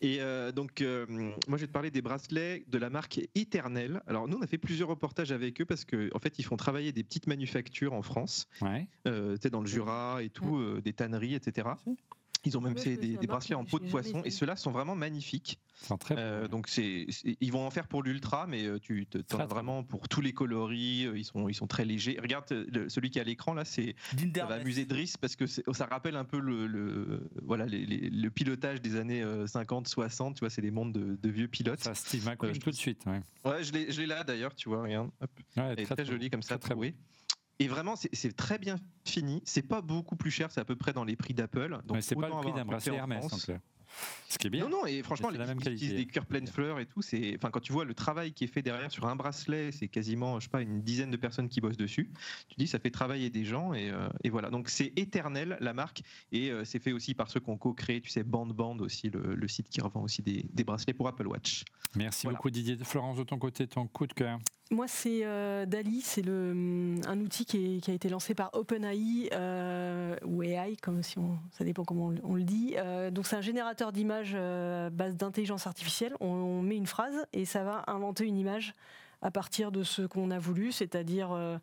Et 0.00 0.18
donc, 0.54 0.80
moi 0.80 1.56
je 1.56 1.62
vais 1.62 1.66
te 1.66 1.72
parler 1.72 1.90
des 1.90 2.02
bracelets 2.02 2.64
de 2.66 2.78
la 2.78 2.90
marque 2.90 3.20
Eternel. 3.34 4.02
Alors 4.06 4.28
nous, 4.28 4.38
on 4.38 4.42
a 4.42 4.46
fait 4.46 4.58
plusieurs 4.58 4.88
reportages 4.88 5.32
avec 5.32 5.60
eux 5.60 5.64
parce 5.64 5.84
qu'en 5.84 6.08
en 6.12 6.18
fait, 6.18 6.38
ils 6.38 6.44
font 6.44 6.56
travailler 6.56 6.92
des 6.92 7.04
petites 7.04 7.26
manufactures 7.26 7.92
en 7.92 8.02
France, 8.02 8.48
ouais. 8.60 8.86
tu 9.04 9.12
sais, 9.40 9.50
dans 9.50 9.60
le 9.60 9.66
Jura 9.66 10.22
et 10.22 10.30
tout, 10.30 10.80
des 10.80 10.92
tanneries, 10.92 11.34
etc. 11.34 11.68
Ils 12.44 12.58
ont 12.58 12.60
même 12.60 12.76
fait 12.76 12.96
des, 12.96 13.26
bracelets 13.26 13.54
en 13.54 13.64
peau 13.64 13.78
de 13.78 13.88
poisson 13.88 14.22
et 14.24 14.30
ceux-là 14.30 14.56
sont 14.56 14.72
vraiment 14.72 14.94
magnifiques. 14.94 15.60
Très 16.00 16.14
euh, 16.16 16.48
donc 16.48 16.68
c'est, 16.68 17.06
ils 17.40 17.52
vont 17.52 17.66
en 17.66 17.70
faire 17.70 17.88
pour 17.88 18.02
l'ultra, 18.02 18.46
mais 18.46 18.64
euh, 18.64 18.78
tu 18.78 19.06
en 19.32 19.38
as 19.38 19.46
vraiment 19.46 19.82
pour 19.82 20.08
tous 20.08 20.20
les 20.20 20.32
coloris. 20.32 21.06
Euh, 21.06 21.18
ils 21.18 21.24
sont, 21.24 21.48
ils 21.48 21.54
sont 21.54 21.66
très 21.66 21.84
légers. 21.84 22.18
Regarde 22.20 22.44
celui 22.88 23.10
qui 23.10 23.18
est 23.18 23.22
à 23.22 23.24
l'écran 23.24 23.54
là, 23.54 23.64
c'est 23.64 23.94
ça 24.34 24.46
va 24.46 24.56
amuser 24.56 24.84
Driss 24.84 25.16
parce 25.16 25.36
que 25.36 25.46
ça 25.46 25.86
rappelle 25.86 26.16
un 26.16 26.24
peu 26.24 26.38
le, 26.38 27.30
voilà 27.42 27.66
le 27.66 28.28
pilotage 28.28 28.80
des 28.80 28.96
années 28.96 29.24
50, 29.46 29.88
60. 29.88 30.34
Tu 30.34 30.40
vois, 30.40 30.50
c'est 30.50 30.62
des 30.62 30.70
mondes 30.70 30.92
de, 30.92 31.28
vieux 31.28 31.48
pilotes. 31.48 31.80
Ça, 31.80 31.94
Steve 31.94 32.26
McQueen 32.26 32.58
tout 32.58 32.70
de 32.70 32.76
suite. 32.76 33.04
Ouais, 33.06 33.20
ouais 33.50 33.64
je 33.64 34.00
l'ai 34.00 34.06
là 34.06 34.24
d'ailleurs. 34.24 34.54
Tu 34.54 34.68
vois, 34.68 34.82
regarde. 34.82 35.10
Ouais, 35.56 35.76
très, 35.84 36.04
joli 36.04 36.30
comme 36.30 36.42
ça. 36.42 36.58
Très, 36.58 36.74
très 36.74 36.74
et 37.58 37.68
vraiment, 37.68 37.94
c'est 37.96 38.36
très 38.36 38.58
bien 38.58 38.76
fini. 39.04 39.42
C'est 39.44 39.62
pas 39.62 39.82
beaucoup 39.82 40.16
plus 40.16 40.30
cher, 40.30 40.50
c'est 40.50 40.60
à 40.60 40.64
peu 40.64 40.76
près 40.76 40.92
dans 40.92 41.04
les 41.04 41.16
prix 41.16 41.34
d'Apple. 41.34 41.78
Donc 41.86 42.02
c'est 42.02 42.16
pas 42.16 42.28
le 42.28 42.40
prix 42.40 42.52
d'un 42.52 42.64
bracelet 42.64 42.96
Hermès. 42.96 43.24
Ce 44.28 44.38
qui 44.38 44.46
est 44.46 44.50
bien. 44.50 44.64
Non, 44.64 44.70
non, 44.70 44.86
et 44.86 45.02
franchement, 45.02 45.28
les, 45.28 45.38
la 45.38 45.46
même 45.46 45.60
qualité. 45.60 45.92
des 45.92 46.06
cœurs 46.06 46.26
pleines 46.26 46.46
fleurs 46.46 46.80
et 46.80 46.86
tout. 46.86 47.02
C'est, 47.02 47.34
enfin, 47.36 47.50
quand 47.50 47.60
tu 47.60 47.72
vois 47.72 47.84
le 47.84 47.94
travail 47.94 48.32
qui 48.32 48.44
est 48.44 48.48
fait 48.48 48.62
derrière 48.62 48.90
sur 48.90 49.06
un 49.06 49.16
bracelet, 49.16 49.72
c'est 49.72 49.88
quasiment, 49.88 50.40
je 50.40 50.44
sais 50.44 50.50
pas, 50.50 50.62
une 50.62 50.82
dizaine 50.82 51.10
de 51.10 51.16
personnes 51.16 51.48
qui 51.48 51.60
bossent 51.60 51.76
dessus. 51.76 52.10
Tu 52.48 52.54
dis, 52.56 52.66
ça 52.66 52.78
fait 52.78 52.90
travailler 52.90 53.30
des 53.30 53.44
gens 53.44 53.74
et, 53.74 53.90
euh, 53.90 54.08
et 54.24 54.30
voilà. 54.30 54.50
Donc 54.50 54.68
c'est 54.68 54.92
éternel 54.96 55.58
la 55.60 55.74
marque 55.74 56.02
et 56.32 56.50
euh, 56.50 56.64
c'est 56.64 56.78
fait 56.78 56.92
aussi 56.92 57.14
par 57.14 57.30
ceux 57.30 57.40
qui 57.40 57.50
ont 57.50 57.58
co-créé, 57.58 58.00
tu 58.00 58.10
sais, 58.10 58.22
Band 58.22 58.46
Band 58.46 58.78
aussi, 58.78 59.10
le, 59.10 59.48
site 59.48 59.68
qui 59.68 59.80
revend 59.80 60.02
aussi 60.02 60.22
des, 60.22 60.46
des, 60.52 60.64
bracelets 60.64 60.94
pour 60.94 61.08
Apple 61.08 61.26
Watch. 61.26 61.64
Merci 61.96 62.26
beaucoup 62.26 62.50
Didier. 62.50 62.76
Florence, 62.82 63.16
de 63.18 63.24
ton 63.24 63.38
côté, 63.38 63.66
ton 63.66 63.86
coup 63.86 64.06
de 64.06 64.12
cœur. 64.12 64.38
Moi, 64.70 64.88
c'est 64.88 65.20
euh, 65.24 65.66
Dali, 65.66 66.00
c'est 66.00 66.22
le, 66.22 66.96
un 67.06 67.20
outil 67.20 67.44
qui, 67.44 67.80
qui, 67.82 67.90
a 67.90 67.94
été 67.94 68.08
lancé 68.08 68.34
par 68.34 68.50
OpenAI 68.54 69.28
ou 70.24 70.42
AI, 70.42 70.76
comme 70.80 71.02
si 71.02 71.18
on, 71.18 71.38
ça 71.50 71.64
dépend 71.64 71.84
comment 71.84 72.06
on, 72.06 72.14
on 72.30 72.34
le 72.36 72.42
dit. 72.42 72.76
donc 73.12 73.26
c'est 73.26 73.36
un 73.36 73.42
générateur 73.42 73.92
d'images 73.92 74.34
euh, 74.34 74.90
base 74.90 75.16
d'intelligence 75.16 75.66
artificielle. 75.66 76.14
On, 76.20 76.62
met 76.62 76.76
une 76.76 76.86
phrase 76.86 77.26
et 77.32 77.44
ça 77.44 77.64
va 77.64 77.84
inventer 77.86 78.24
une 78.24 78.36
image 78.36 78.74
à 79.20 79.30
partir 79.30 79.72
de 79.72 79.82
ce 79.82 80.02
qu'on 80.02 80.30
a 80.30 80.38
voulu, 80.38 80.72
c'est-à-dire 80.72 81.32
euh, 81.32 81.58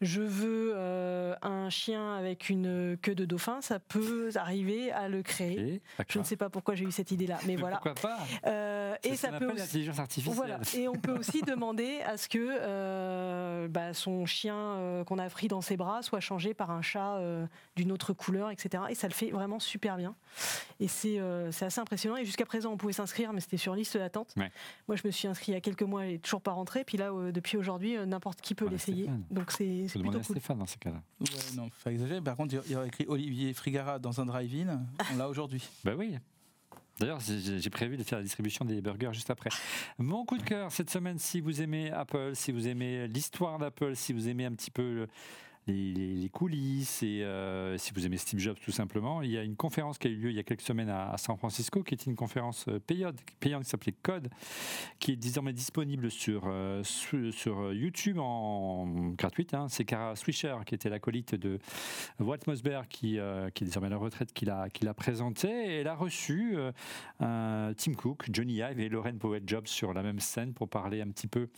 je 0.00 0.20
veux 0.20 0.72
euh, 0.74 1.34
un 1.40 1.70
chien 1.70 2.16
avec 2.16 2.50
une 2.50 2.98
queue 3.00 3.14
de 3.14 3.24
dauphin, 3.24 3.60
ça 3.62 3.78
peut 3.78 4.30
arriver 4.34 4.92
à 4.92 5.08
le 5.08 5.22
créer. 5.22 5.80
je 6.08 6.18
ne 6.18 6.24
sais 6.24 6.36
pas 6.36 6.50
pourquoi 6.50 6.74
j'ai 6.74 6.84
eu 6.84 6.92
cette 6.92 7.10
idée-là, 7.10 7.38
mais, 7.46 7.56
voilà. 7.56 7.76
Pourquoi 7.76 7.94
pas 7.94 8.18
euh, 8.46 8.94
Et 9.02 9.16
ça 9.16 9.32
peut 9.32 9.54
l'intelligence 9.56 9.98
artificielle. 9.98 10.36
Voilà. 10.36 10.60
Et 10.74 10.88
on 10.88 10.96
peut 10.96 11.16
aussi 11.16 11.40
demander 11.46 12.00
à 12.06 12.16
ce 12.18 12.28
que 12.28 12.38
euh, 12.38 13.68
bah, 13.68 13.94
son 13.94 14.26
chien 14.26 15.02
qu'on 15.06 15.18
a 15.18 15.28
pris 15.30 15.48
dans 15.48 15.60
ses 15.60 15.76
bras 15.76 16.02
soit 16.02 16.20
changé 16.20 16.52
par 16.52 16.70
un 16.70 16.82
chat 16.82 17.18
d'une 17.74 17.92
autre 17.92 18.12
couleur, 18.12 18.50
etc. 18.50 18.84
Et 18.90 18.94
ça 18.94 19.08
le 19.08 19.14
fait 19.14 19.30
vraiment 19.30 19.60
super 19.60 19.96
bien. 19.96 20.14
Et 20.78 20.88
c'est 20.88 21.18
assez 21.62 21.80
impressionnant. 21.80 22.16
Et 22.16 22.24
jusqu'à 22.24 22.46
présent, 22.46 22.72
on 22.72 22.76
pouvait 22.76 22.92
s'inscrire, 22.92 23.32
mais 23.32 23.40
c'était 23.40 23.56
sur 23.56 23.74
liste 23.74 23.96
d'attente. 23.96 24.34
Moi, 24.88 24.96
je 24.96 25.06
me 25.06 25.10
suis 25.10 25.26
inscrit 25.26 25.52
il 25.52 25.54
y 25.54 25.58
a 25.58 25.60
quelques 25.60 25.82
mois 25.82 26.06
et 26.06 26.18
toujours 26.18 26.42
pas 26.42 26.52
rentré. 26.52 26.84
Puis 26.84 26.98
là, 26.98 27.10
depuis 27.32 27.56
aujourd'hui, 27.56 27.96
n'importe 28.06 28.40
qui 28.42 28.54
peut 28.54 28.68
l'essayer. 28.68 29.08
Donc 29.30 29.52
c'est 29.52 29.85
c'est 29.88 29.98
plutôt 29.98 30.20
cool. 30.20 30.36
Stéphane 30.36 30.58
dans 30.58 30.66
ces 30.66 30.78
cas-là. 30.78 31.02
Ouais, 31.20 31.26
non, 31.56 31.68
faut 31.70 31.90
exagérer. 31.90 32.20
Par 32.20 32.36
contre, 32.36 32.54
il 32.66 32.72
y 32.72 32.76
aurait 32.76 32.88
écrit 32.88 33.06
Olivier 33.08 33.52
Frigara 33.54 33.98
dans 33.98 34.20
un 34.20 34.26
drive-in. 34.26 34.80
On 35.12 35.16
l'a 35.16 35.28
aujourd'hui. 35.28 35.62
Ben 35.84 35.94
oui. 35.96 36.16
D'ailleurs, 36.98 37.20
j'ai 37.20 37.70
prévu 37.70 37.98
de 37.98 38.02
faire 38.02 38.18
la 38.18 38.24
distribution 38.24 38.64
des 38.64 38.80
burgers 38.80 39.12
juste 39.12 39.30
après. 39.30 39.50
Mon 39.98 40.24
coup 40.24 40.38
de 40.38 40.42
cœur 40.42 40.72
cette 40.72 40.88
semaine, 40.88 41.18
si 41.18 41.40
vous 41.40 41.60
aimez 41.60 41.90
Apple, 41.90 42.30
si 42.34 42.52
vous 42.52 42.66
aimez 42.68 43.06
l'histoire 43.06 43.58
d'Apple, 43.58 43.94
si 43.94 44.14
vous 44.14 44.28
aimez 44.28 44.46
un 44.46 44.52
petit 44.52 44.70
peu 44.70 45.06
les, 45.66 46.28
coulisses 46.32 47.02
et 47.02 47.22
euh, 47.22 47.78
si 47.78 47.92
vous 47.94 48.04
aimez 48.04 48.16
Steve 48.16 48.40
Jobs 48.40 48.56
tout 48.62 48.72
simplement, 48.72 49.22
il 49.22 49.30
y 49.30 49.38
a 49.38 49.42
une 49.42 49.56
conférence 49.56 49.98
qui 49.98 50.08
a 50.08 50.10
eu 50.10 50.16
lieu 50.16 50.30
il 50.30 50.36
y 50.36 50.38
a 50.38 50.42
quelques 50.42 50.62
semaines 50.62 50.90
à, 50.90 51.16
San 51.18 51.36
Francisco 51.36 51.82
qui 51.82 51.94
était 51.94 52.10
une 52.10 52.16
conférence 52.16 52.66
euh, 52.68 52.78
payante, 52.78 53.16
payante 53.40 53.64
qui 53.64 53.70
s'appelait 53.70 53.94
Code, 54.02 54.28
qui 54.98 55.12
est 55.12 55.16
désormais 55.16 55.52
disponible 55.52 56.10
sur, 56.10 56.44
euh, 56.46 56.82
sur, 56.82 57.72
YouTube 57.72 58.18
en 58.18 58.86
gratuite. 59.16 59.54
Hein. 59.54 59.66
C'est 59.68 59.84
Kara 59.84 60.14
Swisher 60.14 60.56
qui 60.66 60.74
était 60.74 60.88
l'acolyte 60.88 61.34
de 61.34 61.58
Walt 62.20 62.38
Mosberg 62.46 62.86
qui, 62.88 63.18
qui 63.54 63.64
est 63.64 63.66
désormais 63.66 63.86
à 63.86 63.90
la 63.90 63.96
retraite 63.96 64.32
qui 64.32 64.44
l'a, 64.44 64.68
qui 64.70 64.84
l'a 64.84 64.94
présenté 64.94 65.48
et 65.48 65.80
elle 65.80 65.88
a 65.88 65.94
reçu 65.94 66.56
Tim 67.18 67.94
Cook, 67.96 68.26
Johnny 68.32 68.56
Ive 68.56 68.80
et 68.80 68.88
Lauren 68.88 69.16
Powell 69.18 69.42
Jobs 69.46 69.66
sur 69.66 69.94
la 69.94 70.02
même 70.02 70.20
scène 70.20 70.52
pour 70.52 70.68
parler 70.68 71.00
un 71.00 71.08
petit 71.08 71.28
peu 71.28 71.48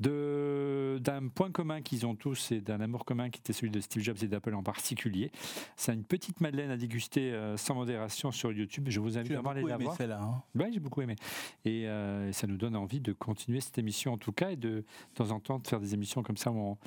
de, 0.00 0.98
d'un 1.00 1.28
point 1.28 1.50
commun 1.50 1.80
qu'ils 1.82 2.06
ont 2.06 2.14
tous 2.14 2.52
et 2.52 2.60
d'un 2.60 2.80
amour 2.80 3.04
commun 3.04 3.29
qui 3.30 3.40
était 3.40 3.52
celui 3.52 3.70
de 3.70 3.80
Steve 3.80 4.02
Jobs 4.02 4.16
et 4.22 4.26
d'Apple 4.26 4.54
en 4.54 4.62
particulier. 4.62 5.30
C'est 5.76 5.92
une 5.92 6.04
petite 6.04 6.40
madeleine 6.40 6.70
à 6.70 6.76
déguster 6.76 7.32
euh, 7.32 7.56
sans 7.56 7.74
modération 7.74 8.30
sur 8.30 8.52
YouTube. 8.52 8.86
Je 8.88 9.00
vous 9.00 9.18
invite 9.18 9.32
à 9.32 9.50
aller 9.50 9.62
la 9.62 9.76
voir. 9.76 9.96
Hein. 10.00 10.42
Oui, 10.54 10.66
j'ai 10.72 10.80
beaucoup 10.80 11.02
aimé. 11.02 11.16
Euh, 11.66 12.28
et 12.28 12.32
ça 12.32 12.46
nous 12.46 12.56
donne 12.56 12.76
envie 12.76 13.00
de 13.00 13.12
continuer 13.12 13.60
cette 13.60 13.78
émission 13.78 14.12
en 14.12 14.18
tout 14.18 14.32
cas 14.32 14.50
et 14.50 14.56
de, 14.56 14.70
de 14.70 14.84
temps 15.14 15.30
en 15.30 15.40
temps 15.40 15.58
de 15.58 15.66
faire 15.66 15.80
des 15.80 15.94
émissions 15.94 16.22
comme 16.22 16.36
ça 16.36 16.50
où 16.50 16.58
on, 16.58 16.78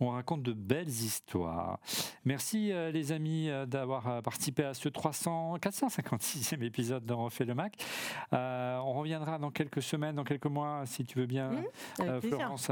on 0.00 0.10
raconte 0.10 0.42
de 0.42 0.52
belles 0.52 0.88
histoires. 0.88 1.78
Merci 2.24 2.72
euh, 2.72 2.90
les 2.90 3.12
amis 3.12 3.48
d'avoir 3.66 4.22
participé 4.22 4.64
à 4.64 4.74
ce 4.74 4.88
300, 4.88 5.56
456e 5.58 6.62
épisode 6.62 7.04
d'En 7.04 7.24
refait 7.24 7.44
le 7.44 7.54
Mac. 7.54 7.76
on 8.32 8.92
reviendra 8.92 9.38
dans 9.38 9.50
quelques 9.50 9.82
semaines, 9.82 10.16
dans 10.16 10.24
quelques 10.24 10.46
mois, 10.46 10.82
si 10.86 11.04
tu 11.04 11.18
veux 11.18 11.26
bien, 11.26 11.50
mmh, 11.98 12.20
Florence, 12.22 12.70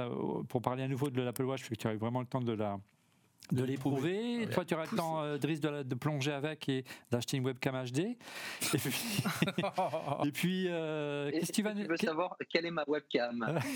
pour 0.49 0.63
parler 0.63 0.83
à 0.83 0.89
nouveau 0.89 1.11
de 1.11 1.23
l'Apple 1.23 1.45
Watch, 1.45 1.61
parce 1.61 1.71
que 1.71 1.75
tu 1.75 1.87
as 1.87 1.95
eu 1.95 1.97
vraiment 1.97 2.21
le 2.21 2.27
temps 2.27 2.41
de 2.41 2.53
la 2.53 2.79
de 3.53 3.65
l'éprouver. 3.65 4.47
Toi, 4.53 4.65
tu 4.65 4.75
auras 4.75 4.87
le 4.91 4.97
temps, 4.97 5.23
euh, 5.23 5.39
Driss, 5.39 5.61
de, 5.61 5.95
plonger 5.95 6.33
avec 6.33 6.69
et 6.69 6.85
d'acheter 7.11 7.37
une 7.37 7.45
webcam 7.45 7.75
HD. 7.85 7.99
Et 7.99 8.79
puis, 8.79 9.23
et 10.25 10.33
puis 10.33 10.66
euh, 10.69 11.31
qu'est-ce 11.31 11.47
que 11.49 11.57
tu 11.57 11.62
vas 11.62 11.75
Tu 11.75 11.85
veux 11.85 11.97
savoir 11.97 12.37
quelle 12.49 12.66
est 12.66 12.70
ma 12.70 12.85
webcam? 12.87 13.61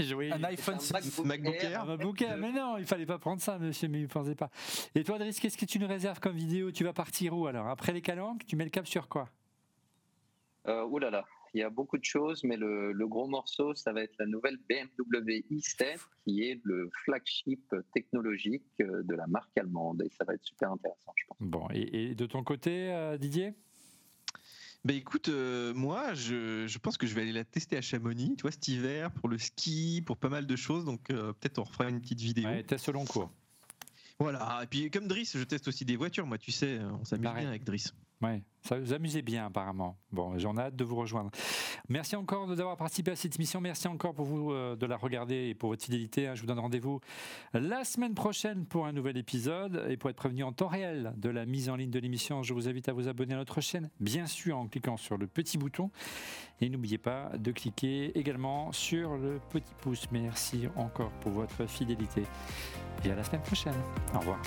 Un 0.00 0.44
iPhone 0.44 0.78
un 0.78 1.24
MacBook, 1.24 1.62
Air. 1.62 1.82
Un 1.82 1.84
MacBook 1.84 2.22
Air. 2.22 2.36
Mais 2.38 2.52
non, 2.52 2.78
il 2.78 2.86
fallait 2.86 3.04
pas 3.04 3.18
prendre 3.18 3.42
ça, 3.42 3.58
monsieur, 3.58 3.86
mais 3.86 4.00
ne 4.00 4.06
pensez 4.06 4.34
pas. 4.34 4.48
Et 4.94 5.04
toi, 5.04 5.18
Driss, 5.18 5.38
qu'est-ce 5.38 5.58
que 5.58 5.66
tu 5.66 5.78
nous 5.78 5.86
réserves 5.86 6.20
comme 6.20 6.36
vidéo? 6.36 6.70
Tu 6.70 6.84
vas 6.84 6.94
partir 6.94 7.36
où 7.36 7.46
alors? 7.46 7.68
Après 7.68 7.92
les 7.92 8.00
calanques, 8.00 8.46
tu 8.46 8.56
mets 8.56 8.64
le 8.64 8.70
cap 8.70 8.86
sur 8.86 9.08
quoi? 9.08 9.28
Euh, 10.68 10.84
Ouh 10.84 10.98
là 10.98 11.10
là 11.10 11.24
il 11.54 11.60
y 11.60 11.62
a 11.62 11.70
beaucoup 11.70 11.98
de 11.98 12.04
choses, 12.04 12.44
mais 12.44 12.56
le, 12.56 13.06
gros 13.06 13.26
morceau, 13.26 13.74
ça 13.74 13.92
va 13.92 14.02
être 14.02 14.14
la 14.18 14.26
nouvelle 14.26 14.58
BMW 14.68 15.44
i7, 15.50 15.98
qui 16.24 16.44
est 16.44 16.60
le 16.64 16.90
flagship 17.04 17.74
technologique 17.92 18.64
euh, 18.80 19.02
de 19.02 19.14
la 19.14 19.26
marque 19.26 19.56
allemande. 19.58 20.02
Et 20.02 20.10
ça 20.10 20.24
va 20.24 20.34
être 20.34 20.44
super 20.44 20.72
intéressant, 20.72 21.12
je 21.16 21.24
pense. 21.26 21.38
Bon, 21.40 21.68
et, 21.72 22.14
de 22.14 22.26
ton 22.26 22.44
côté, 22.44 22.92
euh, 22.92 23.18
Didier? 23.18 23.54
Bah 24.84 24.94
écoute, 24.94 25.28
euh, 25.28 25.74
moi, 25.74 26.14
je, 26.14 26.78
pense 26.78 26.96
que 26.96 27.06
je 27.06 27.14
vais 27.14 27.22
aller 27.22 27.32
la 27.32 27.44
tester 27.44 27.76
à 27.76 27.82
Chamonix, 27.82 28.34
tu 28.36 28.42
vois, 28.42 28.50
cet 28.50 28.66
hiver, 28.68 29.10
pour 29.12 29.28
le 29.28 29.36
ski, 29.36 30.02
pour 30.06 30.16
pas 30.16 30.30
mal 30.30 30.46
de 30.46 30.56
choses. 30.56 30.86
Donc 30.86 31.10
euh, 31.10 31.34
peut-être 31.34 31.58
on 31.58 31.64
refera 31.64 31.88
une 31.90 32.00
petite 32.00 32.20
vidéo. 32.20 32.48
Ouais, 32.48 32.62
test 32.62 32.88
long 32.88 33.04
cours. 33.04 33.30
Voilà, 34.18 34.60
et 34.62 34.66
puis 34.66 34.90
comme 34.90 35.06
Driss, 35.06 35.36
je 35.36 35.44
teste 35.44 35.68
aussi 35.68 35.84
des 35.84 35.96
voitures, 35.96 36.26
moi, 36.26 36.38
tu 36.38 36.52
sais, 36.52 36.78
on 36.78 37.04
s'amuse 37.04 37.30
bien 37.32 37.48
avec 37.48 37.64
Driss. 37.64 37.94
Ouais, 38.22 38.42
ça 38.60 38.78
vous 38.78 38.92
amusez 38.92 39.22
bien 39.22 39.46
apparemment. 39.46 39.96
Bon, 40.12 40.38
j'en 40.38 40.56
ai 40.58 40.60
hâte 40.60 40.76
de 40.76 40.84
vous 40.84 40.96
rejoindre. 40.96 41.30
Merci 41.88 42.16
encore 42.16 42.54
d'avoir 42.54 42.76
participé 42.76 43.12
à 43.12 43.16
cette 43.16 43.34
émission. 43.36 43.62
Merci 43.62 43.88
encore 43.88 44.14
pour 44.14 44.26
vous 44.26 44.52
euh, 44.52 44.76
de 44.76 44.84
la 44.84 44.98
regarder 44.98 45.48
et 45.48 45.54
pour 45.54 45.70
votre 45.70 45.82
fidélité. 45.82 46.26
Hein. 46.26 46.34
Je 46.34 46.42
vous 46.42 46.46
donne 46.46 46.58
rendez-vous 46.58 47.00
la 47.54 47.82
semaine 47.84 48.14
prochaine 48.14 48.66
pour 48.66 48.86
un 48.86 48.92
nouvel 48.92 49.16
épisode. 49.16 49.86
Et 49.88 49.96
pour 49.96 50.10
être 50.10 50.16
prévenu 50.16 50.42
en 50.42 50.52
temps 50.52 50.68
réel 50.68 51.14
de 51.16 51.30
la 51.30 51.46
mise 51.46 51.70
en 51.70 51.76
ligne 51.76 51.90
de 51.90 51.98
l'émission, 51.98 52.42
je 52.42 52.52
vous 52.52 52.68
invite 52.68 52.90
à 52.90 52.92
vous 52.92 53.08
abonner 53.08 53.32
à 53.32 53.38
notre 53.38 53.62
chaîne, 53.62 53.90
bien 54.00 54.26
sûr 54.26 54.58
en 54.58 54.66
cliquant 54.66 54.98
sur 54.98 55.16
le 55.16 55.26
petit 55.26 55.56
bouton. 55.56 55.90
Et 56.60 56.68
n'oubliez 56.68 56.98
pas 56.98 57.30
de 57.38 57.52
cliquer 57.52 58.18
également 58.18 58.70
sur 58.72 59.16
le 59.16 59.40
petit 59.50 59.72
pouce. 59.80 60.06
Merci 60.12 60.68
encore 60.76 61.10
pour 61.20 61.32
votre 61.32 61.66
fidélité. 61.66 62.24
Et 63.02 63.10
à 63.10 63.14
la 63.14 63.24
semaine 63.24 63.42
prochaine. 63.42 63.74
Au 64.14 64.18
revoir. 64.18 64.42